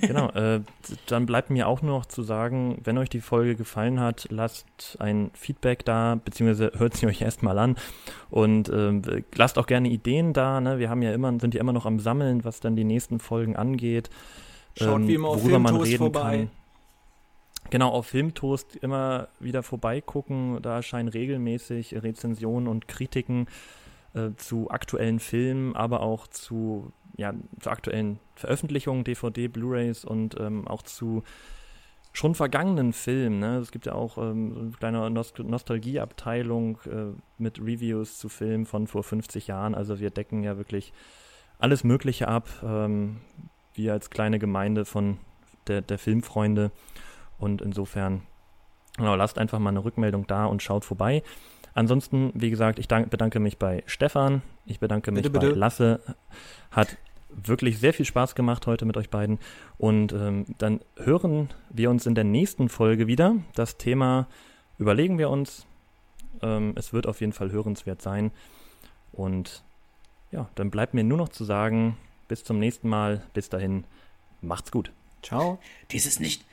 Genau, 0.00 0.28
äh, 0.30 0.60
dann 1.06 1.26
bleibt 1.26 1.50
mir 1.50 1.68
auch 1.68 1.82
nur 1.82 1.98
noch 1.98 2.06
zu 2.06 2.22
sagen, 2.22 2.80
wenn 2.84 2.98
euch 2.98 3.08
die 3.08 3.20
Folge 3.20 3.56
gefallen 3.56 4.00
hat, 4.00 4.26
lasst 4.30 4.96
ein 5.00 5.30
Feedback 5.34 5.84
da, 5.84 6.20
beziehungsweise 6.24 6.72
hört 6.76 6.94
sie 6.94 7.06
euch 7.06 7.20
erstmal 7.20 7.58
an 7.58 7.76
und 8.30 8.68
äh, 8.68 9.22
lasst 9.34 9.58
auch 9.58 9.66
gerne 9.66 9.88
Ideen 9.88 10.32
da. 10.32 10.60
Ne? 10.60 10.78
Wir 10.78 10.90
haben 10.90 11.02
ja 11.02 11.12
immer, 11.12 11.38
sind 11.40 11.54
ja 11.54 11.60
immer 11.60 11.72
noch 11.72 11.86
am 11.86 12.00
Sammeln, 12.00 12.44
was 12.44 12.60
dann 12.60 12.76
die 12.76 12.84
nächsten 12.84 13.18
Folgen 13.18 13.56
angeht. 13.56 14.10
Schaut 14.76 15.02
ähm, 15.02 15.08
wie 15.08 15.14
immer 15.14 15.28
auf 15.28 15.42
worüber 15.42 15.58
man 15.58 15.76
reden 15.76 15.98
vorbei. 15.98 16.38
kann. 16.38 16.50
Genau, 17.70 17.90
auf 17.90 18.06
Filmtoast 18.06 18.76
immer 18.76 19.28
wieder 19.40 19.62
vorbeigucken. 19.62 20.60
Da 20.62 20.76
erscheinen 20.76 21.08
regelmäßig 21.08 22.02
Rezensionen 22.02 22.68
und 22.68 22.88
Kritiken 22.88 23.46
äh, 24.14 24.30
zu 24.36 24.70
aktuellen 24.70 25.18
Filmen, 25.18 25.74
aber 25.74 26.00
auch 26.00 26.26
zu, 26.26 26.92
ja, 27.16 27.32
zu 27.60 27.70
aktuellen 27.70 28.18
Veröffentlichungen, 28.34 29.04
DVD, 29.04 29.48
Blu-rays 29.48 30.04
und 30.04 30.38
ähm, 30.40 30.66
auch 30.66 30.82
zu 30.82 31.22
schon 32.12 32.34
vergangenen 32.34 32.92
Filmen. 32.92 33.40
Ne? 33.40 33.58
Es 33.58 33.72
gibt 33.72 33.86
ja 33.86 33.92
auch 33.92 34.18
ähm, 34.18 34.56
eine 34.56 34.70
kleine 34.70 35.10
Nost 35.10 35.38
Nostalgieabteilung 35.38 36.78
äh, 36.86 37.12
mit 37.38 37.58
Reviews 37.58 38.18
zu 38.18 38.28
Filmen 38.28 38.66
von 38.66 38.86
vor 38.86 39.02
50 39.02 39.48
Jahren. 39.48 39.74
Also 39.74 39.98
wir 39.98 40.10
decken 40.10 40.44
ja 40.44 40.56
wirklich 40.56 40.92
alles 41.58 41.82
Mögliche 41.82 42.28
ab. 42.28 42.48
Ähm, 42.62 43.20
wir 43.74 43.92
als 43.92 44.10
kleine 44.10 44.38
Gemeinde 44.38 44.84
von 44.84 45.18
der, 45.66 45.82
der 45.82 45.98
Filmfreunde. 45.98 46.70
Und 47.38 47.60
insofern, 47.62 48.22
genau, 48.96 49.16
lasst 49.16 49.38
einfach 49.38 49.58
mal 49.58 49.70
eine 49.70 49.84
Rückmeldung 49.84 50.26
da 50.28 50.46
und 50.46 50.62
schaut 50.62 50.84
vorbei. 50.84 51.24
Ansonsten, 51.74 52.30
wie 52.34 52.50
gesagt, 52.50 52.78
ich 52.78 52.88
dank, 52.88 53.10
bedanke 53.10 53.40
mich 53.40 53.58
bei 53.58 53.82
Stefan, 53.86 54.42
ich 54.64 54.78
bedanke 54.78 55.10
mich 55.10 55.24
bitte, 55.24 55.38
bei 55.38 55.46
bitte. 55.46 55.58
Lasse. 55.58 56.00
Hat 56.70 56.96
wirklich 57.30 57.78
sehr 57.78 57.92
viel 57.92 58.06
Spaß 58.06 58.34
gemacht 58.34 58.66
heute 58.66 58.84
mit 58.84 58.96
euch 58.96 59.10
beiden. 59.10 59.38
Und 59.76 60.12
ähm, 60.12 60.46
dann 60.58 60.80
hören 60.96 61.50
wir 61.70 61.90
uns 61.90 62.06
in 62.06 62.14
der 62.14 62.24
nächsten 62.24 62.68
Folge 62.68 63.06
wieder. 63.06 63.36
Das 63.54 63.76
Thema 63.76 64.28
überlegen 64.78 65.18
wir 65.18 65.30
uns. 65.30 65.66
Ähm, 66.42 66.74
es 66.76 66.92
wird 66.92 67.06
auf 67.06 67.20
jeden 67.20 67.32
Fall 67.32 67.50
hörenswert 67.50 68.02
sein. 68.02 68.30
Und 69.12 69.64
ja, 70.30 70.48
dann 70.54 70.70
bleibt 70.70 70.94
mir 70.94 71.04
nur 71.04 71.18
noch 71.18 71.28
zu 71.28 71.44
sagen, 71.44 71.96
bis 72.28 72.44
zum 72.44 72.58
nächsten 72.58 72.88
Mal. 72.88 73.22
Bis 73.34 73.48
dahin, 73.48 73.84
macht's 74.40 74.70
gut. 74.70 74.92
Ciao. 75.22 75.58
Dies 75.90 76.06
ist 76.06 76.20
nicht, 76.20 76.44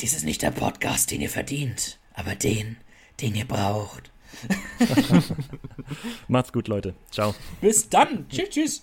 dies 0.00 0.14
ist 0.14 0.24
nicht 0.24 0.42
der 0.42 0.50
Podcast, 0.50 1.10
den 1.10 1.20
ihr 1.20 1.30
verdient, 1.30 1.98
aber 2.14 2.34
den, 2.34 2.76
den 3.20 3.34
ihr 3.34 3.46
braucht. 3.46 4.10
Macht's 6.28 6.52
gut, 6.52 6.68
Leute. 6.68 6.94
Ciao. 7.10 7.34
Bis 7.60 7.88
dann. 7.88 8.28
tschüss, 8.28 8.48
tschüss. 8.50 8.80